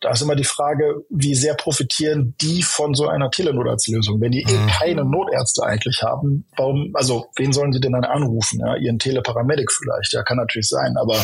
da 0.00 0.12
ist 0.12 0.22
immer 0.22 0.34
die 0.34 0.44
Frage, 0.44 1.04
wie 1.10 1.34
sehr 1.34 1.54
profitieren 1.54 2.34
die 2.40 2.62
von 2.62 2.94
so 2.94 3.08
einer 3.08 3.30
Telenotarztlösung? 3.30 4.20
Wenn 4.20 4.32
die 4.32 4.42
eh 4.42 4.56
mhm. 4.56 4.68
eh 4.68 4.72
keine 4.72 5.04
Notärzte 5.04 5.62
eigentlich 5.62 6.02
haben, 6.02 6.46
warum, 6.56 6.90
also 6.94 7.26
wen 7.36 7.52
sollen 7.52 7.72
sie 7.72 7.80
denn 7.80 7.92
dann 7.92 8.04
anrufen? 8.04 8.60
Ja, 8.60 8.76
ihren 8.76 8.98
Teleparamedic 8.98 9.70
vielleicht, 9.70 10.12
ja, 10.12 10.22
kann 10.22 10.38
natürlich 10.38 10.68
sein, 10.68 10.94
aber 10.98 11.16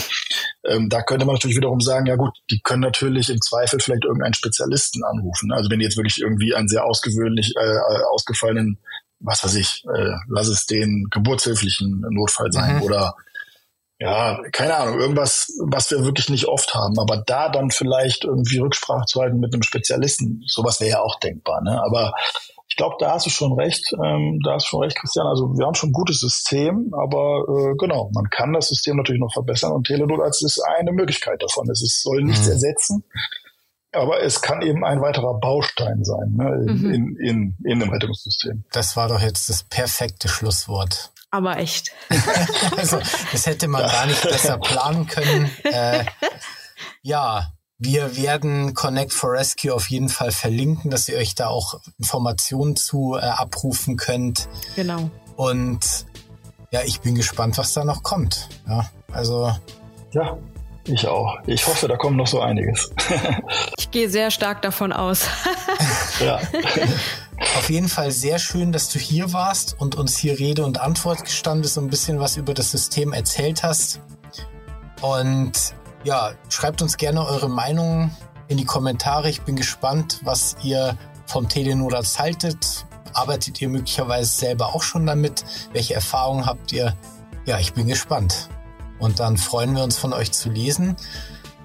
ähm, 0.66 0.88
da 0.90 1.02
könnte 1.02 1.24
man 1.24 1.34
natürlich 1.34 1.56
wiederum 1.56 1.80
sagen, 1.80 2.06
ja 2.06 2.16
gut, 2.16 2.36
die 2.50 2.60
können 2.60 2.82
natürlich 2.82 3.30
im 3.30 3.40
Zweifel 3.40 3.80
vielleicht 3.80 4.04
irgendeinen 4.04 4.34
Spezialisten 4.34 5.02
anrufen. 5.04 5.52
Also 5.52 5.70
wenn 5.70 5.78
die 5.78 5.84
jetzt 5.84 5.96
wirklich 5.96 6.20
irgendwie 6.20 6.54
einen 6.54 6.68
sehr 6.68 6.84
ausgewöhnlich 6.84 7.54
äh, 7.56 7.78
ausgefallenen 8.12 8.78
was 9.20 9.42
weiß 9.42 9.54
ich, 9.54 9.82
äh, 9.94 10.12
lass 10.28 10.48
es 10.48 10.66
den 10.66 11.08
geburtshilflichen 11.10 12.04
Notfall 12.10 12.52
sein 12.52 12.76
mhm. 12.76 12.82
oder 12.82 13.14
ja, 13.98 14.38
keine 14.52 14.76
Ahnung, 14.76 15.00
irgendwas, 15.00 15.48
was 15.70 15.90
wir 15.90 16.04
wirklich 16.04 16.28
nicht 16.28 16.46
oft 16.46 16.74
haben. 16.74 16.98
Aber 16.98 17.22
da 17.26 17.48
dann 17.48 17.70
vielleicht 17.70 18.24
irgendwie 18.24 18.58
Rücksprache 18.58 19.06
zu 19.06 19.20
halten 19.20 19.40
mit 19.40 19.54
einem 19.54 19.62
Spezialisten, 19.62 20.42
sowas 20.46 20.80
wäre 20.80 20.90
ja 20.90 21.00
auch 21.00 21.18
denkbar. 21.18 21.62
Ne? 21.62 21.80
Aber 21.82 22.12
ich 22.68 22.76
glaube, 22.76 22.96
da 22.98 23.12
hast 23.12 23.24
du 23.24 23.30
schon 23.30 23.54
recht. 23.54 23.92
Ähm, 23.94 24.40
da 24.44 24.54
hast 24.54 24.66
du 24.66 24.68
schon 24.68 24.82
recht, 24.82 24.98
Christian. 24.98 25.26
Also 25.26 25.46
wir 25.56 25.64
haben 25.64 25.74
schon 25.74 25.90
ein 25.90 25.94
gutes 25.94 26.20
System, 26.20 26.92
aber 26.92 27.44
äh, 27.48 27.74
genau, 27.78 28.10
man 28.12 28.28
kann 28.28 28.52
das 28.52 28.68
System 28.68 28.96
natürlich 28.96 29.20
noch 29.20 29.32
verbessern 29.32 29.72
und 29.72 29.86
Telenot 29.86 30.20
ist 30.28 30.60
eine 30.76 30.92
Möglichkeit 30.92 31.42
davon. 31.42 31.70
Es 31.70 31.82
ist, 31.82 32.02
soll 32.02 32.22
nichts 32.22 32.46
mhm. 32.46 32.52
ersetzen. 32.52 33.04
Aber 33.92 34.20
es 34.20 34.42
kann 34.42 34.60
eben 34.60 34.84
ein 34.84 35.00
weiterer 35.00 35.40
Baustein 35.40 36.04
sein 36.04 36.34
ne, 36.36 36.66
in, 36.68 36.78
mhm. 36.78 36.90
in, 36.92 37.16
in, 37.16 37.56
in 37.64 37.80
dem 37.80 37.88
Rettungssystem. 37.88 38.64
Das 38.72 38.94
war 38.94 39.08
doch 39.08 39.20
jetzt 39.20 39.48
das 39.48 39.62
perfekte 39.62 40.28
Schlusswort. 40.28 41.12
Aber 41.30 41.58
echt. 41.58 41.92
also, 42.76 43.00
das 43.32 43.46
hätte 43.46 43.68
man 43.68 43.82
gar 43.82 44.06
nicht 44.06 44.22
besser 44.22 44.58
planen 44.58 45.06
können. 45.06 45.50
Äh, 45.64 46.04
ja, 47.02 47.52
wir 47.78 48.16
werden 48.16 48.74
Connect 48.74 49.12
for 49.12 49.32
Rescue 49.32 49.74
auf 49.74 49.90
jeden 49.90 50.08
Fall 50.08 50.32
verlinken, 50.32 50.90
dass 50.90 51.08
ihr 51.08 51.18
euch 51.18 51.34
da 51.34 51.48
auch 51.48 51.80
Informationen 51.98 52.76
zu 52.76 53.16
äh, 53.16 53.20
abrufen 53.20 53.96
könnt. 53.96 54.48
Genau. 54.76 55.10
Und 55.36 56.06
ja, 56.70 56.80
ich 56.84 57.00
bin 57.00 57.14
gespannt, 57.14 57.58
was 57.58 57.74
da 57.74 57.84
noch 57.84 58.02
kommt. 58.02 58.48
Ja, 58.66 58.88
also. 59.12 59.54
Ja, 60.12 60.38
ich 60.84 61.06
auch. 61.06 61.36
Ich 61.46 61.66
hoffe, 61.66 61.88
da 61.88 61.96
kommt 61.96 62.16
noch 62.16 62.26
so 62.26 62.40
einiges. 62.40 62.90
ich 63.76 63.90
gehe 63.90 64.08
sehr 64.08 64.30
stark 64.30 64.62
davon 64.62 64.92
aus. 64.92 65.26
ja. 66.20 66.40
Auf 67.38 67.68
jeden 67.68 67.88
Fall 67.88 68.10
sehr 68.12 68.38
schön, 68.38 68.72
dass 68.72 68.88
du 68.88 68.98
hier 68.98 69.32
warst 69.32 69.76
und 69.78 69.94
uns 69.94 70.16
hier 70.16 70.38
Rede 70.38 70.64
und 70.64 70.80
Antwort 70.80 71.24
gestanden 71.24 71.62
bist 71.62 71.76
und 71.76 71.84
ein 71.84 71.90
bisschen 71.90 72.18
was 72.18 72.36
über 72.36 72.54
das 72.54 72.70
System 72.70 73.12
erzählt 73.12 73.62
hast. 73.62 74.00
Und 75.02 75.74
ja, 76.04 76.32
schreibt 76.48 76.80
uns 76.82 76.96
gerne 76.96 77.26
eure 77.26 77.48
Meinung 77.48 78.10
in 78.48 78.56
die 78.56 78.64
Kommentare. 78.64 79.28
Ich 79.28 79.42
bin 79.42 79.56
gespannt, 79.56 80.20
was 80.22 80.56
ihr 80.62 80.96
vom 81.26 81.48
Telenodas 81.48 82.18
haltet. 82.18 82.86
Arbeitet 83.12 83.60
ihr 83.60 83.68
möglicherweise 83.68 84.34
selber 84.34 84.74
auch 84.74 84.82
schon 84.82 85.06
damit? 85.06 85.44
Welche 85.72 85.94
Erfahrungen 85.94 86.46
habt 86.46 86.72
ihr? 86.72 86.94
Ja, 87.44 87.58
ich 87.58 87.72
bin 87.72 87.86
gespannt. 87.86 88.48
Und 88.98 89.20
dann 89.20 89.36
freuen 89.36 89.74
wir 89.74 89.82
uns 89.82 89.98
von 89.98 90.12
euch 90.12 90.32
zu 90.32 90.48
lesen. 90.48 90.96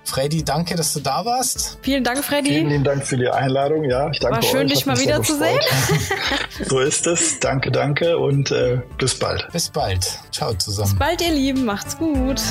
Freddy, 0.04 0.44
danke, 0.44 0.76
dass 0.76 0.94
du 0.94 1.00
da 1.00 1.24
warst. 1.26 1.78
Vielen 1.82 2.04
Dank, 2.04 2.24
Freddy. 2.24 2.50
Vielen 2.50 2.70
lieben 2.70 2.84
Dank 2.84 3.06
für 3.06 3.18
die 3.18 3.30
Einladung. 3.30 3.84
Ja, 3.86 4.10
ich 4.10 4.20
danke 4.20 4.38
War 4.38 4.44
schön, 4.44 4.68
euch. 4.68 4.74
dich 4.74 4.86
mal 4.86 5.00
wieder 5.00 5.22
zu 5.22 5.38
sehen. 5.38 5.60
so 6.68 6.80
ist 6.80 7.08
es. 7.08 7.40
Danke, 7.40 7.72
danke 7.72 8.18
und 8.18 8.52
äh, 8.52 8.82
bis 8.98 9.18
bald. 9.18 9.48
Bis 9.52 9.70
bald. 9.70 10.20
Ciao 10.32 10.54
zusammen. 10.54 10.90
Bis 10.90 11.00
bald, 11.00 11.22
ihr 11.22 11.32
Lieben. 11.32 11.66
Macht's 11.66 11.98
gut. 11.98 12.42